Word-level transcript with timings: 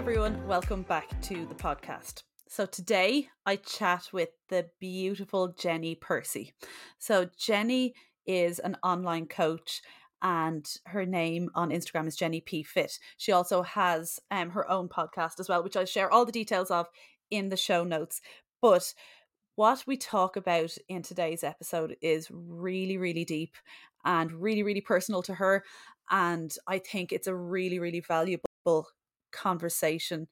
everyone, 0.00 0.46
welcome 0.46 0.80
back 0.80 1.20
to 1.20 1.44
the 1.44 1.54
podcast. 1.54 2.22
So, 2.48 2.64
today 2.64 3.28
I 3.44 3.56
chat 3.56 4.08
with 4.14 4.30
the 4.48 4.64
beautiful 4.80 5.48
Jenny 5.48 5.94
Percy. 5.94 6.54
So, 6.98 7.28
Jenny 7.36 7.92
is 8.24 8.60
an 8.60 8.78
online 8.82 9.26
coach 9.26 9.82
and 10.22 10.66
her 10.86 11.04
name 11.04 11.50
on 11.54 11.68
Instagram 11.68 12.06
is 12.06 12.16
Jenny 12.16 12.40
P 12.40 12.62
Fit. 12.62 12.98
She 13.18 13.30
also 13.30 13.60
has 13.60 14.18
um, 14.30 14.48
her 14.48 14.68
own 14.70 14.88
podcast 14.88 15.38
as 15.38 15.50
well, 15.50 15.62
which 15.62 15.76
I'll 15.76 15.84
share 15.84 16.10
all 16.10 16.24
the 16.24 16.32
details 16.32 16.70
of 16.70 16.86
in 17.30 17.50
the 17.50 17.56
show 17.58 17.84
notes. 17.84 18.22
But 18.62 18.94
what 19.56 19.84
we 19.86 19.98
talk 19.98 20.34
about 20.36 20.74
in 20.88 21.02
today's 21.02 21.44
episode 21.44 21.96
is 22.00 22.26
really, 22.32 22.96
really 22.96 23.26
deep 23.26 23.54
and 24.06 24.32
really, 24.32 24.62
really 24.62 24.80
personal 24.80 25.20
to 25.24 25.34
her. 25.34 25.62
And 26.10 26.56
I 26.66 26.78
think 26.78 27.12
it's 27.12 27.26
a 27.26 27.34
really, 27.34 27.78
really 27.78 28.00
valuable 28.00 28.88
conversation 29.32 30.28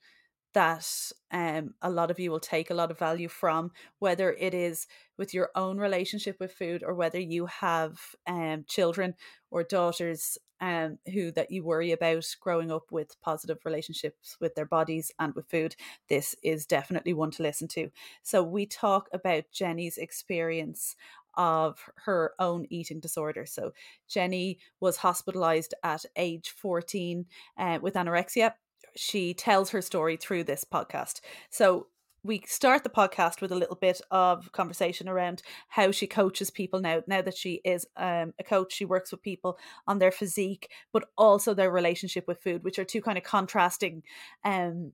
that 0.55 0.89
um, 1.31 1.75
a 1.83 1.91
lot 1.91 2.11
of 2.11 2.19
you 2.19 2.31
will 2.31 2.41
take 2.41 2.71
a 2.71 2.75
lot 2.75 2.91
of 2.91 2.99
value 2.99 3.29
from, 3.29 3.71
whether 3.99 4.33
it 4.33 4.55
is 4.55 4.87
with 5.19 5.35
your 5.35 5.51
own 5.55 5.79
relationship 5.79 6.37
with 6.41 6.53
food 6.53 6.83
or 6.83 6.95
whether 6.95 7.21
you 7.21 7.47
have 7.47 7.99
um, 8.27 8.65
children 8.67 9.15
or 9.51 9.63
daughters 9.63 10.39
um, 10.61 10.99
who 11.13 11.31
that 11.33 11.51
you 11.51 11.63
worry 11.63 11.93
about 11.93 12.25
growing 12.41 12.73
up 12.73 12.91
with 12.91 13.21
positive 13.21 13.59
relationships 13.65 14.37
with 14.41 14.55
their 14.55 14.67
bodies 14.67 15.13
and 15.19 15.35
with 15.35 15.49
food. 15.49 15.77
This 16.09 16.35
is 16.43 16.67
definitely 16.67 17.13
one 17.13 17.31
to 17.33 17.43
listen 17.43 17.69
to. 17.69 17.91
So 18.23 18.43
we 18.43 18.67
talk 18.67 19.09
about 19.13 19.45
Jenny's 19.53 19.99
experience 19.99 20.97
of 21.37 21.79
her 22.05 22.33
own 22.41 22.67
eating 22.69 22.99
disorder. 22.99 23.47
So 23.47 23.73
Jenny 24.09 24.59
was 24.81 24.97
hospitalized 24.97 25.75
at 25.85 26.05
age 26.17 26.51
14 26.51 27.27
uh, 27.57 27.79
with 27.81 27.95
anorexia 27.95 28.55
she 28.99 29.35
tells 29.35 29.71
her 29.71 29.83
story 29.83 30.17
through 30.17 30.45
this 30.45 30.65
podcast. 30.65 31.21
So 31.51 31.87
we 32.25 32.43
start 32.47 32.83
the 32.83 32.91
podcast 32.91 33.41
with 33.41 33.53
a 33.53 33.57
little 33.57 33.77
bit 33.77 34.01
of 34.11 34.51
conversation 34.53 35.09
around 35.09 35.43
how 35.69 35.91
she 35.91 36.07
coaches 36.07 36.51
people 36.51 36.81
now 36.81 37.03
now 37.07 37.23
that 37.23 37.37
she 37.37 37.61
is 37.65 37.87
um, 37.97 38.35
a 38.39 38.45
coach 38.45 38.73
she 38.73 38.85
works 38.85 39.13
with 39.13 39.23
people 39.23 39.59
on 39.87 39.99
their 39.99 40.11
physique 40.11 40.71
but 40.93 41.09
also 41.17 41.55
their 41.55 41.71
relationship 41.71 42.27
with 42.27 42.43
food 42.43 42.65
which 42.65 42.79
are 42.79 42.85
two 42.85 43.01
kind 43.01 43.17
of 43.17 43.25
contrasting 43.25 44.03
um 44.45 44.93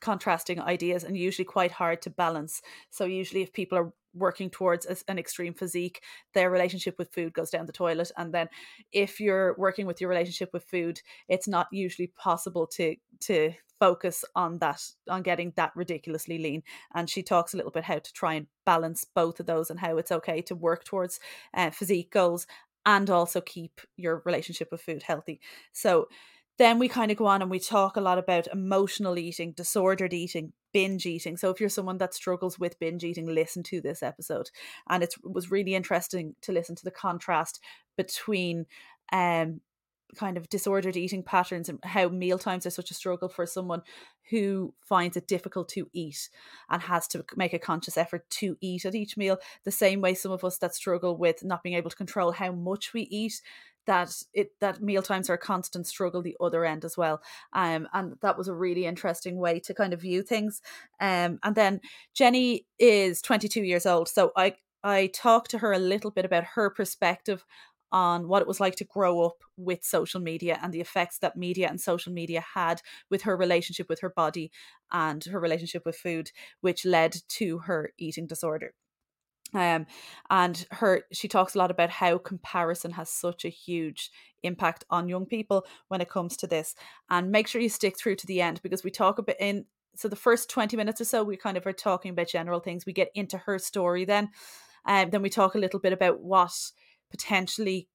contrasting 0.00 0.60
ideas 0.60 1.02
and 1.04 1.16
usually 1.16 1.44
quite 1.44 1.72
hard 1.72 2.00
to 2.00 2.08
balance 2.08 2.62
so 2.88 3.04
usually 3.04 3.42
if 3.42 3.52
people 3.52 3.76
are 3.76 3.92
working 4.14 4.50
towards 4.50 4.86
a, 4.86 4.96
an 5.08 5.18
extreme 5.18 5.54
physique 5.54 6.02
their 6.34 6.50
relationship 6.50 6.96
with 6.98 7.12
food 7.12 7.32
goes 7.32 7.50
down 7.50 7.66
the 7.66 7.72
toilet 7.72 8.10
and 8.16 8.32
then 8.32 8.48
if 8.92 9.20
you're 9.20 9.54
working 9.58 9.86
with 9.86 10.00
your 10.00 10.10
relationship 10.10 10.50
with 10.52 10.64
food 10.64 11.00
it's 11.28 11.48
not 11.48 11.68
usually 11.70 12.08
possible 12.16 12.66
to 12.66 12.96
to 13.20 13.52
focus 13.80 14.24
on 14.36 14.58
that 14.58 14.80
on 15.08 15.22
getting 15.22 15.52
that 15.56 15.72
ridiculously 15.74 16.38
lean. 16.38 16.62
And 16.94 17.08
she 17.08 17.22
talks 17.22 17.52
a 17.52 17.56
little 17.56 17.72
bit 17.72 17.84
how 17.84 17.98
to 17.98 18.12
try 18.12 18.34
and 18.34 18.46
balance 18.66 19.04
both 19.04 19.40
of 19.40 19.46
those 19.46 19.70
and 19.70 19.80
how 19.80 19.96
it's 19.96 20.12
okay 20.12 20.42
to 20.42 20.54
work 20.54 20.84
towards 20.84 21.18
uh, 21.54 21.70
physique 21.70 22.12
goals 22.12 22.46
and 22.86 23.10
also 23.10 23.40
keep 23.40 23.80
your 23.96 24.22
relationship 24.24 24.68
with 24.70 24.82
food 24.82 25.02
healthy. 25.02 25.40
So 25.72 26.06
then 26.58 26.78
we 26.78 26.88
kind 26.88 27.10
of 27.10 27.16
go 27.16 27.26
on 27.26 27.40
and 27.40 27.50
we 27.50 27.58
talk 27.58 27.96
a 27.96 28.02
lot 28.02 28.18
about 28.18 28.46
emotional 28.48 29.18
eating, 29.18 29.52
disordered 29.52 30.12
eating, 30.12 30.52
binge 30.72 31.06
eating. 31.06 31.36
So 31.36 31.50
if 31.50 31.60
you're 31.60 31.68
someone 31.68 31.98
that 31.98 32.14
struggles 32.14 32.58
with 32.58 32.78
binge 32.78 33.04
eating, 33.04 33.26
listen 33.26 33.62
to 33.64 33.80
this 33.80 34.02
episode. 34.02 34.50
And 34.88 35.02
it 35.02 35.14
was 35.22 35.50
really 35.50 35.74
interesting 35.74 36.34
to 36.42 36.52
listen 36.52 36.76
to 36.76 36.84
the 36.84 36.90
contrast 36.90 37.60
between 37.96 38.66
um 39.12 39.60
kind 40.16 40.36
of 40.36 40.48
disordered 40.48 40.96
eating 40.96 41.22
patterns 41.22 41.68
and 41.68 41.78
how 41.84 42.08
meal 42.08 42.38
times 42.38 42.66
are 42.66 42.70
such 42.70 42.90
a 42.90 42.94
struggle 42.94 43.28
for 43.28 43.46
someone 43.46 43.82
who 44.30 44.74
finds 44.80 45.16
it 45.16 45.26
difficult 45.26 45.68
to 45.70 45.88
eat 45.92 46.28
and 46.68 46.82
has 46.82 47.08
to 47.08 47.24
make 47.36 47.52
a 47.52 47.58
conscious 47.58 47.96
effort 47.96 48.28
to 48.30 48.56
eat 48.60 48.84
at 48.84 48.94
each 48.94 49.16
meal. 49.16 49.38
The 49.64 49.70
same 49.70 50.00
way 50.00 50.14
some 50.14 50.32
of 50.32 50.44
us 50.44 50.58
that 50.58 50.74
struggle 50.74 51.16
with 51.16 51.44
not 51.44 51.62
being 51.62 51.74
able 51.74 51.90
to 51.90 51.96
control 51.96 52.32
how 52.32 52.52
much 52.52 52.92
we 52.92 53.02
eat 53.02 53.40
that 53.86 54.14
it 54.34 54.52
that 54.60 54.82
meal 54.82 55.02
times 55.02 55.30
are 55.30 55.34
a 55.34 55.38
constant 55.38 55.86
struggle 55.86 56.22
the 56.22 56.36
other 56.40 56.64
end 56.64 56.84
as 56.84 56.96
well. 56.96 57.20
Um 57.52 57.88
and 57.92 58.14
that 58.22 58.36
was 58.38 58.48
a 58.48 58.54
really 58.54 58.86
interesting 58.86 59.36
way 59.36 59.58
to 59.60 59.74
kind 59.74 59.92
of 59.92 60.00
view 60.00 60.22
things. 60.22 60.60
Um 61.00 61.38
and 61.42 61.54
then 61.56 61.80
jenny 62.14 62.66
is 62.78 63.22
22 63.22 63.62
years 63.62 63.86
old 63.86 64.08
so 64.08 64.32
i 64.36 64.54
i 64.84 65.06
talked 65.08 65.50
to 65.50 65.58
her 65.58 65.72
a 65.72 65.78
little 65.78 66.10
bit 66.10 66.24
about 66.24 66.44
her 66.44 66.70
perspective 66.70 67.44
on 67.92 68.28
what 68.28 68.42
it 68.42 68.48
was 68.48 68.60
like 68.60 68.76
to 68.76 68.84
grow 68.84 69.22
up 69.22 69.42
with 69.56 69.84
social 69.84 70.20
media 70.20 70.58
and 70.62 70.72
the 70.72 70.80
effects 70.80 71.18
that 71.18 71.36
media 71.36 71.68
and 71.68 71.80
social 71.80 72.12
media 72.12 72.44
had 72.54 72.80
with 73.10 73.22
her 73.22 73.36
relationship 73.36 73.88
with 73.88 74.00
her 74.00 74.10
body 74.10 74.50
and 74.92 75.24
her 75.24 75.40
relationship 75.40 75.84
with 75.84 75.96
food, 75.96 76.30
which 76.60 76.84
led 76.84 77.16
to 77.28 77.58
her 77.58 77.92
eating 77.98 78.26
disorder. 78.26 78.74
Um, 79.52 79.86
and 80.28 80.64
her 80.70 81.02
she 81.12 81.26
talks 81.26 81.54
a 81.54 81.58
lot 81.58 81.72
about 81.72 81.90
how 81.90 82.18
comparison 82.18 82.92
has 82.92 83.10
such 83.10 83.44
a 83.44 83.48
huge 83.48 84.10
impact 84.42 84.84
on 84.90 85.08
young 85.08 85.26
people 85.26 85.66
when 85.88 86.00
it 86.00 86.08
comes 86.08 86.36
to 86.38 86.46
this. 86.46 86.74
And 87.08 87.32
make 87.32 87.48
sure 87.48 87.60
you 87.60 87.68
stick 87.68 87.98
through 87.98 88.16
to 88.16 88.26
the 88.26 88.40
end 88.40 88.62
because 88.62 88.84
we 88.84 88.90
talk 88.90 89.18
about 89.18 89.36
in 89.40 89.64
so 89.96 90.08
the 90.08 90.16
first 90.16 90.48
20 90.50 90.76
minutes 90.76 91.00
or 91.00 91.04
so 91.04 91.24
we 91.24 91.36
kind 91.36 91.56
of 91.56 91.66
are 91.66 91.72
talking 91.72 92.12
about 92.12 92.28
general 92.28 92.60
things. 92.60 92.86
We 92.86 92.92
get 92.92 93.10
into 93.14 93.38
her 93.38 93.58
story 93.58 94.04
then. 94.04 94.30
And 94.86 95.06
um, 95.06 95.10
then 95.10 95.22
we 95.22 95.28
talk 95.28 95.54
a 95.54 95.58
little 95.58 95.80
bit 95.80 95.92
about 95.92 96.20
what 96.20 96.52
potentially 97.10 97.88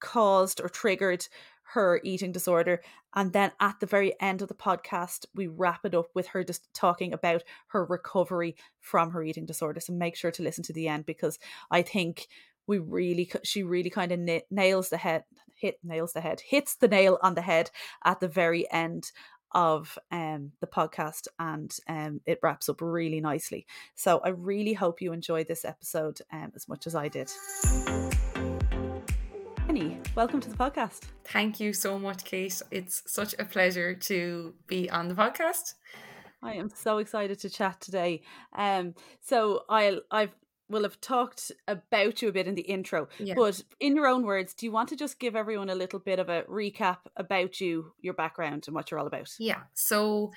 caused 0.00 0.60
or 0.60 0.68
triggered 0.68 1.26
her 1.72 2.00
eating 2.04 2.32
disorder. 2.32 2.80
And 3.14 3.32
then 3.32 3.50
at 3.60 3.80
the 3.80 3.86
very 3.86 4.14
end 4.20 4.42
of 4.42 4.48
the 4.48 4.54
podcast, 4.54 5.26
we 5.34 5.46
wrap 5.46 5.84
it 5.84 5.94
up 5.94 6.08
with 6.14 6.28
her 6.28 6.44
just 6.44 6.72
talking 6.74 7.12
about 7.12 7.42
her 7.68 7.84
recovery 7.84 8.56
from 8.80 9.10
her 9.10 9.22
eating 9.22 9.46
disorder. 9.46 9.80
So 9.80 9.92
make 9.92 10.16
sure 10.16 10.30
to 10.30 10.42
listen 10.42 10.64
to 10.64 10.72
the 10.72 10.88
end 10.88 11.06
because 11.06 11.38
I 11.70 11.82
think 11.82 12.28
we 12.66 12.78
really, 12.78 13.30
she 13.42 13.62
really 13.62 13.90
kind 13.90 14.12
of 14.12 14.42
nails 14.50 14.90
the 14.90 14.96
head, 14.96 15.24
hit 15.54 15.78
nails 15.82 16.12
the 16.12 16.20
head, 16.20 16.40
hits 16.40 16.76
the 16.76 16.88
nail 16.88 17.18
on 17.22 17.34
the 17.34 17.42
head 17.42 17.70
at 18.04 18.20
the 18.20 18.28
very 18.28 18.70
end 18.70 19.10
of 19.52 19.98
um, 20.10 20.52
the 20.60 20.66
podcast 20.66 21.28
and 21.38 21.76
um, 21.88 22.20
it 22.26 22.38
wraps 22.42 22.68
up 22.68 22.80
really 22.80 23.20
nicely. 23.20 23.66
So 23.94 24.20
I 24.22 24.28
really 24.30 24.74
hope 24.74 25.00
you 25.00 25.12
enjoyed 25.12 25.48
this 25.48 25.64
episode 25.64 26.20
um, 26.32 26.52
as 26.54 26.68
much 26.68 26.86
as 26.86 26.94
I 26.94 27.08
did. 27.08 27.30
Jenny, 29.66 29.98
welcome 30.14 30.38
to 30.40 30.48
the 30.48 30.56
podcast. 30.56 31.00
Thank 31.24 31.58
you 31.58 31.72
so 31.72 31.98
much, 31.98 32.24
Kate. 32.24 32.62
It's 32.70 33.02
such 33.06 33.34
a 33.36 33.44
pleasure 33.44 33.94
to 33.94 34.54
be 34.68 34.88
on 34.88 35.08
the 35.08 35.14
podcast. 35.14 35.74
I 36.40 36.54
am 36.54 36.70
so 36.72 36.98
excited 36.98 37.40
to 37.40 37.50
chat 37.50 37.80
today. 37.80 38.22
Um, 38.56 38.94
so 39.20 39.64
I 39.68 39.98
I've 40.12 40.30
will 40.68 40.84
have 40.84 41.00
talked 41.00 41.50
about 41.66 42.22
you 42.22 42.28
a 42.28 42.32
bit 42.32 42.46
in 42.46 42.54
the 42.54 42.62
intro, 42.62 43.08
yeah. 43.18 43.34
but 43.36 43.60
in 43.80 43.96
your 43.96 44.06
own 44.06 44.24
words, 44.24 44.54
do 44.54 44.66
you 44.66 44.72
want 44.72 44.88
to 44.90 44.96
just 44.96 45.18
give 45.18 45.34
everyone 45.34 45.68
a 45.68 45.74
little 45.74 45.98
bit 45.98 46.20
of 46.20 46.28
a 46.28 46.42
recap 46.44 46.98
about 47.16 47.60
you, 47.60 47.92
your 48.00 48.14
background, 48.14 48.64
and 48.68 48.74
what 48.74 48.90
you're 48.92 49.00
all 49.00 49.06
about? 49.08 49.30
Yeah. 49.40 49.62
So 49.74 50.30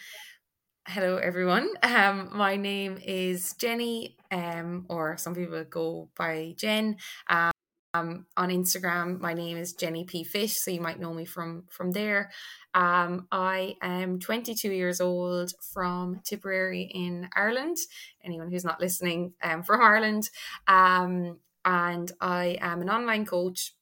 hello 0.87 1.17
everyone 1.17 1.69
um 1.83 2.31
my 2.33 2.55
name 2.55 2.97
is 3.05 3.53
jenny 3.59 4.17
um 4.31 4.85
or 4.89 5.17
some 5.17 5.35
people 5.35 5.63
go 5.65 6.09
by 6.17 6.55
jen 6.57 6.95
um 7.29 7.51
um, 7.93 8.25
on 8.37 8.49
Instagram, 8.49 9.19
my 9.19 9.33
name 9.33 9.57
is 9.57 9.73
Jenny 9.73 10.03
P 10.03 10.23
Fit, 10.23 10.51
so 10.51 10.71
you 10.71 10.81
might 10.81 10.99
know 10.99 11.13
me 11.13 11.25
from 11.25 11.63
from 11.69 11.91
there. 11.91 12.31
Um, 12.73 13.27
I 13.31 13.75
am 13.81 14.19
22 14.19 14.71
years 14.71 15.01
old 15.01 15.53
from 15.73 16.21
Tipperary 16.23 16.83
in 16.83 17.29
Ireland. 17.35 17.77
Anyone 18.23 18.51
who's 18.51 18.65
not 18.65 18.79
listening 18.79 19.33
um, 19.41 19.63
from 19.63 19.81
Ireland, 19.81 20.29
um, 20.67 21.39
and 21.65 22.11
I 22.21 22.57
am 22.61 22.81
an 22.81 22.89
online 22.89 23.25
coach, 23.25 23.73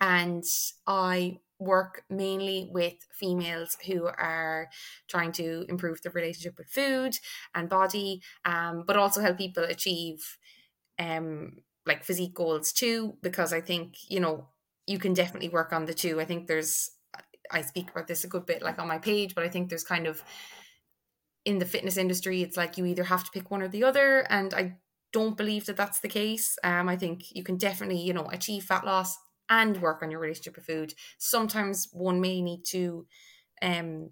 and 0.00 0.44
I 0.86 1.38
work 1.58 2.04
mainly 2.10 2.68
with 2.72 2.94
females 3.10 3.78
who 3.86 4.06
are 4.06 4.68
trying 5.08 5.32
to 5.32 5.64
improve 5.68 6.02
their 6.02 6.12
relationship 6.12 6.58
with 6.58 6.68
food 6.68 7.16
and 7.54 7.70
body, 7.70 8.20
um, 8.44 8.84
but 8.86 8.96
also 8.98 9.22
help 9.22 9.38
people 9.38 9.64
achieve 9.64 10.36
um 10.98 11.50
like 11.86 12.04
physique 12.04 12.34
goals 12.34 12.72
too 12.72 13.16
because 13.22 13.52
i 13.52 13.60
think 13.60 13.96
you 14.08 14.20
know 14.20 14.48
you 14.86 14.98
can 14.98 15.14
definitely 15.14 15.48
work 15.48 15.72
on 15.72 15.86
the 15.86 15.94
two. 15.94 16.20
I 16.20 16.26
think 16.26 16.46
there's 16.46 16.90
i 17.50 17.62
speak 17.62 17.90
about 17.90 18.06
this 18.06 18.24
a 18.24 18.28
good 18.28 18.46
bit 18.46 18.62
like 18.62 18.78
on 18.78 18.88
my 18.88 18.98
page 18.98 19.34
but 19.34 19.44
i 19.44 19.48
think 19.48 19.68
there's 19.68 19.84
kind 19.84 20.06
of 20.06 20.22
in 21.44 21.58
the 21.58 21.66
fitness 21.66 21.96
industry 21.96 22.42
it's 22.42 22.56
like 22.56 22.78
you 22.78 22.86
either 22.86 23.04
have 23.04 23.24
to 23.24 23.30
pick 23.30 23.50
one 23.50 23.62
or 23.62 23.68
the 23.68 23.84
other 23.84 24.26
and 24.30 24.54
i 24.54 24.76
don't 25.14 25.36
believe 25.36 25.66
that 25.66 25.76
that's 25.76 26.00
the 26.00 26.08
case. 26.08 26.58
Um 26.64 26.88
i 26.88 26.96
think 26.96 27.34
you 27.34 27.44
can 27.44 27.56
definitely 27.56 28.00
you 28.00 28.12
know 28.12 28.28
achieve 28.30 28.64
fat 28.64 28.84
loss 28.84 29.16
and 29.48 29.80
work 29.80 30.02
on 30.02 30.10
your 30.10 30.20
relationship 30.20 30.56
with 30.56 30.66
food. 30.66 30.94
Sometimes 31.18 31.88
one 31.92 32.20
may 32.20 32.42
need 32.42 32.64
to 32.66 33.06
um 33.62 34.10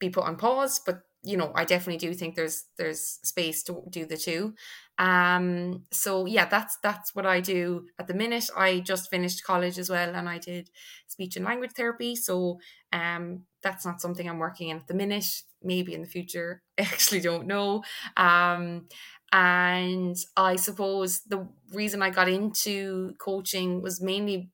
be 0.00 0.08
put 0.08 0.24
on 0.24 0.36
pause 0.36 0.80
but 0.84 1.02
you 1.22 1.36
know 1.36 1.52
i 1.54 1.64
definitely 1.64 1.98
do 1.98 2.14
think 2.14 2.34
there's 2.34 2.64
there's 2.76 3.18
space 3.22 3.62
to 3.62 3.82
do 3.90 4.06
the 4.06 4.16
two 4.16 4.54
um 4.98 5.84
so 5.90 6.26
yeah 6.26 6.44
that's 6.44 6.78
that's 6.82 7.14
what 7.14 7.26
i 7.26 7.40
do 7.40 7.86
at 7.98 8.06
the 8.06 8.14
minute 8.14 8.48
i 8.56 8.80
just 8.80 9.10
finished 9.10 9.44
college 9.44 9.78
as 9.78 9.90
well 9.90 10.14
and 10.14 10.28
i 10.28 10.38
did 10.38 10.70
speech 11.06 11.36
and 11.36 11.44
language 11.44 11.72
therapy 11.72 12.14
so 12.14 12.58
um 12.92 13.42
that's 13.62 13.84
not 13.84 14.00
something 14.00 14.28
i'm 14.28 14.38
working 14.38 14.68
in 14.68 14.76
at 14.76 14.86
the 14.86 14.94
minute 14.94 15.26
maybe 15.62 15.94
in 15.94 16.02
the 16.02 16.08
future. 16.08 16.62
I 16.78 16.82
actually 16.92 17.20
don't 17.20 17.46
know. 17.46 17.82
Um, 18.16 18.88
and 19.32 20.16
I 20.36 20.56
suppose 20.56 21.20
the 21.20 21.46
reason 21.72 22.02
I 22.02 22.10
got 22.10 22.28
into 22.28 23.14
coaching 23.18 23.82
was 23.82 24.00
mainly 24.00 24.50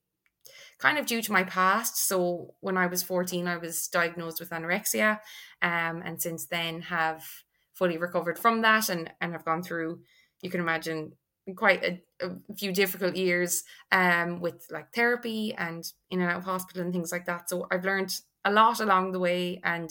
kind 0.79 0.99
of 0.99 1.07
due 1.07 1.23
to 1.23 1.33
my 1.33 1.45
past. 1.45 1.97
So 1.97 2.55
when 2.61 2.77
I 2.77 2.87
was 2.87 3.03
14, 3.03 3.47
I 3.47 3.57
was 3.57 3.89
diagnosed 3.89 4.41
with 4.41 4.51
anorexia, 4.51 5.21
um, 5.63 6.03
and 6.05 6.21
since 6.21 6.47
then 6.47 6.83
have 6.83 7.25
fully 7.73 7.99
recovered 7.99 8.39
from 8.39 8.63
that 8.63 8.89
and, 8.89 9.11
and 9.21 9.33
have 9.33 9.45
gone 9.45 9.63
through, 9.63 10.01
you 10.43 10.51
can 10.51 10.61
imagine, 10.61 11.13
quite 11.57 11.85
a, 11.85 12.01
a 12.25 12.55
few 12.57 12.73
difficult 12.73 13.17
years 13.17 13.65
um, 13.93 14.41
with 14.41 14.67
like 14.71 14.93
therapy 14.95 15.55
and 15.57 15.85
in 16.11 16.21
and 16.21 16.31
out 16.31 16.39
of 16.39 16.45
hospital 16.45 16.83
and 16.83 16.93
things 16.93 17.13
like 17.13 17.27
that. 17.27 17.51
So 17.51 17.67
I've 17.71 17.85
learned 17.85 18.15
a 18.45 18.53
lot 18.53 18.81
along 18.81 19.13
the 19.13 19.19
way. 19.19 19.61
And 19.63 19.91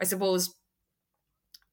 I 0.00 0.04
suppose 0.04 0.54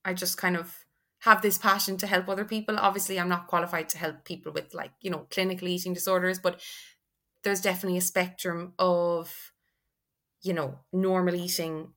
I 0.06 0.14
just 0.14 0.38
kind 0.38 0.56
of 0.56 0.74
have 1.20 1.42
this 1.42 1.58
passion 1.58 1.98
to 1.98 2.08
help 2.08 2.30
other 2.30 2.46
people. 2.46 2.78
Obviously, 2.78 3.20
I'm 3.20 3.30
not 3.30 3.48
qualified 3.48 3.90
to 3.90 3.98
help 3.98 4.24
people 4.24 4.52
with 4.54 4.74
like, 4.74 4.92
you 5.02 5.10
know, 5.10 5.28
clinical 5.30 5.68
eating 5.68 5.94
disorders, 5.94 6.40
but 6.40 6.62
there's 7.48 7.62
definitely 7.62 7.98
a 7.98 8.02
spectrum 8.02 8.74
of, 8.78 9.54
you 10.42 10.54
know, 10.54 10.80
normal 10.94 11.36
eating 11.36 11.94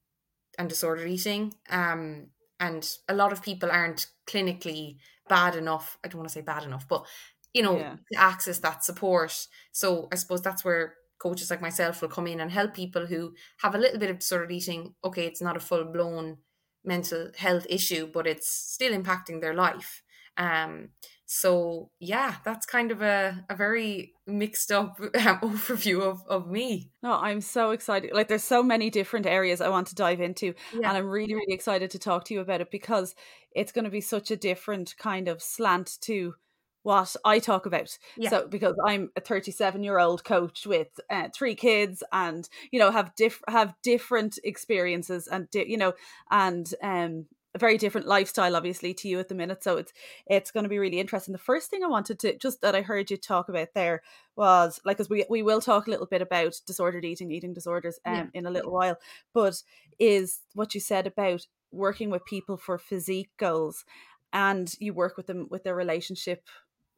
and 0.58 0.68
disordered 0.68 1.08
eating. 1.08 1.54
Um, 1.70 2.28
and 2.60 2.88
a 3.08 3.14
lot 3.14 3.32
of 3.32 3.42
people 3.42 3.70
aren't 3.70 4.08
clinically 4.26 4.98
bad 5.28 5.56
enough. 5.56 5.98
I 6.04 6.08
don't 6.08 6.18
want 6.20 6.28
to 6.28 6.34
say 6.34 6.42
bad 6.42 6.64
enough, 6.64 6.88
but 6.88 7.06
you 7.54 7.62
know, 7.62 7.78
Yeah. 7.78 7.96
to 8.12 8.18
access 8.20 8.60
that 8.60 8.84
support. 8.84 9.48
So 9.72 10.08
I 10.12 10.16
suppose 10.16 10.42
that's 10.42 10.64
where 10.64 10.96
coaches 11.18 11.50
like 11.50 11.62
myself 11.62 12.02
will 12.02 12.08
come 12.10 12.28
in 12.28 12.40
and 12.40 12.50
help 12.50 12.74
people 12.74 13.06
who 13.06 13.34
have 13.60 13.74
a 13.74 13.78
little 13.78 13.98
bit 14.00 14.10
of 14.10 14.20
disordered 14.20 14.52
eating. 14.52 14.94
Okay, 15.04 15.26
it's 15.26 15.42
not 15.42 15.56
a 15.56 15.60
full 15.60 15.84
blown 15.84 16.38
mental 16.84 17.30
health 17.36 17.66
issue, 17.70 18.06
but 18.06 18.26
it's 18.26 18.48
still 18.52 18.92
impacting 18.92 19.40
their 19.40 19.54
life. 19.54 20.02
Um, 20.40 20.88
so 21.26 21.90
yeah, 22.00 22.36
that's 22.44 22.66
kind 22.66 22.90
of 22.90 23.02
a, 23.02 23.44
a 23.48 23.54
very 23.54 24.14
mixed 24.26 24.72
up 24.72 24.96
um, 25.00 25.08
overview 25.14 26.00
of, 26.02 26.22
of 26.28 26.48
me. 26.48 26.90
No, 27.04 27.12
I'm 27.12 27.40
so 27.40 27.70
excited. 27.70 28.10
Like, 28.12 28.26
there's 28.26 28.42
so 28.42 28.62
many 28.64 28.90
different 28.90 29.26
areas 29.26 29.60
I 29.60 29.68
want 29.68 29.86
to 29.88 29.94
dive 29.94 30.20
into, 30.20 30.54
Yeah. 30.72 30.88
and 30.88 30.98
I'm 30.98 31.06
really, 31.08 31.34
really 31.34 31.54
excited 31.54 31.90
to 31.92 31.98
talk 32.00 32.24
to 32.24 32.34
you 32.34 32.40
about 32.40 32.60
it 32.60 32.72
because 32.72 33.14
it's 33.54 33.70
going 33.70 33.84
to 33.84 33.90
be 33.92 34.00
such 34.00 34.32
a 34.32 34.36
different 34.36 34.96
kind 34.98 35.28
of 35.28 35.40
slant 35.40 35.98
to 36.02 36.34
what 36.82 37.14
I 37.24 37.38
talk 37.38 37.66
about. 37.66 37.96
Yeah. 38.16 38.30
So, 38.30 38.48
because 38.48 38.74
I'm 38.84 39.10
a 39.14 39.20
37 39.20 39.84
year 39.84 39.98
old 39.98 40.24
coach 40.24 40.66
with 40.66 40.88
uh, 41.10 41.28
three 41.34 41.54
kids, 41.54 42.02
and 42.10 42.48
you 42.72 42.80
know 42.80 42.90
have 42.90 43.14
diff 43.14 43.40
have 43.48 43.74
different 43.82 44.38
experiences, 44.42 45.28
and 45.28 45.48
di- 45.50 45.68
you 45.70 45.76
know, 45.76 45.92
and 46.30 46.72
um 46.82 47.26
a 47.54 47.58
very 47.58 47.76
different 47.78 48.06
lifestyle 48.06 48.54
obviously 48.54 48.94
to 48.94 49.08
you 49.08 49.18
at 49.18 49.28
the 49.28 49.34
minute 49.34 49.62
so 49.64 49.76
it's 49.76 49.92
it's 50.26 50.50
going 50.50 50.62
to 50.62 50.68
be 50.70 50.78
really 50.78 51.00
interesting 51.00 51.32
the 51.32 51.38
first 51.38 51.68
thing 51.70 51.82
i 51.82 51.88
wanted 51.88 52.18
to 52.18 52.36
just 52.36 52.60
that 52.60 52.74
i 52.76 52.80
heard 52.82 53.10
you 53.10 53.16
talk 53.16 53.48
about 53.48 53.68
there 53.74 54.02
was 54.36 54.80
like 54.84 54.96
because 54.96 55.10
we, 55.10 55.24
we 55.28 55.42
will 55.42 55.60
talk 55.60 55.86
a 55.86 55.90
little 55.90 56.06
bit 56.06 56.22
about 56.22 56.54
disordered 56.66 57.04
eating 57.04 57.30
eating 57.30 57.52
disorders 57.52 57.98
um, 58.04 58.14
Yeah. 58.14 58.26
in 58.34 58.46
a 58.46 58.50
little 58.50 58.72
while 58.72 58.96
but 59.32 59.62
is 59.98 60.40
what 60.54 60.74
you 60.74 60.80
said 60.80 61.06
about 61.06 61.46
working 61.72 62.10
with 62.10 62.24
people 62.24 62.56
for 62.56 62.78
physique 62.78 63.30
goals 63.36 63.84
and 64.32 64.72
you 64.78 64.92
work 64.94 65.16
with 65.16 65.26
them 65.26 65.48
with 65.50 65.64
their 65.64 65.74
relationship 65.74 66.46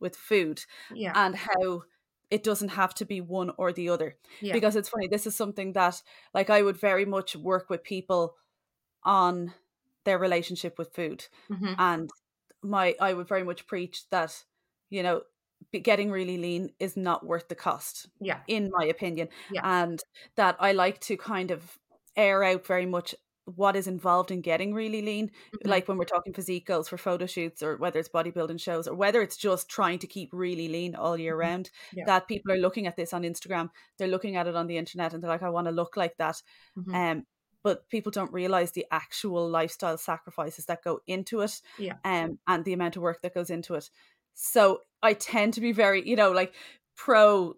with 0.00 0.16
food 0.16 0.64
Yeah. 0.94 1.12
and 1.14 1.34
how 1.36 1.84
it 2.30 2.42
doesn't 2.42 2.70
have 2.70 2.94
to 2.94 3.04
be 3.04 3.20
one 3.20 3.52
or 3.58 3.72
the 3.72 3.88
other 3.88 4.16
Yeah. 4.40 4.52
because 4.52 4.76
it's 4.76 4.88
funny 4.90 5.08
this 5.08 5.26
is 5.26 5.34
something 5.34 5.72
that 5.72 6.02
like 6.34 6.50
i 6.50 6.60
would 6.62 6.76
very 6.78 7.04
much 7.06 7.36
work 7.36 7.70
with 7.70 7.82
people 7.82 8.34
on 9.04 9.52
their 10.04 10.18
relationship 10.18 10.78
with 10.78 10.94
food 10.94 11.26
Mhm. 11.50 11.74
and 11.78 12.10
my 12.62 12.94
i 13.00 13.12
would 13.12 13.28
very 13.28 13.44
much 13.44 13.66
preach 13.66 14.08
that 14.10 14.44
you 14.90 15.02
know 15.02 15.22
getting 15.82 16.10
really 16.10 16.38
lean 16.38 16.70
is 16.80 16.96
not 16.96 17.24
worth 17.26 17.48
the 17.48 17.54
cost 17.54 18.08
Yeah. 18.20 18.40
in 18.48 18.70
my 18.72 18.84
opinion 18.86 19.28
Yeah. 19.50 19.62
and 19.82 20.00
that 20.36 20.56
i 20.60 20.72
like 20.72 21.00
to 21.00 21.16
kind 21.16 21.50
of 21.50 21.78
air 22.16 22.42
out 22.44 22.66
very 22.66 22.86
much 22.86 23.14
what 23.44 23.74
is 23.74 23.88
involved 23.88 24.30
in 24.30 24.40
getting 24.40 24.72
really 24.74 25.02
lean 25.02 25.28
Mhm. 25.54 25.68
like 25.68 25.88
when 25.88 25.98
we're 25.98 26.04
talking 26.04 26.32
physique 26.32 26.66
goals 26.66 26.88
for 26.88 26.96
photo 26.98 27.26
shoots 27.26 27.62
or 27.62 27.76
whether 27.76 27.98
it's 27.98 28.08
bodybuilding 28.08 28.60
shows 28.60 28.86
or 28.86 28.94
whether 28.94 29.20
it's 29.22 29.36
just 29.36 29.68
trying 29.68 29.98
to 29.98 30.06
keep 30.06 30.28
really 30.32 30.68
lean 30.68 30.94
all 30.94 31.16
year 31.18 31.34
Mhm. 31.34 31.40
round 31.40 31.70
Yeah. 31.92 32.04
that 32.06 32.28
people 32.28 32.52
are 32.52 32.58
looking 32.58 32.86
at 32.86 32.96
this 32.96 33.12
on 33.12 33.22
instagram 33.24 33.70
they're 33.98 34.06
looking 34.08 34.36
at 34.36 34.46
it 34.46 34.54
on 34.54 34.66
the 34.68 34.76
internet 34.76 35.12
and 35.14 35.22
they're 35.22 35.30
like 35.30 35.42
i 35.42 35.50
want 35.50 35.66
to 35.66 35.72
look 35.72 35.96
like 35.96 36.16
that 36.18 36.40
Mhm. 36.76 36.94
um 36.94 37.26
but 37.62 37.88
people 37.88 38.10
don't 38.12 38.32
realize 38.32 38.72
the 38.72 38.86
actual 38.90 39.48
lifestyle 39.48 39.96
sacrifices 39.98 40.66
that 40.66 40.82
go 40.84 41.00
into 41.06 41.40
it 41.40 41.60
Yeah. 41.78 41.94
um 42.04 42.38
and 42.46 42.64
the 42.64 42.72
amount 42.72 42.96
of 42.96 43.02
work 43.02 43.22
that 43.22 43.34
goes 43.34 43.50
into 43.50 43.74
it 43.74 43.88
so 44.34 44.80
i 45.02 45.12
tend 45.14 45.54
to 45.54 45.60
be 45.60 45.72
very 45.72 46.06
you 46.08 46.16
know 46.16 46.30
like 46.32 46.54
pro 46.96 47.54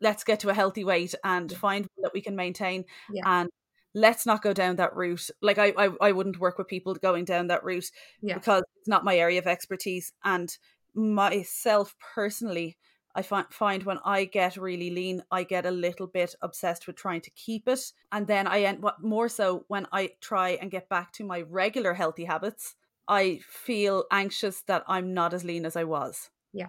let's 0.00 0.24
get 0.24 0.40
to 0.40 0.48
a 0.48 0.54
healthy 0.54 0.84
weight 0.84 1.14
and 1.24 1.52
find 1.52 1.86
one 1.94 2.02
that 2.04 2.14
we 2.14 2.20
can 2.20 2.36
maintain 2.36 2.84
Yeah. 3.10 3.22
and 3.26 3.50
let's 3.94 4.26
not 4.26 4.42
go 4.42 4.52
down 4.52 4.76
that 4.76 4.94
route 4.94 5.28
like 5.42 5.58
I, 5.58 5.72
I 5.76 5.90
i 6.00 6.12
wouldn't 6.12 6.38
work 6.38 6.58
with 6.58 6.68
people 6.68 6.94
going 6.94 7.24
down 7.24 7.48
that 7.48 7.64
route 7.64 7.90
Yeah. 8.20 8.34
because 8.34 8.62
it's 8.78 8.88
not 8.88 9.04
my 9.04 9.16
area 9.16 9.38
of 9.38 9.46
expertise 9.46 10.12
and 10.24 10.56
myself 10.94 11.94
personally 12.14 12.76
I 13.14 13.22
find 13.22 13.46
find 13.50 13.82
when 13.82 13.98
I 14.04 14.24
get 14.24 14.56
really 14.56 14.90
lean, 14.90 15.22
I 15.30 15.42
get 15.42 15.66
a 15.66 15.70
little 15.70 16.06
bit 16.06 16.34
obsessed 16.42 16.86
with 16.86 16.96
trying 16.96 17.22
to 17.22 17.30
keep 17.30 17.68
it, 17.68 17.92
and 18.12 18.26
then 18.26 18.46
I 18.46 18.62
end 18.62 18.82
what 18.82 19.02
more 19.02 19.28
so 19.28 19.64
when 19.68 19.86
I 19.92 20.10
try 20.20 20.50
and 20.50 20.70
get 20.70 20.88
back 20.88 21.12
to 21.14 21.24
my 21.24 21.42
regular 21.42 21.94
healthy 21.94 22.24
habits. 22.24 22.74
I 23.08 23.40
feel 23.42 24.04
anxious 24.10 24.60
that 24.62 24.84
I'm 24.86 25.14
not 25.14 25.32
as 25.32 25.42
lean 25.42 25.64
as 25.64 25.76
I 25.76 25.84
was. 25.84 26.28
Yeah. 26.52 26.68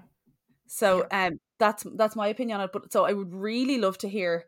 So 0.68 1.06
um, 1.12 1.40
that's 1.58 1.84
that's 1.96 2.16
my 2.16 2.28
opinion 2.28 2.60
on 2.60 2.66
it. 2.66 2.72
But 2.72 2.94
so 2.94 3.04
I 3.06 3.14
would 3.14 3.34
really 3.34 3.78
love 3.78 3.98
to 4.00 4.10
hear 4.10 4.46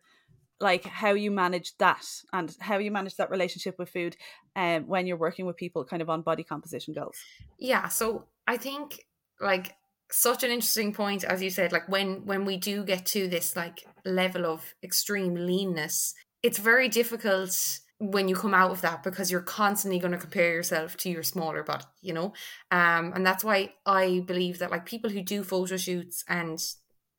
like 0.62 0.86
how 0.86 1.12
you 1.12 1.32
manage 1.32 1.76
that 1.80 2.06
and 2.32 2.56
how 2.60 2.78
you 2.78 2.92
manage 2.92 3.16
that 3.18 3.32
relationship 3.32 3.78
with 3.80 3.90
food 3.90 4.16
um, 4.56 4.88
when 4.88 5.08
you're 5.08 5.18
working 5.18 5.46
with 5.46 5.58
people 5.58 5.84
kind 5.84 6.02
of 6.02 6.10
on 6.10 6.22
body 6.22 6.44
composition 6.44 6.94
goals. 6.94 7.18
Yeah, 7.58 7.88
so 7.88 8.26
I 8.48 8.58
think 8.58 9.04
like 9.40 9.76
such 10.12 10.44
an 10.44 10.52
interesting 10.52 10.94
point 10.94 11.24
as 11.24 11.42
you 11.42 11.50
said 11.50 11.72
like 11.72 11.88
when 11.88 12.26
when 12.26 12.46
we 12.46 12.58
do 12.58 12.84
get 12.84 13.06
to 13.06 13.28
this 13.28 13.56
like 13.56 13.86
level 14.06 14.46
of 14.46 14.74
extreme 14.84 15.36
leanness 15.36 16.14
it's 16.44 16.58
very 16.58 16.90
difficult 16.90 17.80
when 18.00 18.28
you 18.28 18.36
come 18.36 18.54
out 18.54 18.72
of 18.72 18.82
that 18.82 19.04
because 19.04 19.32
you're 19.32 19.42
constantly 19.42 20.00
going 20.00 20.12
to 20.12 20.18
compare 20.18 20.54
yourself 20.54 20.98
to 20.98 21.10
your 21.10 21.24
smaller 21.24 21.64
body 21.64 21.86
you 22.02 22.14
know? 22.14 22.34
Um 22.72 23.14
and 23.16 23.26
that's 23.26 23.44
why 23.44 23.74
i 23.86 24.24
believe 24.26 24.60
that 24.60 24.72
like 24.72 24.86
people 24.86 25.10
who 25.10 25.22
do 25.22 25.44
photo 25.44 25.78
shoots 25.78 26.24
and 26.28 26.60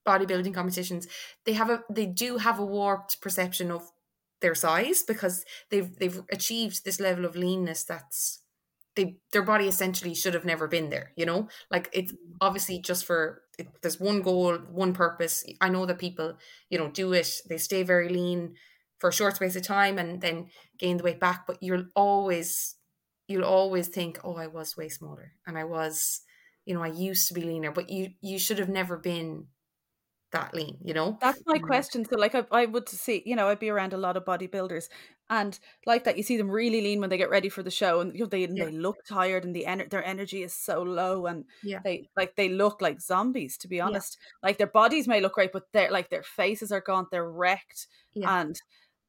bodybuilding 0.07 0.55
competitions 0.55 1.07
they 1.47 1.53
have 1.53 1.71
a 1.71 1.83
they 1.91 2.07
do 2.07 2.39
have 2.39 2.59
a 2.59 2.67
warped 2.67 3.21
perception 3.21 3.71
of 3.71 3.91
their 4.41 4.55
size 4.55 5.03
because 5.03 5.45
they've 5.71 5.97
they've 5.99 6.23
achieved 6.31 6.85
this 6.85 7.01
level 7.01 7.25
of 7.25 7.37
leanness 7.37 7.85
that's 7.85 8.42
they 8.97 9.19
their 9.33 9.43
body 9.43 9.67
essentially 9.69 10.15
should 10.15 10.35
have 10.35 10.45
never 10.45 10.69
been 10.69 10.91
there 10.91 11.13
you 11.17 11.27
know? 11.27 11.49
Like 11.71 11.89
it's 11.93 12.13
obviously 12.41 12.81
just 12.81 13.05
for 13.05 13.43
it, 13.59 13.69
there's 13.83 14.01
one 14.01 14.23
goal 14.23 14.57
one 14.59 14.95
purpose. 14.95 15.45
I 15.61 15.69
know 15.69 15.87
that 15.87 15.99
people 15.99 16.39
you 16.71 16.79
know 16.79 16.91
do 16.91 17.13
it. 17.13 17.29
They 17.49 17.59
stay 17.59 17.83
very 17.83 18.09
lean 18.09 18.55
for 18.99 19.09
a 19.09 19.13
short 19.13 19.37
space 19.37 19.57
of 19.57 19.63
time 19.63 19.99
and 19.99 20.21
then 20.21 20.51
gain 20.79 20.97
the 20.97 21.05
weight 21.05 21.21
back 21.21 21.47
but 21.47 21.59
you'll 21.63 21.87
always 21.97 22.77
you'll 23.29 23.45
always 23.45 23.89
think 23.89 24.19
oh 24.25 24.37
i 24.37 24.47
was 24.47 24.77
way 24.77 24.89
smaller 24.89 25.33
and 25.47 25.59
i 25.59 25.65
was 25.65 26.21
you 26.65 26.75
know 26.75 26.83
i 26.83 26.89
used 26.89 27.27
to 27.27 27.35
be 27.35 27.43
leaner 27.43 27.73
but 27.73 27.91
you 27.91 28.11
you 28.21 28.39
should 28.39 28.59
have 28.59 28.69
never 28.69 28.97
been 28.97 29.49
that 30.33 30.55
lean 30.55 30.79
you 30.83 30.95
know? 30.95 31.19
That's 31.21 31.41
my 31.47 31.59
Mm. 31.59 31.61
question. 31.61 32.05
So, 32.05 32.17
like, 32.19 32.35
I, 32.35 32.45
I 32.51 32.67
would 32.67 32.89
see, 32.89 33.23
you 33.25 33.37
know, 33.37 33.49
I'd 33.49 33.61
be 33.61 33.71
around 33.71 33.93
a 33.93 33.97
lot 33.97 34.17
of 34.17 34.25
bodybuilders, 34.25 34.89
and 35.33 35.59
like 35.87 36.05
that, 36.05 36.17
you 36.19 36.23
see 36.23 36.37
them 36.37 36.51
really 36.51 36.81
lean 36.83 37.01
when 37.01 37.11
they 37.11 37.17
get 37.19 37.31
ready 37.31 37.49
for 37.49 37.63
the 37.65 37.71
show, 37.73 38.01
and 38.01 38.13
you 38.15 38.21
know, 38.21 38.27
they 38.27 38.47
Yeah. 38.49 38.67
they 38.67 38.71
look 38.71 39.05
tired, 39.05 39.45
and 39.45 39.57
the 39.57 39.65
ener- 39.67 39.91
their 39.91 40.05
energy 40.05 40.43
is 40.45 40.55
so 40.55 40.83
low, 40.83 41.27
and 41.27 41.47
Yeah. 41.63 41.81
they 41.85 42.11
like 42.17 42.37
they 42.37 42.49
look 42.51 42.83
like 42.83 43.01
zombies. 43.01 43.59
To 43.59 43.69
be 43.69 43.81
Yeah. 43.81 43.89
honest, 43.89 44.19
like 44.43 44.59
their 44.59 44.67
bodies 44.69 45.09
may 45.09 45.21
look 45.21 45.35
great, 45.35 45.53
but 45.53 45.73
they're 45.73 45.91
like 45.91 46.11
their 46.11 46.23
faces 46.25 46.71
are 46.73 46.83
gaunt, 46.83 47.11
they're 47.11 47.31
wrecked, 47.31 47.89
Yeah. 48.15 48.31
and 48.41 48.63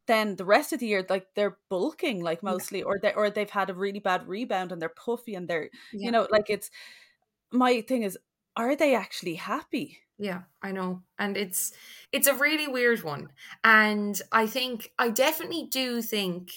then 0.08 0.36
the 0.38 0.46
rest 0.46 0.74
of 0.74 0.80
the 0.80 0.88
year, 0.88 1.06
like 1.10 1.28
they're 1.36 1.60
bulking, 1.70 2.22
like 2.24 2.44
Yeah. 2.48 2.54
mostly, 2.54 2.84
or 2.84 3.00
they 3.00 3.14
or 3.14 3.30
they've 3.30 3.50
had 3.50 3.70
a 3.70 3.76
really 3.76 4.00
bad 4.00 4.28
rebound 4.28 4.72
and 4.72 4.82
they're 4.82 4.90
puffy, 5.06 5.36
and 5.36 5.48
they're 5.50 5.70
yeah 5.92 6.08
you 6.08 6.12
know, 6.12 6.28
like 6.32 6.50
it's 6.50 6.72
my 7.52 7.82
thing 7.82 8.04
is, 8.04 8.18
are 8.58 8.76
they 8.76 8.96
actually 8.96 9.36
happy? 9.36 10.00
Yeah, 10.24 10.44
I 10.62 10.72
know. 10.72 11.04
And 11.20 11.36
it's 11.36 11.74
it's 12.14 12.28
a 12.28 12.34
really 12.36 12.68
weird 12.68 13.04
one. 13.04 13.32
And 13.64 14.22
I 14.32 14.48
think 14.48 14.94
I 14.98 15.10
definitely 15.10 15.68
do 15.68 16.02
think 16.02 16.52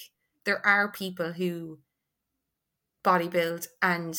there 0.44 0.64
are 0.64 0.90
people 0.92 1.32
who 1.32 1.80
bodybuild 3.04 3.68
and 3.82 4.18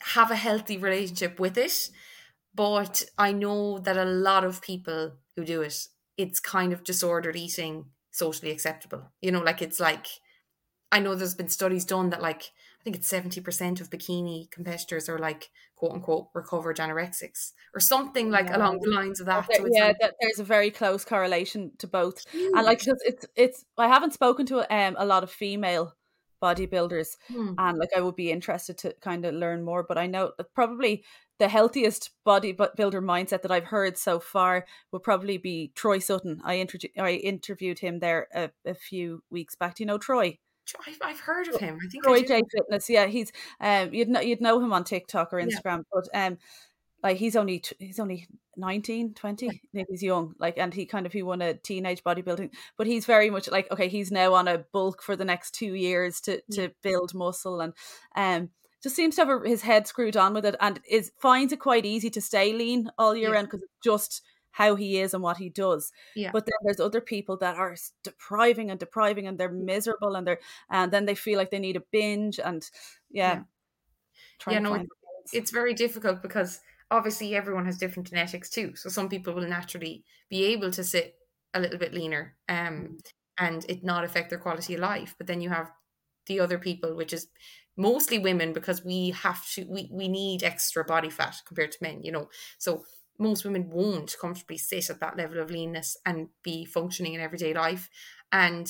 have 0.00 0.30
a 0.30 0.36
healthy 0.36 0.76
relationship 0.76 1.38
with 1.38 1.56
it. 1.56 1.90
But 2.54 3.04
I 3.18 3.32
know 3.32 3.78
that 3.80 3.98
a 3.98 4.04
lot 4.06 4.44
of 4.44 4.62
people 4.62 5.18
who 5.36 5.44
do 5.44 5.62
it, 5.62 5.88
it's 6.18 6.40
kind 6.40 6.72
of 6.72 6.84
disordered 6.84 7.36
eating 7.36 7.86
socially 8.12 8.52
acceptable. 8.52 9.12
You 9.22 9.32
know, 9.32 9.42
like 9.42 9.62
it's 9.62 9.80
like 9.80 10.06
I 10.92 11.00
know 11.00 11.14
there's 11.16 11.34
been 11.36 11.48
studies 11.48 11.84
done 11.86 12.10
that 12.10 12.22
like 12.22 12.52
I 12.82 12.84
think 12.84 12.96
it's 12.96 13.12
70% 13.12 13.80
of 13.80 13.90
bikini 13.90 14.50
competitors 14.50 15.08
are 15.08 15.20
like 15.20 15.50
quote 15.76 15.92
unquote 15.92 16.30
recovered 16.34 16.78
anorexics 16.78 17.52
or 17.72 17.78
something 17.78 18.28
like 18.28 18.46
yeah. 18.46 18.56
along 18.56 18.80
the 18.80 18.90
lines 18.90 19.20
of 19.20 19.26
that. 19.26 19.46
So 19.54 19.68
yeah, 19.70 19.88
like, 19.88 19.98
that 20.00 20.14
there's 20.20 20.40
a 20.40 20.44
very 20.44 20.72
close 20.72 21.04
correlation 21.04 21.70
to 21.78 21.86
both. 21.86 22.28
Huge. 22.32 22.52
And 22.56 22.66
like 22.66 22.80
because 22.80 23.00
it's 23.04 23.24
it's 23.36 23.64
I 23.78 23.86
haven't 23.86 24.14
spoken 24.14 24.46
to 24.46 24.74
um 24.74 24.96
a 24.98 25.06
lot 25.06 25.22
of 25.22 25.30
female 25.30 25.94
bodybuilders 26.42 27.16
hmm. 27.28 27.52
and 27.56 27.78
like 27.78 27.90
I 27.96 28.00
would 28.00 28.16
be 28.16 28.32
interested 28.32 28.76
to 28.78 28.96
kind 29.00 29.24
of 29.24 29.32
learn 29.34 29.62
more 29.62 29.84
but 29.84 29.96
I 29.96 30.08
know 30.08 30.32
probably 30.56 31.04
the 31.38 31.48
healthiest 31.48 32.10
bodybuilder 32.26 33.00
mindset 33.00 33.42
that 33.42 33.52
I've 33.52 33.66
heard 33.66 33.96
so 33.96 34.18
far 34.18 34.66
would 34.90 35.04
probably 35.04 35.38
be 35.38 35.70
Troy 35.76 36.00
Sutton 36.00 36.40
I 36.44 36.58
introduced 36.58 36.98
I 36.98 37.12
interviewed 37.12 37.78
him 37.78 38.00
there 38.00 38.26
a, 38.34 38.50
a 38.66 38.74
few 38.74 39.22
weeks 39.30 39.54
back 39.54 39.76
do 39.76 39.84
you 39.84 39.86
know 39.86 39.98
Troy 39.98 40.38
I've, 40.86 40.98
I've 41.02 41.20
heard 41.20 41.48
of 41.48 41.60
him. 41.60 41.78
I 41.82 41.88
think 41.88 42.04
Troy 42.04 42.18
I 42.18 42.22
J 42.22 42.42
Fitness. 42.50 42.88
Yeah, 42.88 43.06
he's 43.06 43.32
um 43.60 43.92
you'd 43.92 44.08
know 44.08 44.20
you'd 44.20 44.40
know 44.40 44.60
him 44.60 44.72
on 44.72 44.84
TikTok 44.84 45.32
or 45.32 45.40
Instagram, 45.40 45.78
yeah. 45.78 45.82
but 45.92 46.08
um 46.14 46.38
like 47.02 47.16
he's 47.16 47.36
only 47.36 47.62
he's 47.78 47.98
only 47.98 48.28
19 48.56 49.14
20 49.14 49.62
yeah. 49.72 49.82
he's 49.88 50.02
young 50.02 50.34
like 50.38 50.58
and 50.58 50.74
he 50.74 50.84
kind 50.84 51.06
of 51.06 51.12
he 51.12 51.22
won 51.22 51.40
a 51.40 51.54
teenage 51.54 52.04
bodybuilding 52.04 52.50
but 52.76 52.86
he's 52.86 53.06
very 53.06 53.30
much 53.30 53.50
like 53.50 53.70
okay 53.70 53.88
he's 53.88 54.10
now 54.10 54.34
on 54.34 54.46
a 54.46 54.58
bulk 54.72 55.02
for 55.02 55.16
the 55.16 55.24
next 55.24 55.52
two 55.52 55.74
years 55.74 56.20
to 56.20 56.40
to 56.52 56.70
build 56.82 57.14
muscle 57.14 57.60
and 57.60 57.72
um 58.14 58.50
just 58.82 58.96
seems 58.96 59.16
to 59.16 59.24
have 59.24 59.42
his 59.44 59.62
head 59.62 59.86
screwed 59.86 60.16
on 60.16 60.34
with 60.34 60.44
it 60.44 60.56
and 60.60 60.80
is 60.88 61.12
finds 61.18 61.52
it 61.52 61.60
quite 61.60 61.86
easy 61.86 62.10
to 62.10 62.20
stay 62.20 62.52
lean 62.52 62.90
all 62.98 63.16
year 63.16 63.30
yeah. 63.30 63.36
round 63.36 63.46
because 63.46 63.62
it's 63.62 63.84
just 63.84 64.22
how 64.52 64.76
he 64.76 65.00
is 65.00 65.14
and 65.14 65.22
what 65.22 65.38
he 65.38 65.48
does. 65.48 65.92
Yeah. 66.14 66.30
But 66.32 66.46
then 66.46 66.54
there's 66.62 66.80
other 66.80 67.00
people 67.00 67.36
that 67.38 67.56
are 67.56 67.74
depriving 68.04 68.70
and 68.70 68.78
depriving 68.78 69.26
and 69.26 69.36
they're 69.38 69.50
miserable 69.50 70.14
and 70.14 70.26
they're 70.26 70.40
and 70.70 70.92
then 70.92 71.06
they 71.06 71.14
feel 71.14 71.38
like 71.38 71.50
they 71.50 71.58
need 71.58 71.76
a 71.76 71.82
binge 71.90 72.38
and 72.38 72.64
yeah. 73.10 73.42
Yeah, 74.46 74.54
yeah 74.54 74.58
no, 74.60 74.74
it's, 74.74 75.34
it's 75.34 75.50
very 75.50 75.74
difficult 75.74 76.22
because 76.22 76.60
obviously 76.90 77.34
everyone 77.34 77.66
has 77.66 77.78
different 77.78 78.08
genetics 78.08 78.50
too. 78.50 78.76
So 78.76 78.88
some 78.88 79.08
people 79.08 79.34
will 79.34 79.48
naturally 79.48 80.04
be 80.30 80.44
able 80.44 80.70
to 80.72 80.84
sit 80.84 81.16
a 81.54 81.60
little 81.60 81.78
bit 81.78 81.92
leaner 81.92 82.34
um 82.48 82.56
mm. 82.56 82.98
and 83.38 83.66
it 83.68 83.84
not 83.84 84.04
affect 84.04 84.30
their 84.30 84.38
quality 84.38 84.74
of 84.74 84.80
life. 84.80 85.14
But 85.18 85.26
then 85.26 85.40
you 85.40 85.48
have 85.48 85.70
the 86.26 86.40
other 86.40 86.58
people, 86.58 86.94
which 86.94 87.12
is 87.12 87.28
mostly 87.76 88.18
women 88.18 88.52
because 88.52 88.84
we 88.84 89.10
have 89.10 89.46
to 89.52 89.64
we, 89.68 89.88
we 89.90 90.08
need 90.08 90.42
extra 90.42 90.84
body 90.84 91.10
fat 91.10 91.36
compared 91.46 91.72
to 91.72 91.78
men, 91.80 92.02
you 92.02 92.12
know. 92.12 92.28
So 92.58 92.84
most 93.22 93.44
women 93.44 93.70
won't 93.70 94.16
comfortably 94.20 94.58
sit 94.58 94.90
at 94.90 95.00
that 95.00 95.16
level 95.16 95.38
of 95.38 95.50
leanness 95.50 95.96
and 96.04 96.28
be 96.42 96.64
functioning 96.64 97.14
in 97.14 97.20
everyday 97.20 97.54
life. 97.54 97.88
And 98.30 98.68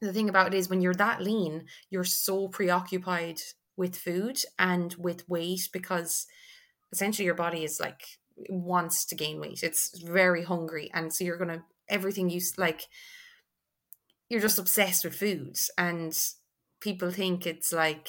the 0.00 0.12
thing 0.12 0.28
about 0.28 0.48
it 0.48 0.54
is, 0.54 0.68
when 0.68 0.80
you're 0.80 0.94
that 0.94 1.22
lean, 1.22 1.66
you're 1.90 2.04
so 2.04 2.48
preoccupied 2.48 3.40
with 3.76 3.96
food 3.96 4.38
and 4.58 4.94
with 4.98 5.28
weight 5.28 5.68
because 5.72 6.26
essentially 6.92 7.26
your 7.26 7.34
body 7.34 7.64
is 7.64 7.80
like 7.80 8.02
wants 8.48 9.04
to 9.06 9.14
gain 9.14 9.40
weight. 9.40 9.62
It's 9.62 9.98
very 10.00 10.44
hungry, 10.44 10.90
and 10.92 11.12
so 11.12 11.24
you're 11.24 11.38
gonna 11.38 11.64
everything 11.88 12.30
you 12.30 12.40
like. 12.58 12.86
You're 14.28 14.40
just 14.40 14.58
obsessed 14.58 15.04
with 15.04 15.14
food, 15.14 15.56
and 15.78 16.16
people 16.80 17.10
think 17.10 17.46
it's 17.46 17.72
like 17.72 18.08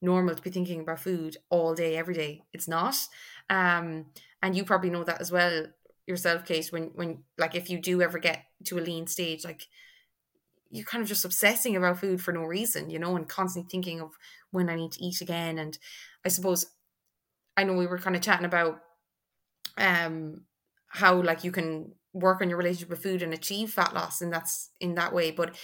normal 0.00 0.34
to 0.34 0.42
be 0.42 0.50
thinking 0.50 0.80
about 0.80 1.00
food 1.00 1.36
all 1.48 1.74
day, 1.74 1.96
every 1.96 2.14
day. 2.14 2.42
It's 2.52 2.68
not. 2.68 2.96
Um, 3.48 4.06
and 4.42 4.56
you 4.56 4.64
probably 4.64 4.90
know 4.90 5.04
that 5.04 5.20
as 5.20 5.30
well 5.30 5.66
yourself, 6.06 6.44
Kate. 6.44 6.66
When 6.70 6.90
when 6.94 7.24
like 7.38 7.54
if 7.54 7.70
you 7.70 7.80
do 7.80 8.02
ever 8.02 8.18
get 8.18 8.44
to 8.64 8.78
a 8.78 8.80
lean 8.80 9.06
stage, 9.06 9.44
like 9.44 9.66
you're 10.70 10.86
kind 10.86 11.02
of 11.02 11.08
just 11.08 11.24
obsessing 11.24 11.76
about 11.76 11.98
food 11.98 12.20
for 12.20 12.32
no 12.32 12.42
reason, 12.42 12.90
you 12.90 12.98
know, 12.98 13.16
and 13.16 13.28
constantly 13.28 13.68
thinking 13.70 14.00
of 14.00 14.10
when 14.50 14.70
I 14.70 14.74
need 14.74 14.92
to 14.92 15.04
eat 15.04 15.20
again. 15.20 15.58
And 15.58 15.78
I 16.24 16.28
suppose 16.28 16.66
I 17.56 17.64
know 17.64 17.74
we 17.74 17.86
were 17.86 17.98
kind 17.98 18.16
of 18.16 18.22
chatting 18.22 18.46
about 18.46 18.80
um 19.78 20.42
how 20.88 21.22
like 21.22 21.44
you 21.44 21.52
can 21.52 21.92
work 22.12 22.42
on 22.42 22.48
your 22.48 22.58
relationship 22.58 22.90
with 22.90 23.02
food 23.02 23.22
and 23.22 23.32
achieve 23.32 23.70
fat 23.70 23.94
loss 23.94 24.20
and 24.20 24.30
that's 24.30 24.68
in 24.80 24.94
that 24.96 25.14
way 25.14 25.30
but 25.30 25.54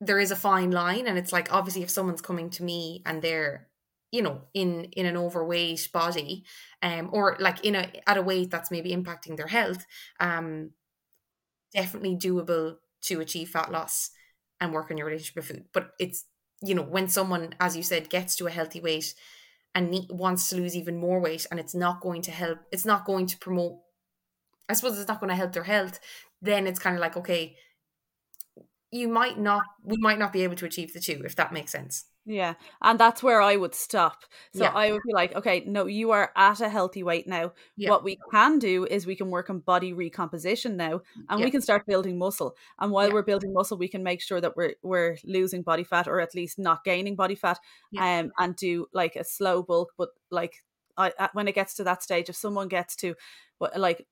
there 0.00 0.18
is 0.18 0.32
a 0.32 0.36
fine 0.36 0.72
line 0.72 1.06
and 1.06 1.16
it's 1.16 1.32
like 1.32 1.52
obviously 1.52 1.82
if 1.82 1.90
someone's 1.90 2.20
coming 2.20 2.50
to 2.50 2.64
me 2.64 3.00
and 3.06 3.22
they're 3.22 3.68
you 4.12 4.22
know 4.22 4.42
in 4.54 4.84
in 4.92 5.06
an 5.06 5.16
overweight 5.16 5.88
body 5.92 6.44
um 6.82 7.10
or 7.12 7.36
like 7.40 7.64
in 7.64 7.74
a 7.74 7.90
at 8.06 8.18
a 8.18 8.22
weight 8.22 8.50
that's 8.50 8.70
maybe 8.70 8.94
impacting 8.94 9.36
their 9.36 9.48
health 9.48 9.86
um 10.20 10.70
definitely 11.72 12.16
doable 12.16 12.76
to 13.02 13.20
achieve 13.20 13.48
fat 13.48 13.70
loss 13.72 14.10
and 14.60 14.72
work 14.72 14.90
on 14.90 14.96
your 14.96 15.06
relationship 15.06 15.36
with 15.36 15.46
food. 15.46 15.64
But 15.72 15.90
it's 15.98 16.24
you 16.62 16.74
know 16.74 16.82
when 16.82 17.08
someone 17.08 17.54
as 17.58 17.76
you 17.76 17.82
said 17.82 18.10
gets 18.10 18.36
to 18.36 18.46
a 18.46 18.50
healthy 18.50 18.80
weight 18.80 19.14
and 19.74 20.06
wants 20.10 20.48
to 20.50 20.56
lose 20.56 20.76
even 20.76 20.96
more 20.96 21.20
weight 21.20 21.46
and 21.50 21.58
it's 21.58 21.74
not 21.74 22.00
going 22.00 22.22
to 22.22 22.30
help 22.30 22.58
it's 22.70 22.84
not 22.84 23.04
going 23.04 23.26
to 23.26 23.36
promote 23.38 23.78
i 24.68 24.72
suppose 24.72 24.96
it's 24.98 25.08
not 25.08 25.18
going 25.18 25.30
to 25.30 25.34
help 25.34 25.52
their 25.52 25.64
health 25.64 25.98
then 26.40 26.68
it's 26.68 26.78
kind 26.78 26.94
of 26.94 27.00
like 27.00 27.16
okay 27.16 27.56
you 28.92 29.08
might 29.08 29.38
not 29.38 29.64
we 29.84 29.96
might 29.98 30.18
not 30.18 30.32
be 30.32 30.44
able 30.44 30.54
to 30.56 30.66
achieve 30.66 30.92
the 30.92 31.00
two 31.00 31.22
if 31.24 31.34
that 31.36 31.52
makes 31.52 31.72
sense 31.72 32.04
yeah. 32.24 32.54
And 32.80 32.98
that's 32.98 33.22
where 33.22 33.40
I 33.40 33.56
would 33.56 33.74
stop. 33.74 34.22
So 34.54 34.64
yeah. 34.64 34.72
I 34.72 34.92
would 34.92 35.02
be 35.04 35.12
like, 35.12 35.34
okay, 35.34 35.64
no, 35.66 35.86
you 35.86 36.12
are 36.12 36.30
at 36.36 36.60
a 36.60 36.68
healthy 36.68 37.02
weight 37.02 37.26
now. 37.26 37.52
Yeah. 37.76 37.90
What 37.90 38.04
we 38.04 38.18
can 38.30 38.58
do 38.58 38.84
is 38.84 39.06
we 39.06 39.16
can 39.16 39.30
work 39.30 39.50
on 39.50 39.58
body 39.58 39.92
recomposition 39.92 40.76
now 40.76 41.00
and 41.28 41.40
yeah. 41.40 41.44
we 41.44 41.50
can 41.50 41.62
start 41.62 41.86
building 41.86 42.18
muscle. 42.18 42.54
And 42.78 42.92
while 42.92 43.12
we're 43.12 43.22
building 43.22 43.52
muscle, 43.52 43.76
we 43.76 43.88
can 43.88 44.02
make 44.02 44.20
sure 44.20 44.40
that 44.40 44.56
we're 44.56 44.74
we're 44.82 45.16
losing 45.24 45.62
body 45.62 45.84
fat 45.84 46.06
or 46.06 46.20
at 46.20 46.34
least 46.34 46.58
not 46.58 46.84
gaining 46.84 47.16
body 47.16 47.34
fat 47.34 47.58
um 47.98 48.32
and 48.38 48.56
do 48.56 48.86
like 48.92 49.16
a 49.16 49.24
slow 49.24 49.62
bulk 49.62 49.92
but 49.98 50.10
like 50.30 50.64
I, 50.96 51.30
when 51.32 51.48
it 51.48 51.54
gets 51.54 51.74
to 51.74 51.84
that 51.84 52.02
stage 52.02 52.28
if 52.28 52.36
someone 52.36 52.68
gets 52.68 52.96
to 52.96 53.14
like 53.76 54.06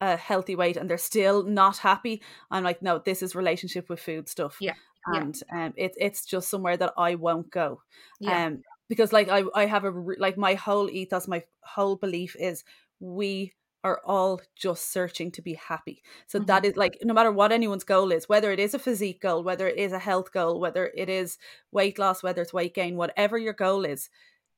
a 0.00 0.16
healthy 0.16 0.54
weight 0.56 0.76
and 0.76 0.88
they're 0.88 0.98
still 0.98 1.42
not 1.44 1.78
happy 1.78 2.22
i'm 2.50 2.64
like 2.64 2.82
no 2.82 2.98
this 2.98 3.22
is 3.22 3.34
relationship 3.34 3.88
with 3.88 4.00
food 4.00 4.28
stuff 4.28 4.56
yeah 4.60 4.74
and 5.06 5.40
yeah. 5.50 5.66
um, 5.66 5.74
it, 5.76 5.94
it's 5.98 6.24
just 6.24 6.48
somewhere 6.48 6.76
that 6.76 6.92
I 6.96 7.14
won't 7.14 7.50
go. 7.50 7.82
Yeah. 8.20 8.46
Um, 8.46 8.62
because 8.88 9.12
like 9.12 9.28
I, 9.28 9.44
I 9.54 9.66
have 9.66 9.84
a 9.84 9.90
like 10.18 10.36
my 10.36 10.54
whole 10.54 10.90
ethos, 10.90 11.26
my 11.26 11.42
whole 11.62 11.96
belief 11.96 12.36
is 12.38 12.64
we 13.00 13.54
are 13.84 14.00
all 14.04 14.40
just 14.54 14.92
searching 14.92 15.30
to 15.32 15.42
be 15.42 15.54
happy. 15.54 16.02
So 16.26 16.38
mm-hmm. 16.38 16.46
that 16.46 16.64
is 16.64 16.76
like 16.76 16.98
no 17.02 17.14
matter 17.14 17.32
what 17.32 17.52
anyone's 17.52 17.84
goal 17.84 18.12
is, 18.12 18.28
whether 18.28 18.52
it 18.52 18.60
is 18.60 18.74
a 18.74 18.78
physique 18.78 19.20
goal, 19.20 19.42
whether 19.42 19.66
it 19.66 19.78
is 19.78 19.92
a 19.92 19.98
health 19.98 20.32
goal, 20.32 20.60
whether 20.60 20.92
it 20.96 21.08
is 21.08 21.38
weight 21.72 21.98
loss, 21.98 22.22
whether 22.22 22.42
it's 22.42 22.52
weight 22.52 22.74
gain, 22.74 22.96
whatever 22.96 23.38
your 23.38 23.54
goal 23.54 23.84
is, 23.84 24.08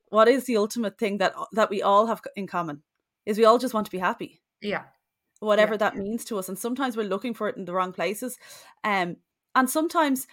what 0.09 0.29
is 0.29 0.45
the 0.45 0.57
ultimate 0.57 0.99
thing 0.99 1.19
that 1.19 1.35
that 1.53 1.71
we 1.71 1.83
all 1.83 2.07
have 2.07 2.21
in 2.37 2.47
common? 2.47 2.83
Is 3.25 3.39
we 3.39 3.45
all 3.45 3.59
just 3.59 3.73
want 3.73 3.87
to 3.87 3.93
be 3.93 3.99
happy. 3.99 4.43
Yeah. 4.61 4.83
Whatever 5.41 5.75
yeah. 5.75 5.79
that 5.79 5.97
means 5.97 6.25
to 6.27 6.39
us. 6.39 6.49
And 6.49 6.59
sometimes 6.59 6.97
we're 6.97 7.09
looking 7.09 7.35
for 7.35 7.49
it 7.49 7.57
in 7.57 7.65
the 7.65 7.73
wrong 7.73 7.93
places. 7.93 8.37
Um 8.83 9.17
and 9.55 9.69
sometimes 9.69 10.27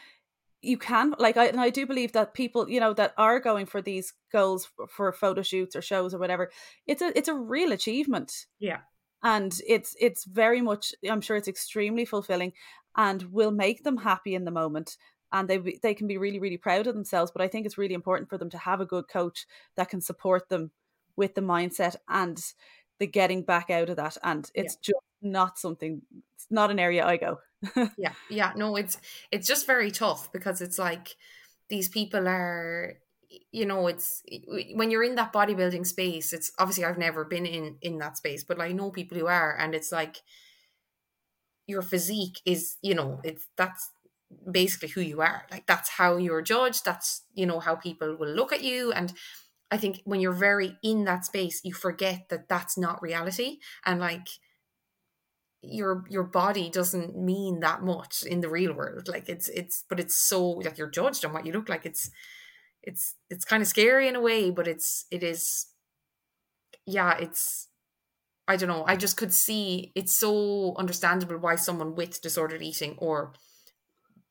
you 0.62 0.78
can 0.78 1.14
like 1.18 1.38
I 1.38 1.48
and 1.48 1.60
I 1.60 1.70
do 1.70 1.86
believe 1.86 2.12
that 2.14 2.34
people 2.34 2.70
you 2.70 2.80
know 2.80 2.94
that 2.94 3.14
are 3.18 3.40
going 3.40 3.66
for 3.66 3.82
these 3.82 4.14
goals 4.32 4.66
for, 4.76 4.88
for 4.88 5.12
photo 5.12 5.42
shoots 5.42 5.76
or 5.76 5.82
shows 5.82 6.14
or 6.14 6.20
whatever 6.20 6.52
it's 6.86 7.02
a 7.02 7.18
it's 7.18 7.30
a 7.30 7.36
real 7.36 7.72
achievement. 7.72 8.32
Yeah. 8.60 8.80
And 9.24 9.56
it's 9.68 9.96
it's 10.00 10.26
very 10.26 10.62
much 10.62 10.94
I'm 11.10 11.22
sure 11.22 11.38
it's 11.38 11.48
extremely 11.48 12.06
fulfilling 12.06 12.54
and 12.96 13.24
will 13.24 13.52
make 13.52 13.84
them 13.84 13.98
happy 13.98 14.36
in 14.36 14.46
the 14.46 14.52
moment. 14.52 14.98
And 15.32 15.48
they 15.48 15.58
they 15.82 15.94
can 15.94 16.08
be 16.08 16.18
really 16.18 16.40
really 16.40 16.58
proud 16.58 16.88
of 16.88 16.94
themselves 16.94 17.32
but 17.32 17.42
I 17.42 17.48
think 17.48 17.66
it's 17.66 17.78
really 17.78 17.96
important 17.96 18.30
for 18.30 18.38
them 18.38 18.50
to 18.52 18.58
have 18.58 18.82
a 18.82 18.86
good 18.86 19.08
coach 19.08 19.48
that 19.78 19.90
can 19.90 20.02
support 20.02 20.50
them 20.50 20.72
with 21.16 21.34
the 21.34 21.42
mindset 21.42 21.96
and 22.08 22.40
the 23.00 23.08
getting 23.08 23.42
back 23.42 23.72
out 23.72 23.90
of 23.90 23.96
that. 23.98 24.18
And 24.24 24.50
it's 24.54 24.76
yeah. 24.76 24.94
just 24.94 25.11
not 25.22 25.60
something 25.60 26.02
it's 26.36 26.48
not 26.50 26.72
an 26.72 26.80
area 26.80 27.06
I 27.06 27.18
go 27.18 27.40
yeah, 27.98 28.14
yeah. 28.30 28.54
No, 28.56 28.76
it's 28.76 28.98
it's 29.32 29.48
just 29.48 29.68
very 29.68 29.92
tough 29.92 30.32
because 30.32 30.62
it's 30.62 30.80
like 30.80 31.16
these 31.70 31.90
people 31.90 32.28
are 32.28 32.96
you 33.52 33.66
know 33.66 33.88
it's 33.88 34.24
when 34.74 34.92
you're 34.92 35.04
in 35.04 35.16
that 35.16 35.32
bodybuilding 35.32 35.88
space 35.88 36.34
it's 36.34 36.52
obviously 36.60 36.84
i've 36.84 36.98
never 36.98 37.24
been 37.24 37.46
in 37.46 37.78
in 37.82 37.98
that 37.98 38.18
space 38.18 38.44
but 38.44 38.60
i 38.60 38.74
know 38.74 38.92
people 38.92 39.18
who 39.18 39.26
are 39.26 39.56
and 39.58 39.74
it's 39.74 39.90
like 39.90 40.18
your 41.66 41.82
physique 41.82 42.42
is 42.46 42.76
you 42.82 42.94
know 42.94 43.22
it's 43.24 43.48
that's 43.56 43.90
basically 44.52 44.90
who 44.90 45.00
you 45.00 45.22
are 45.22 45.44
like 45.50 45.66
that's 45.66 45.92
how 45.92 46.18
you're 46.18 46.42
judged 46.42 46.84
that's 46.84 47.22
you 47.34 47.46
know 47.46 47.62
how 47.62 47.74
people 47.74 48.18
will 48.18 48.28
look 48.28 48.52
at 48.52 48.66
you 48.66 48.92
and 48.92 49.14
i 49.72 49.78
think 49.78 50.02
when 50.04 50.20
you're 50.20 50.34
very 50.34 50.76
in 50.84 51.06
that 51.06 51.24
space 51.24 51.62
you 51.64 51.74
forget 51.74 52.28
that 52.28 52.50
that's 52.50 52.78
not 52.78 53.02
reality 53.02 53.60
and 53.86 54.02
like 54.02 54.28
your 55.62 56.04
your 56.10 56.24
body 56.24 56.70
doesn't 56.70 57.16
mean 57.16 57.60
that 57.60 57.84
much 57.84 58.24
in 58.24 58.42
the 58.42 58.50
real 58.50 58.74
world. 58.74 59.08
Like 59.08 59.30
it's 59.30 59.48
it's 59.50 59.84
but 59.90 60.00
it's 60.00 60.28
so 60.28 60.44
like 60.50 60.78
you're 60.78 60.90
judged 60.90 61.24
on 61.24 61.34
what 61.34 61.46
you 61.46 61.54
look 61.54 61.70
like. 61.70 61.86
It's 61.86 62.10
it's 62.84 63.16
it's 63.30 63.46
kind 63.46 63.62
of 63.62 63.68
scary 63.68 64.08
in 64.08 64.16
a 64.16 64.22
way 64.22 64.50
but 64.50 64.68
it's 64.68 65.06
it 65.12 65.22
is 65.22 65.68
yeah 66.88 67.16
it's 67.20 67.68
i 68.48 68.56
don't 68.56 68.70
know. 68.70 68.84
I 68.88 68.96
just 68.96 69.18
could 69.18 69.34
see 69.34 69.92
it's 69.96 70.18
so 70.18 70.74
understandable 70.78 71.38
why 71.38 71.56
someone 71.56 71.96
with 71.96 72.22
disordered 72.22 72.64
eating 72.64 72.96
or 72.98 73.34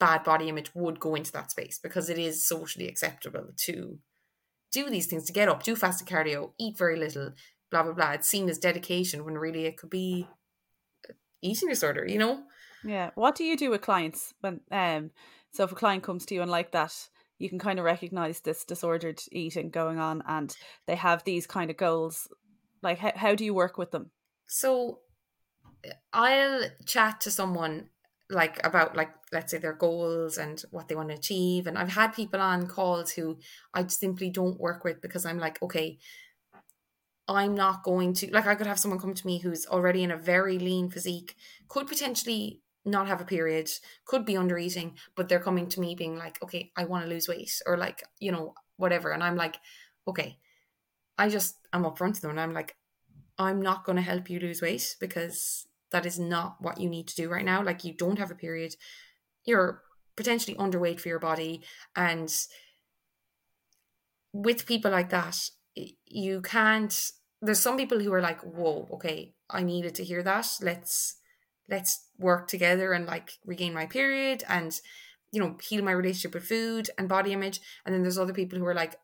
bad 0.01 0.25
body 0.25 0.49
image 0.49 0.75
would 0.75 0.99
go 0.99 1.15
into 1.15 1.31
that 1.33 1.51
space 1.51 1.79
because 1.81 2.11
it 2.11 2.19
is 2.19 2.49
socially 2.49 2.89
acceptable 2.89 3.49
to 3.67 3.99
do 4.73 4.89
these 4.89 5.07
things 5.07 5.25
to 5.27 5.33
get 5.33 5.49
up, 5.49 5.63
do 5.63 5.77
fasted 5.77 6.09
cardio, 6.09 6.53
eat 6.59 6.79
very 6.79 6.97
little, 6.97 7.33
blah 7.71 7.83
blah 7.83 7.93
blah. 7.93 8.13
It's 8.13 8.29
seen 8.29 8.49
as 8.49 8.59
dedication 8.59 9.25
when 9.25 9.35
really 9.35 9.67
it 9.67 9.77
could 9.77 9.91
be 9.91 10.27
eating 11.43 11.69
disorder, 11.69 12.07
you 12.07 12.19
know? 12.19 12.43
Yeah. 12.85 13.11
What 13.15 13.35
do 13.35 13.45
you 13.45 13.57
do 13.57 13.71
with 13.71 13.83
clients 13.83 14.35
when 14.41 14.61
um 14.71 15.11
so 15.53 15.65
if 15.65 15.73
a 15.73 15.75
client 15.75 16.03
comes 16.03 16.27
to 16.27 16.35
you 16.35 16.43
and 16.43 16.51
like 16.51 16.73
that, 16.73 16.95
you 17.39 17.49
can 17.49 17.59
kind 17.59 17.79
of 17.79 17.85
recognize 17.85 18.41
this 18.41 18.65
disordered 18.65 19.21
eating 19.33 19.71
going 19.71 19.99
on 19.99 20.23
and 20.27 20.55
they 20.87 20.95
have 20.95 21.25
these 21.25 21.47
kind 21.47 21.71
of 21.71 21.77
goals. 21.77 22.29
Like 22.83 22.99
how, 22.99 23.13
how 23.17 23.35
do 23.35 23.45
you 23.45 23.55
work 23.55 23.79
with 23.79 23.91
them? 23.91 24.11
So 24.47 25.01
I'll 26.13 26.63
chat 26.87 27.21
to 27.23 27.31
someone 27.31 27.89
like 28.31 28.65
about 28.65 28.97
like 28.97 29.11
let's 29.33 29.51
say 29.51 29.59
their 29.59 29.73
goals 29.73 30.39
and 30.39 30.63
what 30.71 30.89
they 30.89 30.95
want 30.95 31.09
to 31.09 31.17
achieve 31.17 31.67
and 31.67 31.77
I've 31.77 31.93
had 31.93 32.15
people 32.15 32.41
on 32.41 32.69
calls 32.69 33.11
who 33.11 33.39
I 33.75 33.87
simply 33.89 34.31
don't 34.31 34.61
work 34.61 34.85
with 34.85 35.01
because 35.01 35.27
I'm 35.27 35.39
like 35.39 35.61
okay 35.63 35.99
I'm 37.31 37.55
not 37.55 37.85
going 37.85 38.15
to 38.15 38.31
like 38.33 38.47
I 38.47 38.55
could 38.55 38.67
have 38.67 38.79
someone 38.79 39.01
come 39.01 39.15
to 39.15 39.27
me 39.27 39.39
who's 39.39 39.67
already 39.67 40.03
in 40.03 40.11
a 40.11 40.17
very 40.17 40.59
lean 40.59 40.91
physique, 40.91 41.37
could 41.69 41.87
potentially 41.87 42.61
not 42.85 43.09
have 43.09 43.21
a 43.21 43.27
period, 43.27 43.71
could 44.05 44.25
be 44.25 44.37
under 44.37 44.59
eating, 44.59 44.97
but 45.15 45.29
they're 45.29 45.41
coming 45.41 45.69
to 45.69 45.81
me 45.81 45.95
being 45.95 46.17
like, 46.17 46.43
okay, 46.43 46.73
I 46.77 46.85
want 46.85 47.05
to 47.05 47.11
lose 47.11 47.29
weight 47.29 47.53
or 47.67 47.77
like, 47.77 48.03
you 48.19 48.33
know, 48.33 48.55
whatever. 48.77 49.11
And 49.11 49.23
I'm 49.23 49.37
like, 49.37 49.57
okay, 50.09 50.39
I 51.19 51.29
just 51.29 51.57
I'm 51.73 51.85
upfront 51.85 52.15
to 52.15 52.23
them 52.23 52.31
and 52.31 52.41
I'm 52.41 52.55
like, 52.55 52.77
I'm 53.39 53.61
not 53.61 53.85
going 53.85 53.97
to 53.97 54.03
help 54.03 54.29
you 54.29 54.41
lose 54.41 54.63
weight 54.63 54.97
because 55.01 55.67
that 55.93 56.07
is 56.07 56.19
not 56.19 56.57
what 56.61 56.81
you 56.81 56.89
need 56.89 57.09
to 57.09 57.17
do 57.17 57.29
right 57.29 57.45
now. 57.45 57.63
Like 57.63 57.85
you 57.85 57.95
don't 57.95 58.19
have 58.19 58.31
a 58.31 58.35
period, 58.35 58.75
you're 59.45 59.83
potentially 60.17 60.57
underweight 60.57 61.01
for 61.01 61.09
your 61.09 61.19
body, 61.19 61.63
and 61.95 62.33
with 64.33 64.67
people 64.67 64.91
like 64.91 65.11
that, 65.11 65.37
you 66.07 66.41
can't 66.43 67.13
there's 67.43 67.61
some 67.61 67.77
people 67.77 68.01
who 68.01 68.13
are 68.13 68.21
like, 68.21 68.41
whoa, 68.41 68.89
okay, 68.93 69.35
I 69.49 69.63
needed 69.63 69.95
to 69.97 70.05
hear 70.05 70.23
that. 70.23 70.49
Let's 70.61 71.17
let's 71.69 72.07
work 72.19 72.49
together 72.49 72.93
and 72.93 73.07
like 73.07 73.33
regain 73.47 73.73
my 73.73 73.87
period 73.87 74.43
and 74.49 74.79
you 75.31 75.41
know 75.41 75.57
heal 75.63 75.85
my 75.85 75.93
relationship 75.93 76.35
with 76.35 76.45
food 76.45 76.91
and 76.99 77.09
body 77.09 77.33
image. 77.33 77.61
And 77.85 77.95
then 77.95 78.03
there's 78.03 78.19
other 78.19 78.35
people 78.35 78.59
who 78.59 78.67
are 78.67 78.75
like, 78.75 78.97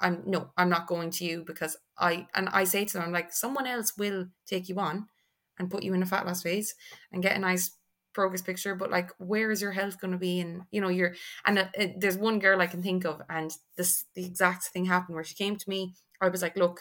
I'm 0.00 0.22
no, 0.26 0.50
I'm 0.56 0.70
not 0.70 0.86
going 0.86 1.10
to 1.12 1.24
you 1.24 1.44
because 1.46 1.76
I 1.98 2.26
and 2.34 2.48
I 2.48 2.64
say 2.64 2.84
to 2.84 2.92
them, 2.94 3.02
I'm 3.06 3.12
like, 3.12 3.32
someone 3.32 3.66
else 3.66 3.96
will 3.96 4.26
take 4.46 4.68
you 4.68 4.76
on 4.76 5.06
and 5.58 5.70
put 5.70 5.82
you 5.82 5.94
in 5.94 6.02
a 6.02 6.06
fat 6.06 6.26
loss 6.26 6.42
phase 6.42 6.74
and 7.12 7.22
get 7.22 7.36
a 7.36 7.40
nice 7.40 7.70
progress 8.12 8.42
picture 8.42 8.74
but 8.74 8.90
like 8.90 9.10
where 9.18 9.52
is 9.52 9.62
your 9.62 9.70
health 9.70 10.00
going 10.00 10.10
to 10.10 10.18
be 10.18 10.40
and 10.40 10.62
you 10.72 10.80
know 10.80 10.88
you're 10.88 11.14
and 11.46 11.60
uh, 11.60 11.66
there's 11.96 12.16
one 12.16 12.40
girl 12.40 12.60
i 12.60 12.66
can 12.66 12.82
think 12.82 13.04
of 13.04 13.22
and 13.28 13.52
this 13.76 14.04
the 14.14 14.24
exact 14.24 14.64
thing 14.64 14.84
happened 14.84 15.14
where 15.14 15.22
she 15.22 15.34
came 15.36 15.54
to 15.54 15.70
me 15.70 15.94
i 16.20 16.28
was 16.28 16.42
like 16.42 16.56
look 16.56 16.80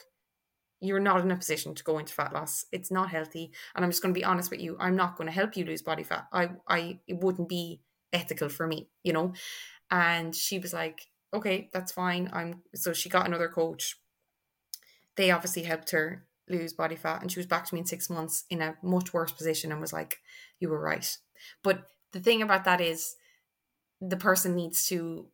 you're 0.81 0.99
not 0.99 1.21
in 1.21 1.31
a 1.31 1.35
position 1.35 1.75
to 1.75 1.83
go 1.83 1.97
into 1.97 2.13
fat 2.13 2.33
loss. 2.33 2.65
It's 2.71 2.91
not 2.91 3.09
healthy. 3.09 3.51
And 3.75 3.83
I'm 3.83 3.91
just 3.91 4.01
going 4.01 4.13
to 4.13 4.19
be 4.19 4.23
honest 4.23 4.49
with 4.49 4.61
you. 4.61 4.77
I'm 4.79 4.95
not 4.95 5.17
going 5.17 5.27
to 5.27 5.33
help 5.33 5.57
you 5.57 5.65
lose 5.65 5.81
body 5.81 6.03
fat. 6.03 6.27
I, 6.31 6.51
I, 6.67 6.99
it 7.07 7.17
wouldn't 7.17 7.49
be 7.49 7.81
ethical 8.13 8.49
for 8.49 8.65
me, 8.65 8.87
you 9.03 9.13
know? 9.13 9.33
And 9.91 10.33
she 10.35 10.59
was 10.59 10.73
like, 10.73 11.07
okay, 11.33 11.69
that's 11.73 11.91
fine. 11.91 12.29
I'm, 12.31 12.63
so 12.75 12.93
she 12.93 13.09
got 13.09 13.27
another 13.27 13.49
coach. 13.49 13.97
They 15.17 15.31
obviously 15.31 15.63
helped 15.63 15.91
her 15.91 16.25
lose 16.47 16.73
body 16.73 16.95
fat. 16.95 17.21
And 17.21 17.31
she 17.31 17.39
was 17.39 17.45
back 17.45 17.65
to 17.65 17.73
me 17.73 17.81
in 17.81 17.85
six 17.85 18.09
months 18.09 18.45
in 18.49 18.61
a 18.61 18.75
much 18.81 19.13
worse 19.13 19.31
position 19.31 19.71
and 19.71 19.81
was 19.81 19.93
like, 19.93 20.19
you 20.59 20.69
were 20.69 20.81
right. 20.81 21.17
But 21.63 21.83
the 22.13 22.19
thing 22.19 22.41
about 22.41 22.63
that 22.63 22.81
is 22.81 23.15
the 24.01 24.17
person 24.17 24.55
needs 24.55 24.85
to 24.87 25.27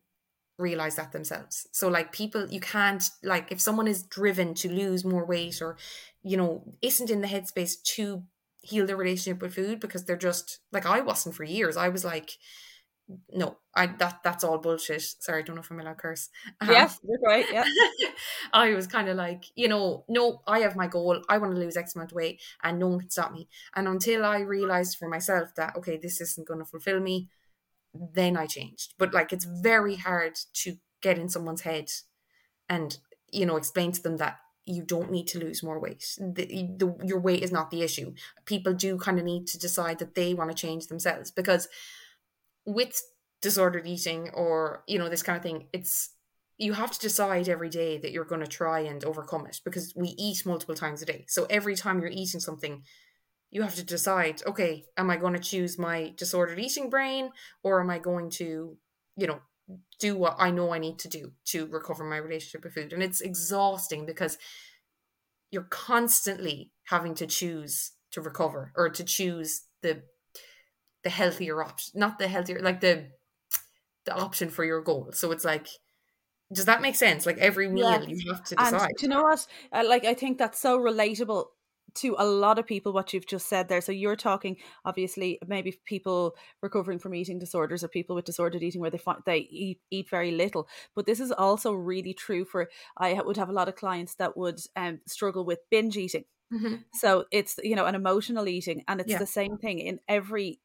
realize 0.58 0.96
that 0.96 1.12
themselves. 1.12 1.66
So 1.72 1.88
like 1.88 2.12
people 2.12 2.46
you 2.48 2.60
can't 2.60 3.08
like 3.22 3.52
if 3.52 3.60
someone 3.60 3.88
is 3.88 4.02
driven 4.02 4.54
to 4.54 4.72
lose 4.72 5.04
more 5.04 5.26
weight 5.26 5.60
or 5.60 5.76
you 6.22 6.36
know 6.36 6.64
isn't 6.82 7.10
in 7.10 7.20
the 7.20 7.28
headspace 7.28 7.82
to 7.94 8.22
heal 8.62 8.86
their 8.86 8.96
relationship 8.96 9.42
with 9.42 9.54
food 9.54 9.80
because 9.80 10.04
they're 10.04 10.16
just 10.16 10.60
like 10.72 10.86
I 10.86 11.00
wasn't 11.00 11.34
for 11.34 11.44
years. 11.44 11.76
I 11.76 11.88
was 11.88 12.04
like 12.04 12.32
no, 13.32 13.58
I 13.74 13.86
that 13.86 14.20
that's 14.24 14.42
all 14.42 14.58
bullshit. 14.58 15.02
Sorry, 15.20 15.42
I 15.42 15.44
don't 15.44 15.54
know 15.54 15.62
if 15.62 15.70
I'm 15.70 15.78
allowed 15.78 15.92
to 15.92 15.96
curse. 15.96 16.28
Um, 16.60 16.70
yes, 16.70 16.98
you're 17.06 17.20
right. 17.24 17.46
Yeah. 17.52 17.64
I 18.52 18.74
was 18.74 18.88
kind 18.88 19.08
of 19.08 19.16
like, 19.16 19.44
you 19.54 19.68
know, 19.68 20.04
no, 20.08 20.42
I 20.46 20.60
have 20.60 20.74
my 20.74 20.88
goal. 20.88 21.22
I 21.28 21.38
want 21.38 21.54
to 21.54 21.60
lose 21.60 21.76
X 21.76 21.94
amount 21.94 22.10
of 22.10 22.16
weight 22.16 22.40
and 22.64 22.78
no 22.78 22.88
one 22.88 23.00
can 23.00 23.10
stop 23.10 23.32
me. 23.32 23.48
And 23.76 23.86
until 23.86 24.24
I 24.24 24.40
realized 24.40 24.98
for 24.98 25.08
myself 25.08 25.54
that 25.56 25.76
okay, 25.76 25.98
this 25.98 26.20
isn't 26.20 26.48
going 26.48 26.58
to 26.58 26.66
fulfill 26.66 26.98
me, 26.98 27.28
then 28.12 28.36
I 28.36 28.46
changed. 28.46 28.94
But 28.98 29.14
like 29.14 29.32
it's 29.32 29.44
very 29.44 29.96
hard 29.96 30.36
to 30.54 30.76
get 31.02 31.18
in 31.18 31.28
someone's 31.28 31.62
head 31.62 31.90
and 32.68 32.98
you 33.30 33.46
know 33.46 33.56
explain 33.56 33.92
to 33.92 34.02
them 34.02 34.16
that 34.18 34.38
you 34.64 34.82
don't 34.82 35.12
need 35.12 35.28
to 35.28 35.38
lose 35.38 35.62
more 35.62 35.78
weight. 35.78 36.04
The, 36.18 36.44
the, 36.76 36.96
your 37.04 37.20
weight 37.20 37.44
is 37.44 37.52
not 37.52 37.70
the 37.70 37.82
issue. 37.82 38.14
People 38.46 38.74
do 38.74 38.98
kind 38.98 39.18
of 39.18 39.24
need 39.24 39.46
to 39.48 39.58
decide 39.58 40.00
that 40.00 40.16
they 40.16 40.34
want 40.34 40.50
to 40.50 40.56
change 40.56 40.88
themselves 40.88 41.30
because 41.30 41.68
with 42.64 43.00
disordered 43.40 43.86
eating 43.86 44.30
or 44.30 44.82
you 44.88 44.98
know 44.98 45.08
this 45.08 45.22
kind 45.22 45.36
of 45.36 45.42
thing, 45.42 45.68
it's 45.72 46.10
you 46.58 46.72
have 46.72 46.90
to 46.90 46.98
decide 46.98 47.48
every 47.48 47.68
day 47.68 47.98
that 47.98 48.12
you're 48.12 48.24
going 48.24 48.40
to 48.40 48.46
try 48.46 48.80
and 48.80 49.04
overcome 49.04 49.46
it 49.46 49.60
because 49.64 49.92
we 49.94 50.08
eat 50.18 50.46
multiple 50.46 50.74
times 50.74 51.02
a 51.02 51.06
day. 51.06 51.26
So 51.28 51.46
every 51.50 51.76
time 51.76 52.00
you're 52.00 52.08
eating 52.08 52.40
something, 52.40 52.82
you 53.50 53.62
have 53.62 53.74
to 53.74 53.84
decide 53.84 54.42
okay 54.46 54.84
am 54.96 55.10
i 55.10 55.16
going 55.16 55.32
to 55.32 55.38
choose 55.38 55.78
my 55.78 56.12
disordered 56.16 56.58
eating 56.58 56.90
brain 56.90 57.30
or 57.62 57.80
am 57.80 57.90
i 57.90 57.98
going 57.98 58.30
to 58.30 58.76
you 59.16 59.26
know 59.26 59.40
do 59.98 60.16
what 60.16 60.36
i 60.38 60.50
know 60.50 60.72
i 60.72 60.78
need 60.78 60.98
to 60.98 61.08
do 61.08 61.32
to 61.44 61.66
recover 61.66 62.04
my 62.04 62.16
relationship 62.16 62.64
with 62.64 62.74
food? 62.74 62.92
And 62.92 63.02
it's 63.02 63.20
exhausting 63.20 64.06
because 64.06 64.38
you're 65.50 65.62
constantly 65.62 66.70
having 66.84 67.14
to 67.14 67.26
choose 67.26 67.92
to 68.12 68.20
recover 68.20 68.72
or 68.76 68.88
to 68.90 69.04
choose 69.04 69.62
the 69.82 70.02
the 71.02 71.10
healthier 71.10 71.62
option 71.62 71.92
not 72.00 72.18
the 72.18 72.28
healthier 72.28 72.60
like 72.60 72.80
the 72.80 73.06
the 74.06 74.14
option 74.14 74.48
for 74.48 74.64
your 74.64 74.80
goal. 74.80 75.10
So 75.12 75.32
it's 75.32 75.44
like 75.44 75.68
does 76.52 76.66
that 76.66 76.80
make 76.80 76.94
sense? 76.94 77.26
Like 77.26 77.38
every 77.38 77.68
meal 77.68 77.90
yeah. 77.90 78.02
you 78.06 78.32
have 78.32 78.44
to 78.44 78.54
decide. 78.54 78.80
and 78.80 78.90
do 78.96 79.02
you 79.02 79.08
know 79.08 79.22
what? 79.22 79.44
Uh, 79.72 79.82
like 79.86 80.04
i 80.04 80.14
think 80.14 80.38
that's 80.38 80.60
so 80.60 80.78
relatable 80.78 81.46
to 81.96 82.16
a 82.18 82.24
lot 82.24 82.58
of 82.58 82.66
people 82.66 82.92
what 82.92 83.12
you've 83.12 83.26
just 83.26 83.48
said 83.48 83.68
there. 83.68 83.80
So 83.80 83.92
you're 83.92 84.16
talking 84.16 84.56
obviously 84.84 85.38
maybe 85.46 85.78
people 85.84 86.36
recovering 86.62 86.98
from 86.98 87.14
eating 87.14 87.38
disorders 87.38 87.82
or 87.82 87.88
people 87.88 88.16
with 88.16 88.24
disordered 88.24 88.62
eating 88.62 88.80
where 88.80 88.90
they 88.90 88.98
find 88.98 89.20
they 89.26 89.38
eat 89.38 89.80
eat 89.90 90.08
very 90.08 90.30
little. 90.30 90.68
But 90.94 91.06
this 91.06 91.20
is 91.20 91.32
also 91.32 91.72
really 91.72 92.14
true 92.14 92.44
for 92.44 92.68
I 92.96 93.14
would 93.14 93.36
have 93.36 93.48
a 93.48 93.52
lot 93.52 93.68
of 93.68 93.76
clients 93.76 94.14
that 94.16 94.36
would 94.36 94.60
um, 94.76 95.00
struggle 95.06 95.44
with 95.44 95.58
binge 95.70 95.96
eating. 95.96 96.24
Mm-hmm. 96.52 96.76
So 96.94 97.24
it's 97.32 97.58
you 97.62 97.74
know 97.74 97.86
an 97.86 97.94
emotional 97.94 98.46
eating, 98.46 98.84
and 98.86 99.00
it's 99.00 99.10
yeah. 99.10 99.18
the 99.18 99.26
same 99.26 99.58
thing 99.58 99.80
in 99.80 99.98
every 100.08 100.60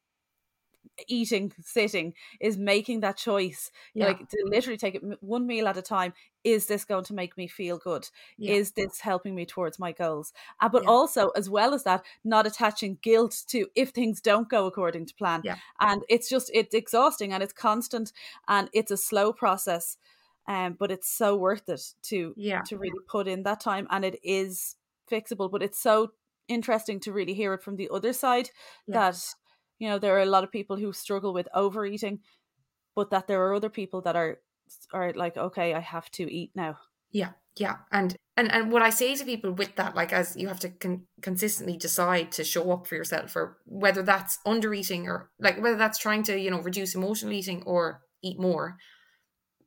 eating 1.08 1.52
sitting 1.60 2.14
is 2.40 2.56
making 2.56 3.00
that 3.00 3.16
choice 3.16 3.70
yeah. 3.94 4.08
like 4.08 4.28
to 4.28 4.38
literally 4.44 4.76
take 4.76 4.94
it 4.94 5.02
one 5.20 5.46
meal 5.46 5.66
at 5.66 5.76
a 5.76 5.82
time 5.82 6.12
is 6.44 6.66
this 6.66 6.84
going 6.84 7.04
to 7.04 7.14
make 7.14 7.36
me 7.36 7.46
feel 7.46 7.78
good 7.78 8.08
yeah. 8.36 8.52
is 8.52 8.72
this 8.72 9.00
helping 9.00 9.34
me 9.34 9.46
towards 9.46 9.78
my 9.78 9.92
goals 9.92 10.32
uh, 10.60 10.68
but 10.68 10.82
yeah. 10.82 10.90
also 10.90 11.30
as 11.30 11.48
well 11.48 11.72
as 11.72 11.84
that 11.84 12.04
not 12.24 12.46
attaching 12.46 12.98
guilt 13.02 13.42
to 13.46 13.66
if 13.74 13.90
things 13.90 14.20
don't 14.20 14.48
go 14.48 14.66
according 14.66 15.06
to 15.06 15.14
plan 15.14 15.40
yeah. 15.44 15.56
and 15.80 16.02
it's 16.08 16.28
just 16.28 16.50
it's 16.52 16.74
exhausting 16.74 17.32
and 17.32 17.42
it's 17.42 17.52
constant 17.52 18.12
and 18.48 18.68
it's 18.72 18.90
a 18.90 18.96
slow 18.96 19.32
process 19.32 19.96
um 20.46 20.76
but 20.78 20.90
it's 20.90 21.08
so 21.08 21.36
worth 21.36 21.68
it 21.68 21.94
to 22.02 22.34
yeah 22.36 22.60
to 22.62 22.76
really 22.76 22.98
put 23.08 23.26
in 23.28 23.44
that 23.44 23.60
time 23.60 23.86
and 23.90 24.04
it 24.04 24.18
is 24.22 24.76
fixable 25.10 25.50
but 25.50 25.62
it's 25.62 25.78
so 25.78 26.12
interesting 26.48 27.00
to 27.00 27.12
really 27.12 27.34
hear 27.34 27.54
it 27.54 27.62
from 27.62 27.76
the 27.76 27.88
other 27.92 28.12
side 28.12 28.50
that 28.88 29.16
you 29.82 29.88
know 29.88 29.98
there 29.98 30.16
are 30.16 30.22
a 30.22 30.34
lot 30.36 30.44
of 30.44 30.52
people 30.52 30.76
who 30.76 30.92
struggle 30.92 31.34
with 31.34 31.48
overeating 31.52 32.20
but 32.94 33.10
that 33.10 33.26
there 33.26 33.44
are 33.44 33.52
other 33.52 33.68
people 33.68 34.00
that 34.00 34.14
are 34.14 34.38
are 34.92 35.12
like 35.14 35.36
okay 35.36 35.74
i 35.74 35.80
have 35.80 36.08
to 36.12 36.32
eat 36.32 36.52
now. 36.54 36.78
Yeah 37.10 37.32
yeah 37.56 37.76
and 37.90 38.16
and 38.36 38.50
and 38.50 38.72
what 38.72 38.80
i 38.80 38.88
say 38.88 39.14
to 39.14 39.24
people 39.24 39.52
with 39.52 39.74
that 39.76 39.94
like 39.94 40.12
as 40.12 40.36
you 40.36 40.48
have 40.48 40.60
to 40.60 40.70
con- 40.70 41.06
consistently 41.20 41.76
decide 41.76 42.32
to 42.32 42.44
show 42.44 42.70
up 42.72 42.86
for 42.86 42.94
yourself 42.94 43.36
or 43.36 43.58
whether 43.66 44.02
that's 44.02 44.38
under 44.46 44.72
eating 44.72 45.06
or 45.08 45.30
like 45.38 45.60
whether 45.60 45.76
that's 45.76 45.98
trying 45.98 46.22
to 46.22 46.38
you 46.38 46.50
know 46.50 46.60
reduce 46.60 46.94
emotional 46.94 47.32
eating 47.32 47.62
or 47.66 48.00
eat 48.22 48.40
more 48.40 48.78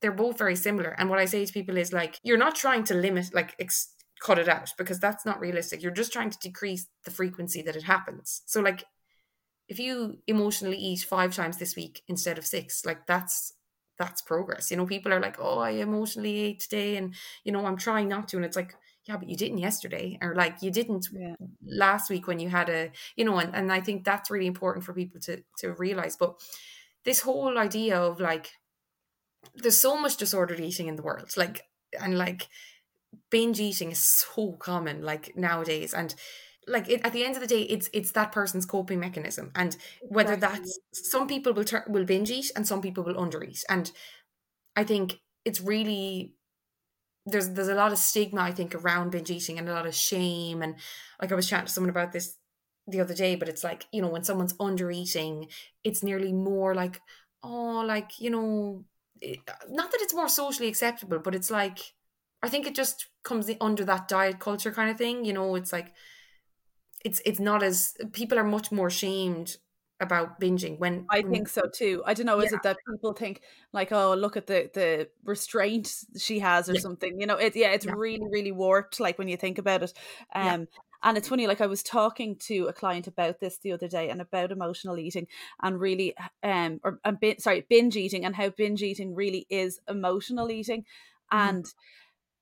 they're 0.01 0.11
both 0.23 0.37
very 0.37 0.55
similar 0.55 0.95
and 0.97 1.09
what 1.09 1.19
i 1.19 1.25
say 1.25 1.45
to 1.45 1.53
people 1.53 1.77
is 1.77 1.93
like 1.93 2.19
you're 2.23 2.45
not 2.45 2.55
trying 2.55 2.83
to 2.83 2.95
limit 2.95 3.25
like 3.33 3.53
ex- 3.59 3.93
cut 4.19 4.39
it 4.39 4.49
out 4.49 4.69
because 4.79 4.99
that's 4.99 5.25
not 5.25 5.39
realistic 5.39 5.83
you're 5.83 5.91
just 5.91 6.13
trying 6.13 6.31
to 6.31 6.39
decrease 6.39 6.87
the 7.03 7.11
frequency 7.11 7.61
that 7.61 7.75
it 7.75 7.83
happens. 7.83 8.41
So 8.45 8.61
like 8.61 8.83
if 9.67 9.79
you 9.79 10.19
emotionally 10.27 10.77
eat 10.77 11.01
five 11.01 11.35
times 11.35 11.57
this 11.57 11.75
week 11.75 12.03
instead 12.07 12.37
of 12.37 12.45
six, 12.45 12.85
like 12.85 13.07
that's 13.07 13.53
that's 13.97 14.21
progress. 14.21 14.69
You 14.71 14.77
know, 14.77 14.85
people 14.85 15.13
are 15.13 15.21
like, 15.21 15.37
oh, 15.39 15.59
I 15.59 15.71
emotionally 15.71 16.37
ate 16.39 16.59
today, 16.59 16.97
and 16.97 17.13
you 17.43 17.51
know, 17.51 17.65
I'm 17.65 17.77
trying 17.77 18.07
not 18.07 18.27
to, 18.29 18.37
and 18.37 18.45
it's 18.45 18.55
like, 18.55 18.75
yeah, 19.05 19.17
but 19.17 19.29
you 19.29 19.37
didn't 19.37 19.59
yesterday, 19.59 20.17
or 20.21 20.35
like 20.35 20.61
you 20.61 20.71
didn't 20.71 21.07
yeah. 21.11 21.35
last 21.65 22.09
week 22.09 22.27
when 22.27 22.39
you 22.39 22.49
had 22.49 22.69
a, 22.69 22.91
you 23.15 23.25
know, 23.25 23.37
and, 23.37 23.55
and 23.55 23.71
I 23.71 23.81
think 23.81 24.03
that's 24.03 24.31
really 24.31 24.47
important 24.47 24.85
for 24.85 24.93
people 24.93 25.19
to 25.21 25.43
to 25.59 25.73
realize. 25.73 26.15
But 26.17 26.35
this 27.05 27.21
whole 27.21 27.57
idea 27.57 27.97
of 27.97 28.19
like 28.19 28.51
there's 29.53 29.81
so 29.81 29.97
much 29.97 30.17
disordered 30.17 30.59
eating 30.59 30.87
in 30.87 30.95
the 30.95 31.03
world 31.03 31.29
like 31.37 31.61
and 32.01 32.17
like 32.17 32.47
binge 33.29 33.59
eating 33.59 33.91
is 33.91 34.03
so 34.03 34.53
common 34.53 35.03
like 35.03 35.35
nowadays 35.37 35.93
and 35.93 36.15
like 36.67 36.89
it, 36.89 37.01
at 37.03 37.13
the 37.13 37.23
end 37.23 37.35
of 37.35 37.41
the 37.41 37.47
day 37.47 37.61
it's 37.61 37.89
it's 37.93 38.11
that 38.11 38.31
person's 38.31 38.65
coping 38.65 38.99
mechanism. 38.99 39.51
And 39.55 39.75
whether 40.01 40.33
exactly. 40.33 40.59
that's 40.59 41.09
some 41.11 41.27
people 41.27 41.53
will 41.53 41.63
turn 41.63 41.83
will 41.87 42.05
binge 42.05 42.31
eat 42.31 42.51
and 42.55 42.67
some 42.67 42.81
people 42.81 43.03
will 43.03 43.19
under 43.19 43.43
eat. 43.43 43.63
And 43.69 43.91
i 44.75 44.83
think 44.83 45.19
it's 45.45 45.61
really 45.61 46.33
there's 47.25 47.49
there's 47.49 47.69
a 47.69 47.75
lot 47.75 47.91
of 47.91 47.97
stigma 47.97 48.41
i 48.41 48.51
think 48.51 48.75
around 48.75 49.11
binge 49.11 49.31
eating 49.31 49.57
and 49.57 49.69
a 49.69 49.73
lot 49.73 49.85
of 49.85 49.95
shame. 49.95 50.61
And 50.61 50.75
like 51.21 51.31
i 51.31 51.35
was 51.35 51.47
chatting 51.47 51.67
to 51.67 51.71
someone 51.71 51.89
about 51.89 52.11
this 52.11 52.37
the 52.87 53.01
other 53.01 53.15
day 53.15 53.35
but 53.35 53.49
it's 53.49 53.63
like 53.63 53.85
you 53.91 54.01
know 54.01 54.09
when 54.09 54.23
someone's 54.23 54.55
under 54.59 54.91
eating 54.91 55.47
it's 55.83 56.03
nearly 56.03 56.31
more 56.31 56.75
like 56.75 57.01
oh 57.43 57.83
like 57.85 58.19
you 58.19 58.29
know 58.29 58.85
it, 59.21 59.39
not 59.69 59.91
that 59.91 60.01
it's 60.01 60.13
more 60.13 60.29
socially 60.29 60.67
acceptable 60.67 61.17
but 61.17 61.33
it's 61.33 61.49
like 61.49 61.79
i 62.43 62.49
think 62.49 62.67
it 62.67 62.75
just 62.75 63.07
comes 63.23 63.49
under 63.59 63.83
that 63.83 64.07
diet 64.07 64.39
culture 64.39 64.71
kind 64.71 64.91
of 64.91 64.97
thing 64.97 65.25
you 65.25 65.33
know 65.33 65.55
it's 65.55 65.73
like 65.73 65.93
it's 67.05 67.21
it's 67.23 67.39
not 67.39 67.63
as 67.63 67.95
people 68.11 68.37
are 68.37 68.43
much 68.43 68.71
more 68.71 68.89
shamed 68.89 69.57
about 70.01 70.41
binging 70.41 70.77
when 70.77 71.05
I 71.09 71.21
think 71.21 71.47
so 71.47 71.61
too. 71.73 72.03
I 72.05 72.13
don't 72.13 72.25
know, 72.25 72.39
is 72.41 72.51
yeah. 72.51 72.57
it 72.57 72.63
that 72.63 72.77
people 72.89 73.13
think 73.13 73.41
like, 73.71 73.93
oh, 73.93 74.13
look 74.15 74.35
at 74.35 74.47
the 74.47 74.69
the 74.73 75.07
restraint 75.23 75.93
she 76.17 76.39
has 76.39 76.67
or 76.67 76.73
yeah. 76.73 76.81
something? 76.81 77.19
You 77.19 77.27
know, 77.27 77.37
it 77.37 77.55
yeah, 77.55 77.69
it's 77.69 77.85
yeah. 77.85 77.93
really, 77.95 78.27
really 78.29 78.51
warped, 78.51 78.99
like 78.99 79.17
when 79.17 79.29
you 79.29 79.37
think 79.37 79.57
about 79.57 79.83
it. 79.83 79.93
Um 80.33 80.67
and 81.03 81.17
it's 81.17 81.29
funny, 81.29 81.45
like 81.45 81.61
I 81.61 81.67
was 81.67 81.83
talking 81.83 82.35
to 82.47 82.65
a 82.65 82.73
client 82.73 83.05
about 83.05 83.39
this 83.39 83.59
the 83.59 83.71
other 83.71 83.87
day 83.87 84.09
and 84.09 84.19
about 84.19 84.51
emotional 84.51 84.97
eating 84.97 85.27
and 85.61 85.79
really 85.79 86.15
um 86.43 86.79
or 86.83 86.99
and 87.05 87.17
sorry, 87.37 87.65
binge 87.69 87.95
eating 87.95 88.25
and 88.25 88.35
how 88.35 88.49
binge 88.49 88.81
eating 88.81 89.13
really 89.13 89.45
is 89.49 89.79
emotional 89.87 90.49
eating. 90.49 90.81
Mm. 91.31 91.49
And 91.49 91.65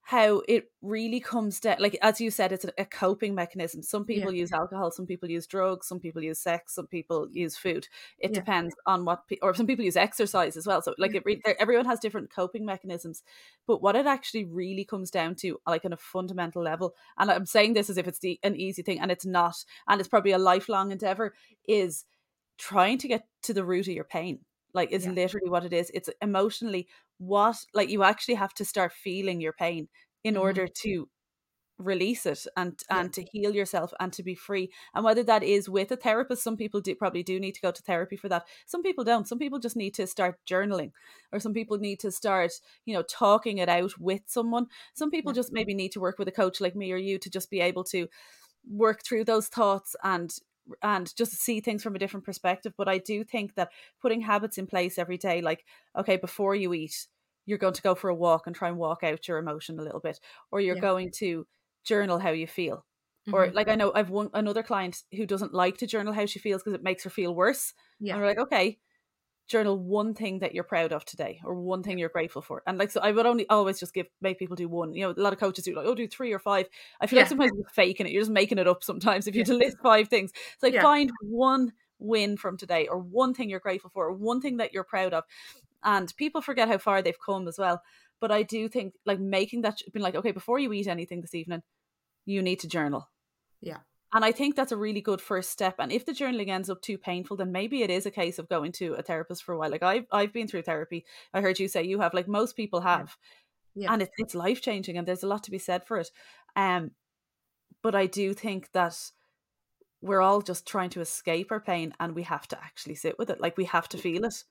how 0.06 0.42
it 0.46 0.70
really 0.82 1.18
comes 1.18 1.60
down 1.60 1.76
like 1.80 1.96
as 2.02 2.20
you 2.20 2.30
said 2.30 2.52
it's 2.52 2.66
a, 2.78 2.84
coping 2.84 3.34
mechanism. 3.34 3.82
Some 3.82 4.04
people 4.04 4.32
yeah. 4.32 4.40
use 4.40 4.52
alcohol 4.52 4.90
some 4.90 5.06
people 5.06 5.30
use 5.30 5.46
drugs 5.46 5.86
some 5.86 5.98
people 5.98 6.22
use 6.22 6.38
sex 6.38 6.74
some 6.74 6.86
people 6.86 7.28
use 7.32 7.56
food. 7.56 7.88
It 8.18 8.30
yeah. 8.30 8.40
depends 8.40 8.74
on 8.86 9.04
what 9.04 9.26
pe- 9.28 9.38
or 9.40 9.54
some 9.54 9.66
people 9.66 9.84
use 9.84 9.96
exercise 9.96 10.56
as 10.56 10.66
well. 10.66 10.82
So 10.82 10.94
like 10.98 11.14
it 11.14 11.22
re- 11.24 11.42
everyone 11.58 11.86
has 11.86 12.00
different 12.00 12.30
coping 12.30 12.66
mechanisms. 12.66 13.22
But 13.66 13.82
what 13.82 13.96
it 13.96 14.06
actually 14.06 14.44
really 14.44 14.84
comes 14.84 15.10
down 15.10 15.34
to 15.36 15.58
like 15.66 15.84
on 15.84 15.92
a 15.92 15.96
fundamental 15.96 16.62
level 16.62 16.94
and 17.18 17.30
i'm 17.30 17.46
saying 17.46 17.74
this 17.74 17.90
as 17.90 17.98
if 17.98 18.06
it's 18.06 18.18
the, 18.18 18.38
an 18.42 18.56
easy 18.56 18.82
thing 18.82 19.00
and 19.00 19.10
it's 19.10 19.26
not 19.26 19.64
and 19.88 20.00
it's 20.00 20.08
probably 20.08 20.32
a 20.32 20.38
lifelong 20.38 20.90
endeavor 20.90 21.34
is 21.66 22.04
trying 22.58 22.98
to 22.98 23.08
get 23.08 23.26
to 23.42 23.52
the 23.52 23.64
root 23.64 23.88
of 23.88 23.94
your 23.94 24.04
pain 24.04 24.40
like 24.74 24.92
is 24.92 25.06
yeah. 25.06 25.12
literally 25.12 25.48
what 25.48 25.64
it 25.64 25.72
is 25.72 25.90
it's 25.94 26.10
emotionally 26.20 26.86
what 27.18 27.56
like 27.72 27.88
you 27.88 28.02
actually 28.02 28.34
have 28.34 28.52
to 28.54 28.64
start 28.64 28.92
feeling 28.92 29.40
your 29.40 29.52
pain 29.52 29.88
in 30.22 30.34
mm-hmm. 30.34 30.42
order 30.42 30.66
to 30.66 31.08
release 31.78 32.24
it 32.24 32.46
and 32.56 32.82
and 32.88 33.12
to 33.12 33.22
heal 33.32 33.52
yourself 33.52 33.92
and 33.98 34.12
to 34.12 34.22
be 34.22 34.34
free 34.34 34.70
and 34.94 35.04
whether 35.04 35.24
that 35.24 35.42
is 35.42 35.68
with 35.68 35.90
a 35.90 35.96
therapist 35.96 36.42
some 36.42 36.56
people 36.56 36.80
do 36.80 36.94
probably 36.94 37.22
do 37.24 37.40
need 37.40 37.52
to 37.52 37.60
go 37.60 37.72
to 37.72 37.82
therapy 37.82 38.16
for 38.16 38.28
that 38.28 38.46
some 38.64 38.80
people 38.80 39.02
don't 39.02 39.26
some 39.26 39.40
people 39.40 39.58
just 39.58 39.74
need 39.74 39.92
to 39.92 40.06
start 40.06 40.38
journaling 40.48 40.92
or 41.32 41.40
some 41.40 41.52
people 41.52 41.76
need 41.76 41.98
to 41.98 42.12
start 42.12 42.52
you 42.84 42.94
know 42.94 43.02
talking 43.02 43.58
it 43.58 43.68
out 43.68 43.98
with 43.98 44.22
someone 44.26 44.66
some 44.94 45.10
people 45.10 45.32
yeah. 45.32 45.36
just 45.36 45.52
maybe 45.52 45.74
need 45.74 45.90
to 45.90 46.00
work 46.00 46.16
with 46.16 46.28
a 46.28 46.32
coach 46.32 46.60
like 46.60 46.76
me 46.76 46.92
or 46.92 46.96
you 46.96 47.18
to 47.18 47.28
just 47.28 47.50
be 47.50 47.60
able 47.60 47.82
to 47.82 48.06
work 48.70 49.02
through 49.04 49.24
those 49.24 49.48
thoughts 49.48 49.96
and 50.04 50.38
and 50.82 51.14
just 51.16 51.32
see 51.32 51.60
things 51.60 51.82
from 51.82 51.94
a 51.94 51.98
different 51.98 52.24
perspective. 52.24 52.72
But 52.76 52.88
I 52.88 52.98
do 52.98 53.24
think 53.24 53.54
that 53.54 53.70
putting 54.00 54.20
habits 54.20 54.58
in 54.58 54.66
place 54.66 54.98
every 54.98 55.18
day, 55.18 55.40
like, 55.40 55.64
okay, 55.96 56.16
before 56.16 56.54
you 56.54 56.72
eat, 56.74 57.06
you're 57.46 57.58
going 57.58 57.74
to 57.74 57.82
go 57.82 57.94
for 57.94 58.08
a 58.08 58.14
walk 58.14 58.46
and 58.46 58.56
try 58.56 58.68
and 58.68 58.78
walk 58.78 59.02
out 59.02 59.28
your 59.28 59.38
emotion 59.38 59.78
a 59.78 59.82
little 59.82 60.00
bit, 60.00 60.18
or 60.50 60.60
you're 60.60 60.76
yeah. 60.76 60.82
going 60.82 61.10
to 61.16 61.46
journal 61.84 62.18
how 62.18 62.30
you 62.30 62.46
feel. 62.46 62.86
Mm-hmm. 63.28 63.34
Or 63.34 63.50
like 63.52 63.68
I 63.68 63.74
know 63.74 63.92
I've 63.94 64.10
one 64.10 64.30
another 64.34 64.62
client 64.62 65.02
who 65.14 65.26
doesn't 65.26 65.54
like 65.54 65.78
to 65.78 65.86
journal 65.86 66.12
how 66.12 66.26
she 66.26 66.38
feels 66.38 66.62
because 66.62 66.74
it 66.74 66.82
makes 66.82 67.04
her 67.04 67.10
feel 67.10 67.34
worse. 67.34 67.72
Yeah. 68.00 68.14
And 68.14 68.22
we're 68.22 68.28
like, 68.28 68.38
okay, 68.38 68.78
journal 69.46 69.78
one 69.78 70.14
thing 70.14 70.38
that 70.38 70.54
you're 70.54 70.64
proud 70.64 70.92
of 70.92 71.04
today 71.04 71.40
or 71.44 71.54
one 71.54 71.82
thing 71.82 71.98
you're 71.98 72.08
grateful 72.08 72.42
for. 72.42 72.62
And 72.66 72.78
like 72.78 72.90
so 72.90 73.00
i 73.00 73.10
would 73.10 73.26
only 73.26 73.48
always 73.48 73.78
just 73.78 73.94
give 73.94 74.06
make 74.20 74.38
people 74.38 74.56
do 74.56 74.68
one. 74.68 74.94
You 74.94 75.06
know 75.06 75.14
a 75.16 75.20
lot 75.20 75.32
of 75.32 75.38
coaches 75.38 75.64
do 75.64 75.74
like 75.74 75.86
oh 75.86 75.94
do 75.94 76.08
three 76.08 76.32
or 76.32 76.38
five. 76.38 76.66
I 77.00 77.06
feel 77.06 77.18
yeah. 77.18 77.22
like 77.22 77.28
sometimes 77.28 77.52
you're 77.54 77.68
faking 77.68 78.06
it. 78.06 78.12
You're 78.12 78.22
just 78.22 78.30
making 78.30 78.58
it 78.58 78.68
up 78.68 78.82
sometimes 78.82 79.26
if 79.26 79.34
you 79.34 79.44
yeah. 79.46 79.54
list 79.54 79.76
five 79.82 80.08
things. 80.08 80.32
It's 80.54 80.62
like 80.62 80.74
yeah. 80.74 80.82
find 80.82 81.10
one 81.22 81.72
win 81.98 82.36
from 82.36 82.56
today 82.56 82.86
or 82.86 82.98
one 82.98 83.34
thing 83.34 83.48
you're 83.50 83.60
grateful 83.60 83.90
for 83.90 84.06
or 84.06 84.12
one 84.12 84.40
thing 84.40 84.58
that 84.58 84.72
you're 84.72 84.84
proud 84.84 85.12
of. 85.12 85.24
And 85.82 86.12
people 86.16 86.40
forget 86.40 86.68
how 86.68 86.78
far 86.78 87.02
they've 87.02 87.14
come 87.24 87.46
as 87.48 87.58
well. 87.58 87.82
But 88.20 88.30
i 88.30 88.42
do 88.42 88.68
think 88.68 88.94
like 89.04 89.20
making 89.20 89.62
that 89.62 89.80
being 89.92 90.02
like 90.02 90.14
okay 90.14 90.30
before 90.30 90.58
you 90.58 90.72
eat 90.72 90.86
anything 90.86 91.20
this 91.20 91.34
evening 91.34 91.62
you 92.24 92.40
need 92.40 92.60
to 92.60 92.68
journal. 92.68 93.10
Yeah 93.60 93.78
and 94.14 94.24
I 94.24 94.30
think 94.30 94.54
that's 94.54 94.70
a 94.70 94.76
really 94.76 95.00
good 95.00 95.20
first 95.20 95.50
step. 95.50 95.74
And 95.80 95.90
if 95.90 96.06
the 96.06 96.12
journaling 96.12 96.48
ends 96.48 96.70
up 96.70 96.80
too 96.80 96.96
painful, 96.96 97.36
then 97.36 97.50
maybe 97.50 97.82
it 97.82 97.90
is 97.90 98.06
a 98.06 98.12
case 98.12 98.38
of 98.38 98.48
going 98.48 98.70
to 98.72 98.94
a 98.94 99.02
therapist 99.02 99.42
for 99.42 99.52
a 99.52 99.58
while. 99.58 99.70
Like 99.70 99.82
I've 99.82 100.06
I've 100.12 100.32
been 100.32 100.46
through 100.46 100.62
therapy. 100.62 101.04
I 101.34 101.40
heard 101.40 101.58
you 101.58 101.66
say 101.66 101.82
you 101.82 101.98
have, 101.98 102.14
like 102.14 102.28
most 102.28 102.54
people 102.56 102.80
have. 102.82 103.16
Yeah. 103.74 103.92
And 103.92 104.02
it's 104.02 104.12
it's 104.16 104.34
life 104.36 104.62
changing 104.62 104.96
and 104.96 105.06
there's 105.06 105.24
a 105.24 105.26
lot 105.26 105.42
to 105.44 105.50
be 105.50 105.58
said 105.58 105.84
for 105.84 105.98
it. 105.98 106.10
Um 106.54 106.92
but 107.82 107.96
I 107.96 108.06
do 108.06 108.34
think 108.34 108.70
that 108.70 108.96
we're 110.00 110.20
all 110.20 110.42
just 110.42 110.64
trying 110.64 110.90
to 110.90 111.00
escape 111.00 111.50
our 111.50 111.60
pain 111.60 111.92
and 111.98 112.14
we 112.14 112.22
have 112.22 112.46
to 112.48 112.58
actually 112.62 112.94
sit 112.94 113.18
with 113.18 113.30
it. 113.30 113.40
Like 113.40 113.56
we 113.56 113.64
have 113.64 113.88
to 113.88 113.98
feel 113.98 114.24
it. 114.24 114.44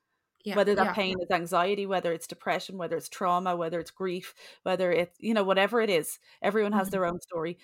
Yeah, 0.43 0.58
whether 0.58 0.76
that 0.76 0.88
yeah. 0.88 0.93
pain 0.93 1.15
is 1.21 1.32
anxiety, 1.32 1.86
whether 1.86 2.12
it's 2.12 2.28
depression, 2.28 2.78
whether 2.78 2.97
it's 2.97 3.08
trauma, 3.08 3.56
whether 3.56 3.80
it's 3.80 3.91
grief, 3.91 4.34
whether 4.63 4.91
it's, 4.91 5.15
you 5.19 5.34
know, 5.34 5.45
whatever 5.45 5.80
it 5.80 5.89
is, 5.89 6.19
everyone 6.41 6.73
has 6.73 6.88
mm-hmm. 6.88 6.91
their 6.91 7.06
own 7.06 7.21
story. 7.21 7.58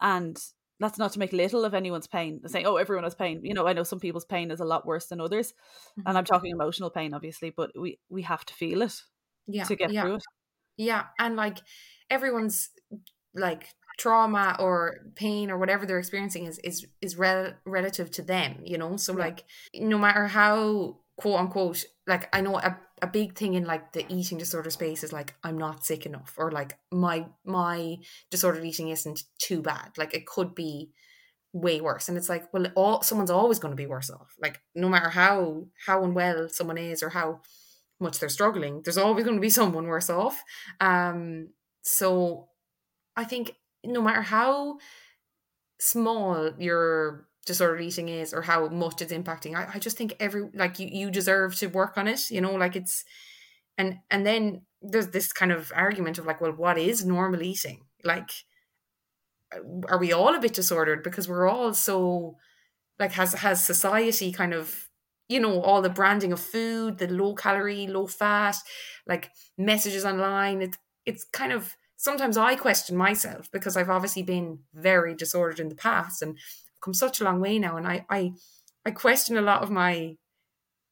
And 0.00 0.38
that's 0.78 0.98
not 0.98 1.12
to 1.12 1.18
make 1.18 1.32
little 1.32 1.64
of 1.64 1.74
anyone's 1.74 2.06
pain 2.06 2.40
saying 2.46 2.66
oh 2.66 2.76
everyone 2.76 3.04
has 3.04 3.14
pain 3.14 3.40
you 3.42 3.54
know 3.54 3.66
i 3.66 3.72
know 3.72 3.82
some 3.82 4.00
people's 4.00 4.24
pain 4.24 4.50
is 4.50 4.60
a 4.60 4.64
lot 4.64 4.86
worse 4.86 5.06
than 5.06 5.20
others 5.20 5.52
mm-hmm. 5.52 6.08
and 6.08 6.18
i'm 6.18 6.24
talking 6.24 6.50
emotional 6.50 6.90
pain 6.90 7.14
obviously 7.14 7.50
but 7.50 7.70
we 7.78 7.98
we 8.08 8.22
have 8.22 8.44
to 8.44 8.54
feel 8.54 8.82
it 8.82 9.02
yeah 9.46 9.64
to 9.64 9.76
get 9.76 9.92
yeah. 9.92 10.02
through 10.02 10.14
it 10.16 10.22
yeah 10.76 11.04
and 11.18 11.36
like 11.36 11.58
everyone's 12.10 12.70
like 13.34 13.68
trauma 13.98 14.56
or 14.58 14.98
pain 15.14 15.50
or 15.50 15.58
whatever 15.58 15.86
they're 15.86 15.98
experiencing 15.98 16.44
is 16.44 16.58
is 16.58 16.86
is 17.00 17.16
rel- 17.16 17.54
relative 17.64 18.10
to 18.10 18.22
them 18.22 18.56
you 18.62 18.76
know 18.76 18.96
so 18.96 19.12
yeah. 19.12 19.24
like 19.24 19.44
no 19.74 19.96
matter 19.96 20.26
how 20.26 20.98
quote 21.16 21.40
unquote 21.40 21.84
like 22.06 22.28
i 22.34 22.40
know 22.40 22.58
a, 22.58 22.78
a 23.02 23.06
big 23.06 23.36
thing 23.36 23.54
in 23.54 23.64
like 23.64 23.92
the 23.92 24.04
eating 24.12 24.38
disorder 24.38 24.70
space 24.70 25.02
is 25.02 25.12
like 25.12 25.34
i'm 25.42 25.58
not 25.58 25.84
sick 25.84 26.06
enough 26.06 26.34
or 26.36 26.50
like 26.50 26.78
my 26.90 27.26
my 27.44 27.96
disordered 28.30 28.64
eating 28.64 28.88
isn't 28.88 29.22
too 29.38 29.62
bad. 29.62 29.92
Like 29.96 30.14
it 30.14 30.26
could 30.26 30.54
be 30.54 30.90
way 31.52 31.80
worse. 31.80 32.08
And 32.08 32.18
it's 32.18 32.28
like 32.28 32.52
well 32.52 32.66
all 32.74 33.02
someone's 33.02 33.30
always 33.30 33.58
going 33.58 33.72
to 33.72 33.82
be 33.82 33.86
worse 33.86 34.10
off. 34.10 34.34
Like 34.40 34.60
no 34.74 34.88
matter 34.88 35.10
how 35.10 35.66
how 35.86 36.04
unwell 36.04 36.48
someone 36.48 36.78
is 36.78 37.02
or 37.02 37.10
how 37.10 37.40
much 37.98 38.18
they're 38.18 38.28
struggling 38.28 38.82
there's 38.82 38.98
always 38.98 39.24
going 39.24 39.36
to 39.36 39.40
be 39.40 39.50
someone 39.60 39.86
worse 39.86 40.10
off. 40.10 40.42
Um 40.80 41.50
so 41.82 42.48
i 43.16 43.22
think 43.22 43.52
no 43.84 44.02
matter 44.02 44.22
how 44.22 44.76
small 45.78 46.50
your 46.58 47.25
disordered 47.46 47.80
eating 47.80 48.08
is 48.08 48.34
or 48.34 48.42
how 48.42 48.68
much 48.68 49.00
it's 49.00 49.12
impacting. 49.12 49.56
I, 49.56 49.68
I 49.74 49.78
just 49.78 49.96
think 49.96 50.14
every 50.20 50.48
like 50.52 50.78
you 50.78 50.88
you 50.90 51.10
deserve 51.10 51.54
to 51.56 51.68
work 51.68 51.96
on 51.96 52.08
it 52.08 52.30
you 52.30 52.40
know 52.40 52.54
like 52.54 52.76
it's 52.76 53.04
and 53.78 53.98
and 54.10 54.26
then 54.26 54.62
there's 54.82 55.08
this 55.08 55.32
kind 55.32 55.52
of 55.52 55.72
argument 55.74 56.18
of 56.18 56.26
like 56.26 56.40
well 56.40 56.52
what 56.52 56.76
is 56.76 57.04
normal 57.06 57.42
eating? 57.42 57.84
Like 58.04 58.30
uh, 59.54 59.60
are 59.88 59.98
we 59.98 60.12
all 60.12 60.34
a 60.34 60.40
bit 60.40 60.54
disordered? 60.54 61.02
Because 61.02 61.28
we're 61.28 61.48
all 61.48 61.72
so 61.72 62.36
like 62.98 63.12
has 63.12 63.32
has 63.34 63.64
society 63.64 64.32
kind 64.32 64.52
of 64.52 64.88
you 65.28 65.40
know 65.40 65.60
all 65.62 65.82
the 65.82 65.88
branding 65.88 66.32
of 66.32 66.40
food 66.40 66.98
the 66.98 67.08
low 67.08 67.34
calorie 67.34 67.86
low 67.86 68.06
fat 68.06 68.56
like 69.06 69.30
messages 69.56 70.04
online. 70.04 70.62
It's 70.62 70.78
it's 71.06 71.24
kind 71.24 71.52
of 71.52 71.76
sometimes 71.96 72.36
i 72.36 72.54
question 72.54 72.96
myself 72.96 73.50
because 73.50 73.76
i've 73.76 73.88
obviously 73.88 74.22
been 74.22 74.58
very 74.74 75.14
disordered 75.14 75.60
in 75.60 75.68
the 75.68 75.74
past 75.74 76.20
and 76.20 76.38
come 76.80 76.94
such 76.94 77.20
a 77.20 77.24
long 77.24 77.40
way 77.40 77.58
now, 77.58 77.76
and 77.76 77.86
I 77.86 78.06
I 78.10 78.32
I 78.84 78.90
question 78.92 79.36
a 79.36 79.42
lot 79.42 79.62
of 79.62 79.70
my. 79.70 80.16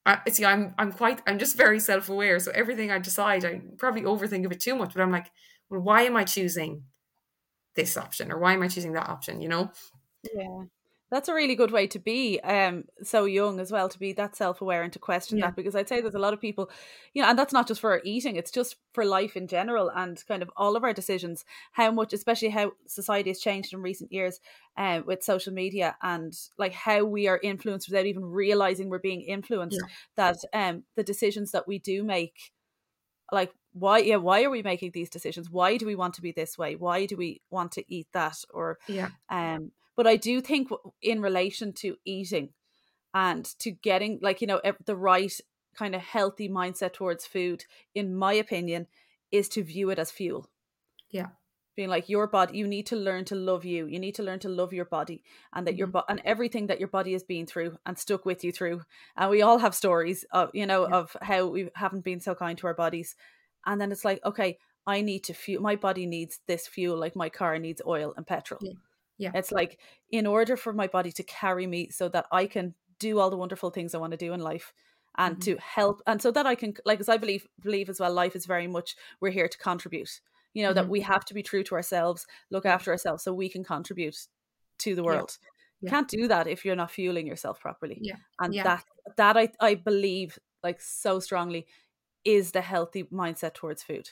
I, 0.07 0.18
see, 0.31 0.44
I'm 0.44 0.75
I'm 0.79 0.92
quite 0.92 1.23
I'm 1.27 1.38
just 1.38 1.57
very 1.57 1.81
self 1.81 2.09
aware. 2.09 2.38
So 2.40 2.51
everything 2.53 2.90
I 2.90 2.99
decide, 2.99 3.44
I 3.44 3.62
probably 3.79 4.03
overthink 4.03 4.44
of 4.47 4.53
it 4.53 4.61
too 4.61 4.77
much. 4.77 4.94
But 4.94 5.03
I'm 5.03 5.12
like, 5.12 5.31
well, 5.70 5.81
why 5.81 6.03
am 6.03 6.16
I 6.16 6.25
choosing 6.25 6.85
this 7.77 7.97
option 7.97 8.33
or 8.33 8.38
why 8.38 8.55
am 8.55 8.62
I 8.62 8.68
choosing 8.68 8.92
that 8.94 9.09
option? 9.09 9.40
You 9.40 9.49
know? 9.49 9.73
Yeah. 10.35 10.64
That's 11.11 11.29
a 11.29 11.35
really 11.35 11.55
good 11.55 11.71
way 11.71 11.87
to 11.87 11.99
be 11.99 12.40
um 12.40 12.85
so 13.03 13.25
young 13.25 13.61
as 13.61 13.71
well 13.71 13.88
to 13.88 13.99
be 13.99 14.12
that 14.12 14.35
self-aware 14.35 14.83
and 14.83 14.93
to 14.93 14.99
question 14.99 15.38
Yeah. 15.38 15.47
that 15.47 15.57
because 15.57 15.75
I'd 15.77 15.88
say 15.88 16.01
there's 16.01 16.14
a 16.14 16.19
lot 16.19 16.33
of 16.35 16.40
people 16.40 16.71
you 17.12 17.23
know 17.23 17.29
and 17.29 17.38
that's 17.38 17.53
not 17.53 17.69
just 17.69 17.81
for 17.81 17.90
our 17.93 18.01
eating 18.05 18.37
it's 18.37 18.51
just 18.51 18.77
for 18.93 19.05
life 19.05 19.37
in 19.37 19.47
general 19.47 19.90
and 19.95 20.23
kind 20.27 20.43
of 20.43 20.51
all 20.57 20.77
of 20.77 20.85
our 20.85 20.93
decisions 20.93 21.45
how 21.73 21.90
much 21.90 22.12
especially 22.12 22.49
how 22.49 22.73
society 22.87 23.31
has 23.31 23.40
changed 23.40 23.73
in 23.73 23.83
recent 23.83 24.12
years 24.12 24.40
um 24.77 25.05
with 25.07 25.23
social 25.23 25.53
media 25.53 25.97
and 26.03 26.35
like 26.59 26.73
how 26.73 27.05
we 27.05 27.29
are 27.29 27.40
influenced 27.43 27.88
without 27.88 28.07
even 28.07 28.25
realizing 28.25 28.88
we're 28.88 28.99
being 28.99 29.23
influenced 29.23 29.81
Yeah. 29.81 29.88
that 30.17 30.37
um 30.53 30.85
the 30.97 31.05
decisions 31.05 31.53
that 31.53 31.69
we 31.69 31.79
do 31.79 32.03
make 32.03 32.53
like 33.33 33.53
why 33.73 33.99
yeah 33.99 34.17
why 34.17 34.43
are 34.45 34.51
we 34.51 34.62
making 34.62 34.90
these 34.93 35.11
decisions 35.11 35.51
why 35.51 35.77
do 35.77 35.87
we 35.87 35.95
want 35.97 36.14
to 36.14 36.23
be 36.23 36.33
this 36.33 36.57
way 36.59 36.77
why 36.77 37.07
do 37.07 37.17
we 37.17 37.40
want 37.51 37.73
to 37.73 37.85
eat 37.93 38.07
that 38.12 38.37
or 38.53 38.79
Yeah. 38.88 39.09
um 39.29 39.73
but 39.97 40.07
i 40.07 40.17
do 40.17 40.41
think 40.41 40.69
in 41.03 41.21
relation 41.23 41.73
to 41.73 41.97
eating 42.05 42.51
and 43.13 43.45
to 43.59 43.71
getting 43.71 44.19
like 44.23 44.41
you 44.41 44.47
know 44.47 44.61
the 44.85 44.97
right 44.97 45.41
kind 45.77 45.95
of 45.95 46.01
healthy 46.01 46.49
mindset 46.49 46.93
towards 46.93 47.27
food 47.27 47.65
in 47.95 48.15
my 48.15 48.33
opinion 48.33 48.87
is 49.31 49.49
to 49.49 49.63
view 49.63 49.91
it 49.91 49.99
as 49.99 50.11
fuel 50.11 50.49
Yeah. 51.11 51.29
being 51.77 51.89
like 51.89 52.09
your 52.09 52.27
body 52.29 52.57
you 52.59 52.67
need 52.69 52.87
to 52.87 52.97
learn 52.97 53.25
to 53.27 53.35
love 53.35 53.65
you 53.65 53.87
you 53.87 53.99
need 53.99 54.15
to 54.17 54.23
learn 54.23 54.39
to 54.41 54.49
love 54.49 54.73
your 54.73 54.85
body 54.85 55.23
and 55.53 55.67
that 55.67 55.75
your 55.77 55.89
Mhm. 55.89 55.93
bo- 55.93 56.05
and 56.09 56.21
everything 56.25 56.69
that 56.69 56.79
your 56.79 56.89
body 56.89 57.13
has 57.13 57.25
been 57.25 57.47
through 57.47 57.79
and 57.87 57.99
stuck 57.99 58.25
with 58.25 58.45
you 58.45 58.53
through 58.53 58.83
and 59.17 59.31
we 59.31 59.43
all 59.43 59.59
have 59.59 59.75
stories 59.75 60.25
of 60.31 60.51
you 60.55 60.67
know 60.67 60.89
Yeah. 60.89 60.97
of 60.99 61.17
how 61.23 61.47
we 61.47 61.71
haven't 61.75 62.05
been 62.05 62.21
so 62.21 62.35
kind 62.35 62.57
to 62.59 62.67
our 62.69 62.75
bodies 62.75 63.17
and 63.67 63.81
then 63.81 63.91
it's 63.93 64.05
like 64.05 64.25
okay 64.25 64.59
i 64.87 65.01
need 65.01 65.25
to 65.25 65.35
fuel 65.35 65.63
my 65.63 65.75
body 65.77 66.07
needs 66.07 66.39
this 66.47 66.69
fuel 66.69 66.97
like 66.97 67.17
my 67.17 67.29
car 67.29 67.59
needs 67.59 67.83
oil 67.87 68.15
and 68.17 68.27
petrol 68.27 68.61
Yeah. 68.63 68.75
Yeah. 69.18 69.31
it's 69.35 69.53
like 69.53 69.79
in 70.11 70.27
order 70.27 70.57
for 70.57 70.72
my 70.72 70.87
body 70.87 71.12
to 71.12 71.22
carry 71.22 71.66
me 71.66 71.88
so 71.90 72.09
that 72.09 72.27
i 72.33 72.46
can 72.46 72.74
do 72.98 73.18
all 73.18 73.31
the 73.31 73.37
wonderful 73.37 73.70
things 73.70 73.94
i 73.94 73.98
want 73.98 74.11
to 74.12 74.16
do 74.16 74.33
in 74.33 74.40
life 74.40 74.72
and 75.16 75.37
Mhm. 75.37 75.40
to 75.44 75.57
help 75.59 76.03
and 76.07 76.20
so 76.20 76.31
that 76.33 76.46
i 76.46 76.55
can 76.55 76.74
like 76.85 77.00
as 77.00 77.09
i 77.09 77.16
believe 77.16 77.46
believe 77.61 77.88
as 77.88 78.00
well 78.00 78.12
life 78.12 78.35
is 78.37 78.46
very 78.46 78.66
much 78.66 78.96
we're 79.20 79.31
here 79.31 79.48
to 79.48 79.59
contribute 79.59 80.20
you 80.55 80.62
know 80.64 80.72
that 80.72 80.87
Mhm. 80.87 80.90
we 80.90 81.00
have 81.03 81.24
to 81.27 81.35
be 81.35 81.42
true 81.42 81.62
to 81.64 81.74
ourselves 81.74 82.27
look 82.50 82.66
after 82.66 82.90
ourselves 82.90 83.22
so 83.22 83.33
we 83.33 83.48
can 83.48 83.62
contribute 83.64 84.16
to 84.79 84.94
the 84.94 85.05
world 85.05 85.38
you 85.81 85.87
Yeah. 85.87 85.90
can't 85.90 86.09
do 86.09 86.29
that 86.29 86.46
if 86.46 86.64
you're 86.64 86.77
not 86.83 86.90
fueling 86.90 87.27
yourself 87.27 87.61
properly 87.61 87.98
Yeah. 88.03 88.16
and 88.40 88.55
Yeah. 88.55 88.62
that 88.64 88.85
that 89.16 89.37
i 89.37 89.48
i 89.61 89.74
believe 89.74 90.38
like 90.62 90.81
so 90.81 91.20
strongly 91.20 91.66
is 92.24 92.53
the 92.53 92.62
healthy 92.62 93.05
mindset 93.05 93.55
towards 93.55 93.83
food 93.83 94.09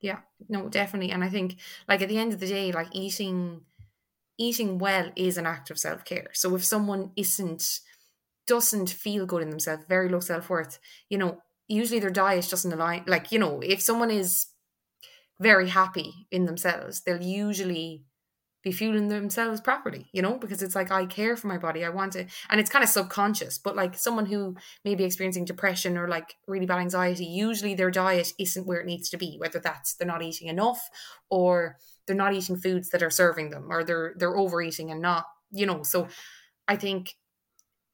Yeah, 0.00 0.20
no, 0.48 0.68
definitely. 0.68 1.12
And 1.12 1.22
I 1.22 1.28
think 1.28 1.60
like 1.88 2.02
at 2.02 2.08
the 2.08 2.18
end 2.18 2.32
of 2.34 2.40
the 2.40 2.48
day, 2.48 2.72
like 2.72 2.88
eating 2.90 3.64
eating 4.42 4.78
well 4.78 5.10
is 5.14 5.38
an 5.38 5.46
act 5.46 5.70
of 5.70 5.78
self-care. 5.78 6.28
So 6.32 6.54
if 6.56 6.64
someone 6.64 7.12
isn't 7.16 7.80
doesn't 8.48 8.90
feel 8.90 9.24
good 9.24 9.42
in 9.42 9.50
themselves, 9.50 9.84
very 9.88 10.08
low 10.08 10.18
self-worth, 10.18 10.80
you 11.08 11.16
know, 11.16 11.38
usually 11.68 12.00
their 12.00 12.10
diet 12.10 12.48
doesn't 12.50 12.72
align 12.72 13.04
like, 13.06 13.30
you 13.30 13.38
know, 13.38 13.60
if 13.60 13.80
someone 13.80 14.10
is 14.10 14.46
very 15.40 15.68
happy 15.68 16.26
in 16.30 16.46
themselves, 16.46 17.02
they'll 17.02 17.22
usually 17.22 18.04
be 18.64 18.72
fueling 18.72 19.08
themselves 19.08 19.60
properly, 19.60 20.08
you 20.12 20.22
know, 20.22 20.38
because 20.38 20.62
it's 20.62 20.74
like 20.74 20.90
I 20.90 21.06
care 21.06 21.36
for 21.36 21.48
my 21.48 21.58
body. 21.58 21.84
I 21.84 21.88
want 21.88 22.12
to 22.12 22.26
and 22.48 22.60
it's 22.60 22.70
kind 22.70 22.82
of 22.84 22.88
subconscious, 22.88 23.58
but 23.58 23.76
like 23.76 23.96
someone 23.96 24.26
who 24.26 24.56
may 24.84 24.94
be 24.94 25.04
experiencing 25.04 25.44
depression 25.44 25.96
or 25.96 26.08
like 26.08 26.36
really 26.46 26.66
bad 26.66 26.78
anxiety, 26.78 27.24
usually 27.24 27.74
their 27.74 27.90
diet 27.90 28.32
isn't 28.38 28.66
where 28.66 28.80
it 28.80 28.86
needs 28.86 29.08
to 29.10 29.16
be, 29.16 29.36
whether 29.38 29.60
that's 29.60 29.94
they're 29.94 30.06
not 30.06 30.22
eating 30.22 30.48
enough 30.48 30.80
or 31.28 31.76
they're 32.06 32.16
not 32.16 32.34
eating 32.34 32.56
foods 32.56 32.90
that 32.90 33.02
are 33.02 33.10
serving 33.10 33.50
them 33.50 33.70
or 33.70 33.84
they're 33.84 34.14
they're 34.16 34.36
overeating 34.36 34.90
and 34.90 35.00
not, 35.02 35.26
you 35.50 35.66
know. 35.66 35.82
So 35.82 36.08
I 36.68 36.76
think 36.76 37.14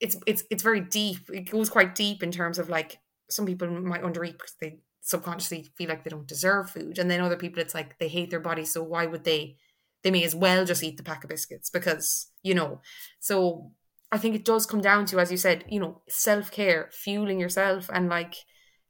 it's 0.00 0.16
it's 0.26 0.44
it's 0.50 0.62
very 0.62 0.80
deep. 0.80 1.18
It 1.32 1.50
goes 1.50 1.68
quite 1.70 1.94
deep 1.94 2.22
in 2.22 2.30
terms 2.30 2.58
of 2.58 2.68
like 2.68 2.98
some 3.30 3.46
people 3.46 3.68
might 3.68 4.02
undereat 4.02 4.32
because 4.32 4.54
they 4.60 4.80
subconsciously 5.00 5.72
feel 5.76 5.88
like 5.88 6.04
they 6.04 6.10
don't 6.10 6.28
deserve 6.28 6.70
food. 6.70 6.98
And 6.98 7.10
then 7.10 7.20
other 7.20 7.36
people 7.36 7.60
it's 7.60 7.74
like 7.74 7.98
they 7.98 8.08
hate 8.08 8.30
their 8.30 8.40
body, 8.40 8.64
so 8.64 8.82
why 8.82 9.06
would 9.06 9.24
they 9.24 9.56
they 10.02 10.10
may 10.10 10.24
as 10.24 10.34
well 10.34 10.64
just 10.64 10.82
eat 10.84 10.96
the 10.96 11.02
pack 11.02 11.24
of 11.24 11.30
biscuits 11.30 11.70
because, 11.70 12.30
you 12.42 12.54
know. 12.54 12.80
So 13.20 13.72
I 14.12 14.18
think 14.18 14.36
it 14.36 14.44
does 14.44 14.66
come 14.66 14.80
down 14.80 15.06
to, 15.06 15.18
as 15.18 15.30
you 15.30 15.36
said, 15.36 15.64
you 15.68 15.80
know, 15.80 16.02
self 16.08 16.50
care, 16.52 16.88
fueling 16.92 17.40
yourself, 17.40 17.90
and 17.92 18.08
like 18.08 18.34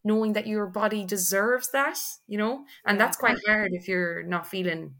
knowing 0.04 0.35
that 0.35 0.46
your 0.46 0.66
body 0.66 1.04
deserves 1.04 1.70
that, 1.72 1.98
you 2.26 2.38
know, 2.38 2.64
and 2.87 2.98
Yeah. 2.98 3.00
that's 3.00 3.16
quite 3.16 3.38
hard 3.46 3.72
if 3.72 3.88
you're 3.88 4.22
not 4.24 4.46
feeling 4.46 4.94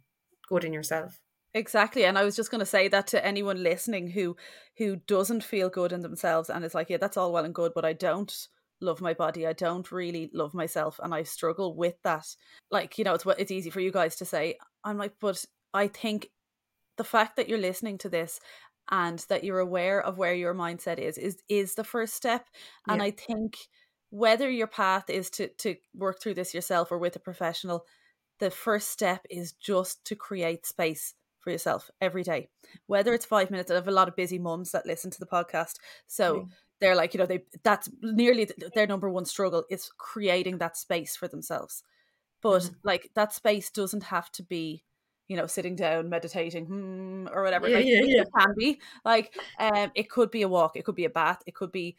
good 0.49 0.65
in 0.65 0.73
yourself. 0.73 1.21
Exactly. 1.55 2.05
And 2.05 2.19
I 2.19 2.25
was 2.25 2.37
just 2.37 2.51
going 2.51 2.61
to 2.61 2.67
say 2.67 2.89
that 2.89 3.07
to 3.09 3.25
anyone 3.25 3.63
listening 3.63 4.11
who 4.11 4.37
who 4.77 4.97
doesn't 4.97 5.43
feel 5.43 5.71
good 5.71 5.93
in 5.93 6.03
themselves 6.03 6.51
and 6.51 6.65
is 6.65 6.75
like, 6.75 6.91
yeah, 6.91 6.99
that's 6.99 7.17
all 7.17 7.33
well 7.33 7.45
and 7.45 7.55
good, 7.55 7.73
but 7.75 7.85
I 7.85 7.95
don't 7.95 8.49
love 8.81 9.01
my 9.01 9.15
body. 9.15 9.47
I 9.47 9.55
don't 9.55 9.91
really 9.91 10.31
love 10.33 10.55
myself 10.55 11.01
and 11.03 11.15
I 11.15 11.23
struggle 11.25 11.75
with 11.75 11.97
that. 12.05 12.27
Like, 12.71 12.99
you 12.99 13.05
know, 13.05 13.15
it's 13.15 13.25
what 13.27 13.41
it's 13.41 13.51
easy 13.51 13.71
for 13.71 13.81
you 13.81 13.91
guys 13.91 14.17
to 14.17 14.25
say. 14.25 14.59
I'm 14.85 14.99
like, 14.99 15.15
but 15.21 15.45
I 15.75 15.89
think 15.89 16.31
the 16.97 17.05
fact 17.05 17.37
that 17.37 17.49
you're 17.49 17.59
listening 17.59 17.99
to 17.99 18.09
this 18.09 18.41
and 18.91 19.19
that 19.29 19.45
you're 19.45 19.59
aware 19.59 20.01
of 20.03 20.19
where 20.19 20.35
your 20.35 20.55
mindset 20.55 20.99
is 20.99 21.19
is 21.19 21.39
is 21.49 21.75
the 21.75 21.85
first 21.85 22.15
step. 22.15 22.47
And 22.89 23.01
Yeah. 23.01 23.07
I 23.07 23.11
think 23.13 23.57
whether 24.11 24.51
your 24.51 24.67
path 24.67 25.11
is 25.11 25.31
to 25.31 25.49
to 25.59 25.77
work 25.95 26.21
through 26.21 26.35
this 26.35 26.55
yourself 26.55 26.93
or 26.93 26.99
with 26.99 27.17
a 27.17 27.21
professional, 27.21 27.87
the 28.39 28.51
first 28.51 28.91
step 28.91 29.25
is 29.31 29.53
just 29.53 30.05
to 30.07 30.15
create 30.17 30.67
space 30.67 31.15
for 31.41 31.51
yourself 31.51 31.91
every 32.01 32.23
day. 32.23 32.49
Whether 32.87 33.15
it's 33.15 33.25
five 33.27 33.51
minutes, 33.51 33.71
I 33.71 33.75
have 33.75 33.89
a 33.89 33.93
lot 33.93 34.09
of 34.09 34.17
busy 34.17 34.39
mums 34.39 34.73
that 34.73 34.87
listen 34.87 35.11
to 35.13 35.21
the 35.21 35.27
podcast. 35.27 35.75
So 36.07 36.35
Yeah. 36.37 36.45
they're 36.81 36.97
like, 36.97 37.15
you 37.15 37.19
know, 37.19 37.27
they 37.27 37.45
that's 37.63 37.89
nearly 38.03 38.49
their 38.75 38.87
number 38.87 39.09
one 39.11 39.25
struggle 39.25 39.65
is 39.71 39.91
creating 39.99 40.59
that 40.59 40.77
space 40.77 41.17
for 41.17 41.29
themselves. 41.29 41.83
But 42.43 42.63
Mhm. 42.63 42.75
like 42.85 43.11
that 43.15 43.33
space 43.33 43.71
doesn't 43.71 44.05
have 44.05 44.31
to 44.33 44.43
be, 44.43 44.85
you 45.29 45.37
know, 45.37 45.47
sitting 45.47 45.77
down, 45.77 46.09
meditating, 46.09 46.67
hmm, 46.67 47.27
or 47.33 47.43
whatever. 47.43 47.69
Yeah, 47.69 47.79
like 47.79 47.85
yeah, 47.85 48.23
it 48.23 48.29
can 48.39 48.55
be. 48.57 48.81
Like 49.05 49.35
um 49.59 49.91
it 49.95 50.09
could 50.11 50.31
be 50.31 50.43
a 50.43 50.49
walk, 50.49 50.77
it 50.77 50.85
could 50.85 50.95
be 50.95 51.05
a 51.05 51.11
bath, 51.11 51.43
it 51.47 51.55
could 51.55 51.73
be 51.73 51.97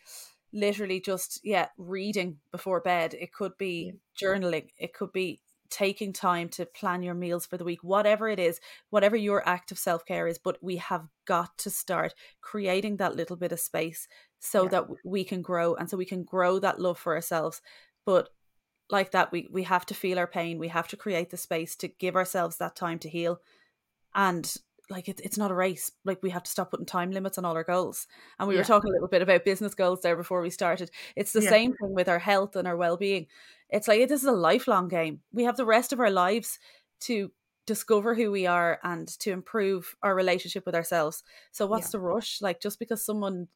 literally 0.54 0.99
just 1.02 1.41
yeah, 1.43 1.67
reading 1.78 2.39
before 2.52 2.80
bed. 2.82 3.13
It 3.13 3.34
could 3.34 3.58
be 3.58 3.93
journaling, 4.21 4.69
it 4.78 4.93
could 4.93 5.12
be 5.12 5.41
taking 5.69 6.13
time 6.13 6.49
to 6.49 6.65
plan 6.65 7.03
your 7.03 7.13
meals 7.13 7.45
for 7.45 7.58
the 7.58 7.63
week, 7.63 7.84
whatever 7.84 8.27
it 8.29 8.39
is, 8.39 8.60
whatever 8.89 9.15
your 9.15 9.47
act 9.47 9.71
of 9.71 9.79
self 9.79 10.05
care 10.05 10.27
is. 10.27 10.38
But 10.38 10.58
we 10.62 10.77
have 10.77 11.08
got 11.25 11.58
to 11.60 11.69
start 11.69 12.13
creating 12.41 12.97
that 12.97 13.15
little 13.15 13.36
bit 13.36 13.51
of 13.51 13.60
space 13.60 14.08
so 14.39 14.63
Yeah. 14.63 14.69
that 14.69 14.88
we 15.05 15.23
can 15.23 15.41
grow 15.41 15.75
and 15.75 15.89
so 15.89 15.97
we 15.97 16.05
can 16.05 16.23
grow 16.23 16.60
that 16.60 16.79
love 16.79 16.97
for 16.97 17.13
ourselves. 17.15 17.62
But 18.05 18.29
like 18.89 19.12
that, 19.12 19.32
we, 19.32 19.47
we 19.51 19.63
have 19.63 19.86
to 19.88 19.93
feel 19.93 20.17
our 20.17 20.27
pain. 20.27 20.58
We 20.58 20.69
have 20.69 20.88
to 20.89 20.97
create 20.97 21.29
the 21.29 21.38
space 21.38 21.75
to 21.77 21.88
give 21.88 22.15
ourselves 22.15 22.58
that 22.58 22.75
time 22.75 22.99
to 22.99 23.10
heal. 23.10 23.39
And 24.15 24.51
like 24.89 25.08
it, 25.08 25.21
it's 25.23 25.38
not 25.38 25.52
a 25.52 25.56
race. 25.56 25.91
Like 26.04 26.21
we 26.23 26.32
have 26.32 26.43
to 26.43 26.52
stop 26.52 26.71
putting 26.71 26.86
time 26.86 27.12
limits 27.12 27.38
on 27.38 27.45
all 27.45 27.56
our 27.56 27.63
goals. 27.63 28.08
And 28.39 28.47
we 28.47 28.56
Yeah. 28.56 28.62
were 28.62 28.65
talking 28.65 28.89
a 28.89 28.93
little 28.93 29.08
bit 29.08 29.21
about 29.21 29.45
business 29.45 29.75
goals 29.75 30.02
there 30.02 30.15
before 30.15 30.41
we 30.41 30.49
started. 30.49 30.91
It's 31.15 31.34
the 31.34 31.41
Yeah. 31.41 31.49
same 31.49 31.73
thing 31.73 31.93
with 31.93 32.10
our 32.10 32.19
health 32.19 32.56
and 32.56 32.67
our 32.67 32.78
well 32.78 32.97
being. 32.97 33.28
It's 33.69 33.88
like 33.88 34.08
this 34.08 34.21
is 34.21 34.28
a 34.28 34.32
lifelong 34.32 34.88
game. 34.88 35.21
We 35.32 35.43
have 35.43 35.58
the 35.58 35.65
rest 35.65 35.93
of 35.93 35.99
our 35.99 36.10
lives 36.12 36.60
to 37.02 37.32
discover 37.67 38.15
who 38.15 38.32
we 38.32 38.47
are 38.47 38.80
and 38.84 39.08
to 39.19 39.32
improve 39.32 39.95
our 40.02 40.15
relationship 40.15 40.65
with 40.65 40.73
ourselves. 40.75 41.23
So 41.52 41.67
what's 41.67 41.91
the 41.91 41.99
rush? 41.99 42.41
Like 42.41 42.60
just 42.60 42.80
because 42.80 43.04
someone 43.06 43.47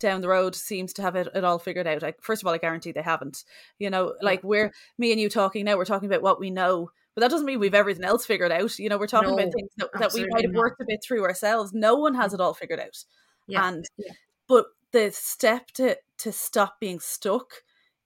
down 0.00 0.22
the 0.22 0.28
road 0.28 0.54
seems 0.56 0.92
to 0.94 1.02
have 1.02 1.14
it, 1.14 1.28
it 1.34 1.44
all 1.44 1.58
figured 1.58 1.86
out. 1.86 2.02
Like 2.02 2.20
first 2.22 2.42
of 2.42 2.46
all, 2.48 2.54
I 2.54 2.58
guarantee 2.58 2.90
they 2.90 3.02
haven't. 3.02 3.44
You 3.78 3.90
know, 3.90 4.14
like 4.22 4.42
we're 4.42 4.72
me 4.98 5.12
and 5.12 5.20
you 5.20 5.28
talking 5.28 5.64
now, 5.66 5.76
we're 5.76 5.84
talking 5.84 6.08
about 6.08 6.22
what 6.22 6.40
we 6.40 6.50
know. 6.50 6.90
But 7.14 7.22
that 7.22 7.30
doesn't 7.30 7.46
mean 7.46 7.58
we've 7.58 7.74
everything 7.74 8.04
else 8.04 8.24
figured 8.24 8.52
out. 8.52 8.78
You 8.78 8.88
know, 8.88 8.98
we're 8.98 9.06
talking 9.06 9.30
No, 9.30 9.34
about 9.38 9.52
things 9.52 9.70
that, 9.78 9.90
that 9.98 10.12
we 10.12 10.26
might 10.28 10.44
have 10.44 10.52
not. 10.52 10.60
worked 10.60 10.80
a 10.80 10.84
bit 10.86 11.00
through 11.02 11.24
ourselves. 11.24 11.72
No 11.72 11.96
one 11.96 12.14
has 12.14 12.32
it 12.32 12.40
all 12.40 12.54
figured 12.54 12.80
out. 12.80 13.04
Yeah. 13.48 13.68
And 13.68 13.84
Yeah. 13.96 14.12
but 14.46 14.66
the 14.92 15.10
step 15.10 15.68
to 15.72 15.96
to 16.18 16.32
stop 16.32 16.78
being 16.80 17.00
stuck 17.00 17.62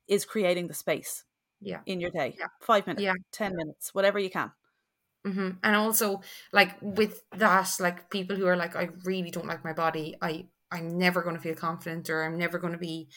is 0.09 0.25
creating 0.25 0.69
the 0.69 0.75
space 0.75 1.25
Yeah. 1.61 1.81
in 1.87 2.01
your 2.01 2.11
day. 2.11 2.35
Yeah. 2.39 2.49
Five 2.61 2.87
minutes, 2.87 3.03
Yeah. 3.03 3.15
ten 3.33 3.55
minutes, 3.57 3.95
whatever 3.95 4.19
you 4.19 4.31
can. 4.31 4.53
hmm 5.25 5.51
And 5.63 5.77
also, 5.77 6.23
like 6.53 6.77
with 6.81 7.23
that, 7.33 7.77
like 7.81 8.11
people 8.11 8.37
who 8.37 8.47
are 8.47 8.57
like, 8.57 8.77
I 8.77 8.89
really 9.05 9.31
don't 9.31 9.47
like 9.47 9.65
my 9.65 9.73
body. 9.73 10.17
I 10.23 10.47
I'm 10.71 10.99
never 10.99 11.23
going 11.23 11.37
to 11.37 11.43
feel 11.43 11.55
confident, 11.55 12.09
or 12.11 12.25
I'm 12.25 12.39
never 12.39 12.59
going 12.59 12.73
to 12.73 12.79
be 12.79 13.09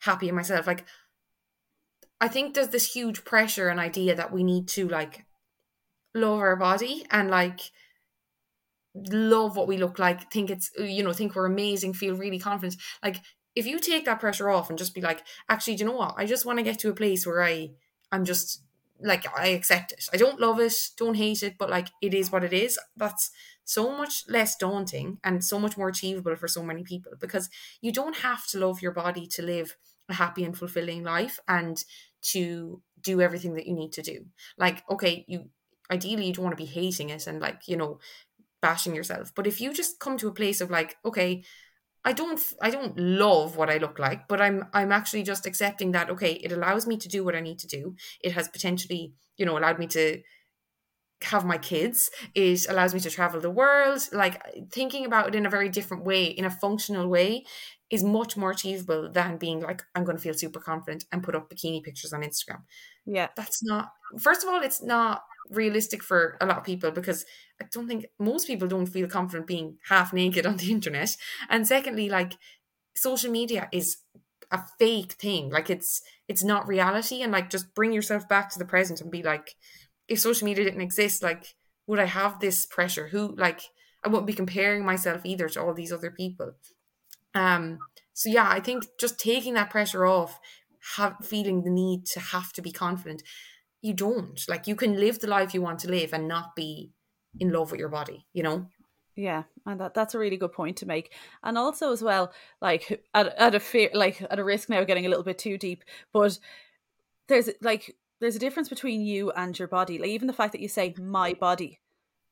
happy 0.00 0.28
in 0.28 0.34
myself. 0.34 0.66
Like, 0.66 0.86
I 2.20 2.28
think 2.28 2.54
there's 2.54 2.68
this 2.68 2.94
huge 2.94 3.24
pressure 3.24 3.68
and 3.68 3.78
idea 3.78 4.14
that 4.14 4.32
we 4.32 4.42
need 4.42 4.68
to 4.68 4.88
like 4.88 5.25
love 6.16 6.40
our 6.40 6.56
body 6.56 7.06
and 7.10 7.30
like 7.30 7.60
love 8.94 9.56
what 9.56 9.68
we 9.68 9.76
look 9.76 9.98
like. 9.98 10.30
Think 10.32 10.50
it's 10.50 10.70
you 10.78 11.02
know 11.02 11.12
think 11.12 11.34
we're 11.34 11.46
amazing, 11.46 11.94
feel 11.94 12.16
really 12.16 12.38
confident. 12.38 12.76
Like 13.02 13.22
if 13.54 13.66
you 13.66 13.78
take 13.78 14.04
that 14.04 14.20
pressure 14.20 14.50
off 14.50 14.68
and 14.68 14.78
just 14.78 14.94
be 14.94 15.00
like, 15.00 15.22
actually, 15.48 15.76
do 15.76 15.84
you 15.84 15.90
know 15.90 15.96
what? 15.96 16.14
I 16.16 16.26
just 16.26 16.44
want 16.44 16.58
to 16.58 16.62
get 16.62 16.78
to 16.80 16.90
a 16.90 16.94
place 16.94 17.26
where 17.26 17.42
I 17.42 17.70
I'm 18.12 18.24
just 18.24 18.62
like 19.00 19.26
I 19.38 19.48
accept 19.48 19.92
it. 19.92 20.04
I 20.12 20.16
don't 20.16 20.40
love 20.40 20.60
it, 20.60 20.74
don't 20.96 21.16
hate 21.16 21.42
it, 21.42 21.56
but 21.58 21.70
like 21.70 21.88
it 22.00 22.14
is 22.14 22.32
what 22.32 22.44
it 22.44 22.52
is. 22.52 22.78
That's 22.96 23.30
so 23.64 23.96
much 23.96 24.24
less 24.28 24.56
daunting 24.56 25.18
and 25.24 25.44
so 25.44 25.58
much 25.58 25.76
more 25.76 25.88
achievable 25.88 26.36
for 26.36 26.48
so 26.48 26.62
many 26.62 26.84
people 26.84 27.12
because 27.20 27.50
you 27.80 27.92
don't 27.92 28.16
have 28.18 28.46
to 28.46 28.58
love 28.58 28.80
your 28.80 28.92
body 28.92 29.26
to 29.26 29.42
live 29.42 29.76
a 30.08 30.14
happy 30.14 30.44
and 30.44 30.56
fulfilling 30.56 31.02
life 31.02 31.40
and 31.48 31.84
to 32.22 32.80
do 33.00 33.20
everything 33.20 33.54
that 33.54 33.66
you 33.66 33.74
need 33.74 33.92
to 33.92 34.02
do. 34.02 34.24
Like, 34.56 34.84
okay, 34.90 35.24
you 35.28 35.50
ideally 35.90 36.26
you 36.26 36.32
don't 36.32 36.44
want 36.44 36.56
to 36.56 36.62
be 36.62 36.70
hating 36.70 37.10
it 37.10 37.26
and 37.26 37.40
like, 37.40 37.68
you 37.68 37.76
know, 37.76 37.98
bashing 38.62 38.94
yourself. 38.94 39.32
But 39.34 39.46
if 39.46 39.60
you 39.60 39.72
just 39.72 40.00
come 40.00 40.16
to 40.18 40.28
a 40.28 40.34
place 40.34 40.60
of 40.60 40.70
like, 40.70 40.96
okay, 41.04 41.44
I 42.04 42.12
don't 42.12 42.40
I 42.62 42.70
don't 42.70 42.96
love 42.98 43.56
what 43.56 43.68
I 43.68 43.78
look 43.78 43.98
like, 43.98 44.28
but 44.28 44.40
I'm 44.40 44.66
I'm 44.72 44.92
actually 44.92 45.24
just 45.24 45.46
accepting 45.46 45.92
that 45.92 46.10
okay, 46.10 46.32
it 46.32 46.52
allows 46.52 46.86
me 46.86 46.96
to 46.98 47.08
do 47.08 47.24
what 47.24 47.34
I 47.34 47.40
need 47.40 47.58
to 47.60 47.66
do. 47.66 47.96
It 48.22 48.32
has 48.32 48.48
potentially, 48.48 49.12
you 49.36 49.44
know, 49.44 49.58
allowed 49.58 49.78
me 49.78 49.88
to 49.88 50.22
have 51.22 51.44
my 51.44 51.58
kids. 51.58 52.10
It 52.34 52.66
allows 52.68 52.94
me 52.94 53.00
to 53.00 53.10
travel 53.10 53.40
the 53.40 53.50
world. 53.50 54.00
Like 54.12 54.36
uh, 54.36 54.60
thinking 54.70 55.06
about 55.06 55.28
it 55.28 55.34
in 55.34 55.46
a 55.46 55.50
very 55.50 55.68
different 55.68 56.04
way, 56.04 56.26
in 56.26 56.44
a 56.44 56.50
functional 56.50 57.08
way, 57.08 57.44
is 57.90 58.04
much 58.04 58.36
more 58.36 58.50
achievable 58.50 59.10
than 59.10 59.36
being 59.38 59.60
like, 59.60 59.82
I'm 59.94 60.04
going 60.04 60.16
to 60.16 60.22
feel 60.22 60.34
super 60.34 60.60
confident 60.60 61.04
and 61.12 61.22
put 61.22 61.34
up 61.34 61.50
bikini 61.50 61.82
pictures 61.82 62.12
on 62.12 62.22
Instagram. 62.22 62.62
Yeah. 63.06 63.28
That's 63.36 63.64
not, 63.64 63.90
first 64.20 64.42
of 64.42 64.48
all, 64.48 64.62
it's 64.62 64.82
not 64.82 65.22
realistic 65.50 66.02
for 66.02 66.36
a 66.40 66.46
lot 66.46 66.58
of 66.58 66.64
people 66.64 66.90
because 66.90 67.24
I 67.60 67.66
don't 67.72 67.88
think 67.88 68.06
most 68.18 68.46
people 68.46 68.68
don't 68.68 68.86
feel 68.86 69.08
confident 69.08 69.46
being 69.46 69.78
half 69.88 70.12
naked 70.12 70.46
on 70.46 70.56
the 70.56 70.70
internet. 70.70 71.16
And 71.48 71.66
secondly, 71.66 72.08
like 72.08 72.34
social 72.94 73.30
media 73.30 73.68
is 73.72 73.98
a 74.50 74.60
fake 74.78 75.12
thing. 75.12 75.50
Like 75.50 75.70
it's 75.70 76.02
it's 76.28 76.44
not 76.44 76.66
reality. 76.66 77.22
And 77.22 77.32
like 77.32 77.50
just 77.50 77.74
bring 77.74 77.92
yourself 77.92 78.28
back 78.28 78.50
to 78.50 78.58
the 78.58 78.64
present 78.64 79.00
and 79.00 79.10
be 79.10 79.22
like, 79.22 79.54
if 80.08 80.20
social 80.20 80.46
media 80.46 80.64
didn't 80.64 80.80
exist, 80.80 81.22
like 81.22 81.54
would 81.86 81.98
I 81.98 82.06
have 82.06 82.40
this 82.40 82.66
pressure? 82.66 83.08
Who 83.08 83.34
like 83.36 83.60
I 84.04 84.08
wouldn't 84.08 84.26
be 84.26 84.32
comparing 84.32 84.84
myself 84.84 85.22
either 85.24 85.48
to 85.48 85.62
all 85.62 85.74
these 85.74 85.92
other 85.92 86.10
people. 86.10 86.52
Um 87.34 87.78
so 88.12 88.30
yeah, 88.30 88.48
I 88.48 88.60
think 88.60 88.84
just 88.98 89.18
taking 89.18 89.54
that 89.54 89.70
pressure 89.70 90.06
off, 90.06 90.40
have 90.96 91.16
feeling 91.22 91.62
the 91.62 91.70
need 91.70 92.06
to 92.06 92.20
have 92.20 92.52
to 92.52 92.62
be 92.62 92.72
confident 92.72 93.22
you 93.86 93.94
don't. 93.94 94.44
Like 94.48 94.66
you 94.66 94.74
can 94.74 94.98
live 94.98 95.20
the 95.20 95.28
life 95.28 95.54
you 95.54 95.62
want 95.62 95.78
to 95.80 95.90
live 95.90 96.12
and 96.12 96.26
not 96.26 96.56
be 96.56 96.90
in 97.38 97.52
love 97.52 97.70
with 97.70 97.80
your 97.80 97.88
body, 97.88 98.26
you 98.32 98.42
know? 98.42 98.66
Yeah, 99.14 99.44
and 99.64 99.80
that 99.80 99.94
that's 99.94 100.14
a 100.14 100.18
really 100.18 100.36
good 100.36 100.52
point 100.52 100.76
to 100.78 100.86
make. 100.86 101.14
And 101.42 101.56
also 101.56 101.90
as 101.92 102.02
well, 102.02 102.32
like 102.60 103.02
at 103.14 103.34
at 103.38 103.54
a 103.54 103.60
fear 103.60 103.88
like 103.94 104.20
at 104.30 104.38
a 104.38 104.44
risk 104.44 104.68
now 104.68 104.84
getting 104.84 105.06
a 105.06 105.08
little 105.08 105.24
bit 105.24 105.38
too 105.38 105.56
deep, 105.56 105.84
but 106.12 106.38
there's 107.28 107.48
like 107.62 107.96
there's 108.20 108.36
a 108.36 108.40
difference 108.40 108.68
between 108.68 109.00
you 109.00 109.30
and 109.30 109.58
your 109.58 109.68
body. 109.68 109.98
Like 109.98 110.10
even 110.10 110.26
the 110.26 110.34
fact 110.34 110.52
that 110.52 110.60
you 110.60 110.68
say 110.68 110.94
my 110.98 111.32
body. 111.32 111.80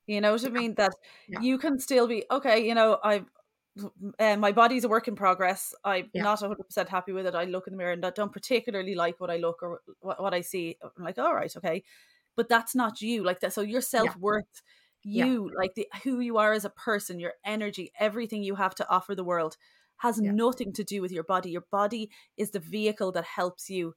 You 0.07 0.21
know 0.21 0.33
what 0.33 0.45
I 0.45 0.51
mean? 0.51 0.75
That 0.75 0.93
yeah. 1.27 1.41
you 1.41 1.57
can 1.57 1.79
still 1.79 2.07
be 2.07 2.25
okay, 2.31 2.67
you 2.69 2.75
know, 2.75 2.99
I 3.03 3.25
uh, 4.19 4.37
my 4.37 4.53
body's 4.53 4.85
a 4.85 4.89
work 4.89 5.09
in 5.09 5.17
progress. 5.17 5.75
I'm 5.85 6.11
yeah. 6.13 6.23
not 6.23 6.41
100% 6.41 6.89
happy 6.89 7.13
with 7.13 7.27
it. 7.27 7.35
I 7.35 7.45
look 7.45 7.67
in 7.67 7.73
the 7.73 7.77
mirror 7.77 7.93
and 7.93 8.05
I 8.05 8.11
don't 8.11 8.33
particularly 8.33 8.95
like 8.95 9.21
what 9.21 9.31
I 9.31 9.37
look 9.37 9.63
or 9.63 9.81
what, 10.01 10.23
what 10.23 10.35
I 10.35 10.43
see. 10.43 10.77
I'm 10.83 11.05
like, 11.05 11.19
all 11.19 11.35
right, 11.35 11.55
okay. 11.57 11.83
But 12.37 12.49
that's 12.49 12.75
not 12.75 13.01
you. 13.01 13.25
Like 13.25 13.41
that. 13.41 13.53
So 13.53 13.63
your 13.63 13.81
self 13.81 14.17
worth, 14.17 14.63
yeah. 15.05 15.25
you, 15.25 15.51
yeah. 15.51 15.59
like 15.59 15.75
the, 15.75 15.89
who 16.05 16.21
you 16.21 16.39
are 16.39 16.53
as 16.53 16.65
a 16.65 16.71
person, 16.71 17.19
your 17.19 17.35
energy, 17.45 17.93
everything 17.99 18.43
you 18.43 18.55
have 18.57 18.75
to 18.77 18.89
offer 18.89 19.15
the 19.15 19.25
world 19.25 19.57
has 19.99 20.21
nothing 20.21 20.73
to 20.73 20.85
do 20.85 21.01
with 21.01 21.13
your 21.13 21.23
body. 21.25 21.51
Your 21.51 21.67
body 21.71 22.11
is 22.37 22.51
the 22.51 22.61
vehicle 22.61 23.13
that 23.13 23.25
helps 23.25 23.71
you 23.71 23.95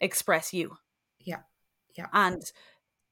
express 0.00 0.52
you. 0.52 0.76
Yeah. 1.20 1.40
Yeah. 1.96 2.06
And 2.12 2.42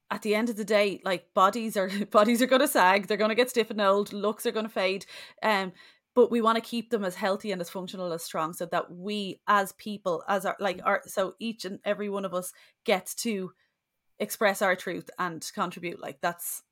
at 0.09 0.21
the 0.21 0.35
end 0.35 0.49
of 0.49 0.55
the 0.55 0.65
day, 0.65 1.01
like 1.03 1.33
bodies 1.33 1.75
are 1.75 1.89
bodies 2.11 2.41
are 2.41 2.47
gonna 2.47 2.67
sag, 2.67 3.07
they're 3.07 3.17
gonna 3.17 3.35
get 3.35 3.49
stiff 3.49 3.69
and 3.69 3.81
old, 3.81 4.13
looks 4.13 4.45
are 4.45 4.51
gonna 4.51 4.69
fade. 4.69 5.05
Um 5.43 5.73
but 6.17 6.31
we 6.31 6.41
want 6.41 6.55
to 6.55 6.67
keep 6.67 6.89
them 6.89 7.05
as 7.05 7.13
healthy 7.13 7.51
and 7.51 7.61
as 7.61 7.69
functional 7.69 8.11
as 8.11 8.23
strong 8.23 8.51
so 8.51 8.65
that 8.65 8.91
we 8.91 9.39
as 9.47 9.71
people 9.73 10.23
as 10.27 10.47
our 10.47 10.57
like 10.59 10.81
our 10.83 11.03
so 11.05 11.35
each 11.37 11.63
and 11.63 11.77
every 11.85 12.09
one 12.09 12.25
of 12.25 12.33
us 12.33 12.53
gets 12.85 13.13
to 13.13 13.51
express 14.17 14.63
our 14.63 14.75
truth 14.75 15.11
and 15.19 15.47
contribute 15.53 16.01
like 16.01 16.19
that's 16.19 16.63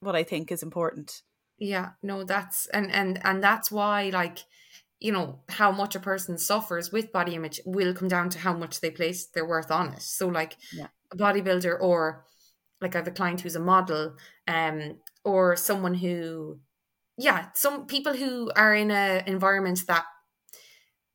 what 0.00 0.16
i 0.16 0.22
think 0.22 0.50
is 0.50 0.62
important 0.62 1.20
yeah 1.58 1.90
no 2.02 2.24
that's 2.24 2.68
and 2.68 2.90
and 2.90 3.20
and 3.22 3.44
that's 3.44 3.70
why 3.70 4.08
like 4.14 4.38
you 4.98 5.12
know 5.12 5.40
how 5.50 5.70
much 5.70 5.94
a 5.94 6.00
person 6.00 6.38
suffers 6.38 6.90
with 6.90 7.12
body 7.12 7.34
image 7.34 7.60
will 7.66 7.92
come 7.92 8.08
down 8.08 8.30
to 8.30 8.38
how 8.38 8.54
much 8.54 8.80
they 8.80 8.90
place 8.90 9.26
their 9.26 9.46
worth 9.46 9.70
on 9.70 9.92
it 9.92 10.00
so 10.00 10.26
like 10.26 10.56
yeah. 10.72 10.86
a 11.12 11.16
bodybuilder 11.16 11.76
or 11.82 12.24
like 12.80 12.94
i 12.94 12.98
have 12.98 13.06
a 13.06 13.10
client 13.10 13.42
who's 13.42 13.56
a 13.56 13.60
model 13.60 14.16
um 14.48 14.96
or 15.22 15.54
someone 15.54 15.92
who 15.92 16.58
yeah, 17.16 17.46
some 17.54 17.86
people 17.86 18.14
who 18.14 18.50
are 18.56 18.74
in 18.74 18.90
an 18.90 19.24
environment 19.26 19.82
that 19.88 20.04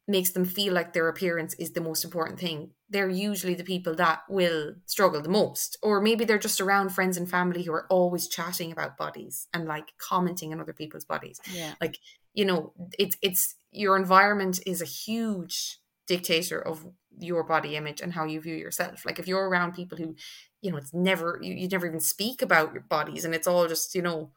makes 0.07 0.31
them 0.31 0.45
feel 0.45 0.73
like 0.73 0.93
their 0.93 1.07
appearance 1.07 1.53
is 1.55 1.71
the 1.71 1.81
most 1.81 2.03
important 2.03 2.39
thing, 2.39 2.71
they're 2.89 3.09
usually 3.09 3.53
the 3.53 3.63
people 3.63 3.95
that 3.95 4.21
will 4.29 4.73
struggle 4.85 5.21
the 5.21 5.29
most. 5.29 5.77
Or 5.81 6.01
maybe 6.01 6.25
they're 6.25 6.37
just 6.37 6.59
around 6.59 6.89
friends 6.89 7.17
and 7.17 7.29
family 7.29 7.63
who 7.63 7.71
are 7.71 7.87
always 7.89 8.27
chatting 8.27 8.71
about 8.71 8.97
bodies 8.97 9.47
and 9.53 9.65
like 9.65 9.93
commenting 9.97 10.51
on 10.51 10.59
other 10.59 10.73
people's 10.73 11.05
bodies. 11.05 11.39
Yeah. 11.51 11.73
Like, 11.79 11.97
you 12.33 12.45
know, 12.45 12.73
it's 12.99 13.17
it's 13.21 13.55
your 13.71 13.95
environment 13.95 14.59
is 14.65 14.81
a 14.81 14.85
huge 14.85 15.77
dictator 16.07 16.59
of 16.59 16.85
your 17.17 17.43
body 17.43 17.75
image 17.75 18.01
and 18.01 18.13
how 18.13 18.25
you 18.25 18.41
view 18.41 18.55
yourself. 18.55 19.05
Like 19.05 19.19
if 19.19 19.27
you're 19.27 19.47
around 19.47 19.73
people 19.73 19.97
who, 19.97 20.15
you 20.61 20.71
know, 20.71 20.77
it's 20.77 20.93
never 20.93 21.39
you, 21.41 21.53
you 21.53 21.67
never 21.67 21.85
even 21.85 21.99
speak 21.99 22.41
about 22.41 22.73
your 22.73 22.83
bodies 22.83 23.23
and 23.23 23.33
it's 23.33 23.47
all 23.47 23.67
just, 23.67 23.95
you 23.95 24.01
know, 24.01 24.31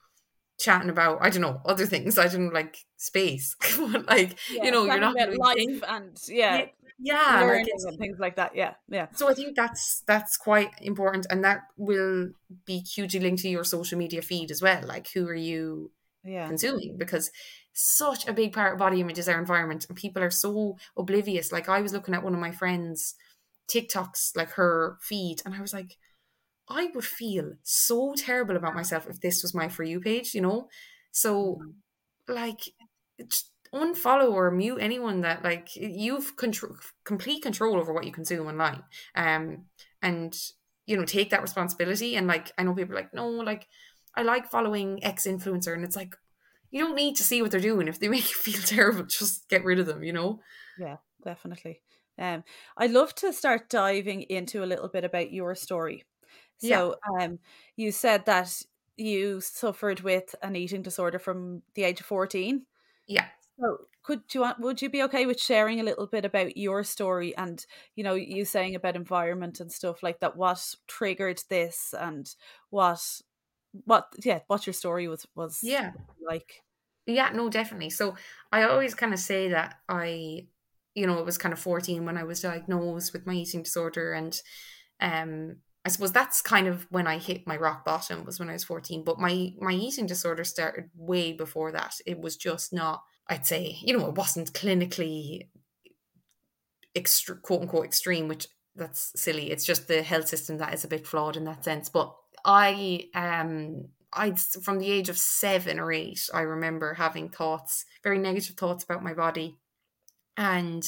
chatting 0.58 0.90
about 0.90 1.18
I 1.20 1.30
don't 1.30 1.42
know 1.42 1.60
other 1.64 1.86
things. 1.86 2.18
I 2.18 2.28
didn't 2.28 2.54
like 2.54 2.78
space, 2.96 3.56
like 4.08 4.38
yeah, 4.50 4.64
you 4.64 4.70
know, 4.70 4.84
you're 4.84 5.00
not 5.00 5.16
life 5.16 5.82
and 5.88 6.16
yeah, 6.28 6.66
yeah, 6.98 7.40
yeah 7.40 7.44
like 7.44 7.66
and 7.66 7.98
things 7.98 8.18
like 8.18 8.36
that. 8.36 8.54
Yeah, 8.54 8.74
yeah. 8.88 9.08
So 9.14 9.28
I 9.28 9.34
think 9.34 9.56
that's 9.56 10.02
that's 10.06 10.36
quite 10.36 10.70
important, 10.80 11.26
and 11.30 11.44
that 11.44 11.62
will 11.76 12.30
be 12.64 12.78
hugely 12.78 13.20
linked 13.20 13.42
to 13.42 13.48
your 13.48 13.64
social 13.64 13.98
media 13.98 14.22
feed 14.22 14.50
as 14.50 14.62
well. 14.62 14.82
Like, 14.86 15.08
who 15.12 15.26
are 15.28 15.34
you 15.34 15.90
yeah. 16.24 16.46
consuming? 16.46 16.96
Because 16.96 17.30
such 17.72 18.26
a 18.28 18.32
big 18.32 18.52
part 18.52 18.74
of 18.74 18.78
body 18.78 19.00
image 19.00 19.18
is 19.18 19.28
our 19.28 19.38
environment, 19.38 19.86
and 19.88 19.98
people 19.98 20.22
are 20.22 20.30
so 20.30 20.76
oblivious. 20.96 21.52
Like, 21.52 21.68
I 21.68 21.80
was 21.80 21.92
looking 21.92 22.14
at 22.14 22.22
one 22.22 22.34
of 22.34 22.40
my 22.40 22.52
friends' 22.52 23.14
TikToks, 23.68 24.36
like 24.36 24.50
her 24.52 24.98
feed, 25.00 25.42
and 25.44 25.54
I 25.54 25.60
was 25.60 25.72
like 25.72 25.96
I 26.68 26.90
would 26.94 27.04
feel 27.04 27.52
so 27.62 28.14
terrible 28.16 28.56
about 28.56 28.74
myself 28.74 29.06
if 29.08 29.20
this 29.20 29.42
was 29.42 29.54
my 29.54 29.68
for 29.68 29.82
you 29.82 30.00
page, 30.00 30.34
you 30.34 30.40
know? 30.40 30.68
So 31.12 31.60
mm-hmm. 31.60 32.32
like 32.32 32.60
unfollow 33.74 34.32
or 34.32 34.50
mute 34.50 34.78
anyone 34.80 35.22
that 35.22 35.42
like 35.42 35.74
you've 35.74 36.36
control 36.36 36.76
complete 37.04 37.42
control 37.42 37.76
over 37.76 37.92
what 37.92 38.04
you 38.04 38.12
consume 38.12 38.46
online. 38.46 38.82
Um 39.14 39.66
and 40.02 40.34
you 40.86 40.96
know, 40.96 41.04
take 41.04 41.30
that 41.30 41.42
responsibility 41.42 42.16
and 42.16 42.26
like 42.26 42.52
I 42.56 42.62
know 42.62 42.74
people 42.74 42.94
like, 42.94 43.12
no, 43.12 43.28
like 43.28 43.66
I 44.14 44.22
like 44.22 44.50
following 44.50 45.04
X 45.04 45.26
influencer 45.26 45.74
and 45.74 45.84
it's 45.84 45.96
like 45.96 46.14
you 46.70 46.80
don't 46.80 46.96
need 46.96 47.16
to 47.16 47.24
see 47.24 47.40
what 47.40 47.50
they're 47.50 47.60
doing. 47.60 47.88
If 47.88 48.00
they 48.00 48.08
make 48.16 48.30
you 48.30 48.36
feel 48.36 48.60
terrible, 48.60 49.04
just 49.04 49.48
get 49.48 49.64
rid 49.64 49.78
of 49.78 49.86
them, 49.86 50.02
you 50.02 50.12
know? 50.12 50.40
Yeah, 50.78 50.96
definitely. 51.24 51.80
Um, 52.18 52.44
I'd 52.76 52.92
love 52.92 53.14
to 53.16 53.32
start 53.32 53.68
diving 53.68 54.22
into 54.22 54.62
a 54.62 54.66
little 54.66 54.88
bit 54.88 55.04
about 55.04 55.32
your 55.32 55.54
story. 55.54 56.04
So 56.58 56.96
yeah. 57.18 57.24
um 57.24 57.38
you 57.76 57.92
said 57.92 58.26
that 58.26 58.62
you 58.96 59.40
suffered 59.40 60.00
with 60.00 60.34
an 60.42 60.56
eating 60.56 60.82
disorder 60.82 61.18
from 61.18 61.62
the 61.74 61.84
age 61.84 62.00
of 62.00 62.06
14. 62.06 62.64
Yeah. 63.06 63.26
So 63.60 63.78
could 64.04 64.22
you 64.32 64.42
want 64.42 64.60
would 64.60 64.82
you 64.82 64.88
be 64.88 65.02
okay 65.02 65.26
with 65.26 65.40
sharing 65.40 65.80
a 65.80 65.84
little 65.84 66.06
bit 66.06 66.24
about 66.24 66.56
your 66.56 66.84
story 66.84 67.36
and 67.36 67.64
you 67.96 68.04
know 68.04 68.14
you 68.14 68.44
saying 68.44 68.74
about 68.74 68.96
environment 68.96 69.60
and 69.60 69.72
stuff 69.72 70.02
like 70.02 70.20
that 70.20 70.36
what 70.36 70.74
triggered 70.86 71.42
this 71.48 71.94
and 71.98 72.34
what 72.70 73.00
what 73.84 74.08
yeah 74.22 74.40
what 74.46 74.66
your 74.66 74.74
story 74.74 75.08
was 75.08 75.26
was 75.34 75.60
yeah 75.62 75.92
like 76.26 76.62
yeah 77.06 77.30
no 77.30 77.48
definitely 77.48 77.90
so 77.90 78.14
i 78.52 78.62
always 78.62 78.94
kind 78.94 79.12
of 79.12 79.18
say 79.18 79.48
that 79.48 79.76
i 79.88 80.46
you 80.94 81.06
know 81.06 81.18
it 81.18 81.24
was 81.24 81.38
kind 81.38 81.52
of 81.52 81.58
14 81.58 82.04
when 82.04 82.16
i 82.16 82.24
was 82.24 82.42
diagnosed 82.42 83.12
with 83.12 83.26
my 83.26 83.34
eating 83.34 83.62
disorder 83.62 84.12
and 84.12 84.40
um 85.00 85.56
I 85.84 85.90
suppose 85.90 86.12
that's 86.12 86.40
kind 86.40 86.66
of 86.66 86.86
when 86.90 87.06
I 87.06 87.18
hit 87.18 87.46
my 87.46 87.56
rock 87.56 87.84
bottom 87.84 88.24
was 88.24 88.38
when 88.38 88.48
I 88.48 88.54
was 88.54 88.64
14. 88.64 89.04
But 89.04 89.18
my 89.18 89.52
my 89.60 89.72
eating 89.72 90.06
disorder 90.06 90.44
started 90.44 90.90
way 90.96 91.32
before 91.32 91.72
that. 91.72 91.96
It 92.06 92.20
was 92.20 92.36
just 92.36 92.72
not, 92.72 93.02
I'd 93.28 93.46
say, 93.46 93.76
you 93.82 93.96
know, 93.96 94.08
it 94.08 94.14
wasn't 94.14 94.52
clinically 94.54 95.48
quote 97.42 97.62
unquote 97.62 97.84
extreme, 97.84 98.28
which 98.28 98.46
that's 98.76 99.12
silly. 99.20 99.50
It's 99.50 99.66
just 99.66 99.86
the 99.88 100.02
health 100.02 100.28
system 100.28 100.58
that 100.58 100.74
is 100.74 100.84
a 100.84 100.88
bit 100.88 101.06
flawed 101.06 101.36
in 101.36 101.44
that 101.44 101.64
sense. 101.64 101.88
But 101.88 102.14
I 102.44 103.08
um 103.14 103.88
I 104.12 104.32
from 104.32 104.78
the 104.78 104.90
age 104.90 105.08
of 105.08 105.18
seven 105.18 105.78
or 105.78 105.92
eight, 105.92 106.28
I 106.32 106.42
remember 106.42 106.94
having 106.94 107.28
thoughts, 107.28 107.84
very 108.02 108.18
negative 108.18 108.56
thoughts 108.56 108.84
about 108.84 109.04
my 109.04 109.12
body. 109.12 109.58
And 110.36 110.84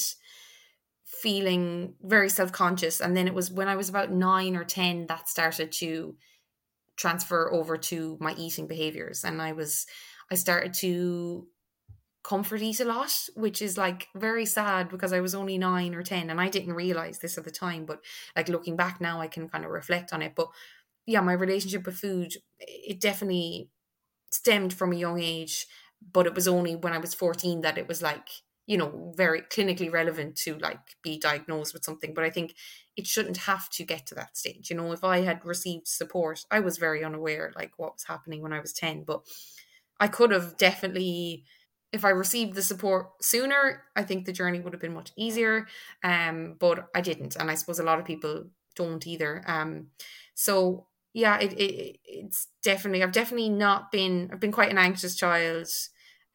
feeling 1.07 1.93
very 2.01 2.29
self-conscious. 2.29 2.99
And 2.99 3.15
then 3.15 3.27
it 3.27 3.33
was 3.33 3.49
when 3.49 3.69
i 3.69 3.75
was 3.75 3.89
about 3.89 4.11
9 4.11 4.55
or 4.55 4.65
10 4.65 5.07
that 5.07 5.29
started 5.29 5.71
to 5.73 6.15
transfer 6.97 7.51
over 7.51 7.77
to 7.77 8.17
my 8.19 8.33
eating 8.37 8.67
behaviors. 8.67 9.23
And 9.23 9.41
i 9.41 9.53
was 9.53 9.87
i 10.29 10.35
started 10.35 10.73
to 10.75 11.47
comfort 12.23 12.61
eat 12.61 12.81
a 12.81 12.85
lot 12.85 13.13
which 13.35 13.61
is 13.61 13.77
like 13.77 14.07
very 14.13 14.45
sad 14.45 14.89
because 14.89 15.13
i 15.13 15.21
was 15.21 15.33
only 15.33 15.57
9 15.57 15.95
or 15.95 16.03
10 16.03 16.29
and 16.29 16.41
i 16.41 16.49
didn't 16.49 16.73
realize 16.73 17.19
this 17.19 17.37
at 17.37 17.45
the 17.45 17.51
time 17.51 17.85
but 17.85 18.03
like 18.35 18.49
looking 18.49 18.75
back 18.75 18.99
now 18.99 19.21
i 19.21 19.27
can 19.27 19.47
kind 19.47 19.63
of 19.63 19.71
reflect 19.71 20.11
on 20.11 20.21
it. 20.21 20.33
But 20.35 20.49
yeah 21.05 21.21
my 21.21 21.31
relationship 21.33 21.85
with 21.85 21.95
food 21.95 22.33
it 22.59 22.99
definitely 22.99 23.69
stemmed 24.29 24.73
from 24.73 24.91
a 24.91 24.97
young 24.97 25.21
age 25.21 25.67
but 26.11 26.27
it 26.27 26.35
was 26.35 26.49
only 26.49 26.75
when 26.75 26.91
i 26.91 26.97
was 26.97 27.13
14 27.13 27.61
that 27.61 27.77
it 27.77 27.87
was 27.87 28.01
like 28.01 28.27
you 28.67 28.77
know 28.77 29.13
very 29.15 29.41
clinically 29.41 29.91
relevant 29.91 30.35
to 30.35 30.57
like 30.59 30.79
be 31.01 31.17
diagnosed 31.17 31.73
with 31.73 31.83
something 31.83 32.13
but 32.13 32.23
i 32.23 32.29
think 32.29 32.53
it 32.95 33.07
shouldn't 33.07 33.37
have 33.37 33.69
to 33.69 33.83
get 33.83 34.05
to 34.05 34.15
that 34.15 34.37
stage 34.37 34.69
you 34.69 34.75
know? 34.75 34.91
If 34.91 35.03
i 35.03 35.19
had 35.21 35.43
received 35.45 35.87
support 35.87 36.45
i 36.51 36.59
was 36.59 36.77
very 36.77 37.03
unaware 37.03 37.51
like 37.55 37.71
what 37.77 37.93
was 37.93 38.03
happening 38.03 38.41
when 38.41 38.53
i 38.53 38.59
was 38.59 38.73
10 38.73 39.03
but 39.03 39.21
i 39.99 40.07
could 40.07 40.31
have 40.31 40.57
definitely 40.57 41.45
if 41.93 42.03
i 42.05 42.09
received 42.09 42.55
the 42.55 42.61
support 42.61 43.23
sooner 43.23 43.83
i 43.95 44.03
think 44.03 44.25
the 44.25 44.33
journey 44.33 44.59
would 44.59 44.73
have 44.73 44.81
been 44.81 44.93
much 44.93 45.11
easier 45.15 45.67
um 46.03 46.55
but 46.59 46.87
i 46.93 47.01
didn't 47.01 47.35
and 47.35 47.49
i 47.49 47.55
suppose 47.55 47.79
a 47.79 47.83
lot 47.83 47.99
of 47.99 48.05
people 48.05 48.45
don't 48.75 49.07
either 49.07 49.43
um 49.47 49.87
so 50.35 50.87
yeah 51.13 51.39
it, 51.39 51.53
it 51.53 51.99
it's 52.03 52.47
definitely 52.63 53.01
i've 53.01 53.11
definitely 53.11 53.49
not 53.49 53.91
been 53.91 54.29
i've 54.31 54.39
been 54.39 54.51
quite 54.51 54.69
an 54.71 54.77
anxious 54.77 55.15
child 55.15 55.67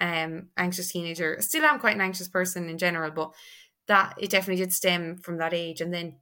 um, 0.02 0.48
anxious 0.56 0.90
teenager. 0.90 1.40
Still 1.40 1.64
I'm 1.64 1.78
quite 1.78 1.94
an 1.94 2.00
anxious 2.00 2.28
person 2.28 2.68
in 2.68 2.76
general, 2.76 3.12
but 3.12 3.32
that 3.86 4.14
it 4.18 4.30
definitely 4.30 4.62
did 4.62 4.72
stem 4.72 5.16
from 5.16 5.38
that 5.38 5.54
age. 5.54 5.80
And 5.80 5.94
then 5.94 6.16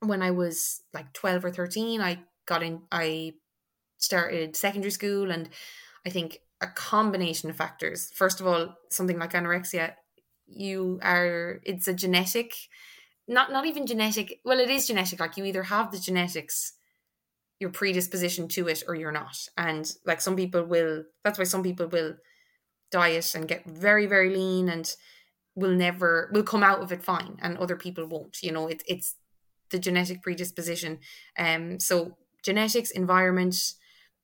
when 0.00 0.22
I 0.22 0.30
was 0.30 0.82
like 0.94 1.12
12 1.12 1.44
or 1.44 1.50
13, 1.50 2.00
I 2.00 2.20
got 2.46 2.62
in, 2.62 2.80
I 2.90 3.34
started 3.98 4.56
secondary 4.56 4.90
school. 4.90 5.30
And 5.30 5.50
I 6.06 6.10
think 6.10 6.38
a 6.62 6.66
combination 6.66 7.50
of 7.50 7.56
factors. 7.56 8.10
First 8.14 8.40
of 8.40 8.46
all, 8.46 8.74
something 8.90 9.18
like 9.18 9.34
anorexia, 9.34 9.92
you 10.46 10.98
are, 11.02 11.60
it's 11.62 11.86
a 11.86 11.94
genetic, 11.94 12.54
not, 13.28 13.52
not 13.52 13.66
even 13.66 13.86
genetic. 13.86 14.40
Well, 14.46 14.60
it 14.60 14.70
is 14.70 14.86
genetic. 14.86 15.20
Like 15.20 15.36
you 15.36 15.44
either 15.44 15.64
have 15.64 15.92
the 15.92 15.98
genetics 15.98 16.72
your 17.60 17.70
predisposition 17.70 18.48
to 18.48 18.66
it 18.66 18.82
or 18.88 18.96
you're 18.96 19.12
not 19.12 19.36
and 19.56 19.92
like 20.04 20.20
some 20.20 20.34
people 20.34 20.64
will 20.64 21.04
that's 21.22 21.38
why 21.38 21.44
some 21.44 21.62
people 21.62 21.86
will 21.86 22.14
diet 22.90 23.34
and 23.34 23.48
get 23.48 23.64
very 23.66 24.06
very 24.06 24.30
lean 24.34 24.68
and 24.68 24.94
will 25.54 25.72
never 25.72 26.30
will 26.32 26.42
come 26.42 26.62
out 26.62 26.80
of 26.80 26.92
it 26.92 27.02
fine 27.02 27.36
and 27.42 27.56
other 27.58 27.76
people 27.76 28.06
won't 28.06 28.42
you 28.42 28.52
know 28.52 28.66
it, 28.66 28.82
it's 28.86 29.16
the 29.70 29.78
genetic 29.78 30.22
predisposition. 30.22 30.98
Um 31.38 31.80
so 31.80 32.16
genetics 32.44 32.90
environment 32.90 33.56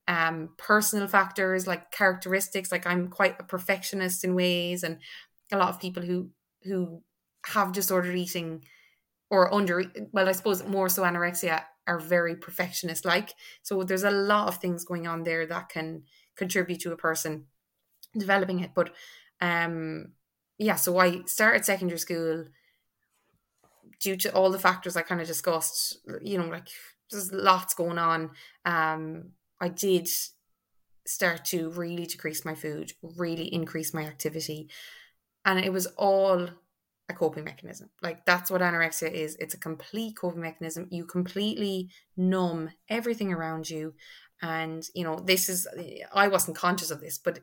um 0.07 0.49
personal 0.57 1.07
factors 1.07 1.67
like 1.67 1.91
characteristics 1.91 2.71
like 2.71 2.87
i'm 2.87 3.07
quite 3.07 3.35
a 3.39 3.43
perfectionist 3.43 4.23
in 4.23 4.33
ways 4.35 4.83
and 4.83 4.97
a 5.51 5.57
lot 5.57 5.69
of 5.69 5.79
people 5.79 6.03
who 6.03 6.29
who 6.63 7.03
have 7.47 7.71
disordered 7.71 8.15
eating 8.15 8.63
or 9.29 9.53
under 9.53 9.83
well 10.11 10.29
i 10.29 10.31
suppose 10.31 10.63
more 10.65 10.89
so 10.89 11.03
anorexia 11.03 11.63
are 11.87 11.99
very 11.99 12.35
perfectionist 12.35 13.05
like 13.05 13.33
so 13.63 13.83
there's 13.83 14.03
a 14.03 14.11
lot 14.11 14.47
of 14.47 14.57
things 14.57 14.85
going 14.85 15.07
on 15.07 15.23
there 15.23 15.45
that 15.45 15.69
can 15.69 16.03
contribute 16.35 16.79
to 16.79 16.91
a 16.91 16.97
person 16.97 17.45
developing 18.17 18.59
it. 18.59 18.71
But 18.73 18.91
um, 19.39 20.13
yeah, 20.57 20.75
so 20.75 20.97
I 20.97 21.23
started 21.25 21.65
secondary 21.65 21.99
school 21.99 22.45
due 23.99 24.17
to 24.17 24.33
all 24.33 24.51
the 24.51 24.59
factors 24.59 24.95
I 24.95 25.01
kind 25.01 25.21
of 25.21 25.27
discussed. 25.27 25.97
You 26.21 26.37
know, 26.37 26.47
like 26.47 26.67
there's 27.09 27.31
lots 27.31 27.73
going 27.73 27.97
on. 27.97 28.31
Um, 28.65 29.31
I 29.59 29.69
did 29.69 30.07
start 31.05 31.45
to 31.45 31.69
really 31.71 32.05
decrease 32.05 32.45
my 32.45 32.55
food, 32.55 32.93
really 33.01 33.53
increase 33.53 33.93
my 33.93 34.03
activity, 34.03 34.69
and 35.45 35.59
it 35.59 35.73
was 35.73 35.87
all 35.97 36.47
a 37.09 37.13
coping 37.13 37.43
mechanism. 37.43 37.89
Like 38.01 38.25
that's 38.25 38.49
what 38.49 38.61
anorexia 38.61 39.11
is. 39.11 39.35
It's 39.39 39.53
a 39.53 39.59
complete 39.59 40.15
coping 40.17 40.41
mechanism. 40.41 40.87
You 40.89 41.05
completely 41.05 41.89
numb 42.17 42.71
everything 42.89 43.31
around 43.31 43.69
you. 43.69 43.93
And, 44.41 44.83
you 44.95 45.03
know, 45.03 45.19
this 45.19 45.49
is, 45.49 45.67
I 46.13 46.27
wasn't 46.27 46.57
conscious 46.57 46.89
of 46.89 46.99
this, 46.99 47.19
but 47.19 47.41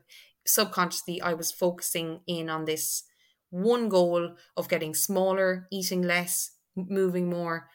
subconsciously 0.49 1.21
I 1.21 1.33
was 1.33 1.51
focusing 1.51 2.21
in 2.27 2.49
on 2.49 2.65
this 2.65 3.03
one 3.49 3.89
goal 3.89 4.35
of 4.55 4.69
getting 4.69 4.93
smaller, 4.93 5.67
eating 5.71 6.01
less, 6.03 6.51
moving 6.75 7.29
more. 7.29 7.67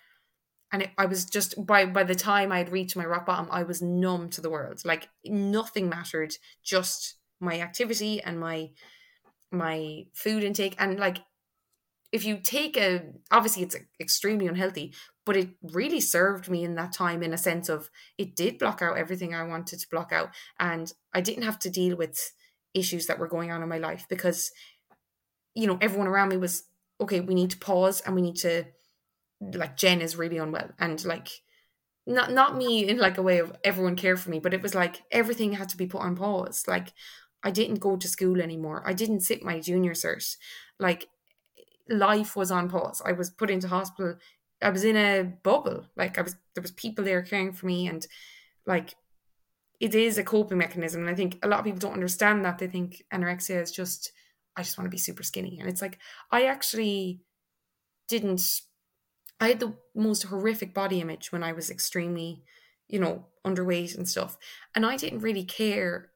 And 0.72 0.82
it, 0.82 0.90
I 0.98 1.06
was 1.06 1.24
just 1.24 1.66
by 1.66 1.86
by 1.86 2.04
the 2.04 2.14
time 2.14 2.50
I 2.50 2.58
had 2.58 2.72
reached 2.72 2.96
my 2.96 3.04
rock 3.04 3.26
bottom, 3.26 3.48
I 3.50 3.62
was 3.62 3.80
numb 3.80 4.28
to 4.30 4.40
the 4.40 4.50
world. 4.50 4.82
Like 4.84 5.08
nothing 5.24 5.88
mattered, 5.88 6.34
just 6.64 7.16
my 7.40 7.60
activity 7.60 8.20
and 8.20 8.40
my 8.40 8.70
my 9.52 10.06
food 10.14 10.42
intake. 10.42 10.74
And 10.78 10.98
like 10.98 11.18
if 12.12 12.24
you 12.24 12.38
take 12.38 12.76
a 12.76 13.02
obviously 13.30 13.62
it's 13.62 13.76
extremely 14.00 14.48
unhealthy, 14.48 14.94
but 15.24 15.36
it 15.36 15.50
really 15.62 16.00
served 16.00 16.48
me 16.48 16.64
in 16.64 16.74
that 16.74 16.92
time 16.92 17.22
in 17.22 17.32
a 17.32 17.38
sense 17.38 17.68
of 17.68 17.90
it 18.18 18.36
did 18.36 18.58
block 18.58 18.82
out 18.82 18.98
everything 18.98 19.34
I 19.34 19.44
wanted 19.44 19.78
to 19.78 19.88
block 19.88 20.12
out, 20.12 20.30
and 20.58 20.92
I 21.12 21.20
didn't 21.20 21.44
have 21.44 21.58
to 21.60 21.70
deal 21.70 21.96
with 21.96 22.32
issues 22.74 23.06
that 23.06 23.18
were 23.18 23.28
going 23.28 23.50
on 23.50 23.62
in 23.62 23.68
my 23.68 23.78
life 23.78 24.06
because 24.08 24.50
you 25.54 25.66
know 25.66 25.78
everyone 25.80 26.08
around 26.08 26.28
me 26.28 26.36
was 26.36 26.64
okay 27.00 27.20
we 27.20 27.34
need 27.34 27.50
to 27.50 27.58
pause 27.58 28.00
and 28.00 28.14
we 28.14 28.22
need 28.22 28.36
to 28.36 28.64
like 29.52 29.76
jen 29.76 30.00
is 30.00 30.16
really 30.16 30.38
unwell. 30.38 30.70
And 30.78 31.02
like 31.04 31.28
not 32.06 32.32
not 32.32 32.56
me 32.56 32.88
in 32.88 32.98
like 32.98 33.18
a 33.18 33.22
way 33.22 33.38
of 33.38 33.56
everyone 33.64 33.96
care 33.96 34.16
for 34.16 34.30
me 34.30 34.38
but 34.38 34.52
it 34.52 34.62
was 34.62 34.74
like 34.74 35.02
everything 35.10 35.52
had 35.52 35.68
to 35.70 35.76
be 35.76 35.86
put 35.86 36.02
on 36.02 36.16
pause. 36.16 36.64
Like 36.66 36.92
i 37.42 37.50
didn't 37.50 37.80
go 37.80 37.96
to 37.96 38.08
school 38.08 38.40
anymore. 38.40 38.82
I 38.86 38.92
didn't 38.92 39.20
sit 39.20 39.42
my 39.42 39.60
junior 39.60 39.92
cert. 39.92 40.36
Like 40.78 41.08
life 41.88 42.36
was 42.36 42.50
on 42.50 42.68
pause. 42.68 43.02
I 43.04 43.12
was 43.12 43.30
put 43.30 43.50
into 43.50 43.68
hospital. 43.68 44.16
I 44.62 44.70
was 44.70 44.84
in 44.84 44.96
a 44.96 45.22
bubble. 45.22 45.86
Like 45.96 46.18
i 46.18 46.22
was 46.22 46.36
there 46.54 46.62
was 46.62 46.72
people 46.72 47.04
there 47.04 47.22
caring 47.22 47.52
for 47.52 47.66
me 47.66 47.88
and 47.88 48.06
like 48.66 48.94
it 49.80 49.94
is 49.94 50.18
a 50.18 50.24
coping 50.24 50.58
mechanism. 50.58 51.02
And 51.02 51.10
I 51.10 51.14
think 51.14 51.38
a 51.42 51.48
lot 51.48 51.60
of 51.60 51.64
people 51.64 51.80
don't 51.80 51.94
understand 51.94 52.44
that. 52.44 52.58
They 52.58 52.66
think 52.66 53.02
anorexia 53.12 53.60
is 53.60 53.72
just, 53.72 54.12
I 54.56 54.62
just 54.62 54.78
want 54.78 54.86
to 54.86 54.94
be 54.94 54.98
super 54.98 55.22
skinny. 55.22 55.58
And 55.60 55.68
it's 55.68 55.82
like, 55.82 55.98
I 56.30 56.44
actually 56.44 57.20
didn't, 58.08 58.60
I 59.40 59.48
had 59.48 59.60
the 59.60 59.74
most 59.94 60.24
horrific 60.24 60.74
body 60.74 61.00
image 61.00 61.32
when 61.32 61.42
I 61.42 61.52
was 61.52 61.70
extremely, 61.70 62.42
you 62.88 63.00
know, 63.00 63.26
underweight 63.44 63.96
and 63.96 64.08
stuff. 64.08 64.36
And 64.74 64.86
I 64.86 64.96
didn't 64.96 65.20
really 65.20 65.44
care. 65.44 66.10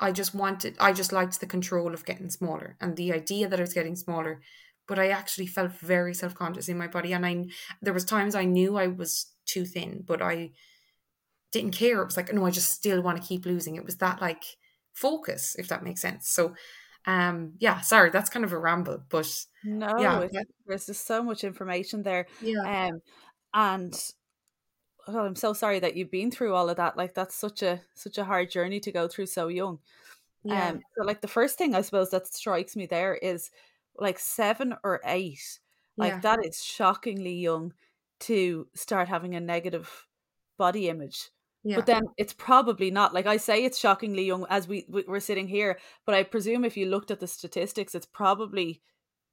I 0.00 0.12
just 0.12 0.34
wanted, 0.34 0.76
I 0.80 0.92
just 0.92 1.12
liked 1.12 1.40
the 1.40 1.46
control 1.46 1.92
of 1.92 2.04
getting 2.04 2.30
smaller 2.30 2.76
and 2.80 2.96
the 2.96 3.12
idea 3.12 3.48
that 3.48 3.58
I 3.58 3.62
was 3.62 3.74
getting 3.74 3.96
smaller. 3.96 4.40
But 4.88 4.98
I 4.98 5.08
actually 5.08 5.48
felt 5.48 5.72
very 5.72 6.14
self 6.14 6.34
conscious 6.34 6.68
in 6.68 6.78
my 6.78 6.86
body. 6.86 7.12
And 7.12 7.26
I, 7.26 7.46
there 7.82 7.92
was 7.92 8.04
times 8.04 8.34
I 8.34 8.44
knew 8.44 8.76
I 8.78 8.86
was 8.86 9.32
too 9.44 9.64
thin, 9.64 10.04
but 10.06 10.22
I, 10.22 10.52
didn't 11.56 11.74
care. 11.76 12.00
It 12.00 12.06
was 12.06 12.16
like, 12.16 12.32
no, 12.32 12.46
I 12.46 12.50
just 12.50 12.70
still 12.70 13.02
want 13.02 13.20
to 13.20 13.26
keep 13.26 13.46
losing. 13.46 13.76
It 13.76 13.84
was 13.84 13.96
that 13.96 14.20
like 14.20 14.44
focus, 14.92 15.56
if 15.58 15.68
that 15.68 15.84
makes 15.84 16.00
sense. 16.00 16.28
So, 16.28 16.54
um, 17.06 17.52
yeah, 17.58 17.80
sorry, 17.80 18.10
that's 18.10 18.30
kind 18.30 18.44
of 18.44 18.52
a 18.52 18.58
ramble, 18.58 19.02
but 19.08 19.46
no, 19.64 19.98
yeah, 19.98 20.26
there's 20.66 20.86
just 20.86 21.06
so 21.06 21.22
much 21.22 21.44
information 21.44 22.02
there. 22.02 22.26
Yeah, 22.42 22.88
um, 22.88 23.00
and 23.54 23.94
oh, 25.08 25.20
I'm 25.20 25.36
so 25.36 25.52
sorry 25.52 25.78
that 25.78 25.96
you've 25.96 26.10
been 26.10 26.30
through 26.30 26.54
all 26.54 26.68
of 26.68 26.76
that. 26.78 26.96
Like, 26.96 27.14
that's 27.14 27.34
such 27.34 27.62
a 27.62 27.80
such 27.94 28.18
a 28.18 28.24
hard 28.24 28.50
journey 28.50 28.80
to 28.80 28.92
go 28.92 29.08
through 29.08 29.26
so 29.26 29.48
young. 29.48 29.78
Yeah. 30.44 30.68
Um, 30.68 30.82
so 30.96 31.04
like 31.04 31.20
the 31.20 31.28
first 31.28 31.58
thing 31.58 31.74
I 31.74 31.80
suppose 31.80 32.10
that 32.10 32.26
strikes 32.28 32.76
me 32.76 32.86
there 32.86 33.14
is 33.14 33.50
like 33.98 34.18
seven 34.18 34.74
or 34.84 35.00
eight. 35.04 35.58
Like 35.96 36.12
yeah. 36.12 36.20
that 36.20 36.46
is 36.46 36.62
shockingly 36.62 37.34
young 37.34 37.72
to 38.20 38.68
start 38.74 39.08
having 39.08 39.34
a 39.34 39.40
negative 39.40 40.06
body 40.56 40.88
image. 40.88 41.30
Yeah. 41.66 41.76
But 41.76 41.86
then 41.86 42.04
it's 42.16 42.32
probably 42.32 42.92
not. 42.92 43.12
Like 43.12 43.26
I 43.26 43.38
say, 43.38 43.64
it's 43.64 43.76
shockingly 43.76 44.24
young 44.24 44.46
as 44.48 44.68
we 44.68 44.86
we're 44.88 45.18
sitting 45.18 45.48
here. 45.48 45.80
But 46.04 46.14
I 46.14 46.22
presume 46.22 46.64
if 46.64 46.76
you 46.76 46.86
looked 46.86 47.10
at 47.10 47.18
the 47.18 47.26
statistics, 47.26 47.92
it's 47.96 48.06
probably 48.06 48.82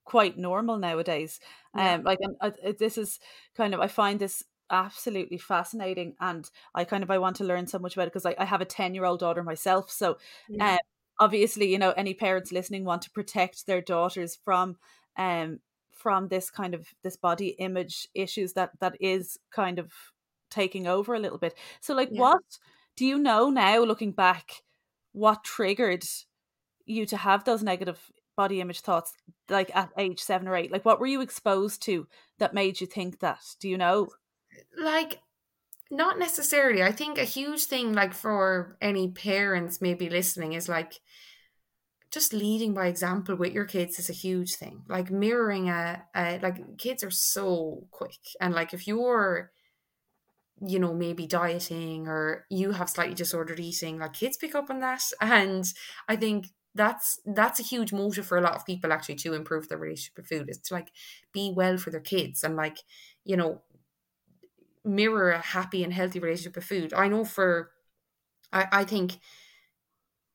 quite 0.04 0.36
normal 0.36 0.78
nowadays. 0.80 1.40
Yeah. 1.76 1.94
Um, 1.94 2.04
like 2.04 2.18
and 2.22 2.36
uh, 2.42 2.74
this 2.80 2.98
is 2.98 3.20
kind 3.56 3.76
of 3.76 3.80
I 3.82 3.88
find 3.88 4.20
this 4.20 4.44
absolutely 4.72 5.38
fascinating, 5.38 6.16
and 6.20 6.50
I 6.74 6.86
kind 6.86 7.04
of 7.04 7.12
I 7.12 7.20
want 7.20 7.36
to 7.36 7.44
learn 7.44 7.68
so 7.68 7.78
much 7.78 7.96
about 7.96 8.08
it 8.08 8.14
because 8.14 8.26
I, 8.26 8.36
I 8.40 8.46
have 8.46 8.62
a 8.62 8.66
ten 8.66 8.96
year 8.96 9.06
old 9.06 9.20
daughter 9.20 9.44
myself. 9.44 9.92
So, 9.92 10.18
yeah. 10.50 10.74
um, 10.74 10.80
obviously, 11.20 11.72
you 11.72 11.78
know, 11.78 11.92
any 11.92 12.16
parents 12.16 12.52
listening 12.52 12.84
want 12.84 13.04
to 13.04 13.12
protect 13.12 13.68
their 13.68 13.82
daughters 13.82 14.40
from 14.44 14.78
um 15.18 15.60
from 15.92 16.30
this 16.30 16.50
kind 16.50 16.74
of 16.74 16.88
this 17.04 17.16
body 17.16 17.50
image 17.60 18.08
issues 18.16 18.54
that 18.54 18.72
that 18.80 18.98
is 19.00 19.38
kind 19.52 19.78
of 19.78 19.92
taking 20.54 20.88
over 20.88 21.14
a 21.14 21.20
little 21.20 21.38
bit. 21.38 21.56
So 21.82 21.94
like 21.94 22.10
yeah. 22.12 22.22
what 22.22 22.44
do 22.96 23.06
you 23.06 23.18
know 23.18 23.50
now 23.50 23.84
looking 23.84 24.12
back 24.12 24.64
what 25.12 25.44
triggered 25.44 26.04
you 26.86 27.06
to 27.08 27.18
have 27.18 27.44
those 27.44 27.64
negative 27.64 28.00
body 28.36 28.62
image 28.62 28.82
thoughts 28.82 29.14
like 29.50 29.76
at 29.76 29.90
age 29.98 30.20
seven 30.20 30.48
or 30.48 30.56
eight? 30.56 30.72
Like, 30.72 30.86
what 30.86 31.00
were 31.00 31.08
you 31.08 31.22
exposed 31.22 31.82
to 31.84 32.08
that 32.40 32.54
made 32.54 32.82
you 32.82 32.88
think 32.88 33.20
that? 33.20 33.40
Do 33.60 33.70
you 33.70 33.78
know? 33.78 34.10
Like, 34.78 35.22
not 35.92 36.20
necessarily. 36.20 36.84
I 36.84 36.92
think 36.92 37.18
a 37.18 37.24
huge 37.24 37.66
thing, 37.66 37.94
like 37.94 38.14
for 38.14 38.78
any 38.82 39.10
parents 39.10 39.82
maybe 39.82 40.10
listening, 40.10 40.54
is 40.54 40.68
like 40.68 41.00
just 42.12 42.34
leading 42.34 42.74
by 42.74 42.88
example 42.88 43.36
with 43.36 43.54
your 43.54 43.66
kids 43.66 43.98
is 44.00 44.10
a 44.10 44.14
huge 44.14 44.56
thing. 44.56 44.84
Like 44.88 45.12
mirroring 45.12 45.70
a, 45.70 46.04
a 46.16 46.40
like 46.42 46.78
kids 46.78 47.04
are 47.04 47.12
so 47.12 47.88
quick, 47.92 48.20
and 48.42 48.54
like 48.54 48.74
if 48.74 48.88
you're 48.88 49.52
you 50.66 50.80
know 50.80 50.94
maybe 50.94 51.28
dieting 51.28 52.08
or 52.08 52.46
you 52.50 52.72
have 52.72 52.90
slightly 52.90 53.16
disordered 53.16 53.60
eating 53.60 54.00
like 54.00 54.14
kids 54.14 54.38
pick 54.38 54.56
up 54.56 54.70
on 54.70 54.80
that. 54.80 55.04
And 55.22 55.66
i 56.08 56.16
think 56.16 56.48
that's 56.76 57.20
that's 57.26 57.60
a 57.60 57.64
huge 57.64 57.94
motive 57.94 58.26
for 58.26 58.38
a 58.38 58.42
lot 58.42 58.56
of 58.56 58.66
people 58.66 58.92
actually 58.92 59.16
to 59.16 59.34
improve 59.34 59.68
their 59.70 59.78
relationship 59.78 60.18
with 60.18 60.28
food 60.28 60.50
is 60.50 60.58
to 60.60 60.74
like 60.74 60.90
be 61.32 61.54
well 61.56 61.78
for 61.78 61.92
their 61.92 62.00
kids 62.02 62.44
and 62.44 62.56
like 62.56 62.78
you 63.24 63.38
know 63.38 63.62
mirror 64.84 65.32
a 65.32 65.40
happy 65.40 65.84
and 65.84 65.94
healthy 65.94 66.20
relationship 66.20 66.56
with 66.56 66.66
food. 66.66 66.94
I 66.94 67.08
know 67.08 67.24
for 67.26 67.72
i 68.54 68.68
i 68.72 68.84
think 68.86 69.20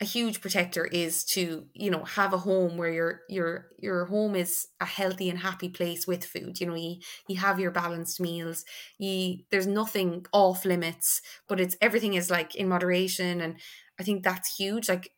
a 0.00 0.04
huge 0.04 0.40
protector 0.40 0.84
is 0.84 1.24
to 1.24 1.66
you 1.74 1.90
know 1.90 2.04
have 2.04 2.32
a 2.32 2.38
home 2.38 2.76
where 2.76 2.90
your 2.92 3.20
your 3.28 3.66
your 3.78 4.04
home 4.04 4.36
is 4.36 4.68
a 4.80 4.84
healthy 4.84 5.28
and 5.28 5.40
happy 5.40 5.68
place 5.68 6.06
with 6.06 6.24
food. 6.24 6.60
You 6.60 6.66
know 6.68 6.74
you 6.76 6.96
you 7.26 7.36
have 7.36 7.58
your 7.58 7.72
balanced 7.72 8.20
meals. 8.20 8.64
You 8.98 9.38
there's 9.50 9.66
nothing 9.66 10.24
off 10.32 10.64
limits 10.64 11.20
but 11.48 11.60
it's 11.60 11.76
everything 11.80 12.14
is 12.14 12.30
like 12.30 12.54
in 12.54 12.68
moderation 12.68 13.40
and 13.40 13.56
i 13.98 14.02
think 14.02 14.22
that's 14.22 14.56
huge 14.56 14.88
like 14.88 15.10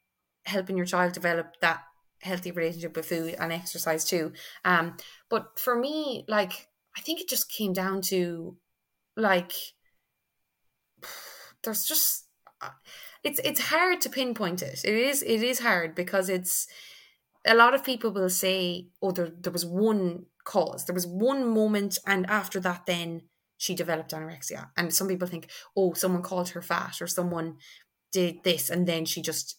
helping 0.46 0.76
your 0.76 0.86
child 0.86 1.12
develop 1.12 1.54
that 1.60 1.80
healthy 2.22 2.50
relationship 2.50 2.96
with 2.96 3.06
food 3.06 3.34
and 3.38 3.52
exercise 3.52 4.04
too. 4.04 4.32
Um 4.64 4.96
but 5.28 5.58
for 5.58 5.76
me 5.78 6.24
like 6.28 6.68
i 6.96 7.00
think 7.00 7.20
it 7.20 7.28
just 7.28 7.50
came 7.50 7.72
down 7.72 8.00
to 8.02 8.56
like 9.16 9.52
there's 11.62 11.84
just 11.84 12.26
uh, 12.60 12.70
it's 13.22 13.40
it's 13.44 13.60
hard 13.60 14.00
to 14.02 14.10
pinpoint 14.10 14.62
it. 14.62 14.80
It 14.84 14.94
is 14.94 15.22
it 15.22 15.42
is 15.42 15.60
hard 15.60 15.94
because 15.94 16.28
it's 16.28 16.66
a 17.46 17.54
lot 17.54 17.74
of 17.74 17.84
people 17.84 18.10
will 18.12 18.30
say, 18.30 18.88
"Oh, 19.02 19.12
there 19.12 19.30
there 19.40 19.52
was 19.52 19.66
one 19.66 20.26
cause, 20.44 20.84
there 20.86 20.94
was 20.94 21.06
one 21.06 21.48
moment, 21.48 21.98
and 22.06 22.26
after 22.28 22.60
that, 22.60 22.86
then 22.86 23.22
she 23.58 23.74
developed 23.74 24.12
anorexia." 24.12 24.70
And 24.76 24.94
some 24.94 25.08
people 25.08 25.28
think, 25.28 25.50
"Oh, 25.76 25.92
someone 25.94 26.22
called 26.22 26.50
her 26.50 26.62
fat, 26.62 27.00
or 27.00 27.06
someone 27.06 27.56
did 28.12 28.42
this, 28.44 28.70
and 28.70 28.86
then 28.86 29.04
she 29.04 29.22
just." 29.22 29.56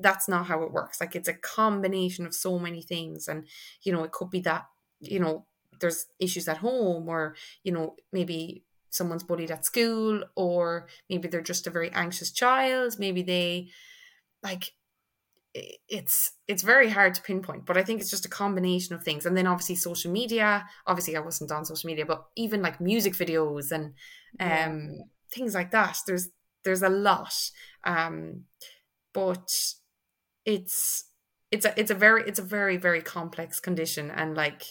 That's 0.00 0.28
not 0.28 0.46
how 0.46 0.62
it 0.62 0.72
works. 0.72 1.00
Like 1.00 1.16
it's 1.16 1.28
a 1.28 1.34
combination 1.34 2.26
of 2.26 2.34
so 2.34 2.58
many 2.58 2.82
things, 2.82 3.28
and 3.28 3.46
you 3.82 3.92
know, 3.92 4.04
it 4.04 4.12
could 4.12 4.30
be 4.30 4.40
that 4.40 4.66
you 5.00 5.20
know 5.20 5.46
there's 5.80 6.06
issues 6.18 6.48
at 6.48 6.58
home, 6.58 7.08
or 7.08 7.34
you 7.64 7.72
know, 7.72 7.96
maybe 8.12 8.64
someone's 8.92 9.22
bullied 9.24 9.50
at 9.50 9.64
school 9.64 10.22
or 10.36 10.86
maybe 11.10 11.26
they're 11.26 11.40
just 11.40 11.66
a 11.66 11.70
very 11.70 11.90
anxious 11.90 12.30
child. 12.30 12.98
Maybe 12.98 13.22
they 13.22 13.70
like 14.42 14.72
it's 15.54 16.32
it's 16.48 16.62
very 16.62 16.88
hard 16.88 17.12
to 17.12 17.20
pinpoint 17.20 17.66
but 17.66 17.76
i 17.76 17.82
think 17.82 18.00
it's 18.00 18.08
just 18.08 18.24
a 18.24 18.28
combination 18.28 18.94
of 18.94 19.02
things. 19.02 19.26
And 19.26 19.36
then 19.36 19.46
obviously 19.46 19.76
social 19.76 20.12
media. 20.12 20.64
Obviously 20.86 21.16
i 21.16 21.20
wasn't 21.20 21.52
on 21.52 21.64
social 21.64 21.88
media 21.88 22.06
but 22.06 22.24
even 22.36 22.62
like 22.62 22.80
music 22.80 23.14
videos 23.14 23.72
and 23.72 23.86
um 24.40 24.90
yeah. 24.92 25.02
things 25.34 25.54
like 25.54 25.70
that. 25.72 25.98
There's 26.06 26.28
there's 26.64 26.82
a 26.82 26.88
lot. 26.88 27.34
Um 27.84 28.44
but 29.12 29.50
it's 30.44 31.04
it's 31.50 31.64
a 31.66 31.78
it's 31.78 31.90
a 31.90 31.94
very 31.94 32.22
it's 32.26 32.38
a 32.38 32.42
very 32.42 32.76
very 32.76 33.02
complex 33.02 33.60
condition. 33.60 34.10
And 34.10 34.34
like 34.34 34.62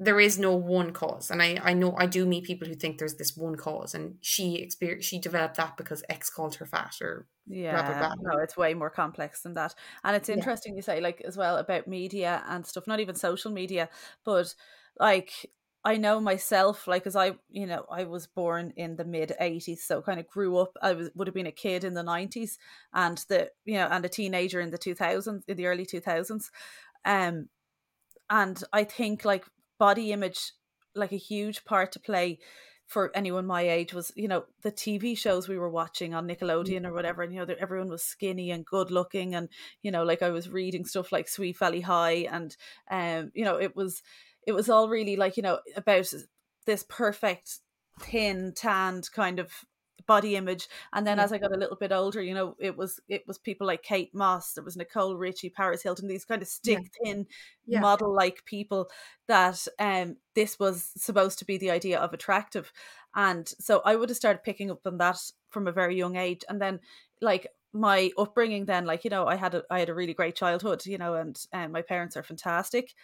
there 0.00 0.20
is 0.20 0.38
no 0.38 0.54
one 0.54 0.92
cause 0.92 1.30
and 1.30 1.42
I, 1.42 1.58
I 1.62 1.72
know 1.74 1.94
i 1.98 2.06
do 2.06 2.24
meet 2.24 2.44
people 2.44 2.68
who 2.68 2.74
think 2.74 2.98
there's 2.98 3.16
this 3.16 3.36
one 3.36 3.56
cause 3.56 3.94
and 3.94 4.14
she 4.20 4.56
experienced 4.56 5.08
she 5.08 5.18
developed 5.18 5.56
that 5.56 5.76
because 5.76 6.04
x 6.08 6.30
called 6.30 6.54
her 6.56 6.66
fat 6.66 6.94
or 7.00 7.26
yeah 7.46 7.72
blah, 7.72 7.98
blah, 7.98 8.14
blah. 8.14 8.32
no 8.32 8.38
it's 8.40 8.56
way 8.56 8.74
more 8.74 8.90
complex 8.90 9.42
than 9.42 9.54
that 9.54 9.74
and 10.04 10.14
it's 10.14 10.28
interesting 10.28 10.74
yeah. 10.74 10.76
you 10.76 10.82
say 10.82 11.00
like 11.00 11.20
as 11.22 11.36
well 11.36 11.56
about 11.56 11.88
media 11.88 12.42
and 12.48 12.66
stuff 12.66 12.86
not 12.86 13.00
even 13.00 13.14
social 13.14 13.50
media 13.50 13.88
but 14.24 14.54
like 15.00 15.32
I 15.84 15.96
know 15.96 16.20
myself, 16.20 16.88
like, 16.88 17.06
as 17.06 17.14
I, 17.14 17.36
you 17.50 17.66
know, 17.66 17.86
I 17.88 18.04
was 18.04 18.26
born 18.26 18.72
in 18.76 18.96
the 18.96 19.04
mid 19.04 19.32
'80s, 19.40 19.78
so 19.78 20.02
kind 20.02 20.18
of 20.18 20.26
grew 20.26 20.58
up. 20.58 20.76
I 20.82 20.92
was 20.92 21.08
would 21.14 21.28
have 21.28 21.34
been 21.34 21.46
a 21.46 21.52
kid 21.52 21.84
in 21.84 21.94
the 21.94 22.02
'90s, 22.02 22.58
and 22.92 23.16
the, 23.28 23.50
you 23.64 23.76
know, 23.76 23.86
and 23.88 24.04
a 24.04 24.08
teenager 24.08 24.60
in 24.60 24.70
the 24.70 24.76
2000s, 24.76 25.42
in 25.46 25.56
the 25.56 25.66
early 25.66 25.86
2000s, 25.86 26.50
um, 27.04 27.48
and 28.28 28.62
I 28.72 28.84
think 28.84 29.24
like 29.24 29.46
body 29.78 30.12
image 30.12 30.52
like 30.94 31.12
a 31.12 31.16
huge 31.16 31.64
part 31.64 31.92
to 31.92 32.00
play 32.00 32.38
for 32.86 33.10
anyone 33.14 33.46
my 33.46 33.68
age 33.68 33.92
was 33.92 34.10
you 34.16 34.26
know 34.26 34.44
the 34.62 34.72
TV 34.72 35.16
shows 35.16 35.46
we 35.46 35.58
were 35.58 35.68
watching 35.68 36.14
on 36.14 36.26
Nickelodeon 36.26 36.86
or 36.86 36.92
whatever 36.92 37.22
and 37.22 37.32
you 37.32 37.38
know 37.38 37.54
everyone 37.60 37.90
was 37.90 38.02
skinny 38.02 38.50
and 38.50 38.64
good 38.64 38.90
looking 38.90 39.34
and 39.34 39.48
you 39.82 39.90
know 39.90 40.04
like 40.04 40.22
I 40.22 40.30
was 40.30 40.48
reading 40.48 40.86
stuff 40.86 41.12
like 41.12 41.28
Sweet 41.28 41.58
Valley 41.58 41.82
High 41.82 42.26
and 42.30 42.56
um 42.90 43.30
you 43.34 43.44
know 43.44 43.56
it 43.56 43.76
was 43.76 44.02
it 44.46 44.52
was 44.52 44.70
all 44.70 44.88
really 44.88 45.16
like 45.16 45.36
you 45.36 45.42
know 45.42 45.60
about 45.76 46.10
this 46.64 46.84
perfect 46.88 47.58
thin 48.00 48.52
tanned 48.56 49.12
kind 49.12 49.38
of 49.38 49.52
body 50.08 50.34
image 50.36 50.68
and 50.94 51.06
then 51.06 51.18
yeah. 51.18 51.24
as 51.24 51.32
i 51.32 51.38
got 51.38 51.54
a 51.54 51.58
little 51.58 51.76
bit 51.76 51.92
older 51.92 52.20
you 52.22 52.34
know 52.34 52.56
it 52.58 52.76
was 52.76 52.98
it 53.08 53.22
was 53.28 53.38
people 53.38 53.66
like 53.66 53.82
kate 53.82 54.12
moss 54.14 54.54
there 54.54 54.64
was 54.64 54.76
nicole 54.76 55.16
richie 55.16 55.50
paris 55.50 55.82
hilton 55.82 56.08
these 56.08 56.24
kind 56.24 56.42
of 56.42 56.48
stick 56.48 56.78
thin 57.04 57.26
yeah. 57.66 57.78
model 57.78 58.12
like 58.12 58.42
people 58.46 58.88
that 59.28 59.64
um 59.78 60.16
this 60.34 60.58
was 60.58 60.90
supposed 60.96 61.38
to 61.38 61.44
be 61.44 61.58
the 61.58 61.70
idea 61.70 62.00
of 62.00 62.14
attractive 62.14 62.72
and 63.14 63.52
so 63.60 63.82
i 63.84 63.94
would 63.94 64.08
have 64.08 64.16
started 64.16 64.42
picking 64.42 64.70
up 64.70 64.80
on 64.86 64.96
that 64.96 65.18
from 65.50 65.68
a 65.68 65.72
very 65.72 65.94
young 65.94 66.16
age 66.16 66.42
and 66.48 66.60
then 66.60 66.80
like 67.20 67.46
my 67.74 68.10
upbringing 68.16 68.64
then 68.64 68.86
like 68.86 69.04
you 69.04 69.10
know 69.10 69.26
i 69.26 69.36
had 69.36 69.54
a 69.54 69.62
i 69.70 69.78
had 69.78 69.90
a 69.90 69.94
really 69.94 70.14
great 70.14 70.34
childhood 70.34 70.84
you 70.86 70.96
know 70.96 71.14
and 71.14 71.44
and 71.52 71.70
my 71.70 71.82
parents 71.82 72.16
are 72.16 72.22
fantastic 72.22 72.94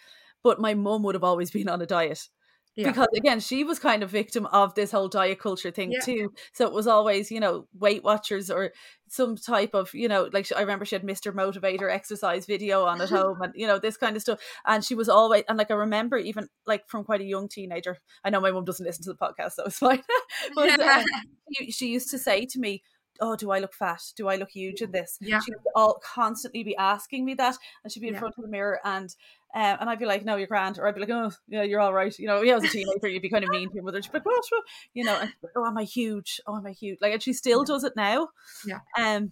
but 0.41 0.59
my 0.59 0.73
mum 0.73 1.03
would 1.03 1.15
have 1.15 1.23
always 1.23 1.51
been 1.51 1.69
on 1.69 1.81
a 1.81 1.85
diet 1.85 2.29
yeah. 2.75 2.87
Because 2.87 3.07
again, 3.15 3.39
she 3.39 3.63
was 3.63 3.79
kind 3.79 4.03
of 4.03 4.09
victim 4.09 4.45
of 4.47 4.75
this 4.75 4.91
whole 4.91 5.07
diet 5.07 5.39
culture 5.39 5.71
thing 5.71 5.91
yeah. 5.91 5.99
too. 6.01 6.33
So 6.53 6.65
it 6.65 6.73
was 6.73 6.87
always, 6.87 7.31
you 7.31 7.39
know, 7.39 7.67
Weight 7.73 8.03
Watchers 8.03 8.49
or 8.49 8.71
some 9.07 9.37
type 9.37 9.73
of, 9.73 9.93
you 9.93 10.07
know, 10.07 10.29
like 10.33 10.51
I 10.55 10.59
remember 10.59 10.83
she 10.83 10.95
had 10.95 11.03
Mr. 11.03 11.33
Motivator 11.33 11.89
exercise 11.89 12.45
video 12.45 12.83
on 12.83 12.99
at 13.01 13.09
home 13.21 13.41
and, 13.41 13.53
you 13.55 13.65
know, 13.65 13.79
this 13.79 13.95
kind 13.95 14.15
of 14.15 14.21
stuff. 14.21 14.39
And 14.65 14.83
she 14.83 14.93
was 14.93 15.07
always, 15.07 15.43
and 15.47 15.57
like 15.57 15.71
I 15.71 15.75
remember 15.75 16.17
even 16.17 16.49
like 16.65 16.87
from 16.87 17.05
quite 17.05 17.21
a 17.21 17.25
young 17.25 17.47
teenager, 17.47 17.97
I 18.23 18.29
know 18.29 18.41
my 18.41 18.51
mum 18.51 18.65
doesn't 18.65 18.85
listen 18.85 19.03
to 19.05 19.13
the 19.13 19.17
podcast, 19.17 19.53
so 19.53 19.63
it's 19.65 19.77
fine. 19.77 20.03
but 20.55 20.79
um, 20.79 21.05
she, 21.53 21.71
she 21.71 21.87
used 21.87 22.11
to 22.11 22.17
say 22.17 22.45
to 22.45 22.59
me, 22.59 22.83
oh, 23.19 23.35
do 23.35 23.51
I 23.51 23.59
look 23.59 23.73
fat? 23.73 24.01
Do 24.15 24.27
I 24.27 24.35
look 24.35 24.51
huge 24.51 24.81
in 24.81 24.91
this? 24.91 25.17
Yeah. 25.21 25.39
She 25.39 25.51
would 25.51 25.61
all 25.75 26.01
constantly 26.03 26.63
be 26.63 26.75
asking 26.75 27.25
me 27.25 27.33
that, 27.35 27.57
and 27.83 27.91
she'd 27.91 27.99
be 27.99 28.07
in 28.07 28.13
yeah. 28.13 28.19
front 28.19 28.35
of 28.37 28.43
the 28.43 28.49
mirror, 28.49 28.79
and 28.83 29.15
um, 29.53 29.77
and 29.79 29.89
I'd 29.89 29.99
be 29.99 30.05
like, 30.05 30.25
no, 30.25 30.35
you're 30.35 30.47
grand. 30.47 30.77
Or 30.77 30.87
I'd 30.87 30.95
be 30.95 31.01
like, 31.01 31.09
oh, 31.09 31.31
yeah, 31.47 31.63
you're 31.63 31.79
all 31.79 31.93
right. 31.93 32.17
You 32.19 32.27
know, 32.27 32.41
yeah, 32.41 32.57
as 32.57 32.65
a 32.65 32.67
teenager, 32.67 33.07
you'd 33.07 33.21
be 33.21 33.29
kind 33.29 33.43
of 33.43 33.49
mean 33.49 33.69
to 33.69 33.75
your 33.75 33.83
mother. 33.83 34.01
She'd 34.01 34.11
be 34.11 34.17
like, 34.17 34.27
oh, 34.27 34.61
you 34.93 35.05
know, 35.05 35.17
and, 35.17 35.33
oh, 35.55 35.65
am 35.65 35.77
I 35.77 35.83
huge? 35.83 36.41
Oh, 36.45 36.57
am 36.57 36.65
I 36.65 36.71
huge? 36.71 36.99
Like, 37.01 37.13
and 37.13 37.23
she 37.23 37.31
still 37.31 37.61
yeah. 37.61 37.73
does 37.73 37.83
it 37.85 37.93
now. 37.95 38.29
Yeah. 38.67 38.79
Um, 38.97 39.31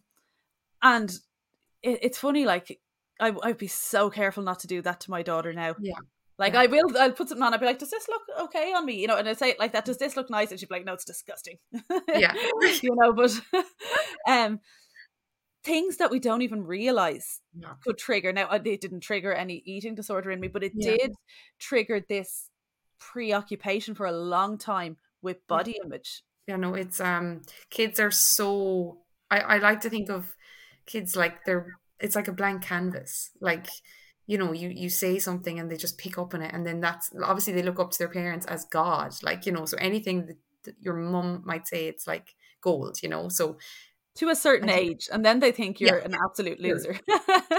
and 0.81 1.11
it, 1.81 1.99
it's 2.01 2.17
funny, 2.17 2.45
like, 2.45 2.79
I, 3.19 3.33
I'd 3.43 3.57
be 3.57 3.67
so 3.67 4.09
careful 4.09 4.43
not 4.43 4.59
to 4.59 4.67
do 4.67 4.81
that 4.83 5.01
to 5.01 5.11
my 5.11 5.23
daughter 5.23 5.51
now. 5.51 5.75
Yeah. 5.81 5.95
Like 6.37 6.53
yeah. 6.53 6.61
I 6.61 6.65
will, 6.65 6.97
I'll 6.97 7.11
put 7.11 7.29
something 7.29 7.43
on. 7.43 7.53
I'd 7.53 7.59
be 7.59 7.65
like, 7.65 7.79
"Does 7.79 7.91
this 7.91 8.07
look 8.07 8.23
okay 8.45 8.73
on 8.73 8.85
me?" 8.85 8.99
You 8.99 9.07
know, 9.07 9.17
and 9.17 9.29
I 9.29 9.33
say 9.33 9.49
it 9.49 9.59
like 9.59 9.73
that. 9.73 9.85
Does 9.85 9.97
this 9.97 10.17
look 10.17 10.29
nice? 10.29 10.49
And 10.49 10.59
she'd 10.59 10.69
be 10.69 10.75
like, 10.75 10.85
"No, 10.85 10.93
it's 10.93 11.05
disgusting." 11.05 11.57
Yeah, 12.07 12.33
you 12.81 12.95
know. 12.95 13.13
But 13.13 13.39
um, 14.27 14.59
things 15.63 15.97
that 15.97 16.09
we 16.09 16.19
don't 16.19 16.41
even 16.41 16.63
realize 16.63 17.39
yeah. 17.55 17.73
could 17.83 17.97
trigger. 17.97 18.33
Now, 18.33 18.49
it 18.49 18.63
didn't 18.63 19.01
trigger 19.01 19.31
any 19.31 19.61
eating 19.65 19.93
disorder 19.93 20.31
in 20.31 20.39
me, 20.39 20.47
but 20.47 20.63
it 20.63 20.73
yeah. 20.75 20.91
did 20.91 21.11
trigger 21.59 22.03
this 22.07 22.49
preoccupation 22.99 23.93
for 23.93 24.05
a 24.05 24.11
long 24.11 24.57
time 24.57 24.97
with 25.21 25.45
body 25.47 25.77
image. 25.83 26.23
Yeah, 26.47 26.57
no, 26.57 26.73
it's 26.73 26.99
um, 26.99 27.41
kids 27.69 27.99
are 27.99 28.11
so. 28.11 28.97
I 29.29 29.39
I 29.39 29.57
like 29.59 29.81
to 29.81 29.89
think 29.89 30.09
of 30.09 30.35
kids 30.85 31.15
like 31.15 31.45
they're. 31.45 31.67
It's 31.99 32.15
like 32.15 32.27
a 32.27 32.33
blank 32.33 32.63
canvas, 32.63 33.29
like 33.39 33.67
you 34.25 34.37
know 34.37 34.53
you 34.53 34.69
you 34.69 34.89
say 34.89 35.19
something 35.19 35.59
and 35.59 35.69
they 35.69 35.77
just 35.77 35.97
pick 35.97 36.17
up 36.17 36.33
on 36.33 36.41
it. 36.41 36.53
And 36.53 36.65
then 36.65 36.79
that's 36.79 37.11
obviously 37.23 37.53
they 37.53 37.63
look 37.63 37.79
up 37.79 37.91
to 37.91 37.99
their 37.99 38.09
parents 38.09 38.45
as 38.45 38.65
god 38.65 39.13
like 39.21 39.45
you 39.45 39.51
know 39.51 39.65
so 39.65 39.77
anything 39.77 40.25
that, 40.27 40.37
that 40.65 40.75
your 40.79 40.95
mum 40.95 41.43
might 41.45 41.67
say 41.67 41.87
it's 41.87 42.07
like 42.07 42.35
gold 42.61 42.97
you 43.03 43.09
know? 43.09 43.29
So 43.29 43.57
to 44.15 44.29
a 44.29 44.35
certain 44.35 44.69
age 44.69 45.09
and 45.11 45.25
then 45.25 45.39
they 45.39 45.51
think 45.51 45.79
you're 45.79 45.99
yeah, 45.99 46.05
an 46.05 46.15
absolute 46.23 46.59
loser. 46.59 46.99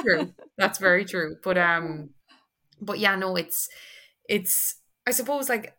True. 0.01 0.03
true 0.03 0.35
that's 0.57 0.79
very 0.79 1.05
true. 1.05 1.37
But 1.43 1.59
um 1.59 2.11
but 2.81 2.99
yeah 2.99 3.17
no 3.17 3.37
it's 3.37 3.69
it's 4.29 4.77
i 5.07 5.11
suppose 5.11 5.49
like 5.49 5.77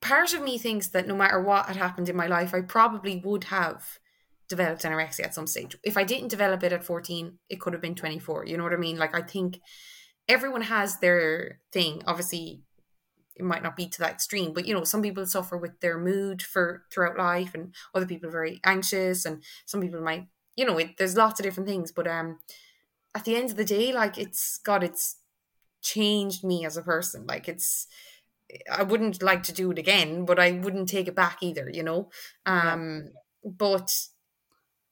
part 0.00 0.34
of 0.34 0.42
me 0.42 0.58
thinks 0.58 0.88
that 0.88 1.06
no 1.06 1.16
matter 1.16 1.40
what 1.40 1.66
had 1.66 1.76
happened 1.76 2.08
in 2.08 2.16
my 2.16 2.26
life 2.26 2.54
i 2.54 2.60
probably 2.60 3.20
would 3.24 3.44
have 3.44 3.98
developed 4.48 4.82
anorexia 4.82 5.24
at 5.24 5.34
some 5.34 5.46
stage. 5.46 5.76
If 5.82 5.96
I 5.96 6.04
didn't 6.04 6.28
develop 6.28 6.62
it 6.62 6.72
at 6.72 6.84
14, 6.84 7.38
it 7.48 7.60
could 7.60 7.72
have 7.72 7.82
been 7.82 7.94
24. 7.94 8.46
You 8.46 8.56
know 8.56 8.64
what 8.64 8.72
I 8.72 8.76
mean? 8.76 8.98
Like 8.98 9.14
I 9.14 9.22
think 9.22 9.58
everyone 10.28 10.62
has 10.62 10.98
their 10.98 11.60
thing. 11.72 12.02
Obviously, 12.06 12.62
it 13.36 13.44
might 13.44 13.62
not 13.62 13.76
be 13.76 13.88
to 13.88 13.98
that 14.00 14.12
extreme, 14.12 14.52
but 14.52 14.66
you 14.66 14.74
know, 14.74 14.84
some 14.84 15.02
people 15.02 15.24
suffer 15.26 15.56
with 15.56 15.80
their 15.80 15.98
mood 15.98 16.42
for 16.42 16.84
throughout 16.92 17.18
life, 17.18 17.54
and 17.54 17.74
other 17.94 18.06
people 18.06 18.28
are 18.28 18.32
very 18.32 18.60
anxious, 18.64 19.24
and 19.24 19.42
some 19.66 19.80
people 19.80 20.00
might, 20.00 20.26
you 20.56 20.64
know, 20.64 20.78
it, 20.78 20.96
there's 20.98 21.16
lots 21.16 21.40
of 21.40 21.44
different 21.44 21.68
things. 21.68 21.92
But 21.92 22.06
um, 22.06 22.38
at 23.14 23.24
the 23.24 23.36
end 23.36 23.50
of 23.50 23.56
the 23.56 23.64
day, 23.64 23.92
like 23.92 24.18
it's 24.18 24.58
God, 24.58 24.84
it's 24.84 25.16
changed 25.82 26.44
me 26.44 26.64
as 26.64 26.76
a 26.76 26.82
person. 26.82 27.26
Like 27.26 27.48
it's, 27.48 27.86
I 28.70 28.82
wouldn't 28.82 29.22
like 29.22 29.42
to 29.44 29.52
do 29.52 29.70
it 29.70 29.78
again, 29.78 30.24
but 30.24 30.38
I 30.38 30.52
wouldn't 30.52 30.88
take 30.88 31.08
it 31.08 31.14
back 31.14 31.38
either. 31.42 31.70
You 31.72 31.82
know, 31.82 32.10
um, 32.44 33.04
yeah. 33.04 33.50
but 33.50 33.90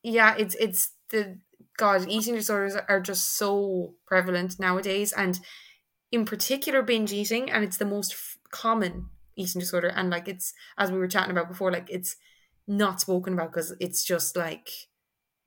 yeah, 0.02 0.34
it's 0.38 0.54
it's 0.56 0.92
the 1.10 1.38
God 1.76 2.08
eating 2.08 2.34
disorders 2.34 2.76
are 2.88 3.00
just 3.00 3.36
so 3.36 3.94
prevalent 4.06 4.58
nowadays, 4.58 5.12
and 5.12 5.40
in 6.12 6.24
particular 6.24 6.82
binge 6.82 7.12
eating, 7.12 7.50
and 7.50 7.64
it's 7.64 7.76
the 7.78 7.84
most 7.84 8.12
f- 8.12 8.38
common 8.50 9.06
eating 9.36 9.60
disorder. 9.60 9.88
And 9.88 10.10
like 10.10 10.28
it's 10.28 10.52
as 10.78 10.90
we 10.90 10.98
were 10.98 11.08
chatting 11.08 11.30
about 11.30 11.48
before, 11.48 11.72
like 11.72 11.88
it's 11.90 12.16
not 12.66 13.00
spoken 13.00 13.34
about 13.34 13.52
because 13.52 13.74
it's 13.80 14.04
just 14.04 14.36
like 14.36 14.70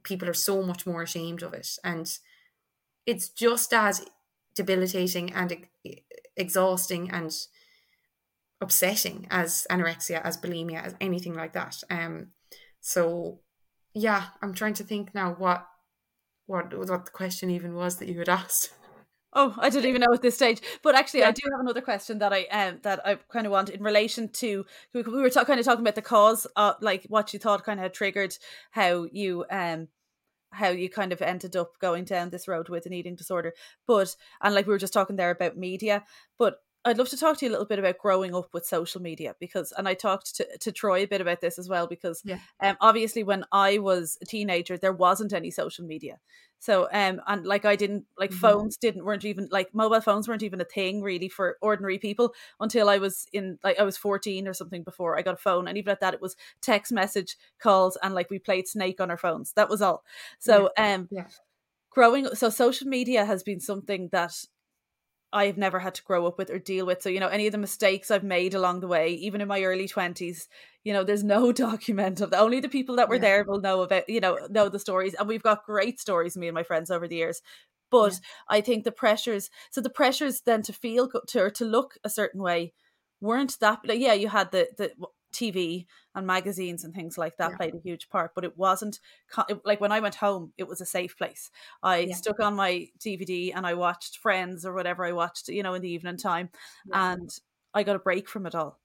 people 0.04 0.30
are 0.30 0.34
so 0.34 0.64
much 0.64 0.86
more 0.86 1.02
ashamed 1.02 1.44
of 1.44 1.54
it, 1.54 1.68
and 1.84 2.18
it's 3.06 3.30
just 3.30 3.74
as 3.74 4.06
debilitating 4.56 5.34
and 5.34 5.52
ex- 5.52 6.00
exhausting 6.38 7.10
and 7.12 7.32
upsetting 8.62 9.28
as 9.30 9.68
anorexia, 9.70 10.22
as 10.24 10.38
bulimia, 10.38 10.84
as 10.84 10.96
anything 11.02 11.34
like 11.34 11.54
that. 11.54 11.84
Um, 11.90 12.28
so 12.82 13.40
yeah, 13.94 14.26
I'm 14.42 14.54
trying 14.54 14.74
to 14.76 14.84
think 14.84 15.14
now 15.14 15.36
what 15.38 15.68
what 16.46 16.78
what 16.78 17.06
the 17.06 17.12
question 17.12 17.50
even 17.50 17.76
was 17.76 17.98
that 17.98 18.08
you 18.10 18.20
had 18.20 18.30
asked. 18.30 18.74
Oh, 19.36 19.56
I 19.58 19.70
didn't 19.70 19.90
even 19.90 20.02
know 20.02 20.14
at 20.14 20.22
this 20.22 20.36
stage. 20.36 20.62
But 20.84 20.96
actually, 20.96 21.22
yeah. 21.22 21.30
I 21.30 21.32
do 21.32 21.42
have 21.52 21.60
another 21.60 21.82
question 21.82 22.20
that 22.20 22.34
I 22.34 22.44
um 22.46 22.80
that 22.84 23.06
I 23.06 23.16
kind 23.16 23.46
of 23.46 23.52
want 23.52 23.70
in 23.70 23.82
relation 23.82 24.30
to 24.30 24.66
we 24.94 25.02
were 25.02 25.30
ta- 25.30 25.46
kind 25.46 25.60
of 25.60 25.66
talking 25.66 25.82
about 25.82 25.96
the 25.96 26.02
cause, 26.02 26.46
of 26.56 26.76
like 26.82 27.06
what 27.10 27.34
you 27.34 27.40
thought 27.40 27.64
kind 27.64 27.80
of 27.80 27.92
triggered 27.92 28.38
how 28.72 29.08
you 29.12 29.46
um 29.50 29.88
how 30.52 30.70
you 30.70 30.88
kind 30.90 31.12
of 31.12 31.22
ended 31.22 31.56
up 31.56 31.80
going 31.80 32.04
down 32.06 32.30
this 32.30 32.48
road 32.48 32.70
with 32.70 32.86
an 32.86 32.94
eating 32.94 33.16
disorder. 33.16 33.54
But 33.88 34.16
and 34.42 34.54
like 34.54 34.68
we 34.68 34.74
were 34.74 34.78
just 34.80 34.94
talking 34.94 35.16
there 35.16 35.32
about 35.32 35.58
media, 35.58 36.04
but 36.38 36.60
I'd 36.86 36.98
love 36.98 37.10
to 37.10 37.18
talk 37.18 37.38
to 37.38 37.46
you 37.46 37.50
a 37.50 37.54
little 37.54 37.66
bit 37.66 37.80
about 37.80 37.98
growing 37.98 38.36
up 38.36 38.50
with 38.54 38.66
social 38.66 39.02
media 39.02 39.36
because, 39.40 39.72
and 39.78 39.88
I 39.88 39.94
talked 39.94 40.36
to, 40.36 40.48
to 40.60 40.72
Troy 40.72 41.04
a 41.04 41.08
bit 41.08 41.22
about 41.22 41.42
this 41.42 41.58
as 41.58 41.70
well 41.70 41.88
because, 41.88 42.22
yeah. 42.26 42.40
um, 42.62 42.78
obviously 42.82 43.24
when 43.24 43.46
I 43.52 43.78
was 43.78 44.18
a 44.22 44.26
teenager, 44.26 44.78
there 44.78 44.94
wasn't 44.94 45.34
any 45.34 45.52
social 45.52 45.86
media. 45.86 46.20
So, 46.60 46.88
um, 46.94 47.22
and 47.28 47.46
like 47.46 47.66
I 47.66 47.76
didn't 47.76 48.06
like 48.18 48.30
mm-hmm. 48.30 48.40
phones 48.40 48.78
didn't 48.78 49.04
weren't 49.04 49.26
even 49.26 49.50
like 49.52 49.76
mobile 49.76 50.00
phones 50.00 50.30
weren't 50.30 50.44
even 50.44 50.62
a 50.62 50.66
thing 50.66 51.02
really 51.02 51.28
for 51.28 51.58
ordinary 51.62 52.00
people 52.00 52.34
until 52.60 52.88
I 52.88 53.00
was 53.00 53.28
in 53.34 53.60
like 53.66 53.78
I 53.78 53.84
was 53.84 53.98
fourteen 53.98 54.48
or 54.48 54.54
something 54.54 54.82
before 54.82 55.20
I 55.20 55.24
got 55.24 55.34
a 55.34 55.38
phone, 55.38 55.68
and 55.68 55.78
even 55.78 55.92
at 55.92 56.00
that 56.00 56.14
it 56.14 56.22
was 56.22 56.38
text 56.62 56.94
message 56.94 57.36
calls 57.60 57.98
and 58.02 58.16
like 58.16 58.30
we 58.30 58.40
played 58.40 58.70
Snake 58.70 59.02
on 59.02 59.12
our 59.12 59.18
phones. 59.18 59.52
That 59.58 59.70
was 59.70 59.82
all. 59.82 60.06
So, 60.40 60.70
yeah. 60.78 60.94
um, 60.94 61.10
yeah 61.12 61.26
growing 61.94 62.26
so 62.34 62.50
social 62.50 62.88
media 62.88 63.24
has 63.24 63.44
been 63.44 63.60
something 63.60 64.10
that 64.12 64.34
I've 65.34 65.58
never 65.58 65.80
had 65.80 65.96
to 65.96 66.04
grow 66.04 66.28
up 66.28 66.38
with 66.38 66.52
or 66.52 66.60
deal 66.60 66.86
with. 66.86 67.02
So, 67.02 67.10
you 67.10 67.20
know, 67.20 67.28
any 67.28 67.48
of 67.48 67.52
the 67.52 67.58
mistakes 67.58 68.12
I've 68.12 68.24
made 68.24 68.54
along 68.54 68.80
the 68.80 68.88
way, 68.88 69.10
even 69.10 69.42
in 69.42 69.48
my 69.48 69.64
early 69.64 69.88
20s, 69.88 70.48
you 70.84 70.94
know, 70.94 71.04
there's 71.04 71.24
no 71.24 71.52
document 71.52 72.22
of 72.22 72.30
that. 72.30 72.40
Only 72.40 72.60
the 72.60 72.70
people 72.70 72.96
that 72.98 73.10
were 73.10 73.16
yeah. 73.16 73.22
there 73.22 73.44
will 73.44 73.60
know 73.60 73.82
about, 73.82 74.08
you 74.08 74.22
know, 74.22 74.38
know 74.50 74.70
the 74.70 74.80
stories. 74.80 75.16
And 75.16 75.28
we've 75.28 75.44
got 75.44 75.66
great 75.66 76.00
stories, 76.00 76.38
me 76.38 76.48
and 76.48 76.56
my 76.56 76.64
friends 76.64 76.92
over 76.92 77.08
the 77.08 77.16
years. 77.16 77.42
But 77.90 78.14
yeah. 78.14 78.20
I 78.48 78.62
think 78.62 78.84
the 78.84 78.92
pressures, 78.92 79.50
so 79.72 79.82
the 79.82 79.90
pressures 79.90 80.42
then 80.46 80.62
to 80.64 80.74
feel, 80.74 81.10
to, 81.28 81.42
or 81.42 81.50
to 81.50 81.66
look 81.66 81.96
a 82.04 82.10
certain 82.10 82.42
way 82.42 82.74
weren't 83.20 83.60
that, 83.60 83.80
like, 83.86 84.00
yeah, 84.00 84.14
you 84.14 84.30
had 84.30 84.52
the, 84.52 84.68
the 84.78 84.92
TV 85.34 85.86
and 86.16 86.28
magazines 86.28 86.84
and 86.84 86.94
things 86.94 87.18
like 87.18 87.38
that 87.38 87.52
yeah. 87.52 87.58
played 87.58 87.76
a 87.76 87.82
huge 87.82 88.10
part. 88.10 88.32
But 88.36 88.46
it 88.46 88.58
wasn't 88.58 89.00
like 89.66 89.82
when 89.82 89.92
I 89.92 90.00
went 90.00 90.16
home, 90.16 90.54
it 90.58 90.68
was 90.68 90.82
a 90.82 90.86
safe 90.86 91.18
place. 91.18 91.50
I 91.82 92.00
yeah. 92.00 92.16
stuck 92.16 92.40
on 92.40 92.56
my 92.56 92.88
DVD 93.00 93.52
and 93.56 93.66
I 93.66 93.74
watched 93.74 94.18
Friends 94.18 94.66
or 94.66 94.74
whatever 94.74 95.06
I 95.06 95.12
watched, 95.12 95.50
you 95.50 95.64
know, 95.64 95.74
in 95.74 95.82
the 95.82 95.92
evening 95.92 96.18
time, 96.18 96.50
yeah. 96.86 97.14
and 97.14 97.30
I 97.74 97.84
got 97.84 97.96
a 97.96 98.00
break 98.00 98.30
from 98.30 98.46
it 98.46 98.56
all. 98.56 98.80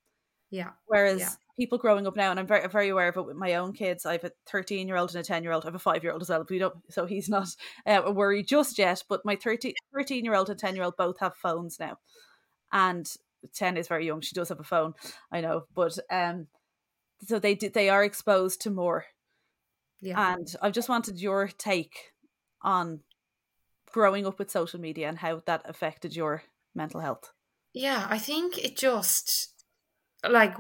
Yeah. 0.51 0.71
Whereas 0.87 1.37
people 1.59 1.77
growing 1.77 2.07
up 2.07 2.17
now, 2.17 2.31
and 2.31 2.41
I'm 2.41 2.47
very 2.47 2.67
very 2.69 2.89
aware 2.89 3.09
of 3.09 3.17
it 3.17 3.27
with 3.27 3.37
my 3.37 3.55
own 3.57 3.73
kids. 3.73 4.07
I 4.07 4.13
have 4.13 4.25
a 4.25 4.33
13 4.47 4.89
year 4.89 4.97
old 4.97 5.11
and 5.11 5.21
a 5.21 5.23
10 5.23 5.43
year 5.43 5.53
old. 5.53 5.65
I 5.65 5.69
have 5.69 5.75
a 5.75 5.79
five 5.79 6.03
year 6.03 6.13
old 6.13 6.23
as 6.23 6.31
well, 6.31 6.47
we 6.49 6.59
don't. 6.59 6.75
So 6.91 7.05
he's 7.05 7.29
not 7.29 7.49
uh, 7.87 8.03
a 8.05 8.13
worry 8.13 8.43
just 8.43 8.79
yet. 8.79 9.05
But 9.09 9.25
my 9.25 9.37
13 9.37 9.75
year 10.25 10.35
old 10.35 10.49
and 10.49 10.59
10 10.59 10.75
year 10.75 10.85
old 10.85 10.97
both 10.97 11.19
have 11.21 11.37
phones 11.37 11.79
now, 11.79 11.99
and 12.73 13.07
10 13.55 13.77
is 13.77 13.89
very 13.89 14.07
young 14.07 14.21
she 14.21 14.35
does 14.35 14.49
have 14.49 14.61
a 14.61 14.65
phone 14.65 14.95
i 15.33 15.41
know 15.41 15.65
but 15.75 15.99
um 16.11 16.47
so 17.27 17.39
they 17.39 17.55
they 17.55 17.89
are 17.89 18.05
exposed 18.05 18.61
to 18.63 18.71
more. 18.71 19.07
Yeah. 20.01 20.35
And 20.35 20.55
i 20.63 20.71
just 20.71 20.89
wanted 20.89 21.21
your 21.21 21.49
take 21.49 22.13
on 22.63 23.01
growing 23.93 24.27
up 24.27 24.39
with 24.39 24.51
social 24.51 24.81
media 24.81 25.09
and 25.09 25.19
how 25.19 25.43
that 25.47 25.63
affected 25.65 26.15
your 26.15 26.43
mental 26.75 27.01
health. 27.01 27.33
Yeah 27.73 28.07
i 28.09 28.19
think 28.19 28.59
it 28.59 28.77
just 28.77 29.55
like 30.29 30.55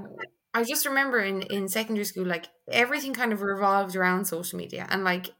i 0.54 0.64
just 0.64 0.86
remember 0.86 1.20
in 1.20 1.42
in 1.42 1.68
secondary 1.68 2.04
school 2.04 2.26
like 2.26 2.46
everything 2.70 3.14
kind 3.14 3.32
of 3.32 3.42
revolved 3.42 3.96
around 3.96 4.24
social 4.24 4.58
media 4.58 4.86
and 4.90 5.04
like 5.04 5.30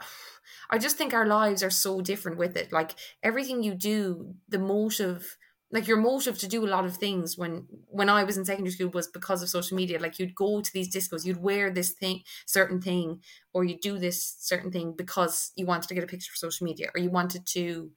I 0.72 0.78
just 0.78 0.96
think 0.96 1.12
our 1.12 1.26
lives 1.26 1.64
are 1.64 1.70
so 1.70 2.00
different 2.00 2.38
with 2.38 2.56
it. 2.56 2.72
Like 2.72 2.92
everything 3.24 3.64
you 3.64 3.74
do, 3.74 4.36
the 4.48 4.60
motive 4.60 5.36
like 5.72 5.86
your 5.86 5.98
motive 5.98 6.38
to 6.38 6.48
do 6.48 6.66
a 6.66 6.68
lot 6.68 6.84
of 6.84 6.96
things 6.96 7.38
when 7.38 7.66
when 7.88 8.08
I 8.08 8.24
was 8.24 8.36
in 8.36 8.44
secondary 8.44 8.72
school 8.72 8.88
was 8.90 9.08
because 9.08 9.42
of 9.42 9.48
social 9.48 9.76
media. 9.76 10.00
Like 10.00 10.18
you'd 10.18 10.34
go 10.34 10.60
to 10.60 10.72
these 10.72 10.92
discos, 10.94 11.24
you'd 11.24 11.36
wear 11.42 11.70
this 11.70 11.92
thing, 11.92 12.22
certain 12.46 12.80
thing, 12.80 13.22
or 13.52 13.64
you 13.64 13.78
do 13.78 13.98
this 13.98 14.36
certain 14.40 14.72
thing 14.72 14.94
because 14.96 15.52
you 15.56 15.66
wanted 15.66 15.88
to 15.88 15.94
get 15.94 16.04
a 16.04 16.08
picture 16.08 16.30
for 16.32 16.36
social 16.36 16.64
media, 16.64 16.90
or 16.94 17.00
you 17.00 17.10
wanted 17.10 17.46
to, 17.48 17.92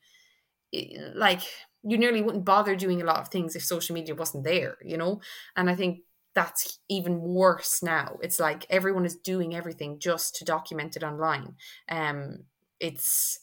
like, 1.16 1.42
you 1.84 1.98
nearly 1.98 2.22
wouldn't 2.22 2.46
bother 2.46 2.76
doing 2.76 3.02
a 3.02 3.06
lot 3.06 3.20
of 3.20 3.30
things 3.30 3.56
if 3.56 3.64
social 3.64 3.94
media 3.94 4.16
wasn't 4.16 4.44
there, 4.44 4.78
you 4.84 4.98
know. 4.98 5.22
And 5.56 5.70
I 5.70 5.76
think 5.76 6.00
that's 6.34 6.80
even 6.90 7.20
worse 7.22 7.84
now. 7.84 8.18
It's 8.22 8.40
like 8.40 8.66
everyone 8.70 9.06
is 9.06 9.16
doing 9.18 9.54
everything 9.56 10.00
just 10.00 10.36
to 10.38 10.46
document 10.46 10.96
it 10.96 11.04
online. 11.04 11.56
Um, 11.90 12.46
it's 12.80 13.40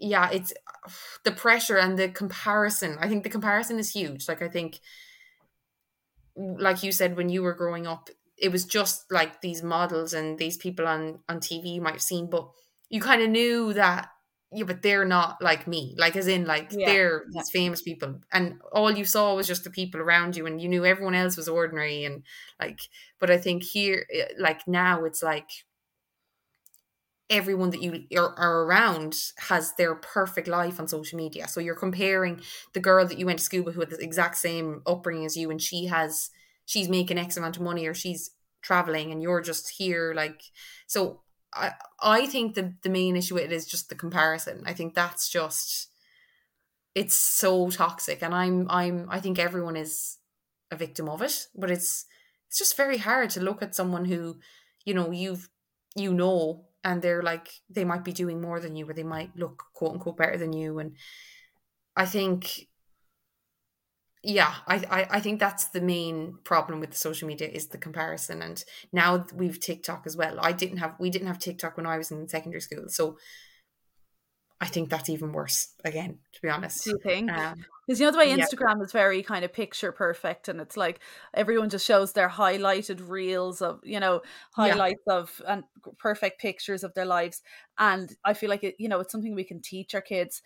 yeah, 0.00 0.30
it's 0.30 0.52
the 1.24 1.32
pressure 1.32 1.76
and 1.76 1.98
the 1.98 2.08
comparison. 2.08 2.96
I 3.00 3.08
think 3.08 3.22
the 3.24 3.30
comparison 3.30 3.78
is 3.78 3.90
huge. 3.90 4.28
Like 4.28 4.42
I 4.42 4.48
think 4.48 4.80
like 6.36 6.82
you 6.82 6.92
said 6.92 7.16
when 7.16 7.28
you 7.28 7.42
were 7.42 7.54
growing 7.54 7.86
up, 7.86 8.10
it 8.36 8.50
was 8.50 8.64
just 8.64 9.10
like 9.10 9.40
these 9.40 9.62
models 9.62 10.12
and 10.12 10.38
these 10.38 10.56
people 10.56 10.86
on 10.86 11.20
on 11.28 11.40
TV 11.40 11.74
you 11.74 11.80
might 11.80 11.94
have 11.94 12.02
seen, 12.02 12.28
but 12.28 12.50
you 12.88 13.00
kind 13.00 13.22
of 13.22 13.30
knew 13.30 13.72
that 13.72 14.10
yeah, 14.54 14.64
but 14.64 14.82
they're 14.82 15.04
not 15.04 15.42
like 15.42 15.66
me. 15.66 15.96
Like 15.98 16.14
as 16.14 16.28
in 16.28 16.46
like 16.46 16.68
yeah, 16.70 16.86
they're 16.86 17.24
yeah. 17.28 17.40
these 17.40 17.50
famous 17.50 17.82
people. 17.82 18.20
And 18.32 18.60
all 18.72 18.90
you 18.90 19.04
saw 19.04 19.34
was 19.34 19.48
just 19.48 19.64
the 19.64 19.70
people 19.70 20.00
around 20.00 20.36
you 20.36 20.46
and 20.46 20.60
you 20.60 20.68
knew 20.68 20.84
everyone 20.84 21.16
else 21.16 21.36
was 21.36 21.48
ordinary 21.48 22.04
and 22.04 22.22
like 22.60 22.80
but 23.18 23.30
I 23.30 23.38
think 23.38 23.64
here 23.64 24.06
eh, 24.12 24.28
like 24.38 24.68
now 24.68 25.04
it's 25.04 25.22
like 25.22 25.50
everyone 27.30 27.70
that 27.70 27.82
you 27.82 28.04
are, 28.16 28.34
are 28.38 28.62
around 28.64 29.16
has 29.48 29.74
their 29.74 29.94
perfect 29.94 30.46
life 30.46 30.78
on 30.78 30.88
social 30.88 31.16
media. 31.16 31.48
So 31.48 31.60
you're 31.60 31.74
comparing 31.74 32.40
the 32.74 32.80
girl 32.80 33.06
that 33.06 33.18
you 33.18 33.26
went 33.26 33.38
to 33.38 33.44
school 33.44 33.62
with 33.62 33.74
who 33.74 33.80
had 33.80 33.90
the 33.90 34.02
exact 34.02 34.36
same 34.36 34.82
upbringing 34.86 35.24
as 35.24 35.36
you, 35.36 35.50
and 35.50 35.60
she 35.60 35.86
has 35.86 36.30
she's 36.66 36.88
making 36.88 37.18
X 37.18 37.36
amount 37.36 37.56
of 37.56 37.62
money 37.62 37.86
or 37.86 37.94
she's 37.94 38.30
traveling, 38.62 39.10
and 39.10 39.22
you're 39.22 39.40
just 39.40 39.70
here. 39.70 40.12
Like 40.14 40.42
so, 40.86 41.22
I 41.52 41.72
I 42.00 42.26
think 42.26 42.54
the 42.54 42.74
the 42.82 42.90
main 42.90 43.16
issue 43.16 43.34
with 43.34 43.44
it 43.44 43.52
is 43.52 43.66
just 43.66 43.88
the 43.88 43.94
comparison. 43.94 44.62
I 44.66 44.74
think 44.74 44.94
that's 44.94 45.28
just 45.28 45.88
it's 46.94 47.16
so 47.16 47.70
toxic, 47.70 48.22
and 48.22 48.34
I'm 48.34 48.66
I'm 48.70 49.08
I 49.10 49.20
think 49.20 49.38
everyone 49.38 49.76
is 49.76 50.18
a 50.70 50.76
victim 50.76 51.08
of 51.08 51.22
it, 51.22 51.46
but 51.54 51.70
it's 51.70 52.06
it's 52.48 52.58
just 52.58 52.76
very 52.76 52.98
hard 52.98 53.30
to 53.30 53.40
look 53.40 53.62
at 53.62 53.74
someone 53.74 54.04
who 54.04 54.38
you 54.84 54.94
know 54.94 55.10
you've 55.10 55.48
you 55.96 56.12
know 56.12 56.66
and 56.84 57.00
they're 57.00 57.22
like 57.22 57.48
they 57.70 57.84
might 57.84 58.04
be 58.04 58.12
doing 58.12 58.40
more 58.40 58.60
than 58.60 58.76
you 58.76 58.88
or 58.88 58.92
they 58.92 59.02
might 59.02 59.36
look 59.36 59.64
quote 59.72 59.92
unquote 59.92 60.16
better 60.16 60.36
than 60.36 60.52
you 60.52 60.78
and 60.78 60.96
i 61.96 62.04
think 62.04 62.68
yeah 64.22 64.54
I, 64.66 64.76
I 64.76 65.06
i 65.16 65.20
think 65.20 65.40
that's 65.40 65.66
the 65.66 65.80
main 65.80 66.38
problem 66.44 66.80
with 66.80 66.90
the 66.90 66.96
social 66.96 67.26
media 67.26 67.48
is 67.48 67.68
the 67.68 67.78
comparison 67.78 68.42
and 68.42 68.62
now 68.92 69.26
we've 69.34 69.60
tiktok 69.60 70.04
as 70.06 70.16
well. 70.16 70.38
I 70.40 70.52
didn't 70.52 70.78
have 70.78 70.94
we 70.98 71.10
didn't 71.10 71.28
have 71.28 71.38
tiktok 71.38 71.76
when 71.76 71.86
i 71.86 71.98
was 71.98 72.10
in 72.10 72.28
secondary 72.28 72.60
school 72.60 72.84
so 72.88 73.18
I 74.60 74.66
think 74.66 74.88
that's 74.88 75.08
even 75.10 75.32
worse. 75.32 75.74
Again, 75.84 76.18
to 76.32 76.42
be 76.42 76.48
honest, 76.48 76.84
do 76.84 76.90
you 76.90 76.98
think? 77.02 77.32
Um, 77.36 77.64
because 77.86 78.00
you 78.00 78.06
know 78.06 78.12
the 78.12 78.18
way 78.18 78.34
yeah. 78.34 78.46
Instagram 78.46 78.82
is 78.82 78.92
very 78.92 79.22
kind 79.22 79.44
of 79.44 79.52
picture 79.52 79.92
perfect, 79.92 80.48
and 80.48 80.60
it's 80.60 80.76
like 80.76 81.00
everyone 81.34 81.68
just 81.68 81.84
shows 81.84 82.12
their 82.12 82.28
highlighted 82.30 83.08
reels 83.08 83.60
of 83.60 83.80
you 83.84 84.00
know 84.00 84.22
Yeah. 84.56 84.76
highlights 84.76 85.02
of 85.06 85.40
and 85.46 85.64
perfect 85.98 86.40
pictures 86.40 86.82
of 86.82 86.94
their 86.94 87.04
lives. 87.04 87.42
And 87.78 88.10
I 88.24 88.32
feel 88.34 88.48
like 88.48 88.64
it, 88.64 88.76
you 88.78 88.88
know, 88.88 89.00
it's 89.00 89.12
something 89.12 89.34
we 89.34 89.44
can 89.44 89.60
teach 89.60 89.94
our 89.94 90.00
kids. 90.00 90.42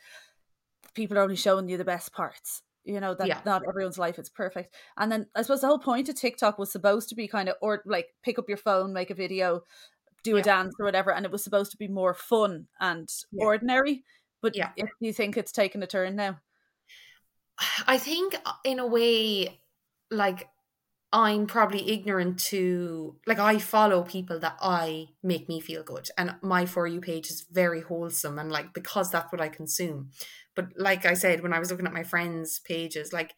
People 0.94 1.18
are 1.18 1.22
only 1.22 1.36
showing 1.36 1.68
you 1.68 1.76
the 1.76 1.84
best 1.84 2.12
parts. 2.12 2.62
You 2.84 3.00
know 3.00 3.14
that 3.14 3.28
Yeah. 3.28 3.42
not 3.44 3.62
everyone's 3.68 3.98
life 3.98 4.18
is 4.18 4.30
perfect. 4.30 4.74
And 4.96 5.12
then 5.12 5.26
I 5.36 5.42
suppose 5.42 5.60
the 5.60 5.66
whole 5.66 5.78
point 5.78 6.08
of 6.08 6.14
TikTok 6.16 6.58
was 6.58 6.72
supposed 6.72 7.08
to 7.10 7.14
be 7.14 7.28
kind 7.28 7.48
of 7.48 7.56
or 7.60 7.82
like 7.84 8.08
pick 8.22 8.38
up 8.38 8.48
your 8.48 8.56
phone, 8.58 8.92
make 8.92 9.10
a 9.10 9.14
video, 9.14 9.62
do 10.30 10.36
a 10.36 10.40
Yeah. 10.40 10.44
dance 10.44 10.74
or 10.78 10.84
whatever, 10.86 11.12
and 11.12 11.24
it 11.26 11.32
was 11.32 11.44
supposed 11.44 11.70
to 11.72 11.78
be 11.78 11.88
more 11.88 12.14
fun 12.14 12.68
and 12.80 13.08
Yeah. 13.30 13.46
ordinary. 13.46 14.04
But 14.42 14.54
Yeah. 14.54 14.72
if 14.76 14.90
you 15.00 15.12
think 15.12 15.36
it's 15.36 15.52
taken 15.52 15.82
a 15.82 15.86
turn 15.86 16.16
now, 16.16 16.40
I 17.86 17.98
think 17.98 18.36
uh, 18.44 18.52
in 18.64 18.78
a 18.78 18.86
way, 18.86 19.60
like 20.10 20.48
I'm 21.12 21.46
probably 21.46 21.90
ignorant 21.90 22.38
to 22.50 23.18
like 23.26 23.38
I 23.38 23.58
follow 23.58 24.02
people 24.04 24.38
that 24.40 24.58
I 24.60 25.08
make 25.22 25.48
me 25.48 25.60
feel 25.60 25.82
good, 25.82 26.08
and 26.18 26.36
my 26.42 26.66
for 26.66 26.86
you 26.86 27.00
page 27.00 27.30
is 27.30 27.42
very 27.50 27.80
wholesome, 27.82 28.38
and 28.38 28.50
like 28.52 28.74
because 28.74 29.10
that's 29.10 29.32
what 29.32 29.40
I 29.40 29.48
consume. 29.48 30.12
But 30.54 30.68
like 30.76 31.06
I 31.06 31.14
said, 31.14 31.42
when 31.42 31.52
I 31.52 31.58
was 31.58 31.70
looking 31.70 31.86
at 31.86 31.92
my 31.92 32.04
friends' 32.04 32.60
pages, 32.60 33.12
like 33.12 33.34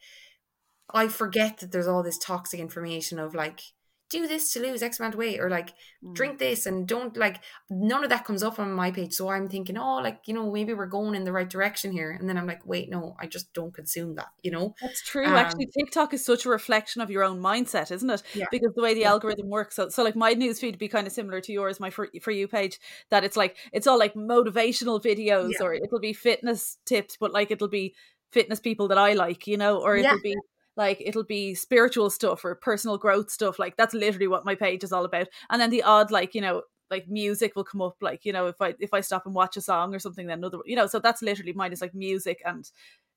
I 0.93 1.09
forget 1.09 1.59
that 1.59 1.72
there's 1.72 1.86
all 1.88 2.03
this 2.03 2.18
toxic 2.18 2.61
information 2.61 3.18
of 3.18 3.34
like 3.34 3.62
do 4.11 4.27
this 4.27 4.53
to 4.53 4.61
lose 4.61 4.83
X 4.83 4.99
amount 4.99 5.15
of 5.15 5.19
weight, 5.19 5.41
or 5.41 5.49
like 5.49 5.71
Mm. 6.05 6.15
drink 6.15 6.39
this 6.39 6.65
and 6.67 6.89
don't 6.89 7.17
like 7.17 7.41
none 7.69 8.03
of 8.03 8.11
that 8.11 8.25
comes 8.25 8.43
up 8.43 8.59
on 8.59 8.73
my 8.73 8.91
page. 8.91 9.13
So 9.15 9.29
I'm 9.29 9.49
thinking, 9.49 9.77
oh, 9.77 9.97
like 9.97 10.21
you 10.27 10.35
know, 10.35 10.51
maybe 10.51 10.73
we're 10.75 10.87
going 10.87 11.15
in 11.15 11.25
the 11.25 11.33
right 11.33 11.49
direction 11.49 11.93
here, 11.93 12.11
and 12.11 12.29
then 12.29 12.39
I'm 12.39 12.47
like, 12.47 12.65
wait, 12.67 12.89
no, 12.91 13.17
I 13.21 13.27
just 13.27 13.53
don't 13.53 13.73
consume 13.75 14.15
that, 14.17 14.29
you 14.43 14.51
know. 14.51 14.75
That's 14.81 15.03
true. 15.03 15.27
Um, 15.27 15.35
Actually, 15.35 15.67
TikTok 15.67 16.15
is 16.15 16.25
such 16.25 16.47
a 16.47 16.49
reflection 16.49 17.03
of 17.03 17.11
your 17.11 17.23
own 17.23 17.41
mindset, 17.41 17.91
isn't 17.91 18.11
it? 18.11 18.23
Yeah. 18.35 18.47
Because 18.51 18.73
the 18.75 18.83
way 18.83 18.95
the 18.95 19.01
Yeah. 19.01 19.11
algorithm 19.11 19.49
works. 19.49 19.77
So, 19.77 19.89
so 19.91 20.03
like 20.03 20.17
my 20.17 20.35
newsfeed 20.35 20.71
would 20.73 20.79
be 20.79 20.89
kind 20.89 21.07
of 21.07 21.13
similar 21.13 21.41
to 21.43 21.53
yours, 21.53 21.79
my 21.81 21.91
for, 21.91 22.09
for 22.23 22.31
you 22.31 22.49
page, 22.49 22.81
that 23.11 23.23
it's 23.25 23.37
like, 23.37 23.57
it's 23.73 23.87
all 23.87 23.99
like 23.99 24.15
motivational 24.15 25.03
videos 25.03 25.53
Yeah. 25.61 25.67
or 25.67 25.75
it'll 25.75 26.01
be 26.01 26.13
fitness 26.15 26.79
tips, 26.87 27.17
but 27.21 27.33
like 27.33 27.51
it'll 27.51 27.69
be 27.69 27.95
fitness 28.33 28.61
people 28.61 28.89
that 28.89 28.99
I 28.99 29.13
like, 29.15 29.47
you 29.47 29.57
know, 29.57 29.81
or 29.83 29.97
it'll 29.97 30.21
be 30.23 30.37
like, 30.77 31.01
it'll 31.05 31.25
be 31.25 31.55
spiritual 31.55 32.11
stuff 32.11 32.45
or 32.45 32.55
personal 32.55 32.99
growth 32.99 33.31
stuff. 33.31 33.59
Like 33.59 33.77
that's 33.77 33.95
literally 33.95 34.29
what 34.29 34.45
my 34.45 34.55
page 34.55 34.85
is 34.85 34.93
all 34.93 35.05
about. 35.05 35.29
And 35.51 35.61
then 35.61 35.71
the 35.71 35.83
odd, 35.83 36.11
like, 36.11 36.35
you 36.35 36.41
know, 36.41 36.62
like 36.91 37.09
music 37.09 37.55
will 37.55 37.62
come 37.62 37.81
up 37.81 37.95
like 38.01 38.25
you 38.25 38.33
know 38.33 38.49
if 38.49 38.61
i 38.61 38.75
if 38.81 38.93
i 38.93 39.01
stop 39.01 39.25
and 39.25 39.33
watch 39.33 39.57
a 39.57 39.61
song 39.61 39.95
or 39.95 40.01
something 40.01 40.27
then 40.27 40.39
another 40.39 40.59
you 40.64 40.75
know 40.75 40.89
so 40.89 40.99
that's 40.99 41.23
literally 41.23 41.53
mine 41.53 41.73
is 41.73 41.81
like 41.81 41.95
music 41.95 42.43
and 42.45 42.73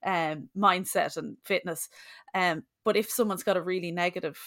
um 0.06 0.48
mindset 0.56 1.18
and 1.18 1.38
fitness 1.44 1.90
um 2.36 2.64
but 2.84 2.96
if 2.96 3.10
someone's 3.10 3.42
got 3.42 3.58
a 3.58 3.62
really 3.64 3.92
negative 3.92 4.40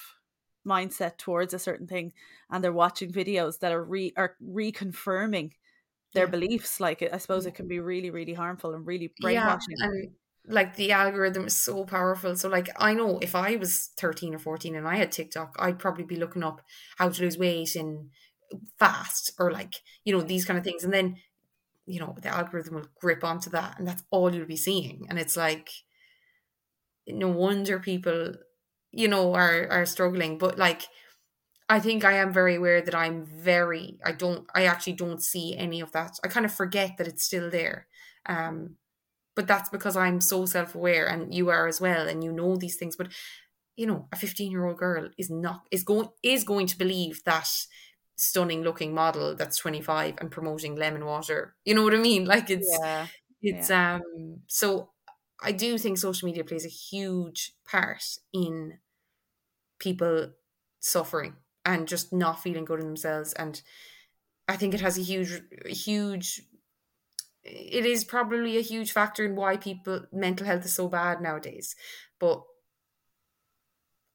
mindset 0.66 1.16
towards 1.16 1.54
a 1.54 1.58
certain 1.58 1.86
thing 1.86 2.12
and 2.50 2.62
they're 2.62 2.72
watching 2.72 3.12
videos 3.12 3.58
that 3.60 3.72
are 3.72 3.84
re 3.84 4.12
are 4.16 4.36
reconfirming 4.44 5.52
their 6.14 6.26
Yeah. 6.26 6.30
beliefs 6.30 6.80
like 6.80 7.02
i 7.02 7.18
suppose 7.18 7.44
Yeah. 7.44 7.50
it 7.50 7.54
can 7.54 7.68
be 7.68 7.80
really 7.80 8.10
really 8.10 8.34
harmful 8.34 8.74
and 8.74 8.86
really 8.86 9.12
yeah, 9.18 9.20
brainwashing 9.20 9.76
and 9.80 10.14
like 10.48 10.76
the 10.76 10.92
algorithm 10.92 11.46
is 11.46 11.56
so 11.56 11.84
powerful. 11.84 12.36
So 12.36 12.48
like 12.48 12.68
I 12.78 12.94
know 12.94 13.18
if 13.20 13.34
I 13.34 13.56
was 13.56 13.90
13 13.98 14.34
or 14.34 14.38
14 14.38 14.76
and 14.76 14.86
I 14.88 14.96
had 14.96 15.12
TikTok, 15.12 15.56
I'd 15.58 15.78
probably 15.78 16.04
be 16.04 16.16
looking 16.16 16.42
up 16.44 16.62
how 16.98 17.08
to 17.08 17.22
lose 17.22 17.38
weight 17.38 17.76
in 17.76 18.10
fast 18.78 19.32
or 19.38 19.50
like, 19.50 19.76
you 20.04 20.12
know, 20.16 20.22
these 20.22 20.44
kind 20.44 20.58
of 20.58 20.64
things. 20.64 20.84
And 20.84 20.92
then, 20.92 21.16
you 21.86 22.00
know, 22.00 22.16
the 22.20 22.28
algorithm 22.28 22.76
will 22.76 22.88
grip 23.00 23.24
onto 23.24 23.50
that 23.50 23.78
and 23.78 23.88
that's 23.88 24.04
all 24.10 24.34
you'll 24.34 24.46
be 24.46 24.56
seeing. 24.56 25.06
And 25.08 25.18
it's 25.18 25.36
like 25.36 25.70
no 27.06 27.28
wonder 27.28 27.78
people, 27.78 28.34
you 28.92 29.08
know, 29.08 29.34
are 29.34 29.68
are 29.70 29.86
struggling. 29.86 30.38
But 30.38 30.58
like 30.58 30.82
I 31.68 31.80
think 31.80 32.04
I 32.04 32.14
am 32.14 32.32
very 32.32 32.56
aware 32.56 32.82
that 32.82 32.94
I'm 32.94 33.26
very 33.26 33.98
I 34.04 34.12
don't 34.12 34.46
I 34.54 34.66
actually 34.66 34.94
don't 34.94 35.22
see 35.22 35.56
any 35.56 35.80
of 35.80 35.92
that. 35.92 36.18
I 36.24 36.28
kind 36.28 36.46
of 36.46 36.54
forget 36.54 36.96
that 36.98 37.08
it's 37.08 37.24
still 37.24 37.50
there. 37.50 37.86
Um 38.26 38.76
but 39.36 39.46
that's 39.46 39.68
because 39.68 39.96
I'm 39.96 40.20
so 40.20 40.46
self-aware 40.46 41.06
and 41.06 41.32
you 41.32 41.48
are 41.50 41.68
as 41.68 41.80
well 41.80 42.08
and 42.08 42.24
you 42.24 42.32
know 42.32 42.56
these 42.56 42.76
things 42.76 42.96
but 42.96 43.08
you 43.76 43.86
know 43.86 44.08
a 44.12 44.16
15-year-old 44.16 44.78
girl 44.78 45.10
is 45.16 45.30
not 45.30 45.62
is 45.70 45.84
going 45.84 46.08
is 46.22 46.42
going 46.42 46.66
to 46.66 46.78
believe 46.78 47.22
that 47.24 47.48
stunning 48.16 48.62
looking 48.62 48.94
model 48.94 49.36
that's 49.36 49.58
25 49.58 50.14
and 50.18 50.30
promoting 50.30 50.74
lemon 50.74 51.04
water. 51.04 51.54
You 51.64 51.74
know 51.74 51.84
what 51.84 51.94
I 51.94 51.98
mean? 51.98 52.24
Like 52.24 52.50
it's 52.50 52.68
yeah 52.82 53.06
it's 53.42 53.70
um 53.70 54.40
so 54.46 54.90
I 55.42 55.52
do 55.52 55.78
think 55.78 55.98
social 55.98 56.26
media 56.26 56.44
plays 56.44 56.64
a 56.64 56.68
huge 56.68 57.52
part 57.70 58.02
in 58.32 58.78
people 59.78 60.30
suffering 60.80 61.34
and 61.64 61.86
just 61.86 62.12
not 62.12 62.42
feeling 62.42 62.64
good 62.64 62.80
in 62.80 62.86
themselves 62.86 63.32
and 63.34 63.60
I 64.48 64.56
think 64.56 64.74
it 64.74 64.80
has 64.80 64.96
a 64.96 65.02
huge 65.02 65.42
huge 65.66 66.42
it 67.46 67.86
is 67.86 68.04
probably 68.04 68.56
a 68.56 68.62
huge 68.62 68.92
factor 68.92 69.24
in 69.24 69.36
why 69.36 69.56
people 69.56 70.02
mental 70.12 70.46
health 70.46 70.64
is 70.64 70.74
so 70.74 70.88
bad 70.88 71.20
nowadays. 71.20 71.76
But 72.18 72.42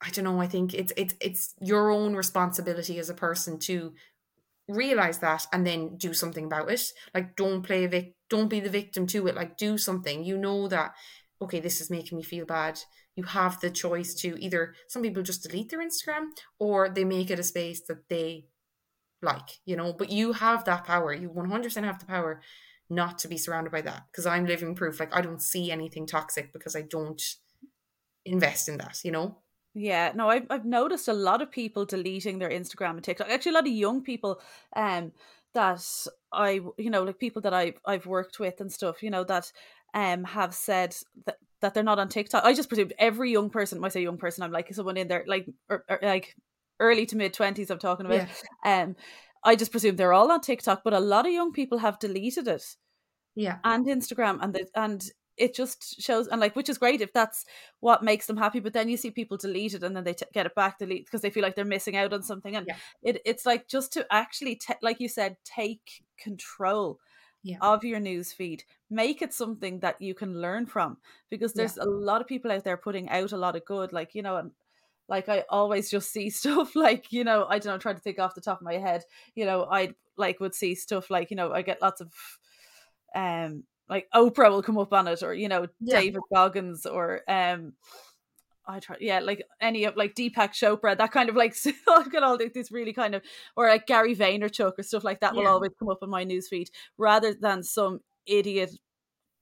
I 0.02 0.10
don't 0.10 0.26
know 0.26 0.42
I 0.42 0.48
think 0.48 0.74
it's 0.74 0.92
it's 0.98 1.16
it's 1.22 1.54
your 1.62 1.92
own 1.92 2.16
responsibility 2.16 3.00
as 3.00 3.10
a 3.10 3.14
person 3.14 3.60
to 3.60 3.94
realize 4.68 5.20
that 5.20 5.46
and 5.52 5.66
then 5.66 5.98
do 5.98 6.14
something 6.14 6.46
about 6.46 6.72
it. 6.72 6.82
Like 7.14 7.36
don't 7.36 7.62
play 7.62 7.86
a 7.86 7.90
vic 7.90 8.16
don't 8.30 8.50
be 8.50 8.60
the 8.60 8.70
victim 8.70 9.08
to 9.08 9.28
it. 9.28 9.36
Like 9.36 9.58
do 9.58 9.78
something. 9.78 10.24
You 10.24 10.38
know 10.38 10.68
that 10.68 10.94
okay 11.42 11.60
this 11.60 11.80
is 11.82 11.90
making 11.90 12.18
me 12.18 12.24
feel 12.24 12.46
bad. 12.46 12.80
You 13.16 13.24
have 13.24 13.60
the 13.60 13.70
choice 13.70 14.14
to 14.16 14.42
either 14.44 14.74
some 14.88 15.02
people 15.02 15.24
just 15.24 15.44
delete 15.44 15.70
their 15.70 15.86
instagram 15.86 16.28
or 16.60 16.90
they 16.90 17.04
make 17.04 17.30
it 17.30 17.40
a 17.40 17.44
space 17.44 17.82
that 17.88 18.10
they 18.10 18.48
like 19.22 19.60
you 19.66 19.76
know? 19.76 19.94
But 19.94 20.12
you 20.12 20.34
have 20.34 20.66
that 20.66 20.86
power. 20.86 21.14
You 21.14 21.30
100% 21.30 21.84
have 21.84 22.00
the 22.00 22.06
power 22.06 22.42
not 22.92 23.18
to 23.18 23.28
be 23.28 23.38
surrounded 23.38 23.72
by 23.72 23.82
that 23.82 24.04
because 24.12 24.26
i'm 24.26 24.46
living 24.46 24.76
proof 24.76 25.00
like 25.00 25.16
i 25.16 25.22
don't 25.22 25.42
see 25.42 25.72
anything 25.72 26.06
toxic 26.06 26.52
because 26.54 26.76
i 26.76 26.82
don't 26.82 27.38
invest 28.26 28.70
in 28.70 28.78
that 28.78 29.00
you 29.04 29.12
know 29.12 29.38
Yeah, 29.74 30.12
no, 30.14 30.30
I've 30.30 30.48
I've 30.50 30.66
noticed 30.66 31.08
a 31.08 31.14
lot 31.14 31.42
of 31.42 31.50
people 31.50 31.86
deleting 31.86 32.40
their 32.40 32.50
Instagram 32.50 32.92
and 32.92 33.04
TikTok. 33.04 33.30
Actually, 33.30 33.52
a 33.52 33.56
lot 33.56 33.68
of 33.68 33.74
young 33.74 34.02
people, 34.04 34.42
um, 34.76 35.14
that 35.54 35.86
I 36.32 36.60
you 36.78 36.90
know 36.90 37.04
like 37.04 37.20
people 37.20 37.42
that 37.44 37.54
I've 37.54 37.80
I've 37.86 38.06
worked 38.06 38.40
with 38.40 38.60
and 38.62 38.72
stuff, 38.72 39.04
you 39.04 39.10
know 39.10 39.24
that 39.26 39.52
um 39.94 40.24
have 40.24 40.54
said 40.54 40.96
that 41.26 41.38
that 41.62 41.74
they're 41.74 41.84
not 41.84 42.00
on 42.00 42.10
TikTok. 42.10 42.44
I 42.44 42.54
just 42.54 42.70
presumed 42.70 42.94
every 42.98 43.32
young 43.32 43.50
person. 43.50 43.80
When 43.80 43.90
I 43.90 43.94
say 43.94 44.02
young 44.02 44.18
person, 44.18 44.44
I'm 44.44 44.52
like 44.52 44.74
someone 44.74 44.98
in 44.98 45.08
there 45.08 45.24
like 45.28 45.48
or, 45.70 45.86
or 45.90 46.00
like 46.02 46.36
early 46.80 47.06
to 47.08 47.18
mid 47.18 47.34
twenties. 47.34 47.70
I'm 47.70 47.80
talking 47.80 48.06
about. 48.06 48.28
Um, 48.66 48.96
I 49.44 49.56
just 49.56 49.72
presume 49.72 49.96
they're 49.96 50.14
all 50.14 50.32
on 50.32 50.42
TikTok, 50.42 50.84
but 50.84 50.94
a 50.94 51.00
lot 51.00 51.26
of 51.26 51.32
young 51.34 51.52
people 51.52 51.80
have 51.80 52.00
deleted 52.00 52.48
it 52.48 52.64
yeah 53.36 53.60
and 53.64 53.86
Instagram 53.86 54.40
and 54.42 54.54
the 54.54 54.68
and 54.76 55.10
it 55.38 55.56
just 55.56 56.02
shows 56.02 56.28
and 56.28 56.42
like 56.42 56.54
which 56.56 56.68
is 56.70 56.78
great 56.78 57.00
if 57.00 57.14
that's 57.14 57.46
what 57.80 58.04
makes 58.04 58.28
them 58.28 58.36
happy 58.36 58.60
but 58.60 58.74
then 58.74 58.90
you 58.90 58.98
see 58.98 59.10
people 59.10 59.38
delete 59.38 59.74
it 59.74 59.84
and 59.84 59.96
then 59.96 60.04
they 60.04 60.14
t- 60.14 60.26
get 60.34 60.46
it 60.46 60.54
back 60.54 60.78
delete 60.78 61.06
because 61.06 61.22
they 61.22 61.30
feel 61.30 61.42
like 61.42 61.56
they're 61.56 61.64
missing 61.66 61.96
out 61.96 62.12
on 62.12 62.22
something 62.24 62.56
and 62.58 62.68
Yeah. 62.68 62.76
it 63.02 63.22
it's 63.26 63.46
like 63.46 63.68
just 63.70 63.94
to 63.94 64.06
actually 64.12 64.58
ta 64.58 64.74
like 64.82 65.00
you 65.00 65.08
said 65.08 65.38
take 65.46 66.04
control 66.18 67.00
Yeah. 67.44 67.58
of 67.62 67.86
your 67.86 68.02
news 68.02 68.34
feed 68.34 68.66
make 68.90 69.22
it 69.22 69.34
something 69.34 69.80
that 69.80 70.02
you 70.02 70.14
can 70.14 70.42
learn 70.42 70.66
from 70.66 70.98
because 71.30 71.54
Yeah. 71.56 71.62
there's 71.62 71.78
a 71.78 71.86
lot 71.86 72.20
of 72.22 72.28
people 72.28 72.52
out 72.52 72.66
there 72.66 72.78
putting 72.78 73.10
out 73.10 73.32
a 73.32 73.38
lot 73.38 73.56
of 73.56 73.64
good 73.66 73.94
like 73.94 74.14
you 74.14 74.22
know 74.22 74.36
and 74.36 74.52
like 75.12 75.30
I 75.30 75.44
always 75.50 75.92
just 75.92 76.12
see 76.12 76.30
stuff 76.42 76.76
like 76.76 77.12
you 77.12 77.24
know 77.24 77.46
I 77.48 77.60
don't 77.60 77.74
know 77.74 77.78
trying 77.78 77.96
to 77.98 78.02
think 78.02 78.18
off 78.18 78.34
the 78.34 78.42
top 78.42 78.60
of 78.62 78.66
my 78.66 78.78
head 78.78 79.04
you 79.36 79.46
know 79.46 79.68
I 79.70 79.94
like 80.18 80.40
would 80.40 80.56
see 80.56 80.74
stuff 80.74 81.12
like 81.12 81.30
you 81.30 81.36
know 81.38 81.52
I 81.52 81.62
get 81.62 81.82
lots 81.82 82.02
of 82.02 82.12
um 83.14 83.64
like 83.90 84.08
Oprah 84.16 84.50
will 84.50 84.64
come 84.64 84.78
up 84.78 84.94
on 84.94 85.08
it 85.08 85.22
or 85.22 85.34
you 85.34 85.50
know 85.50 85.68
Yeah. 85.80 86.00
David 86.00 86.22
Goggins 86.34 86.86
or 86.86 87.22
um 87.28 87.74
I 88.66 88.80
try 88.80 88.96
yeah 89.02 89.20
like 89.20 89.44
any 89.60 89.84
of 89.84 89.98
like 89.98 90.16
Deepak 90.16 90.52
Chopra 90.52 90.98
that 90.98 91.12
kind 91.12 91.30
of 91.30 91.36
like 91.36 91.56
I've 91.90 92.12
got 92.12 92.24
all 92.24 92.38
thi- 92.38 92.52
this 92.54 92.72
really 92.72 92.94
kind 92.94 93.16
of 93.16 93.22
or 93.58 93.68
like 93.68 93.88
Gary 93.88 94.16
Vaynerchuk 94.16 94.74
or 94.80 94.84
stuff 94.84 95.04
like 95.04 95.20
that 95.20 95.36
will 95.36 95.48
always 95.48 95.72
come 95.78 95.90
up 95.90 96.04
on 96.04 96.10
my 96.10 96.26
newsfeed 96.26 96.68
rather 96.98 97.34
than 97.34 97.64
some 97.64 98.00
idiot 98.26 98.72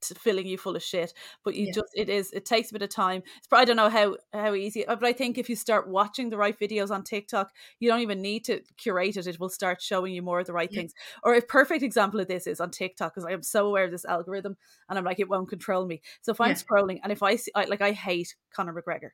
filling 0.04 0.46
you 0.46 0.56
full 0.58 0.76
of 0.76 0.82
shit 0.82 1.12
but 1.44 1.54
you 1.54 1.66
Yeah. 1.66 1.72
just 1.72 1.88
it 1.94 2.08
is 2.08 2.32
it 2.32 2.44
takes 2.44 2.70
a 2.70 2.72
bit 2.72 2.82
of 2.82 2.88
time 2.88 3.22
it's 3.38 3.46
pro- 3.46 3.58
I 3.60 3.64
don't 3.64 3.76
know 3.76 3.88
how 3.88 4.16
how 4.32 4.54
easy 4.54 4.86
uh, 4.86 4.96
but 4.96 5.06
I 5.06 5.12
think 5.12 5.38
if 5.38 5.48
you 5.48 5.56
start 5.56 5.88
watching 5.88 6.30
the 6.30 6.36
right 6.36 6.58
videos 6.58 6.90
on 6.90 7.02
TikTok 7.04 7.50
you 7.78 7.88
don't 7.88 8.00
even 8.00 8.22
need 8.22 8.44
to 8.46 8.60
curate 8.76 9.16
it 9.16 9.26
it 9.26 9.38
will 9.40 9.48
start 9.48 9.82
showing 9.82 10.12
you 10.14 10.22
more 10.22 10.40
of 10.40 10.46
the 10.46 10.52
right 10.52 10.70
Yeah. 10.72 10.80
things 10.80 10.94
or 11.22 11.34
a 11.34 11.42
perfect 11.42 11.82
example 11.82 12.20
of 12.20 12.28
this 12.28 12.46
is 12.46 12.60
on 12.60 12.70
TikTok 12.70 13.14
because 13.14 13.24
I 13.26 13.32
am 13.32 13.42
so 13.42 13.66
aware 13.66 13.84
of 13.84 13.90
this 13.90 14.04
algorithm 14.04 14.56
and 14.88 14.98
I'm 14.98 15.04
like 15.04 15.20
it 15.20 15.28
won't 15.28 15.48
control 15.48 15.86
me 15.86 16.00
so 16.22 16.32
if 16.32 16.40
I'm 16.40 16.48
Yeah. 16.50 16.54
scrolling 16.54 17.00
and 17.02 17.12
if 17.12 17.22
I 17.22 17.36
see 17.36 17.52
I, 17.54 17.64
like 17.64 17.80
I 17.82 17.92
hate 17.92 18.34
Conor 18.52 18.72
McGregor 18.72 19.10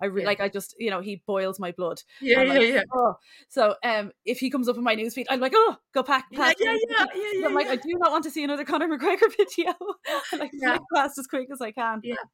I 0.00 0.06
re- 0.06 0.22
Yeah. 0.22 0.26
like 0.28 0.40
I 0.40 0.48
just 0.48 0.74
you 0.78 0.90
know 0.90 1.00
he 1.00 1.22
boils 1.26 1.58
my 1.58 1.72
blood. 1.72 2.02
Yeah, 2.20 2.40
I'm 2.40 2.46
yeah, 2.48 2.52
like, 2.54 2.68
yeah. 2.68 2.82
Oh. 2.94 3.14
So 3.48 3.74
um, 3.82 4.12
if 4.24 4.38
he 4.38 4.50
comes 4.50 4.68
up 4.68 4.76
in 4.76 4.82
my 4.82 4.94
newsfeed, 4.96 5.24
I'm 5.30 5.40
like, 5.40 5.52
oh, 5.54 5.76
go 5.94 6.02
pack. 6.02 6.26
Yeah, 6.30 6.38
past 6.38 6.56
yeah, 6.60 6.72
yeah, 6.88 7.06
yeah, 7.14 7.30
yeah, 7.34 7.46
I'm 7.46 7.54
like. 7.54 7.68
I 7.68 7.76
do 7.76 7.88
not 7.98 8.10
want 8.10 8.24
to 8.24 8.30
see 8.30 8.44
another 8.44 8.64
Conor 8.64 8.88
McGregor 8.88 9.30
video. 9.36 9.72
Like 10.38 10.50
Yeah. 10.52 10.78
past 10.94 11.18
as 11.18 11.26
quick 11.26 11.48
as 11.52 11.60
I 11.60 11.72
can. 11.72 12.00
Yeah. 12.04 12.16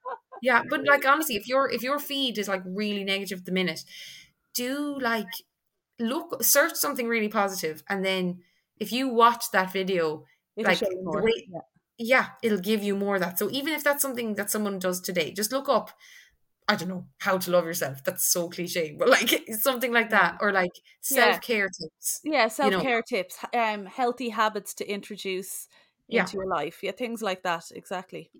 Yeah, 0.44 0.64
but 0.68 0.84
like 0.84 1.06
honestly, 1.06 1.36
if 1.36 1.46
your 1.46 1.70
if 1.70 1.84
your 1.84 2.00
feed 2.00 2.36
is 2.36 2.48
like 2.48 2.62
really 2.66 3.04
negative 3.04 3.38
at 3.38 3.44
the 3.44 3.52
minute, 3.52 3.84
do 4.54 4.98
like 5.00 5.28
look 6.00 6.42
search 6.42 6.74
something 6.74 7.06
really 7.06 7.28
positive, 7.28 7.84
and 7.88 8.04
then 8.04 8.40
if 8.80 8.90
you 8.90 9.08
watch 9.08 9.44
that 9.52 9.72
video, 9.72 10.24
It'll 10.56 10.68
like 10.68 10.78
show 10.78 10.90
you 10.90 11.02
the 11.12 11.22
way- 11.22 11.46
Yeah. 11.48 11.60
yeah, 11.96 12.26
it'll 12.42 12.58
give 12.58 12.82
you 12.82 12.96
more 12.96 13.14
of 13.14 13.20
that. 13.20 13.38
So 13.38 13.48
even 13.52 13.72
if 13.72 13.84
that's 13.84 14.02
something 14.02 14.34
that 14.34 14.50
someone 14.50 14.80
does 14.80 15.00
today, 15.00 15.32
just 15.32 15.52
look 15.52 15.68
up. 15.68 15.92
I 16.68 16.76
don't 16.76 16.88
know 16.88 17.06
how 17.18 17.38
to 17.38 17.50
love 17.50 17.64
yourself. 17.64 18.02
That's 18.04 18.26
so 18.32 18.48
cliche, 18.48 18.94
but 18.98 19.08
like 19.08 19.30
something 19.60 19.92
like 19.92 20.10
that, 20.10 20.38
or 20.40 20.52
like 20.52 20.72
self 21.00 21.40
care 21.40 21.68
tips. 21.68 22.20
Yeah, 22.24 22.44
you 22.44 22.50
self 22.50 22.70
know. 22.72 22.80
care 22.80 23.02
tips, 23.02 23.36
h- 23.44 23.58
um, 23.58 23.86
healthy 23.86 24.28
habits 24.30 24.74
to 24.74 24.88
introduce 24.88 25.68
Yeah. 26.08 26.20
into 26.22 26.34
your 26.34 26.46
life. 26.46 26.78
Yeah, 26.82 26.92
things 26.92 27.22
like 27.22 27.42
that. 27.42 27.64
Exactly. 27.74 28.30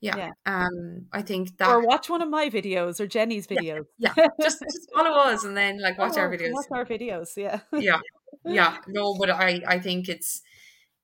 Yeah. 0.00 0.16
Yeah. 0.16 0.30
Um, 0.46 1.06
I 1.12 1.22
think 1.22 1.56
that 1.58 1.68
Or 1.68 1.80
watch 1.84 2.08
one 2.08 2.22
of 2.22 2.28
my 2.28 2.48
videos 2.50 3.00
or 3.00 3.06
Jenny's 3.06 3.46
videos. 3.46 3.86
yeah, 3.98 4.14
just 4.40 4.60
just 4.72 4.90
follow 4.94 5.16
us 5.18 5.44
and 5.44 5.56
then 5.56 5.80
like 5.80 5.98
watch 5.98 6.16
our 6.16 6.28
Oh, 6.32 6.36
videos. 6.36 6.52
Watch 6.52 6.66
our 6.70 6.84
videos. 6.84 7.36
Yeah. 7.36 7.60
yeah 7.72 7.98
yeah 8.44 8.78
no 8.86 9.14
but 9.18 9.30
i 9.30 9.60
i 9.66 9.78
think 9.80 10.08
it's 10.08 10.42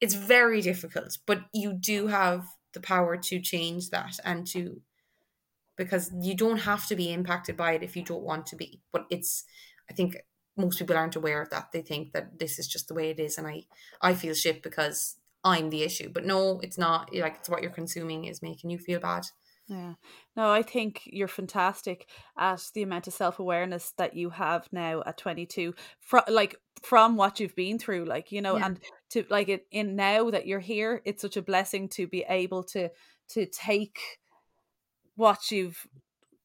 it's 0.01 0.14
very 0.14 0.61
difficult 0.61 1.18
but 1.27 1.41
you 1.53 1.72
do 1.72 2.07
have 2.07 2.47
the 2.75 2.81
power 2.81 3.16
to 3.16 3.41
change 3.41 3.91
that 3.91 4.18
and 4.25 4.47
to 4.47 4.81
because 5.77 6.11
you 6.20 6.35
don't 6.35 6.59
have 6.59 6.87
to 6.87 6.97
be 6.97 7.12
impacted 7.12 7.57
by 7.57 7.72
it 7.72 7.83
if 7.83 7.97
you 7.97 8.03
don't 8.03 8.22
want 8.22 8.47
to 8.47 8.57
be. 8.57 8.81
But 8.93 9.07
it's 9.11 9.45
i 9.91 9.93
think 9.93 10.16
most 10.57 10.79
people 10.79 10.97
aren't 10.97 11.16
aware 11.16 11.43
of 11.43 11.51
that. 11.51 11.72
They 11.72 11.83
think 11.83 12.12
that 12.12 12.39
this 12.39 12.59
is 12.61 12.68
just 12.68 12.87
the 12.89 12.95
way 12.95 13.11
it 13.11 13.18
is 13.18 13.39
and 13.39 13.47
i 13.47 13.62
i 14.01 14.14
feel 14.14 14.35
shit 14.35 14.62
because 14.62 15.16
i'm 15.43 15.70
the 15.70 15.83
issue. 15.83 16.11
But 16.12 16.25
no 16.25 16.61
it's 16.62 16.79
not. 16.79 17.14
Like 17.14 17.37
it's 17.41 17.49
what 17.49 17.62
you're 17.62 17.70
consuming 17.70 18.25
is 18.25 18.43
making 18.43 18.70
you 18.70 18.79
feel 18.79 19.01
bad. 19.01 19.27
Yeah. 19.66 19.95
No, 20.37 20.51
I 20.51 20.62
think 20.62 21.03
you're 21.07 21.27
fantastic 21.29 22.07
at 22.39 22.62
the 22.75 22.83
amount 22.83 23.07
of 23.07 23.14
self 23.14 23.39
awareness 23.39 23.95
that 23.97 24.14
you 24.14 24.29
have 24.31 24.68
now 24.72 25.03
at 25.07 25.16
22, 25.16 25.75
from 26.01 26.22
like 26.29 26.57
from 26.83 27.16
what 27.16 27.41
you've 27.41 27.57
been 27.57 27.79
through, 27.79 28.05
like 28.05 28.31
you 28.31 28.43
know, 28.43 28.59
Yeah. 28.59 28.66
and 28.66 28.81
to 29.11 29.25
like 29.31 29.49
it 29.49 29.66
in 29.70 29.97
now 29.97 30.31
that 30.31 30.47
you're 30.47 30.61
here, 30.61 31.01
it's 31.07 31.22
such 31.22 31.39
a 31.39 31.43
blessing 31.43 31.89
to 31.91 32.07
be 32.07 32.25
able 32.29 32.62
to 32.64 32.91
to 33.31 33.47
take 33.47 33.99
what 35.17 35.51
you've 35.51 35.87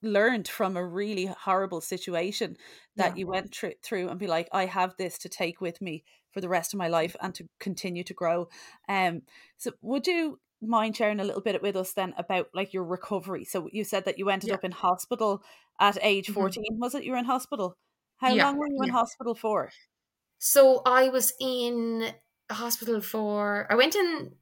learned 0.02 0.48
from 0.48 0.78
a 0.78 0.86
really 0.86 1.26
horrible 1.26 1.82
situation 1.82 2.56
that 2.98 3.16
Yeah. 3.16 3.18
you 3.18 3.28
went 3.28 3.54
thr- 3.54 3.78
through 3.84 4.08
and 4.10 4.20
be 4.20 4.28
like 4.28 4.48
i 4.54 4.66
have 4.66 4.96
this 4.98 5.18
to 5.18 5.28
take 5.30 5.60
with 5.60 5.82
me 5.82 6.04
for 6.32 6.40
the 6.42 6.48
rest 6.50 6.74
of 6.74 6.78
my 6.78 6.88
life 6.88 7.16
and 7.22 7.34
to 7.36 7.48
continue 7.60 8.04
to 8.04 8.14
grow. 8.14 8.48
Um 8.88 9.24
so 9.58 9.72
would 9.82 10.06
you 10.08 10.40
mind 10.62 10.96
sharing 10.96 11.20
a 11.20 11.24
little 11.24 11.42
bit 11.42 11.62
with 11.62 11.76
us 11.76 11.94
then 11.94 12.14
about 12.18 12.50
like 12.54 12.72
your 12.74 12.84
recovery? 12.86 13.46
So 13.46 13.68
you 13.72 13.84
said 13.84 14.06
that 14.06 14.20
you 14.20 14.30
ended 14.30 14.52
Yeah. 14.52 14.54
up 14.54 14.64
in 14.64 14.72
hospital 14.72 15.44
at 15.80 15.98
age 16.02 16.30
Mhm. 16.30 16.30
14 16.30 16.78
was 16.80 16.94
it? 16.96 17.04
You 17.04 17.14
were 17.14 17.18
in 17.18 17.26
hospital. 17.26 17.74
How 18.18 18.36
Yeah, 18.36 18.36
long 18.36 18.58
were 18.58 18.68
you 18.68 18.84
in 18.84 18.90
hospital 18.92 19.34
for? 19.36 19.72
So 20.40 20.82
I 20.86 21.10
was 21.10 21.34
in 21.40 22.14
hospital 22.52 23.02
for 23.02 23.68
I 23.72 23.76
went 23.76 23.96
in 23.96 24.36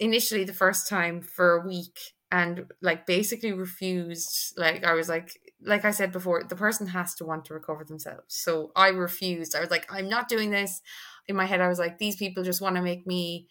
initially 0.00 0.44
the 0.44 0.54
first 0.54 0.88
time 0.88 1.22
for 1.22 1.56
a 1.56 1.66
week 1.66 1.98
and 2.30 2.72
like 2.82 3.06
basically 3.06 3.52
refused 3.52 4.54
like 4.56 4.84
I 4.84 4.94
was 4.94 5.08
like 5.08 5.38
like 5.62 5.84
I 5.84 5.90
said 5.92 6.12
before 6.12 6.42
the 6.44 6.56
person 6.56 6.88
has 6.88 7.14
to 7.16 7.24
want 7.24 7.44
to 7.46 7.54
recover 7.54 7.84
themselves. 7.84 8.24
So 8.34 8.72
I 8.76 8.88
refused. 8.88 9.54
I 9.54 9.60
was 9.60 9.70
like 9.70 9.86
I'm 9.92 10.08
not 10.08 10.28
doing 10.28 10.50
this. 10.50 10.80
In 11.28 11.36
my 11.36 11.44
head 11.46 11.60
I 11.60 11.68
was 11.68 11.78
like 11.78 11.98
these 11.98 12.16
people 12.16 12.42
just 12.44 12.60
want 12.60 12.76
to 12.76 12.82
make 12.82 13.06
me 13.06 13.48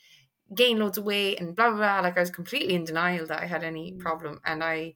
gain 0.53 0.79
loads 0.79 0.97
of 0.97 1.05
weight 1.05 1.39
and 1.39 1.55
blah 1.55 1.69
blah 1.69 1.77
blah 1.77 1.99
like 2.01 2.17
I 2.17 2.21
was 2.21 2.29
completely 2.29 2.75
in 2.75 2.83
denial 2.83 3.25
that 3.27 3.41
I 3.41 3.47
had 3.47 3.63
any 3.63 3.93
Mm. 3.93 3.99
problem 3.99 4.41
and 4.45 4.63
I 4.63 4.95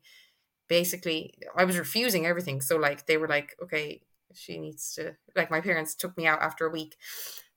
basically 0.68 1.34
I 1.56 1.66
was 1.66 1.78
refusing 1.80 2.26
everything. 2.26 2.62
So 2.62 2.78
like 2.78 3.06
they 3.06 3.18
were 3.18 3.28
like, 3.28 3.56
okay, 3.64 4.02
she 4.34 4.60
needs 4.60 4.94
to 4.96 5.16
like 5.36 5.52
my 5.52 5.62
parents 5.62 5.96
took 5.96 6.16
me 6.18 6.28
out 6.28 6.42
after 6.42 6.66
a 6.66 6.72
week, 6.72 6.96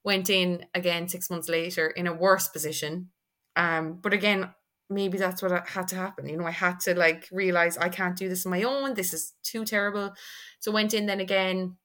went 0.04 0.30
in 0.30 0.66
again 0.74 1.08
six 1.08 1.30
months 1.30 1.48
later 1.48 1.88
in 1.88 2.06
a 2.06 2.14
worse 2.14 2.48
position. 2.48 3.10
Um, 3.56 3.98
but 4.00 4.12
again, 4.14 4.54
maybe 4.94 5.18
that's 5.18 5.42
what 5.42 5.68
had 5.68 5.88
to 5.88 5.96
happen. 5.96 6.28
You 6.28 6.36
know, 6.36 6.46
I 6.46 6.52
had 6.52 6.78
to 6.80 6.94
like 6.94 7.28
realize 7.32 7.76
I 7.78 7.88
can't 7.88 8.16
do 8.16 8.28
this 8.28 8.46
on 8.46 8.50
my 8.50 8.62
own. 8.62 8.94
This 8.94 9.12
is 9.14 9.32
too 9.42 9.64
terrible. 9.64 10.14
So 10.60 10.70
went 10.72 10.94
in 10.94 11.06
then 11.06 11.20
again, 11.20 11.76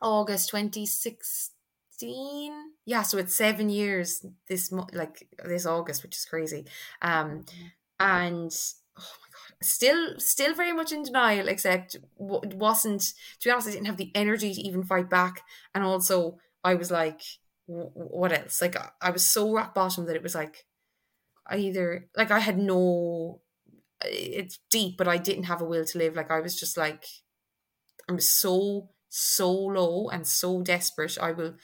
August 0.00 0.48
2016. 0.50 2.52
Yeah, 2.86 3.02
so 3.02 3.18
it's 3.18 3.36
seven 3.36 3.68
years 3.68 4.24
this 4.48 4.72
mo- 4.72 4.88
like 4.92 5.28
this 5.44 5.66
August, 5.66 6.02
which 6.02 6.16
is 6.16 6.24
crazy. 6.24 6.66
Um, 7.02 7.44
and 7.98 8.50
oh 8.98 9.12
my 9.20 9.28
god 9.28 9.54
still 9.62 10.18
still 10.18 10.54
very 10.54 10.72
much 10.72 10.90
in 10.90 11.02
denial 11.02 11.48
except 11.48 11.94
it 11.94 12.54
wasn't 12.54 13.02
to 13.38 13.48
be 13.48 13.50
honest 13.50 13.68
i 13.68 13.70
didn't 13.70 13.86
have 13.86 13.98
the 13.98 14.10
energy 14.14 14.54
to 14.54 14.60
even 14.60 14.82
fight 14.82 15.08
back 15.08 15.42
and 15.74 15.84
also 15.84 16.38
i 16.64 16.74
was 16.74 16.90
like 16.90 17.20
w- 17.68 17.90
what 17.94 18.32
else 18.32 18.60
like 18.62 18.74
i 19.00 19.10
was 19.10 19.24
so 19.24 19.52
rock 19.52 19.74
bottom 19.74 20.06
that 20.06 20.16
it 20.16 20.22
was 20.22 20.34
like 20.34 20.64
either 21.50 22.08
like 22.16 22.30
i 22.30 22.38
had 22.40 22.58
no 22.58 23.40
it's 24.04 24.58
deep 24.70 24.96
but 24.96 25.08
i 25.08 25.16
didn't 25.18 25.44
have 25.44 25.60
a 25.60 25.64
will 25.64 25.84
to 25.84 25.98
live. 25.98 26.16
Like 26.16 26.30
i 26.30 26.40
was 26.40 26.58
just 26.58 26.76
like 26.76 27.06
i'm 28.08 28.20
so 28.20 28.88
so 29.08 29.50
low 29.52 30.08
and 30.08 30.26
so 30.26 30.62
desperate 30.62 31.18
i 31.20 31.32
will 31.32 31.54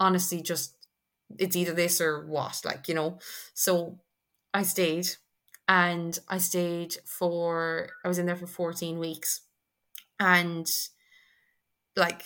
honestly 0.00 0.42
just 0.42 0.88
it's 1.38 1.56
either 1.56 1.72
this 1.74 2.00
or 2.00 2.26
what 2.26 2.60
like 2.64 2.88
you 2.88 2.94
know? 2.94 3.18
So 3.54 4.00
i 4.54 4.62
stayed 4.62 5.08
and 5.68 6.18
I 6.28 6.38
stayed 6.38 6.96
for 7.04 7.90
I 8.04 8.08
was 8.08 8.18
in 8.18 8.26
there 8.26 8.36
for 8.36 8.46
14 8.46 8.98
weeks 8.98 9.42
and 10.20 10.66
like 11.96 12.22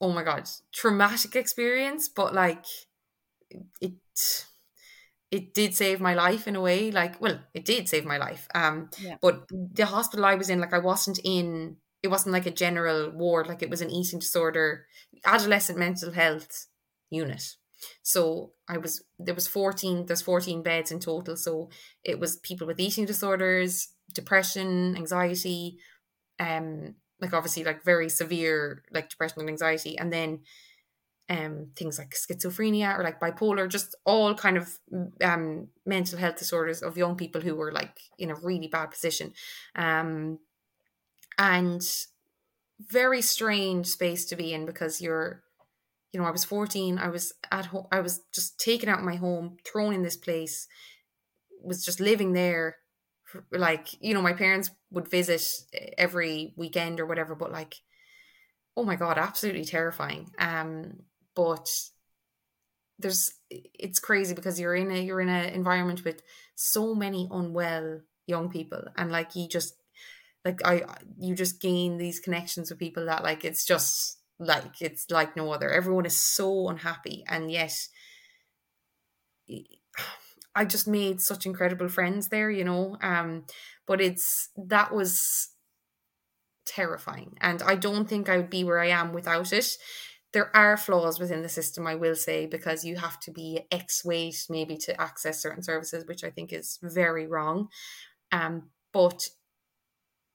oh 0.00 0.12
my 0.12 0.22
god 0.22 0.48
traumatic 0.72 1.34
experience 1.36 2.08
but 2.08 2.34
like 2.34 2.64
it 3.80 4.46
it 5.32 5.54
did 5.54 5.74
save 5.74 6.00
my 6.00 6.14
life 6.14 6.46
in 6.46 6.54
a 6.56 6.60
way 6.60 6.90
like 6.92 7.20
well 7.20 7.38
it 7.54 7.64
did 7.64 7.88
save 7.88 8.04
my 8.04 8.18
life 8.18 8.46
um 8.54 8.90
Yeah. 9.00 9.16
but 9.20 9.48
the 9.50 9.86
hospital 9.86 10.24
I 10.24 10.36
was 10.36 10.48
in 10.50 10.60
like 10.60 10.74
I 10.74 10.78
wasn't 10.78 11.18
in 11.24 11.76
it 12.02 12.08
wasn't 12.08 12.34
like 12.34 12.46
a 12.46 12.50
general 12.64 13.10
ward 13.10 13.46
like 13.48 13.62
it 13.62 13.70
was 13.70 13.80
an 13.80 13.90
eating 13.90 14.20
disorder 14.20 14.86
adolescent 15.24 15.78
mental 15.78 16.12
health 16.12 16.66
unit 17.10 17.42
so 18.02 18.52
I 18.68 18.76
was 18.78 19.02
there 19.18 19.34
was 19.34 19.48
14 19.48 20.06
there's 20.06 20.22
14 20.22 20.62
beds 20.62 20.92
in 20.92 21.00
total 21.00 21.36
so 21.36 21.70
it 22.04 22.20
was 22.20 22.36
people 22.36 22.66
with 22.66 22.78
eating 22.78 23.06
disorders 23.06 23.88
depression 24.14 24.94
anxiety 24.96 25.78
um 26.38 26.94
like 27.20 27.32
obviously 27.32 27.64
like 27.64 27.82
very 27.84 28.08
severe 28.08 28.82
like 28.92 29.08
depression 29.08 29.40
and 29.40 29.48
anxiety 29.48 29.96
and 29.98 30.12
then 30.12 30.40
um 31.32 31.68
things 31.76 31.98
like 31.98 32.14
schizophrenia 32.14 32.98
or 32.98 33.02
like 33.02 33.20
bipolar 33.20 33.68
just 33.68 33.94
all 34.04 34.34
kind 34.34 34.56
of 34.56 34.78
um 35.22 35.68
mental 35.86 36.18
health 36.18 36.36
disorders 36.36 36.82
of 36.82 36.96
young 36.96 37.16
people 37.16 37.40
who 37.40 37.54
were 37.54 37.72
like 37.72 37.98
in 38.18 38.30
a 38.30 38.34
really 38.34 38.68
bad 38.68 38.90
position 38.90 39.32
um 39.76 40.38
and 41.38 41.82
very 42.80 43.22
strange 43.22 43.86
space 43.86 44.24
to 44.26 44.36
be 44.36 44.52
in 44.52 44.66
because 44.66 45.00
you're 45.00 45.42
you 46.12 46.20
know, 46.20 46.26
I 46.26 46.30
was 46.30 46.44
14, 46.44 46.98
I 46.98 47.08
was 47.08 47.32
at 47.50 47.66
home, 47.66 47.86
I 47.90 48.00
was 48.00 48.20
just 48.34 48.60
taken 48.60 48.88
out 48.88 48.98
of 48.98 49.04
my 49.04 49.16
home, 49.16 49.56
thrown 49.64 49.94
in 49.94 50.02
this 50.02 50.16
place, 50.16 50.68
was 51.62 51.84
just 51.84 52.00
living 52.00 52.32
there. 52.32 52.76
Like, 53.50 53.88
you 54.00 54.12
know, 54.12 54.20
my 54.20 54.34
parents 54.34 54.70
would 54.90 55.08
visit 55.08 55.42
every 55.96 56.52
weekend 56.56 57.00
or 57.00 57.06
whatever, 57.06 57.34
but 57.34 57.50
like, 57.50 57.76
oh 58.76 58.84
my 58.84 58.96
God, 58.96 59.16
absolutely 59.16 59.64
terrifying. 59.64 60.30
Um, 60.38 61.04
but 61.34 61.68
there's, 62.98 63.32
it's 63.50 63.98
crazy 63.98 64.34
because 64.34 64.60
you're 64.60 64.74
in 64.74 64.90
a, 64.90 65.02
you're 65.02 65.20
in 65.20 65.28
an 65.28 65.50
environment 65.50 66.04
with 66.04 66.22
so 66.54 66.94
many 66.94 67.28
unwell 67.30 68.00
young 68.26 68.50
people 68.50 68.82
and 68.96 69.10
like 69.10 69.34
you 69.34 69.48
just, 69.48 69.74
like 70.44 70.64
I, 70.64 70.84
you 71.18 71.34
just 71.34 71.60
gain 71.60 71.98
these 71.98 72.20
connections 72.20 72.70
with 72.70 72.78
people 72.78 73.06
that 73.06 73.22
like, 73.22 73.44
it's 73.44 73.64
just, 73.64 74.18
like 74.38 74.80
it's 74.80 75.10
like 75.10 75.36
no 75.36 75.52
other. 75.52 75.70
Everyone 75.70 76.06
is 76.06 76.18
so 76.18 76.68
unhappy, 76.68 77.24
and 77.28 77.50
yet 77.50 77.72
I 80.54 80.64
just 80.64 80.86
made 80.86 81.20
such 81.20 81.46
incredible 81.46 81.88
friends 81.88 82.28
there, 82.28 82.50
you 82.50 82.64
know. 82.64 82.96
Um, 83.00 83.44
but 83.86 84.00
it's 84.00 84.50
that 84.56 84.92
was 84.92 85.48
terrifying, 86.66 87.36
and 87.40 87.62
I 87.62 87.76
don't 87.76 88.08
think 88.08 88.28
I 88.28 88.36
would 88.36 88.50
be 88.50 88.64
where 88.64 88.80
I 88.80 88.88
am 88.88 89.12
without 89.12 89.52
it. 89.52 89.76
There 90.32 90.54
are 90.56 90.76
flaws 90.76 91.20
within 91.20 91.42
the 91.42 91.48
system, 91.48 91.86
I 91.86 91.94
will 91.94 92.16
say, 92.16 92.46
because 92.46 92.84
you 92.84 92.96
have 92.96 93.20
to 93.20 93.30
be 93.30 93.66
X 93.70 94.04
weight 94.04 94.46
maybe 94.48 94.76
to 94.78 94.98
access 95.00 95.42
certain 95.42 95.62
services, 95.62 96.06
which 96.06 96.24
I 96.24 96.30
think 96.30 96.52
is 96.52 96.78
very 96.82 97.26
wrong. 97.26 97.68
Um, 98.30 98.70
but 98.92 99.28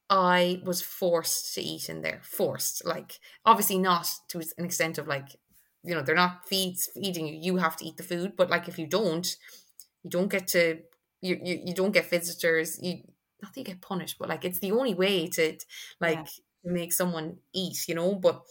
I 0.10 0.62
was 0.64 0.82
forced 0.82 1.54
to 1.56 1.62
eat 1.62 1.90
in 1.90 2.02
there. 2.02 2.22
Forced. 2.24 2.86
Like 2.86 3.20
obviously 3.46 3.78
not 3.78 4.08
to 4.30 4.42
an 4.58 4.66
extent 4.66 4.98
of 4.98 5.08
like, 5.08 5.36
you 5.84 5.94
know, 5.94 6.02
they're 6.02 6.16
not 6.16 6.48
feeds 6.48 6.90
feeding 6.94 7.28
you. 7.28 7.40
You 7.42 7.58
have 7.58 7.76
to 7.78 7.86
eat 7.86 7.98
the 7.98 8.04
food. 8.04 8.34
But 8.38 8.50
like 8.50 8.68
if 8.68 8.80
you 8.80 8.88
don't, 8.88 9.28
you 10.04 10.10
don't 10.10 10.30
get 10.30 10.48
to 10.50 10.80
you 11.22 11.40
you, 11.44 11.62
you 11.66 11.74
don't 11.74 11.92
get 11.92 12.10
visitors. 12.10 12.80
You 12.82 13.02
not 13.42 13.54
that 13.54 13.60
you 13.60 13.66
get 13.66 13.82
punished, 13.82 14.18
but 14.20 14.30
like 14.30 14.46
it's 14.46 14.60
the 14.60 14.72
only 14.72 14.94
way 14.94 15.28
to 15.28 15.58
like 16.00 16.28
yeah. 16.64 16.72
make 16.72 16.94
someone 16.94 17.38
eat, 17.54 17.88
you 17.88 17.96
know. 17.96 18.16
But 18.16 18.42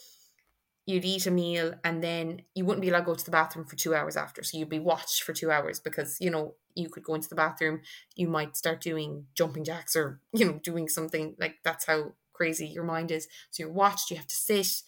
you'd 0.87 1.05
eat 1.05 1.27
a 1.27 1.31
meal 1.31 1.75
and 1.83 2.03
then 2.03 2.43
you 2.55 2.65
wouldn't 2.65 2.81
be 2.81 2.89
allowed 2.89 3.01
to 3.01 3.07
go 3.07 3.15
to 3.15 3.25
the 3.25 3.31
bathroom 3.31 3.67
for 3.67 3.75
two 3.75 3.95
hours 3.95 4.17
after. 4.17 4.45
So 4.45 4.57
you'd 4.57 4.69
be 4.69 4.79
watched 4.79 5.25
for 5.25 5.33
two 5.33 5.51
hours 5.51 5.81
because, 5.81 6.17
you 6.21 6.31
know, 6.31 6.55
you 6.77 6.89
could 6.89 7.03
go 7.03 7.15
into 7.15 7.29
the 7.29 7.35
bathroom, 7.35 7.81
you 8.15 8.29
might 8.29 8.57
start 8.57 8.81
doing 8.81 9.27
jumping 9.35 9.65
jacks 9.65 9.97
or, 9.97 10.21
you 10.33 10.47
know, 10.47 10.61
doing 10.63 10.89
something 10.89 11.35
like 11.39 11.57
that's 11.65 11.87
how 11.87 12.13
crazy 12.33 12.69
your 12.69 12.85
mind 12.85 13.11
is. 13.11 13.27
So 13.51 13.65
you're 13.65 13.73
watched, 13.73 14.11
you 14.11 14.17
have 14.17 14.29
to 14.29 14.35
sit, 14.37 14.83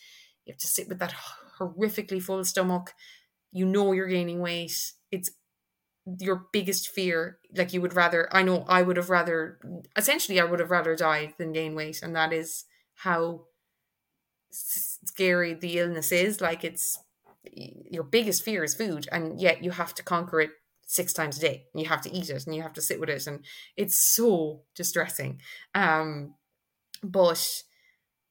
you 0.44 0.52
have 0.52 0.58
to 0.58 0.66
sit 0.68 0.88
with 0.88 1.00
that 1.00 1.14
horrifically 1.58 2.22
full 2.22 2.44
stomach. 2.44 2.94
You 3.50 3.66
know 3.66 3.92
you're 3.92 4.06
gaining 4.06 4.40
weight. 4.40 4.92
It's 5.10 5.30
your 6.20 6.46
biggest 6.52 6.88
fear. 6.88 7.38
Like 7.56 7.72
you 7.72 7.80
would 7.80 7.94
rather, 7.94 8.28
I 8.30 8.42
know 8.42 8.64
I 8.68 8.82
would 8.82 8.98
have 8.98 9.10
rather, 9.10 9.58
essentially, 9.96 10.38
I 10.38 10.44
would 10.44 10.60
have 10.60 10.70
rather 10.70 10.94
died 10.94 11.34
than 11.38 11.52
gain 11.52 11.74
weight. 11.74 12.02
And 12.02 12.14
that 12.14 12.32
is 12.32 12.66
how 12.94 13.46
scary 14.50 15.54
the 15.54 15.78
illness 15.78 16.12
is. 16.12 16.40
Like 16.40 16.64
it's 16.64 16.98
your 17.44 18.04
biggest 18.04 18.44
fear 18.44 18.64
is 18.64 18.74
food, 18.74 19.08
and 19.10 19.40
yet 19.40 19.62
you 19.62 19.70
have 19.70 19.94
to 19.94 20.02
conquer 20.02 20.40
it 20.40 20.50
six 20.86 21.12
times 21.12 21.38
a 21.38 21.40
day. 21.40 21.66
And 21.72 21.82
you 21.82 21.88
have 21.88 22.02
to 22.02 22.12
eat 22.12 22.30
it, 22.30 22.46
and 22.46 22.54
you 22.54 22.62
have 22.62 22.74
to 22.74 22.82
sit 22.82 23.00
with 23.00 23.08
it, 23.08 23.26
and 23.26 23.44
it's 23.76 24.14
so 24.14 24.62
distressing. 24.74 25.40
Um, 25.74 26.34
but 27.02 27.46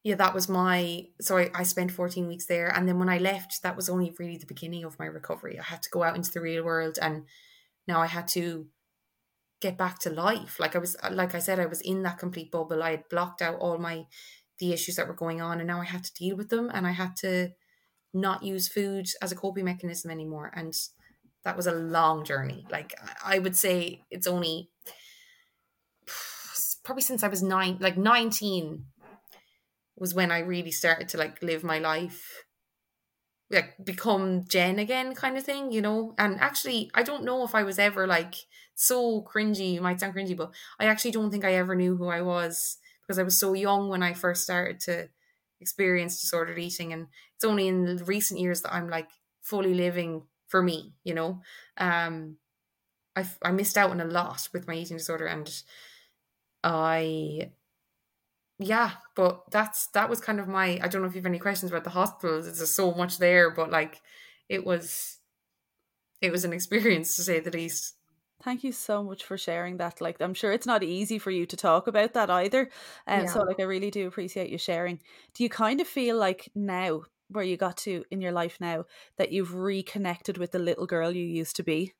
yeah, 0.03 0.15
that 0.15 0.33
was 0.33 0.47
my. 0.47 1.05
So 1.21 1.37
I, 1.37 1.49
I 1.53 1.63
spent 1.63 1.91
fourteen 1.91 2.27
weeks 2.27 2.47
there, 2.47 2.67
and 2.75 2.87
then 2.87 2.99
when 2.99 3.09
I 3.09 3.17
left, 3.17 3.63
that 3.63 3.75
was 3.75 3.89
only 3.89 4.13
really 4.19 4.37
the 4.37 4.45
beginning 4.45 4.83
of 4.83 4.99
my 4.99 5.05
recovery. 5.05 5.59
I 5.59 5.63
had 5.63 5.81
to 5.83 5.89
go 5.89 6.03
out 6.03 6.15
into 6.15 6.31
the 6.31 6.41
real 6.41 6.63
world, 6.63 6.97
and 7.01 7.25
now 7.87 8.01
I 8.01 8.07
had 8.07 8.27
to 8.29 8.67
get 9.59 9.77
back 9.77 9.97
to 9.99 10.09
life. 10.09 10.59
Like 10.59 10.75
I 10.75 10.79
was, 10.79 10.95
like 11.11 11.33
I 11.33 11.39
said, 11.39 11.59
I 11.59 11.65
was 11.65 11.81
in 11.81 12.03
that 12.03 12.19
complete 12.19 12.51
bubble. 12.51 12.83
I 12.83 12.91
had 12.91 13.09
blocked 13.09 13.41
out 13.41 13.55
all 13.59 13.77
my 13.79 14.05
the 14.59 14.73
issues 14.73 14.95
that 14.95 15.07
were 15.07 15.13
going 15.13 15.41
on 15.41 15.59
and 15.59 15.67
now 15.67 15.81
I 15.81 15.85
had 15.85 16.03
to 16.03 16.13
deal 16.13 16.35
with 16.35 16.49
them 16.49 16.69
and 16.73 16.87
I 16.87 16.91
had 16.91 17.15
to 17.17 17.51
not 18.13 18.43
use 18.43 18.67
food 18.67 19.07
as 19.21 19.31
a 19.31 19.35
coping 19.35 19.65
mechanism 19.65 20.09
anymore 20.11 20.51
and 20.55 20.73
that 21.43 21.55
was 21.55 21.67
a 21.67 21.73
long 21.73 22.25
journey 22.25 22.65
like 22.71 22.93
I 23.23 23.39
would 23.39 23.55
say 23.55 24.01
it's 24.09 24.27
only 24.27 24.69
probably 26.83 27.03
since 27.03 27.23
I 27.23 27.27
was 27.27 27.43
9 27.43 27.77
like 27.79 27.97
19 27.97 28.85
was 29.95 30.13
when 30.13 30.31
I 30.31 30.39
really 30.39 30.71
started 30.71 31.09
to 31.09 31.17
like 31.17 31.41
live 31.41 31.63
my 31.63 31.79
life 31.79 32.43
like 33.49 33.75
become 33.83 34.43
Jen 34.47 34.77
again 34.79 35.15
kind 35.15 35.37
of 35.37 35.43
thing, 35.43 35.71
you 35.71 35.81
know? 35.81 36.13
And 36.17 36.39
actually 36.39 36.91
I 36.93 37.03
don't 37.03 37.23
know 37.23 37.43
if 37.43 37.55
I 37.55 37.63
was 37.63 37.79
ever 37.79 38.05
like 38.05 38.35
so 38.75 39.21
cringy, 39.21 39.79
might 39.79 39.99
sound 39.99 40.15
cringy, 40.15 40.35
but 40.35 40.51
I 40.79 40.85
actually 40.85 41.11
don't 41.11 41.31
think 41.31 41.45
I 41.45 41.53
ever 41.53 41.75
knew 41.75 41.95
who 41.95 42.07
I 42.07 42.21
was 42.21 42.77
because 43.07 43.19
I 43.19 43.23
was 43.23 43.39
so 43.39 43.53
young 43.53 43.89
when 43.89 44.03
I 44.03 44.13
first 44.13 44.43
started 44.43 44.79
to 44.81 45.09
experience 45.61 46.21
disordered 46.21 46.59
eating. 46.59 46.93
And 46.93 47.07
it's 47.35 47.45
only 47.45 47.67
in 47.67 47.97
recent 48.05 48.39
years 48.39 48.61
that 48.61 48.73
I'm 48.73 48.89
like 48.89 49.09
fully 49.41 49.73
living 49.73 50.23
for 50.47 50.61
me, 50.61 50.93
you 51.03 51.13
know. 51.13 51.41
Um, 51.77 52.37
I, 53.15 53.25
I 53.41 53.51
missed 53.51 53.77
out 53.77 53.91
on 53.91 54.01
a 54.01 54.05
lot 54.05 54.49
with 54.53 54.67
my 54.67 54.75
eating 54.75 54.97
disorder 54.97 55.25
and 55.25 55.51
I 56.63 57.51
yeah 58.59 58.91
but 59.15 59.43
that's 59.51 59.87
that 59.87 60.09
was 60.09 60.19
kind 60.19 60.39
of 60.39 60.47
my 60.47 60.79
i 60.81 60.87
don't 60.87 61.01
know 61.01 61.07
if 61.07 61.13
you 61.13 61.19
have 61.19 61.27
any 61.27 61.37
questions 61.37 61.71
about 61.71 61.83
the 61.83 61.91
hospitals 61.91 62.45
there's 62.45 62.73
so 62.73 62.91
much 62.91 63.19
there 63.19 63.51
but 63.51 63.69
like 63.69 64.01
it 64.49 64.65
was 64.65 65.19
it 66.21 66.31
was 66.31 66.43
an 66.43 66.53
experience 66.53 67.15
to 67.15 67.21
say 67.21 67.39
the 67.39 67.51
least 67.51 67.96
Thank 68.43 68.63
you 68.63 68.71
so 68.71 69.03
much 69.03 69.23
for 69.23 69.37
sharing 69.37 69.77
that. 69.77 69.99
Like, 69.99 70.21
I'm 70.21 70.35
sure 70.35 70.51
it's 70.51 70.67
not 70.67 70.83
easy 70.83 71.17
for 71.17 71.31
you 71.31 71.45
to 71.47 71.57
talk 71.57 71.87
about 71.87 72.13
that 72.13 72.29
either. 72.29 72.69
And 73.07 73.21
um, 73.21 73.25
yeah. 73.25 73.33
so, 73.33 73.41
like, 73.41 73.59
I 73.59 73.63
really 73.63 73.89
do 73.89 74.07
appreciate 74.07 74.49
you 74.51 74.59
sharing. 74.59 74.99
Do 75.33 75.43
you 75.43 75.49
kind 75.49 75.81
of 75.81 75.87
feel 75.87 76.17
like 76.17 76.49
now, 76.53 77.03
where 77.29 77.43
you 77.43 77.57
got 77.57 77.77
to 77.77 78.05
in 78.11 78.21
your 78.21 78.31
life 78.31 78.57
now, 78.61 78.85
that 79.17 79.31
you've 79.31 79.55
reconnected 79.55 80.37
with 80.37 80.51
the 80.51 80.59
little 80.59 80.85
girl 80.85 81.11
you 81.11 81.25
used 81.25 81.55
to 81.55 81.63
be? 81.63 81.93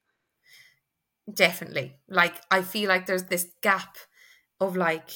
Definitely. 1.34 1.98
Like, 2.08 2.36
I 2.52 2.62
feel 2.62 2.88
like 2.88 3.08
there's 3.08 3.26
this 3.26 3.48
gap 3.62 3.98
of 4.60 4.78
like 4.78 5.10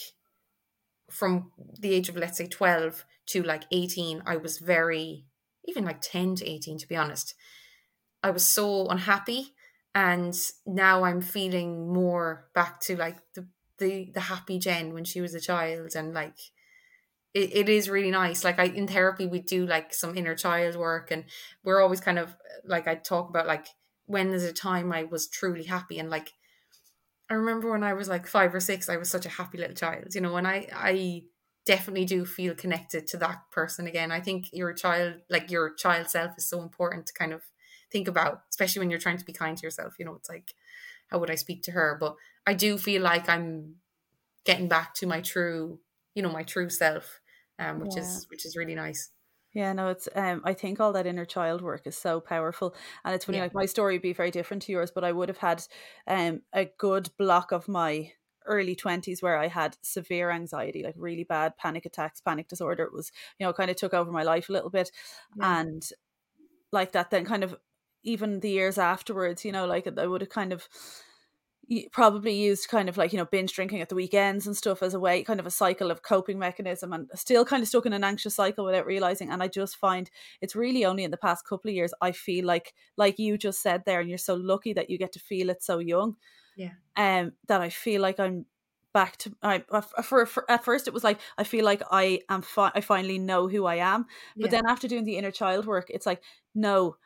from 1.10 1.52
the 1.80 1.94
age 1.94 2.10
of, 2.10 2.16
let's 2.16 2.38
say, 2.38 2.48
12 2.48 3.06
to 3.28 3.44
like 3.44 3.64
18, 3.72 4.24
I 4.26 4.38
was 4.38 4.58
very, 4.58 5.26
even 5.66 5.86
like 5.86 6.02
10 6.02 6.36
to 6.38 6.50
18, 6.50 6.80
to 6.80 6.88
be 6.88 6.96
honest. 6.96 7.36
I 8.24 8.32
was 8.32 8.52
so 8.52 8.88
unhappy 8.88 9.54
and 9.94 10.36
now 10.66 11.04
i'm 11.04 11.22
feeling 11.22 11.92
more 11.92 12.48
back 12.54 12.80
to 12.80 12.96
like 12.96 13.18
the 13.36 13.48
the, 13.78 14.12
the 14.14 14.20
happy 14.20 14.60
jen 14.60 14.94
when 14.94 15.04
she 15.04 15.22
was 15.22 15.34
a 15.34 15.40
child 15.40 15.96
and 15.96 16.14
like 16.14 16.38
it, 17.34 17.56
it 17.56 17.70
is 17.70 17.90
really 17.90 18.12
nice. 18.12 18.44
Like 18.44 18.60
i 18.60 18.66
in 18.66 18.88
therapy 18.88 19.26
we 19.26 19.40
do 19.40 19.66
like 19.66 19.94
some 19.94 20.18
inner 20.18 20.36
child 20.36 20.76
work 20.76 21.12
and 21.12 21.24
we're 21.64 21.82
always 21.82 22.02
kind 22.02 22.20
of 22.20 22.36
like 22.66 22.88
i 22.88 22.96
talk 22.96 23.30
about 23.30 23.48
like 23.48 23.68
when 24.06 24.30
there's 24.30 24.44
a 24.44 24.54
time 24.54 24.92
i 24.92 25.04
was 25.04 25.28
truly 25.28 25.64
happy 25.64 25.98
and 25.98 26.10
like 26.10 26.34
i 27.30 27.34
remember 27.34 27.72
when 27.72 27.84
i 27.84 27.94
was 27.94 28.10
like 28.10 28.28
five 28.28 28.54
or 28.54 28.60
six 28.60 28.90
i 28.90 28.98
was 28.98 29.10
such 29.10 29.26
a 29.26 29.30
happy 29.30 29.58
little 29.58 29.74
child 29.74 30.14
you 30.14 30.20
know 30.20 30.36
and 30.36 30.46
i 30.46 30.68
i 30.76 31.24
definitely 31.66 32.06
do 32.06 32.26
feel 32.26 32.56
connected 32.56 33.08
to 33.08 33.18
that 33.18 33.40
person 33.52 33.88
again. 33.88 34.12
I 34.12 34.20
think 34.20 34.48
your 34.52 34.74
child 34.74 35.16
like 35.30 35.52
your 35.52 35.74
child 35.74 36.10
self 36.10 36.32
is 36.38 36.50
so 36.50 36.62
important 36.62 37.08
to 37.08 37.14
kind 37.14 37.34
of 37.34 37.44
think 37.92 38.08
about, 38.08 38.42
especially 38.50 38.80
when 38.80 38.90
you're 38.90 39.00
trying 39.00 39.18
to 39.18 39.26
be 39.26 39.34
kind 39.34 39.58
to 39.58 39.64
yourself. 39.64 39.96
You 40.00 40.06
know, 40.06 40.16
it's 40.16 40.30
like, 40.30 40.54
how 41.08 41.20
would 41.20 41.32
I 41.32 41.36
speak 41.36 41.64
to 41.64 41.72
her? 41.72 41.98
But 42.00 42.16
I 42.48 42.54
do 42.54 42.78
feel 42.78 43.02
like 43.02 43.30
I'm 43.30 43.76
getting 44.46 44.68
back 44.68 44.94
to 44.96 45.08
my 45.08 45.22
true, 45.22 45.80
you 46.16 46.24
know, 46.24 46.32
my 46.32 46.44
true 46.44 46.70
self, 46.70 47.20
um, 47.60 47.80
which 47.80 47.96
yeah. 47.96 48.04
is 48.04 48.26
which 48.30 48.46
is 48.46 48.56
really 48.56 48.76
nice. 48.76 49.10
Yeah, 49.54 49.74
no, 49.74 49.90
it's 49.90 50.08
um 50.16 50.42
I 50.46 50.54
think 50.54 50.80
all 50.80 50.94
that 50.94 51.06
inner 51.06 51.26
child 51.26 51.62
work 51.62 51.86
is 51.86 51.98
so 51.98 52.22
powerful. 52.22 52.76
And 53.04 53.14
it's 53.14 53.26
funny, 53.26 53.38
yeah. 53.38 53.46
like 53.46 53.54
my 53.54 53.66
story 53.66 53.96
would 53.96 54.02
be 54.02 54.14
very 54.14 54.32
different 54.32 54.64
to 54.64 54.72
yours, 54.72 54.92
but 54.92 55.04
I 55.04 55.12
would 55.12 55.30
have 55.30 55.38
had 55.38 55.64
um 56.08 56.42
a 56.54 56.66
good 56.78 57.10
block 57.18 57.52
of 57.52 57.68
my 57.68 58.12
early 58.46 58.76
20s 58.76 59.22
where 59.22 59.38
I 59.38 59.48
had 59.48 59.78
severe 59.82 60.32
anxiety, 60.32 60.84
like 60.84 60.96
really 60.98 61.24
bad 61.24 61.58
panic 61.58 61.86
attacks, 61.86 62.22
panic 62.22 62.48
disorder. 62.48 62.84
It 62.84 62.94
was, 62.94 63.12
you 63.40 63.46
know, 63.46 63.54
kind 63.54 63.70
of 63.70 63.76
took 63.78 63.94
over 63.94 64.12
my 64.12 64.24
life 64.24 64.50
a 64.50 64.54
little 64.54 64.70
bit. 64.70 64.92
Yeah. 65.38 65.60
And 65.60 65.88
like 66.72 66.94
that 66.94 67.12
then 67.12 67.26
kind 67.26 67.44
of 67.44 67.56
even 68.04 68.40
the 68.40 68.50
years 68.50 68.78
afterwards, 68.78 69.46
you 69.46 69.52
know, 69.52 69.66
like 69.66 69.88
I 69.98 70.08
would 70.08 70.22
have 70.22 70.30
kind 70.30 70.54
of 70.54 70.68
probably 71.92 72.34
used 72.34 72.68
kind 72.68 72.90
of 72.90 72.98
like 72.98 73.14
you 73.14 73.18
know 73.18 73.26
binge 73.26 73.54
drinking 73.54 73.82
at 73.82 73.88
the 73.88 73.96
weekends 73.96 74.46
and 74.46 74.58
stuff 74.58 74.84
as 74.84 74.94
a 74.94 75.00
way 75.00 75.24
kind 75.24 75.40
of 75.40 75.46
a 75.46 75.52
cycle 75.52 75.90
of 75.90 76.02
coping 76.02 76.38
mechanism 76.38 76.92
and 76.92 77.10
still 77.16 77.46
kind 77.46 77.62
of 77.62 77.70
stuck 77.70 77.86
in 77.86 77.94
an 77.94 78.04
anxious 78.04 78.36
cycle 78.36 78.66
without 78.66 78.86
realizing 78.86 79.30
and 79.30 79.42
i 79.42 79.48
just 79.48 79.78
find 79.78 80.10
it's 80.42 80.56
really 80.56 80.84
only 80.84 81.04
in 81.04 81.12
the 81.12 81.18
past 81.18 81.48
couple 81.48 81.70
of 81.70 81.76
years 81.76 81.94
i 82.02 82.12
feel 82.12 82.46
like 82.46 82.74
like 82.98 83.18
you 83.18 83.38
just 83.38 83.62
said 83.62 83.84
there 83.86 84.02
and 84.02 84.10
you're 84.10 84.18
so 84.18 84.36
lucky 84.36 84.74
that 84.74 84.90
you 84.90 84.98
get 84.98 85.14
to 85.14 85.20
feel 85.20 85.50
it 85.50 85.64
so 85.64 85.80
young 85.80 86.16
yeah 86.58 86.72
um 86.98 87.32
that 87.48 87.62
i 87.62 87.70
feel 87.70 88.02
like 88.02 88.20
i'm 88.20 88.46
back 88.94 89.16
to 89.16 89.34
I 89.42 89.64
for, 90.04 90.26
for, 90.26 90.52
at 90.52 90.66
first 90.66 90.88
it 90.88 90.94
was 90.94 91.02
like 91.02 91.18
I 91.38 91.46
feel 91.46 91.64
like 91.64 91.82
I 91.90 92.20
am 92.28 92.42
fi- 92.42 92.74
I 92.76 92.82
finally 92.82 93.20
know 93.20 93.48
who 93.48 93.66
I 93.66 93.76
am 93.76 94.06
but 94.36 94.52
yeah. 94.52 94.58
then 94.58 94.66
after 94.68 94.90
doing 94.90 95.06
the 95.06 95.16
inner 95.16 95.32
child 95.32 95.66
work 95.66 95.90
it's 95.90 96.06
like 96.06 96.22
no 96.54 96.98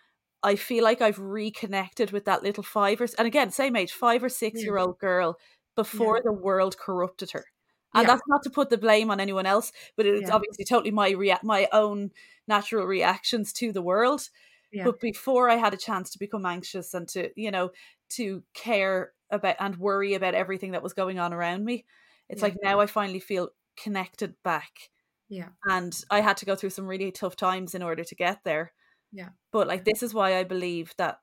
I 0.46 0.56
feel 0.56 0.84
like 0.84 1.02
I've 1.02 1.18
reconnected 1.18 2.12
with 2.12 2.26
that 2.26 2.44
little 2.44 2.64
five 2.64 3.02
or 3.02 3.08
and 3.18 3.28
again 3.28 3.50
same 3.50 3.76
age 3.76 3.92
five 3.92 4.24
or 4.24 4.30
six 4.30 4.60
yeah. 4.60 4.66
year 4.66 4.78
old 4.78 5.00
girl 5.00 5.40
before 5.76 6.18
yeah. 6.18 6.22
the 6.26 6.34
world 6.34 6.78
corrupted 6.78 7.32
her. 7.32 7.46
And 7.96 8.04
yeah. 8.04 8.14
that's 8.14 8.28
not 8.28 8.44
to 8.44 8.52
put 8.52 8.70
the 8.70 8.78
blame 8.78 9.10
on 9.10 9.20
anyone 9.20 9.48
else, 9.48 9.72
but 9.98 10.06
it's 10.06 10.30
obviously 10.30 10.64
totally 10.64 10.92
my 10.92 11.10
rea- 11.12 11.40
my 11.42 11.68
own 11.72 12.12
natural 12.48 12.86
reactions 12.86 13.54
to 13.54 13.74
the 13.74 13.82
world. 13.82 14.30
But 14.84 15.00
before 15.00 15.50
I 15.50 15.56
had 15.56 15.74
a 15.74 15.78
chance 15.78 16.10
to 16.10 16.20
become 16.20 16.46
anxious 16.46 16.94
and 16.94 17.08
to 17.10 17.32
you 17.36 17.50
know 17.50 17.72
to 18.10 18.44
care 18.54 19.14
about 19.32 19.56
and 19.60 19.78
worry 19.78 20.14
about 20.14 20.36
everything 20.36 20.72
that 20.72 20.84
was 20.84 20.94
going 20.94 21.18
on 21.18 21.34
around 21.34 21.64
me, 21.66 21.86
it's 22.30 22.42
like 22.42 22.58
now 22.62 22.82
I 22.82 22.86
finally 22.86 23.22
feel 23.22 23.50
connected 23.78 24.36
back. 24.44 24.92
Yeah, 25.30 25.50
and 25.64 25.98
I 26.12 26.20
had 26.20 26.38
to 26.38 26.46
go 26.46 26.56
through 26.56 26.72
some 26.72 26.86
really 26.86 27.12
tough 27.12 27.36
times 27.36 27.74
in 27.74 27.82
order 27.82 28.04
to 28.04 28.16
get 28.16 28.44
there 28.44 28.74
yeah. 29.16 29.30
But 29.52 29.68
like 29.68 29.86
this 29.86 30.04
is 30.04 30.14
why 30.14 30.38
I 30.38 30.44
believe 30.44 30.94
that 30.98 31.20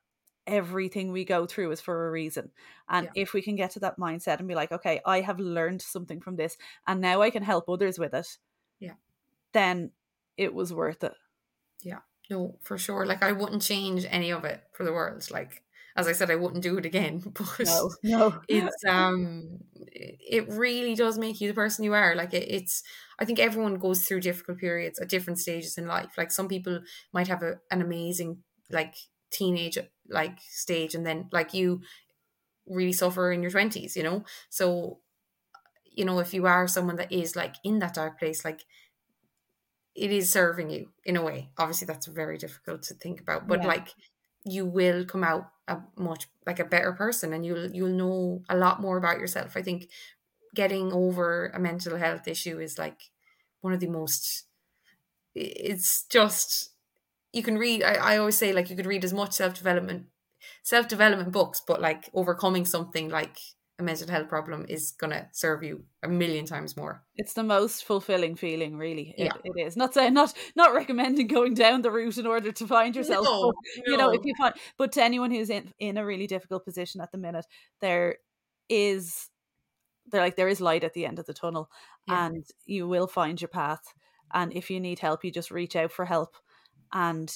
everything 0.46 1.12
we 1.12 1.24
go 1.24 1.46
through 1.46 1.70
is 1.70 1.80
for 1.80 2.08
a 2.08 2.10
reason. 2.10 2.50
And 2.88 3.08
yeah. 3.14 3.22
if 3.22 3.32
we 3.32 3.42
can 3.42 3.54
get 3.54 3.72
to 3.72 3.80
that 3.80 3.98
mindset 3.98 4.38
and 4.38 4.48
be 4.48 4.54
like, 4.54 4.72
okay, 4.72 5.00
I 5.06 5.20
have 5.20 5.38
learned 5.38 5.82
something 5.82 6.20
from 6.20 6.36
this 6.36 6.56
and 6.86 7.00
now 7.00 7.20
I 7.20 7.30
can 7.30 7.42
help 7.42 7.68
others 7.68 7.98
with 7.98 8.14
it. 8.14 8.26
Yeah. 8.80 8.94
Then 9.52 9.90
it 10.36 10.54
was 10.54 10.72
worth 10.72 11.04
it. 11.04 11.12
Yeah. 11.82 12.00
No, 12.30 12.56
for 12.62 12.78
sure. 12.78 13.04
Like 13.04 13.22
I 13.22 13.32
wouldn't 13.32 13.62
change 13.62 14.06
any 14.08 14.32
of 14.32 14.44
it 14.44 14.62
for 14.72 14.84
the 14.84 14.92
world. 14.92 15.30
Like 15.30 15.62
as 15.96 16.08
I 16.08 16.12
said, 16.12 16.30
I 16.30 16.36
wouldn't 16.36 16.62
do 16.62 16.78
it 16.78 16.86
again. 16.86 17.22
But 17.34 17.64
No, 17.64 17.90
no. 18.02 18.40
it's 18.48 18.84
um 18.88 19.58
it 19.76 20.48
really 20.48 20.94
does 20.94 21.18
make 21.18 21.40
you 21.40 21.48
the 21.48 21.54
person 21.54 21.84
you 21.84 21.94
are 21.94 22.14
like 22.14 22.34
it, 22.34 22.50
it's 22.50 22.82
i 23.20 23.24
think 23.24 23.38
everyone 23.38 23.76
goes 23.76 24.04
through 24.04 24.20
difficult 24.20 24.58
periods 24.58 24.98
at 24.98 25.08
different 25.08 25.38
stages 25.38 25.78
in 25.78 25.86
life 25.86 26.12
like 26.18 26.30
some 26.30 26.48
people 26.48 26.80
might 27.12 27.28
have 27.28 27.42
a, 27.42 27.60
an 27.70 27.80
amazing 27.82 28.42
like 28.70 28.94
teenage 29.30 29.78
like 30.08 30.38
stage 30.40 30.94
and 30.94 31.06
then 31.06 31.28
like 31.32 31.54
you 31.54 31.80
really 32.66 32.92
suffer 32.92 33.32
in 33.32 33.42
your 33.42 33.50
20s 33.50 33.96
you 33.96 34.02
know 34.02 34.24
so 34.50 35.00
you 35.84 36.04
know 36.04 36.18
if 36.20 36.34
you 36.34 36.46
are 36.46 36.68
someone 36.68 36.96
that 36.96 37.12
is 37.12 37.36
like 37.36 37.56
in 37.64 37.78
that 37.80 37.94
dark 37.94 38.18
place 38.18 38.44
like 38.44 38.64
it 39.94 40.10
is 40.10 40.32
serving 40.32 40.70
you 40.70 40.92
in 41.04 41.16
a 41.16 41.22
way 41.22 41.50
obviously 41.58 41.86
that's 41.86 42.06
very 42.06 42.38
difficult 42.38 42.82
to 42.82 42.94
think 42.94 43.20
about 43.20 43.46
but 43.46 43.62
Yeah. 43.62 43.64
like 43.64 43.94
you 44.44 44.66
will 44.66 45.04
come 45.04 45.24
out 45.24 45.50
a 45.68 45.78
much 45.96 46.26
like 46.46 46.58
a 46.58 46.64
better 46.64 46.92
person 46.92 47.32
and 47.32 47.46
you'll 47.46 47.70
you'll 47.70 47.88
know 47.88 48.42
a 48.48 48.56
lot 48.56 48.80
more 48.80 48.96
about 48.96 49.18
yourself. 49.18 49.56
I 49.56 49.62
think 49.62 49.88
getting 50.54 50.92
over 50.92 51.46
a 51.54 51.58
mental 51.58 51.96
health 51.96 52.28
issue 52.28 52.58
is 52.58 52.78
like 52.78 53.00
one 53.60 53.72
of 53.72 53.80
the 53.80 53.88
most 53.88 54.44
it's 55.34 56.04
just 56.10 56.70
you 57.32 57.42
can 57.42 57.56
read 57.56 57.82
I, 57.82 57.94
I 57.94 58.16
always 58.18 58.36
say 58.36 58.52
like 58.52 58.68
you 58.68 58.76
could 58.76 58.86
read 58.86 59.04
as 59.04 59.12
much 59.12 59.32
self-development 59.32 60.06
self-development 60.62 61.32
books 61.32 61.62
but 61.66 61.80
like 61.80 62.10
overcoming 62.12 62.66
something 62.66 63.08
like 63.08 63.38
a 63.78 63.82
mental 63.82 64.08
health 64.08 64.28
problem 64.28 64.66
is 64.68 64.92
gonna 64.92 65.28
serve 65.32 65.62
you 65.62 65.84
a 66.02 66.08
million 66.08 66.44
times 66.46 66.76
more 66.76 67.04
It's 67.16 67.32
the 67.34 67.42
most 67.42 67.84
fulfilling 67.84 68.36
feeling, 68.36 68.76
really. 68.76 69.14
It, 69.18 69.24
Yeah. 69.26 69.36
it 69.44 69.52
is. 69.66 69.76
Not 69.76 69.94
saying 69.94 70.14
not 70.14 70.34
not 70.56 70.74
recommending 70.74 71.26
going 71.26 71.54
down 71.54 71.82
the 71.82 71.90
route 71.90 72.18
in 72.18 72.26
order 72.26 72.52
to 72.52 72.66
find 72.66 72.94
yourself. 72.96 73.24
No, 73.24 73.52
but, 73.52 73.54
you 73.86 73.96
know, 73.96 74.10
if 74.12 74.20
you 74.24 74.34
find 74.38 74.54
but 74.76 74.92
to 74.92 75.02
anyone 75.02 75.30
who's 75.30 75.50
in, 75.50 75.72
in 75.78 75.96
a 75.98 76.04
really 76.04 76.26
difficult 76.26 76.64
position 76.64 77.00
at 77.00 77.12
the 77.12 77.18
minute, 77.18 77.46
there 77.80 78.18
is 78.68 79.28
there 80.06 80.20
like 80.20 80.36
there 80.36 80.48
is 80.48 80.60
light 80.60 80.84
at 80.84 80.94
the 80.94 81.06
end 81.06 81.18
of 81.18 81.26
the 81.26 81.34
tunnel 81.34 81.70
Yeah. 82.06 82.24
and 82.26 82.44
you 82.66 82.88
will 82.88 83.06
find 83.06 83.40
your 83.40 83.48
path. 83.48 83.94
And 84.34 84.52
if 84.52 84.70
you 84.70 84.80
need 84.80 84.98
help, 84.98 85.24
you 85.24 85.30
just 85.30 85.50
reach 85.50 85.76
out 85.76 85.92
for 85.92 86.04
help 86.06 86.36
and 86.92 87.34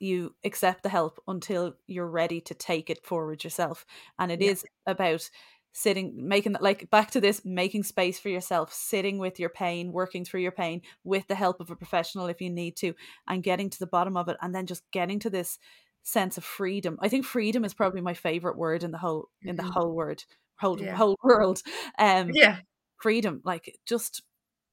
you 0.00 0.34
accept 0.44 0.82
the 0.84 0.88
help 0.88 1.20
until 1.28 1.74
you're 1.86 2.08
ready 2.10 2.40
to 2.42 2.54
take 2.54 2.88
it 2.90 3.04
forward 3.06 3.42
yourself. 3.44 3.84
And 4.18 4.30
it 4.32 4.42
is 4.42 4.64
Yeah. 4.86 4.92
about 4.92 5.30
sitting 5.78 6.12
making 6.16 6.52
that 6.52 6.62
like 6.62 6.90
back 6.90 7.08
to 7.08 7.20
this 7.20 7.44
making 7.44 7.84
space 7.84 8.18
for 8.18 8.28
yourself 8.28 8.72
sitting 8.72 9.16
with 9.18 9.38
your 9.38 9.48
pain 9.48 9.92
working 9.92 10.24
through 10.24 10.40
your 10.40 10.50
pain 10.50 10.82
with 11.04 11.24
the 11.28 11.36
help 11.36 11.60
of 11.60 11.70
a 11.70 11.76
professional 11.76 12.26
if 12.26 12.40
you 12.40 12.50
need 12.50 12.74
to 12.76 12.92
and 13.28 13.44
getting 13.44 13.70
to 13.70 13.78
the 13.78 13.86
bottom 13.86 14.16
of 14.16 14.28
it 14.28 14.36
and 14.42 14.52
then 14.52 14.66
just 14.66 14.82
getting 14.90 15.20
to 15.20 15.30
this 15.30 15.56
sense 16.02 16.36
of 16.36 16.42
freedom 16.42 16.98
i 17.00 17.08
think 17.08 17.24
freedom 17.24 17.64
is 17.64 17.74
probably 17.74 18.00
my 18.00 18.14
favorite 18.14 18.58
word 18.58 18.82
in 18.82 18.90
the 18.90 18.98
whole 18.98 19.28
in 19.46 19.54
the 19.54 19.62
Mhm. 19.62 19.72
whole 19.72 19.94
word 19.94 20.24
whole 20.56 20.76
Yeah. 20.80 20.96
whole 20.96 21.16
world 21.22 21.62
um 21.98 22.30
yeah 22.32 22.56
freedom 23.00 23.40
like 23.44 23.78
just 23.86 24.22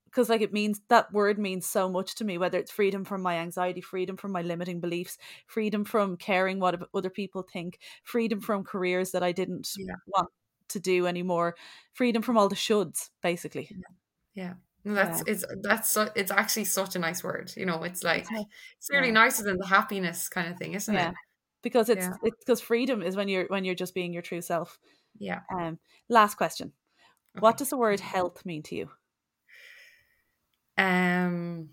because 0.05 0.27
like 0.29 0.41
it 0.41 0.53
means 0.53 0.81
that 0.89 1.11
word 1.13 1.37
means 1.37 1.67
so 1.67 1.87
much 1.87 2.15
to 2.15 2.25
me 2.25 2.39
whether 2.39 2.57
it's 2.57 2.71
freedom 2.71 3.05
from 3.05 3.21
my 3.21 3.35
anxiety 3.37 3.81
freedom 3.81 4.17
from 4.17 4.31
my 4.31 4.41
limiting 4.41 4.79
beliefs 4.79 5.17
freedom 5.45 5.85
from 5.85 6.17
caring 6.17 6.59
what 6.59 6.81
other 6.95 7.11
people 7.11 7.43
think 7.43 7.77
freedom 8.03 8.39
from 8.41 8.63
careers 8.63 9.11
that 9.11 9.21
i 9.21 9.31
didn't 9.31 9.67
Yeah. 9.75 9.95
want 10.07 10.29
to 10.70 10.80
do 10.80 11.07
anymore 11.07 11.55
freedom 11.93 12.22
from 12.22 12.38
all 12.38 12.49
the 12.49 12.55
shoulds 12.55 13.09
basically 13.22 13.72
Yeah. 14.34 14.53
No, 14.84 14.93
that's 14.93 15.24
it's 15.26 15.43
that's 15.63 15.89
so, 15.89 16.09
it's 16.16 16.30
actually 16.32 16.66
such 16.66 16.95
a 16.95 16.99
nice 16.99 17.24
word. 17.24 17.51
You 17.57 17.66
know, 17.66 17.82
it's 17.84 18.03
like 18.03 18.28
it's 18.78 18.89
really 18.91 19.07
Yeah. 19.07 19.13
nicer 19.13 19.43
than 19.43 19.57
the 19.57 19.66
happiness 19.66 20.30
kind 20.30 20.47
of 20.51 20.57
thing, 20.59 20.74
isn't 20.76 20.95
yeah 20.95 21.09
it? 21.09 21.16
because 21.63 21.89
it's 21.89 22.09
Yeah. 22.09 22.13
it's 22.24 22.38
because 22.43 22.61
freedom 22.61 23.01
is 23.01 23.16
when 23.16 23.28
you're 23.28 23.45
when 23.47 23.66
you're 23.66 23.76
just 23.76 23.93
being 23.95 24.13
your 24.13 24.22
true 24.22 24.41
self 24.41 24.78
Yeah. 25.18 25.41
um 25.51 25.80
last 26.09 26.36
question 26.36 26.74
what 27.39 27.57
does 27.57 27.70
the 27.70 27.78
word 27.78 27.99
health 27.99 28.45
mean 28.45 28.63
to 28.63 28.76
you 28.76 28.89
Um 30.78 31.70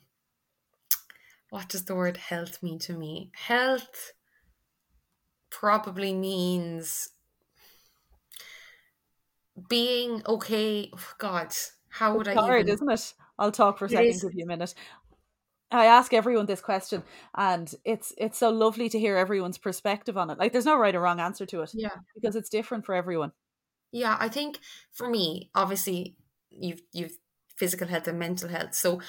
what 1.51 1.69
does 1.69 1.85
the 1.85 1.95
word 1.95 2.17
health 2.17 2.63
mean 2.63 2.79
to 2.81 2.95
me? 2.95 3.31
Health 3.35 4.13
probably 5.51 6.15
means 6.15 7.11
being 9.69 10.23
okay. 10.27 10.91
oh, 10.93 11.13
God, 11.19 11.55
how 11.91 12.17
would 12.17 12.27
it's 12.27 12.29
I 12.29 12.35
hard 12.35 12.69
even 12.69 12.69
isn't 12.69 12.91
it 12.91 13.15
i'll 13.39 13.53
talk 13.53 13.79
for 13.79 13.87
a 13.87 13.89
It 13.89 13.93
second 13.93 14.07
is. 14.11 14.23
give 14.23 14.35
you 14.35 14.45
a 14.45 14.47
minute 14.47 14.75
I 15.71 15.87
ask 15.87 16.13
everyone 16.13 16.47
this 16.47 16.61
question, 16.61 17.03
and 17.35 17.75
it's 17.85 18.13
it's 18.19 18.37
so 18.39 18.51
lovely 18.51 18.91
to 18.91 18.99
hear 18.99 19.17
everyone's 19.17 19.57
perspective 19.59 20.19
on 20.19 20.29
it. 20.31 20.39
Like, 20.39 20.53
there's 20.53 20.67
no 20.67 20.77
right 20.77 20.95
or 20.95 21.01
wrong 21.01 21.19
answer 21.19 21.47
to 21.47 21.63
it 21.63 21.75
Yeah. 21.75 21.97
because 22.15 22.37
it's 22.37 22.51
different 22.51 22.85
for 22.85 22.95
everyone. 22.95 23.33
Yeah, 23.91 24.17
I 24.19 24.29
think 24.29 24.59
for 24.93 25.09
me, 25.09 25.51
obviously, 25.55 26.17
you've 26.51 26.83
you've 26.93 27.17
physical 27.57 27.89
health 27.89 28.09
and 28.09 28.19
mental 28.19 28.49
health. 28.49 28.75
So 28.75 29.01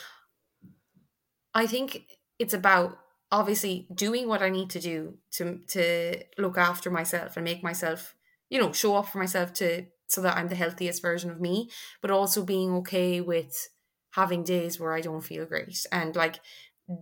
I 1.54 1.68
think 1.68 2.08
it's 2.39 2.54
about 2.54 2.98
obviously 3.32 3.88
doing 3.94 4.28
what 4.28 4.41
I 4.41 4.50
need 4.50 4.70
to 4.72 4.80
do 4.80 5.18
to 5.32 5.60
to 5.70 6.24
look 6.38 6.58
after 6.58 6.89
myself 6.89 7.38
and 7.38 7.44
make 7.44 7.64
myself, 7.64 8.16
you 8.50 8.60
know, 8.60 8.72
show 8.72 8.96
up 8.96 9.08
for 9.08 9.18
myself 9.20 9.54
to 9.56 9.86
so 10.14 10.22
that 10.22 10.38
I'm 10.38 10.47
the 10.47 10.55
healthiest 10.55 11.01
version 11.01 11.30
of 11.30 11.41
me, 11.41 11.70
but 12.01 12.11
also 12.11 12.43
being 12.43 12.72
okay 12.76 13.22
with 13.22 13.70
having 14.11 14.43
days 14.43 14.80
where 14.80 14.93
I 14.93 15.01
don't 15.01 15.22
feel 15.22 15.45
great. 15.45 15.86
And 15.91 16.16
like 16.16 16.39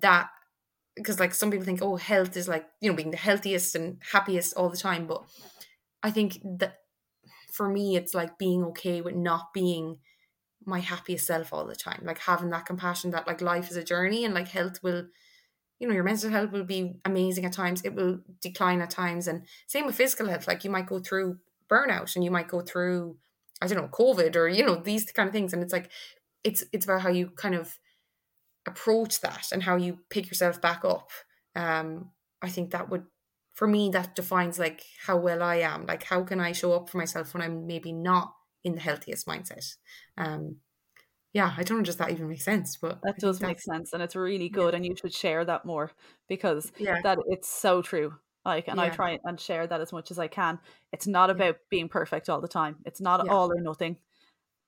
that 0.01 0.29
because 0.95 1.19
like 1.19 1.33
some 1.33 1.49
people 1.49 1.65
think 1.65 1.81
oh 1.81 1.95
health 1.95 2.35
is 2.35 2.47
like 2.47 2.65
you 2.81 2.89
know 2.89 2.95
being 2.95 3.11
the 3.11 3.17
healthiest 3.17 3.75
and 3.75 3.97
happiest 4.11 4.53
all 4.55 4.69
the 4.69 4.77
time 4.77 5.07
but 5.07 5.23
I 6.03 6.11
think 6.11 6.37
that 6.59 6.79
for 7.51 7.67
me 7.69 7.95
it's 7.95 8.13
like 8.13 8.37
being 8.37 8.63
okay 8.65 9.01
with 9.01 9.15
not 9.15 9.53
being 9.53 9.97
my 10.65 10.79
happiest 10.79 11.25
self 11.25 11.53
all 11.53 11.65
the 11.65 11.75
time. 11.75 12.01
Like 12.03 12.19
having 12.19 12.49
that 12.51 12.65
compassion 12.65 13.11
that 13.11 13.27
like 13.27 13.41
life 13.41 13.69
is 13.69 13.77
a 13.77 13.83
journey 13.83 14.25
and 14.25 14.33
like 14.33 14.47
health 14.47 14.81
will 14.83 15.05
you 15.79 15.87
know 15.87 15.93
your 15.93 16.03
mental 16.03 16.29
health 16.29 16.51
will 16.51 16.63
be 16.63 16.93
amazing 17.05 17.45
at 17.45 17.53
times. 17.53 17.81
It 17.83 17.95
will 17.95 18.19
decline 18.41 18.81
at 18.81 18.91
times. 18.91 19.27
And 19.27 19.45
same 19.67 19.85
with 19.85 19.95
physical 19.95 20.27
health. 20.27 20.47
Like 20.47 20.63
you 20.63 20.69
might 20.69 20.85
go 20.85 20.99
through 20.99 21.39
burnout 21.71 22.15
and 22.15 22.23
you 22.25 22.31
might 22.31 22.47
go 22.49 22.61
through 22.61 23.17
i 23.61 23.67
don't 23.67 23.77
know 23.81 23.89
covid 23.89 24.35
or 24.35 24.47
you 24.47 24.65
know 24.65 24.75
these 24.75 25.05
kind 25.11 25.27
of 25.29 25.33
things. 25.33 25.53
And 25.53 25.63
it's 25.63 25.73
like 25.73 25.89
it's 26.43 26.63
it's 26.73 26.85
about 26.85 27.01
how 27.01 27.09
you 27.09 27.29
kind 27.43 27.55
of 27.55 27.77
approach 28.67 29.21
that 29.21 29.47
and 29.51 29.63
how 29.63 29.75
you 29.75 29.99
pick 30.09 30.27
yourself 30.27 30.61
back 30.61 30.83
up. 30.85 31.09
Um 31.55 32.11
i 32.41 32.49
think 32.49 32.71
that 32.71 32.89
would 32.89 33.05
for 33.53 33.67
me 33.67 33.89
that 33.91 34.15
defines 34.15 34.57
like 34.59 34.83
how 35.05 35.17
well 35.17 35.41
i 35.43 35.57
am. 35.57 35.85
Like 35.85 36.03
how 36.03 36.23
can 36.23 36.39
i 36.39 36.51
show 36.53 36.73
up 36.73 36.89
for 36.89 36.97
myself 36.97 37.33
when 37.33 37.43
i'm 37.43 37.67
maybe 37.67 37.91
not 37.91 38.33
in 38.63 38.75
the 38.75 38.81
healthiest 38.81 39.27
mindset? 39.27 39.65
Um 40.17 40.57
yeah 41.33 41.53
i 41.57 41.63
don't 41.63 41.77
know 41.79 41.83
does 41.83 41.97
that 41.97 42.11
even 42.11 42.27
make 42.29 42.41
sense? 42.41 42.77
But 42.77 42.99
That 43.03 43.19
does 43.19 43.41
make 43.41 43.59
sense, 43.61 43.93
and 43.93 44.03
it's 44.03 44.15
really 44.15 44.49
Yeah. 44.55 44.61
good, 44.61 44.73
and 44.75 44.85
you 44.85 44.95
should 44.95 45.13
share 45.13 45.45
that 45.45 45.65
more 45.65 45.91
because 46.27 46.71
yeah. 46.77 47.01
that 47.03 47.17
it's 47.27 47.49
so 47.49 47.81
true. 47.81 48.13
Like, 48.45 48.67
and 48.67 48.81
I 48.81 48.89
try 48.89 49.19
and 49.23 49.39
share 49.39 49.67
that 49.67 49.81
as 49.81 49.93
much 49.93 50.09
as 50.11 50.17
I 50.19 50.27
can. 50.27 50.59
It's 50.91 51.05
not 51.07 51.29
Yeah. 51.29 51.35
about 51.35 51.57
being 51.69 51.89
perfect 51.89 52.29
all 52.29 52.41
the 52.41 52.47
time. 52.47 52.77
It's 52.85 52.99
not 53.01 53.25
Yeah. 53.25 53.31
all 53.31 53.51
or 53.51 53.61
nothing. 53.61 53.97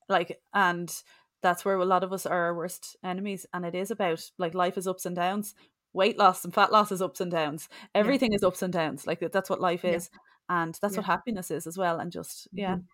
Like, 0.09 0.41
and 0.53 0.93
that's 1.41 1.65
where 1.65 1.76
a 1.76 1.86
lot 1.86 2.03
of 2.03 2.13
us 2.13 2.26
are 2.26 2.45
our 2.45 2.55
worst 2.55 2.95
enemies. 3.03 3.45
And 3.53 3.65
it 3.65 3.76
is 3.76 3.89
about 3.91 4.30
like 4.38 4.53
life 4.53 4.78
is 4.78 4.88
ups 4.88 5.05
and 5.05 5.15
downs. 5.15 5.55
Weight 5.93 6.17
loss 6.17 6.43
and 6.45 6.53
fat 6.53 6.71
loss 6.71 6.91
is 6.91 7.01
ups 7.01 7.21
and 7.21 7.32
downs. 7.32 7.69
Everything 7.95 8.34
is 8.34 8.43
ups 8.43 8.61
and 8.61 8.74
downs. 8.74 9.05
Like 9.07 9.19
that's 9.32 9.49
what 9.49 9.61
life 9.61 9.84
Yeah. 9.84 9.91
is, 9.91 10.09
and 10.49 10.78
that's 10.82 10.97
what 10.97 11.05
happiness 11.05 11.51
is 11.51 11.67
as 11.67 11.78
well. 11.78 11.99
And 11.99 12.11
just 12.11 12.47
yeah, 12.51 12.76
Mhm. 12.78 12.88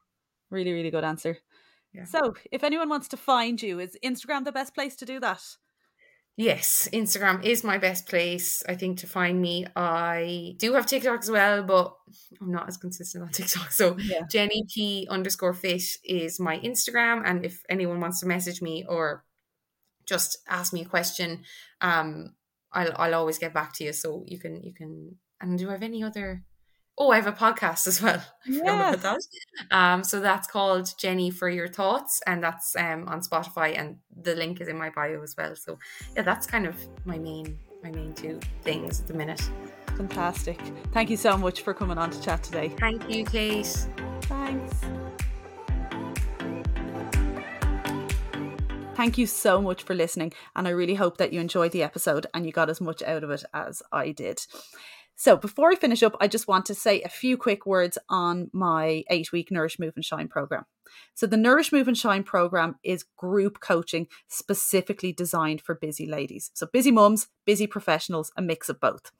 really, 0.49 0.71
really 0.73 0.91
good 0.91 1.03
answer. 1.03 1.37
Yeah. 1.93 2.03
So, 2.05 2.35
if 2.51 2.63
anyone 2.63 2.87
wants 2.89 3.07
to 3.09 3.17
find 3.17 3.61
you, 3.61 3.79
is 3.79 3.97
Instagram 4.03 4.45
the 4.45 4.51
best 4.51 4.75
place 4.75 4.95
to 4.97 5.05
do 5.05 5.19
that? 5.21 5.57
Yes, 6.39 6.87
Instagram 6.93 7.43
is 7.43 7.65
my 7.65 7.77
best 7.77 8.07
place, 8.07 8.63
I 8.65 8.75
think, 8.75 8.99
to 8.99 9.07
find 9.07 9.41
me. 9.41 9.65
I 9.75 10.55
do 10.57 10.71
have 10.71 10.85
TikTok 10.85 11.19
as 11.19 11.29
well, 11.29 11.63
but 11.63 11.93
I'm 12.39 12.49
not 12.49 12.69
as 12.69 12.77
consistent 12.77 13.25
on 13.25 13.29
TikTok. 13.33 13.73
So 13.73 13.97
Yeah. 13.99 14.21
Jenny 14.31 14.63
P 14.73 15.05
underscore 15.09 15.53
fit 15.53 15.83
is 16.05 16.39
my 16.39 16.57
Instagram. 16.59 17.23
And 17.25 17.43
if 17.45 17.61
anyone 17.69 17.99
wants 17.99 18.21
to 18.21 18.25
message 18.25 18.61
me 18.61 18.85
or 18.87 19.25
just 20.07 20.37
ask 20.47 20.71
me 20.71 20.83
a 20.83 20.85
question, 20.85 21.43
um, 21.81 22.35
I'll 22.71 22.93
I'll 22.95 23.15
always 23.15 23.37
get 23.37 23.53
back 23.53 23.73
to 23.73 23.83
you. 23.83 23.91
So 23.91 24.23
you 24.25 24.39
can 24.39 24.63
you 24.63 24.73
can 24.73 25.17
and 25.41 25.59
do 25.59 25.67
I 25.67 25.73
have 25.73 25.83
any 25.83 26.03
other 26.05 26.45
Oh, 27.01 27.11
I 27.11 27.15
have 27.15 27.27
a 27.27 27.31
podcast 27.31 27.87
as 27.87 28.01
well. 28.01 28.21
I 28.45 28.51
forgot 28.51 28.95
about 28.95 29.01
that. 29.01 29.19
Um, 29.71 30.03
so 30.03 30.19
that's 30.19 30.49
called 30.49 30.93
Jenny 30.97 31.31
for 31.31 31.47
Your 31.47 31.69
Thoughts, 31.69 32.21
and 32.27 32.43
that's 32.43 32.75
um 32.75 33.07
on 33.07 33.21
Spotify, 33.21 33.79
and 33.79 33.97
the 34.21 34.35
link 34.35 34.59
is 34.59 34.67
in 34.67 34.77
my 34.77 34.89
bio 34.89 35.23
as 35.23 35.33
well. 35.37 35.55
So 35.55 35.79
yeah, 36.17 36.23
that's 36.23 36.45
kind 36.45 36.67
of 36.67 36.75
my 37.05 37.17
main 37.17 37.57
my 37.81 37.89
main 37.91 38.13
two 38.13 38.41
things 38.63 38.99
at 38.99 39.07
the 39.07 39.13
minute. 39.13 39.41
Fantastic. 39.95 40.59
Thank 40.91 41.09
you 41.09 41.15
so 41.15 41.37
much 41.37 41.61
for 41.61 41.73
coming 41.73 41.97
on 41.97 42.09
to 42.11 42.21
chat 42.21 42.43
today. 42.43 42.69
Thank 42.77 43.09
you, 43.09 43.23
Kate. 43.23 43.87
Thanks. 44.23 44.81
Thank 48.95 49.17
you 49.17 49.27
so 49.27 49.61
much 49.61 49.83
for 49.83 49.95
listening, 49.95 50.33
and 50.53 50.67
I 50.67 50.71
really 50.71 50.95
hope 50.95 51.15
that 51.19 51.31
you 51.31 51.39
enjoyed 51.39 51.71
the 51.71 51.83
episode 51.83 52.27
and 52.33 52.45
you 52.45 52.51
got 52.51 52.69
as 52.69 52.81
much 52.81 53.01
out 53.03 53.23
of 53.23 53.29
it 53.29 53.45
as 53.53 53.81
I 53.93 54.11
did. 54.11 54.45
So, 55.19 55.35
before 55.35 55.69
I 55.69 55.75
finish 55.75 56.01
up, 56.01 56.15
I 56.21 56.29
just 56.29 56.47
want 56.47 56.65
to 56.67 56.73
say 56.73 57.01
a 57.01 57.09
few 57.09 57.35
quick 57.35 57.65
words 57.65 57.97
on 58.07 58.49
my 58.53 59.03
eight 59.09 59.33
week 59.33 59.51
Nourish, 59.51 59.77
Move, 59.77 59.91
and 59.97 60.05
Shine 60.05 60.29
program. 60.29 60.63
So, 61.13 61.27
the 61.27 61.35
Nourish, 61.35 61.73
Move, 61.73 61.89
and 61.89 61.97
Shine 61.97 62.23
program 62.23 62.77
is 62.83 63.03
group 63.17 63.59
coaching 63.59 64.07
specifically 64.29 65.11
designed 65.11 65.59
for 65.59 65.75
busy 65.75 66.05
ladies. 66.05 66.51
So, 66.53 66.67
busy 66.71 66.89
mums, 66.89 67.27
busy 67.45 67.67
professionals, 67.67 68.31
a 68.37 68.41
mix 68.41 68.69
of 68.69 68.79
both. 68.79 69.11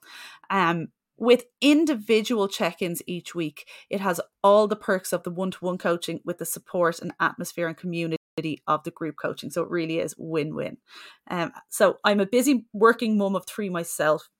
Um, 0.48 0.88
with 1.18 1.44
individual 1.60 2.48
check 2.48 2.80
ins 2.80 3.02
each 3.06 3.34
week, 3.34 3.68
it 3.90 4.00
has 4.00 4.22
all 4.42 4.66
the 4.66 4.76
perks 4.76 5.12
of 5.12 5.22
the 5.22 5.30
one 5.30 5.50
to 5.50 5.58
one 5.62 5.76
coaching 5.76 6.20
with 6.24 6.38
the 6.38 6.46
support 6.46 7.00
and 7.00 7.12
atmosphere 7.20 7.68
and 7.68 7.76
community 7.76 8.62
of 8.66 8.84
the 8.84 8.90
group 8.90 9.16
coaching. 9.20 9.50
So 9.50 9.64
it 9.64 9.68
really 9.68 9.98
is 9.98 10.14
win 10.16 10.54
win. 10.54 10.78
Um, 11.30 11.52
so 11.68 11.98
I'm 12.04 12.20
a 12.20 12.26
busy 12.26 12.64
working 12.72 13.18
mum 13.18 13.36
of 13.36 13.44
three 13.46 13.68
myself. 13.68 14.30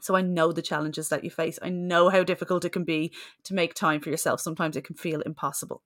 So 0.00 0.16
I 0.16 0.22
know 0.22 0.52
the 0.52 0.62
challenges 0.62 1.08
that 1.08 1.24
you 1.24 1.30
face. 1.30 1.58
I 1.62 1.68
know 1.68 2.08
how 2.08 2.22
difficult 2.22 2.64
it 2.64 2.70
can 2.70 2.84
be 2.84 3.12
to 3.44 3.54
make 3.54 3.74
time 3.74 4.00
for 4.00 4.10
yourself. 4.10 4.40
Sometimes 4.40 4.76
it 4.76 4.84
can 4.84 4.96
feel 4.96 5.20
impossible. 5.22 5.82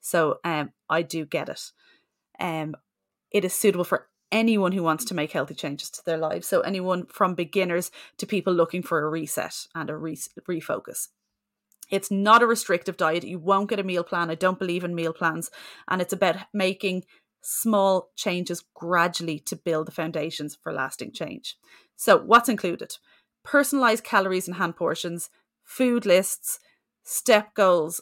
So 0.00 0.38
um, 0.44 0.72
I 0.88 1.02
do 1.02 1.24
get 1.24 1.48
it. 1.48 1.72
Um, 2.38 2.76
it 3.30 3.44
is 3.44 3.54
suitable 3.54 3.84
for 3.84 4.08
anyone 4.32 4.72
who 4.72 4.82
wants 4.82 5.04
to 5.06 5.14
make 5.14 5.32
healthy 5.32 5.54
changes 5.54 5.90
to 5.90 6.04
their 6.04 6.18
lives. 6.18 6.46
So 6.46 6.60
anyone 6.60 7.06
from 7.06 7.34
beginners 7.34 7.90
to 8.18 8.26
people 8.26 8.52
looking 8.52 8.82
for 8.82 9.04
a 9.04 9.08
reset 9.08 9.66
and 9.74 9.90
a 9.90 9.96
re- 9.96 10.16
refocus. 10.48 11.08
It's 11.90 12.10
not 12.10 12.42
a 12.42 12.46
restrictive 12.46 12.96
diet. 12.96 13.24
You 13.24 13.38
won't 13.38 13.70
get 13.70 13.78
a 13.78 13.84
meal 13.84 14.02
plan. 14.02 14.30
I 14.30 14.34
don't 14.34 14.58
believe 14.58 14.84
in 14.84 14.94
meal 14.94 15.12
plans. 15.12 15.50
And 15.88 16.02
it's 16.02 16.12
about 16.12 16.36
making 16.52 17.04
small 17.42 18.10
changes 18.16 18.64
gradually 18.74 19.38
to 19.38 19.54
build 19.54 19.86
the 19.86 19.92
foundations 19.92 20.58
for 20.60 20.72
lasting 20.72 21.12
change. 21.12 21.56
So, 21.94 22.16
what's 22.18 22.48
included? 22.48 22.96
Personalized 23.46 24.04
calories 24.04 24.48
and 24.48 24.56
hand 24.56 24.76
portions, 24.76 25.30
food 25.64 26.04
lists, 26.04 26.58
step 27.04 27.54
goals, 27.54 28.00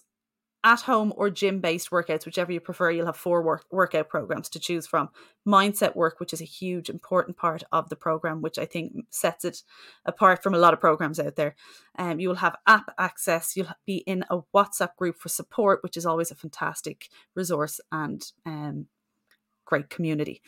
at 0.65 0.81
home 0.81 1.13
or 1.17 1.29
gym 1.29 1.61
based 1.61 1.91
workouts, 1.91 2.25
whichever 2.25 2.51
you 2.51 2.59
prefer. 2.59 2.91
You'll 2.91 3.07
have 3.07 3.17
four 3.17 3.43
work- 3.43 3.67
workout 3.71 4.09
programs 4.09 4.49
to 4.49 4.59
choose 4.59 4.87
from. 4.87 5.11
Mindset 5.47 5.95
work, 5.95 6.19
which 6.19 6.33
is 6.33 6.41
a 6.41 6.47
huge, 6.47 6.89
important 6.89 7.37
part 7.37 7.63
of 7.71 7.91
the 7.91 7.97
program, 7.97 8.41
which 8.41 8.59
I 8.59 8.65
think 8.65 9.05
sets 9.11 9.45
it 9.45 9.63
apart 10.07 10.43
from 10.43 10.55
a 10.55 10.59
lot 10.59 10.73
of 10.73 10.81
programs 10.81 11.21
out 11.21 11.37
there. 11.37 11.55
Um, 11.99 12.19
you 12.19 12.29
will 12.29 12.37
have 12.37 12.57
app 12.67 12.95
access. 12.99 13.55
You'll 13.55 13.69
be 13.85 13.99
in 13.99 14.25
a 14.31 14.41
WhatsApp 14.55 14.97
group 14.97 15.19
for 15.19 15.29
support, 15.29 15.83
which 15.83 15.99
is 15.99 16.07
always 16.07 16.31
a 16.31 16.35
fantastic 16.35 17.11
resource 17.35 17.79
and 17.93 18.25
um, 18.47 18.87
great 19.65 19.91
community. 19.91 20.43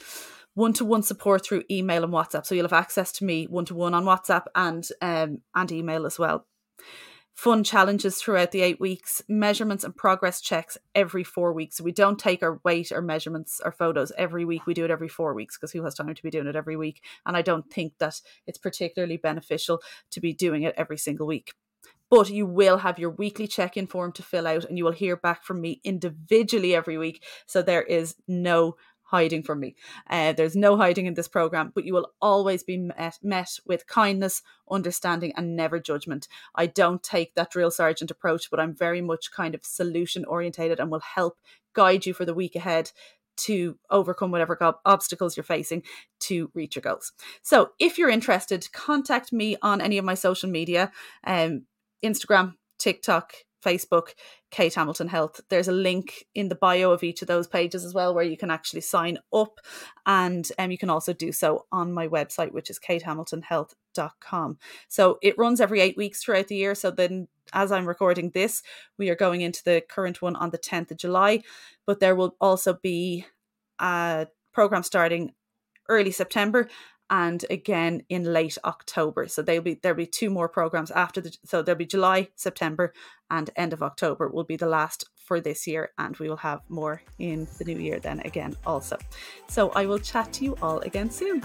One 0.55 0.73
to 0.75 0.85
one 0.85 1.03
support 1.03 1.45
through 1.45 1.65
email 1.71 2.03
and 2.03 2.13
WhatsApp. 2.13 2.47
So 2.47 2.55
you'll 2.55 2.65
have 2.65 2.73
access 2.73 3.13
to 3.13 3.25
me 3.25 3.47
one 3.47 3.67
to 3.67 3.75
one 3.75 3.95
on 3.95 4.05
WhatsApp 4.05 4.45
and 4.55 4.87
um, 5.03 5.43
and 5.55 5.73
email 5.73 6.07
as 6.07 6.19
well 6.19 6.47
fun 7.37 7.63
challenges 7.63 8.17
throughout 8.17 8.51
the 8.51 8.63
eight 8.63 8.81
weeks, 8.81 9.23
measurements 9.29 9.85
and 9.85 9.95
progress 9.95 10.41
checks 10.41 10.79
every 10.95 11.23
four 11.23 11.53
weeks. 11.53 11.81
We 11.81 11.93
don't 11.93 12.19
take 12.19 12.43
our 12.43 12.59
weight 12.65 12.91
or 12.91 13.03
measurements 13.03 13.61
or 13.63 13.73
photos 13.73 14.11
every 14.17 14.47
week. 14.47 14.67
We 14.67 14.73
do 14.73 14.87
it 14.87 14.91
every 14.91 15.09
four 15.09 15.35
weeks 15.35 15.57
because 15.57 15.71
who 15.71 15.85
has 15.85 15.95
time 15.95 16.15
to 16.15 16.23
be 16.23 16.31
doing 16.31 16.47
it 16.47 16.57
every 16.57 16.77
week? 16.77 17.05
And 17.27 17.37
I 17.37 17.43
don't 17.43 17.71
think 17.71 17.93
that 17.99 18.23
it's 18.47 18.59
particularly 18.59 19.19
beneficial 19.19 19.83
to 20.13 20.21
be 20.21 20.33
doing 20.33 20.63
it 20.63 20.75
every 20.79 20.97
single 20.97 21.27
week. 21.27 21.53
But 22.09 22.31
you 22.31 22.47
will 22.47 22.79
have 22.79 22.99
your 22.99 23.11
weekly 23.11 23.47
check 23.47 23.77
in 23.77 23.87
form 23.87 24.13
to 24.13 24.23
fill 24.23 24.47
out, 24.47 24.65
and 24.65 24.79
you 24.79 24.85
will 24.85 24.93
hear 24.93 25.17
back 25.17 25.45
from 25.45 25.61
me 25.61 25.81
individually 25.85 26.75
every 26.75 26.97
week. 26.97 27.23
So 27.47 27.63
there 27.63 27.83
is 27.83 28.15
no 28.27 28.77
hiding 29.07 29.43
from 29.43 29.61
me. 29.61 29.75
Uh, 30.11 30.33
there's 30.33 30.57
no 30.57 30.77
hiding 30.77 31.07
in 31.07 31.15
this 31.15 31.29
program, 31.29 31.73
but 31.75 31.85
you 31.85 31.95
will 31.95 32.13
always 32.21 32.63
be 32.63 32.77
met, 32.77 33.19
met 33.23 33.59
with 33.65 33.87
kindness, 33.87 34.43
understanding, 34.71 35.33
and 35.37 35.57
never 35.57 35.79
judgment. 35.79 36.29
I 36.55 36.67
don't 36.67 37.03
take 37.03 37.35
that 37.35 37.51
drill 37.51 37.71
sergeant 37.71 38.11
approach, 38.11 38.51
but 38.51 38.61
I'm 38.61 38.75
very 38.75 39.01
much 39.01 39.31
kind 39.31 39.55
of 39.55 39.65
solution 39.65 40.25
orientated 40.25 40.81
and 40.81 40.91
will 40.91 41.01
help 41.01 41.39
guide 41.73 42.07
you 42.07 42.15
for 42.15 42.25
the 42.25 42.35
week 42.35 42.57
ahead 42.57 42.91
to 43.37 43.79
overcome 43.91 44.31
whatever 44.31 44.59
obstacles 44.85 45.37
you're 45.37 45.45
facing 45.45 45.83
to 46.21 46.51
reach 46.55 46.75
your 46.75 46.83
goals. 46.83 47.13
So, 47.43 47.71
if 47.79 47.99
you're 47.99 48.09
interested, 48.09 48.71
contact 48.73 49.33
me 49.33 49.57
on 49.63 49.81
any 49.81 49.99
of 49.99 50.05
my 50.05 50.15
social 50.15 50.49
media, 50.49 50.91
um, 51.25 51.67
Instagram, 52.03 52.55
TikTok, 52.79 53.35
Facebook, 53.65 54.11
Kate 54.51 54.75
Hamilton 54.75 55.09
Health. 55.09 55.41
There's 55.49 55.69
a 55.69 55.73
link 55.73 56.27
in 56.35 56.49
the 56.49 56.55
bio 56.55 56.91
of 56.93 57.03
each 57.03 57.23
of 57.23 57.29
those 57.29 57.47
pages 57.47 57.85
as 57.85 57.95
well 57.95 58.15
where 58.15 58.25
you 58.25 58.37
can 58.37 58.51
actually 58.51 58.83
sign 58.83 59.19
up. 59.33 59.61
And 60.05 60.49
um, 60.59 60.71
you 60.71 60.79
can 60.79 60.91
also 60.91 61.13
do 61.13 61.33
so 61.33 61.67
on 61.73 61.93
my 61.93 62.09
website, 62.09 62.53
which 62.53 62.71
is 62.71 62.79
katehamiltonhealth.com. 62.79 64.59
So 64.89 65.19
it 65.23 65.39
runs 65.39 65.61
every 65.61 65.81
eight 65.81 65.97
weeks 65.97 66.23
throughout 66.23 66.49
the 66.49 66.57
year. 66.57 66.75
So 66.75 66.91
then, 66.91 67.29
as 67.53 67.71
I'm 67.73 67.87
recording 67.87 68.31
this, 68.31 68.63
we 68.99 69.09
are 69.11 69.17
going 69.17 69.41
into 69.41 69.63
the 69.65 69.83
current 69.89 70.21
one 70.21 70.37
on 70.37 70.51
the 70.51 70.59
10th 70.59 70.91
of 70.91 70.99
July. 70.99 71.43
But 71.87 72.01
there 72.01 72.15
will 72.15 72.37
also 72.41 72.75
be 72.75 73.27
a 73.79 74.27
program 74.53 74.83
starting 74.83 75.33
early 75.89 76.11
September 76.11 76.69
and 77.11 77.45
again 77.51 78.03
in 78.09 78.25
late 78.33 78.59
October. 78.65 79.29
So 79.29 79.43
there'll 79.43 79.63
be 79.63 79.75
there'll 79.75 79.97
be 79.97 80.07
two 80.07 80.31
more 80.31 80.49
programs 80.49 80.91
after 80.91 81.21
the 81.21 81.37
so 81.45 81.63
there'll 81.63 81.79
be 81.79 81.87
July, 81.87 82.29
September, 82.37 82.93
and 83.31 83.51
end 83.57 83.73
of 83.73 83.83
October 83.83 84.29
will 84.29 84.45
be 84.45 84.57
the 84.57 84.67
last 84.67 85.05
for 85.17 85.41
this 85.41 85.67
year, 85.67 85.91
and 85.99 86.17
we 86.19 86.29
will 86.29 86.37
have 86.37 86.61
more 86.69 87.03
in 87.19 87.49
the 87.59 87.65
new 87.65 87.79
year 87.79 87.99
then 87.99 88.21
again 88.21 88.55
also. 88.65 88.97
So 89.49 89.71
I 89.71 89.87
will 89.87 89.99
chat 89.99 90.33
to 90.35 90.45
you 90.45 90.57
all 90.63 90.79
again 90.81 91.11
soon. 91.11 91.43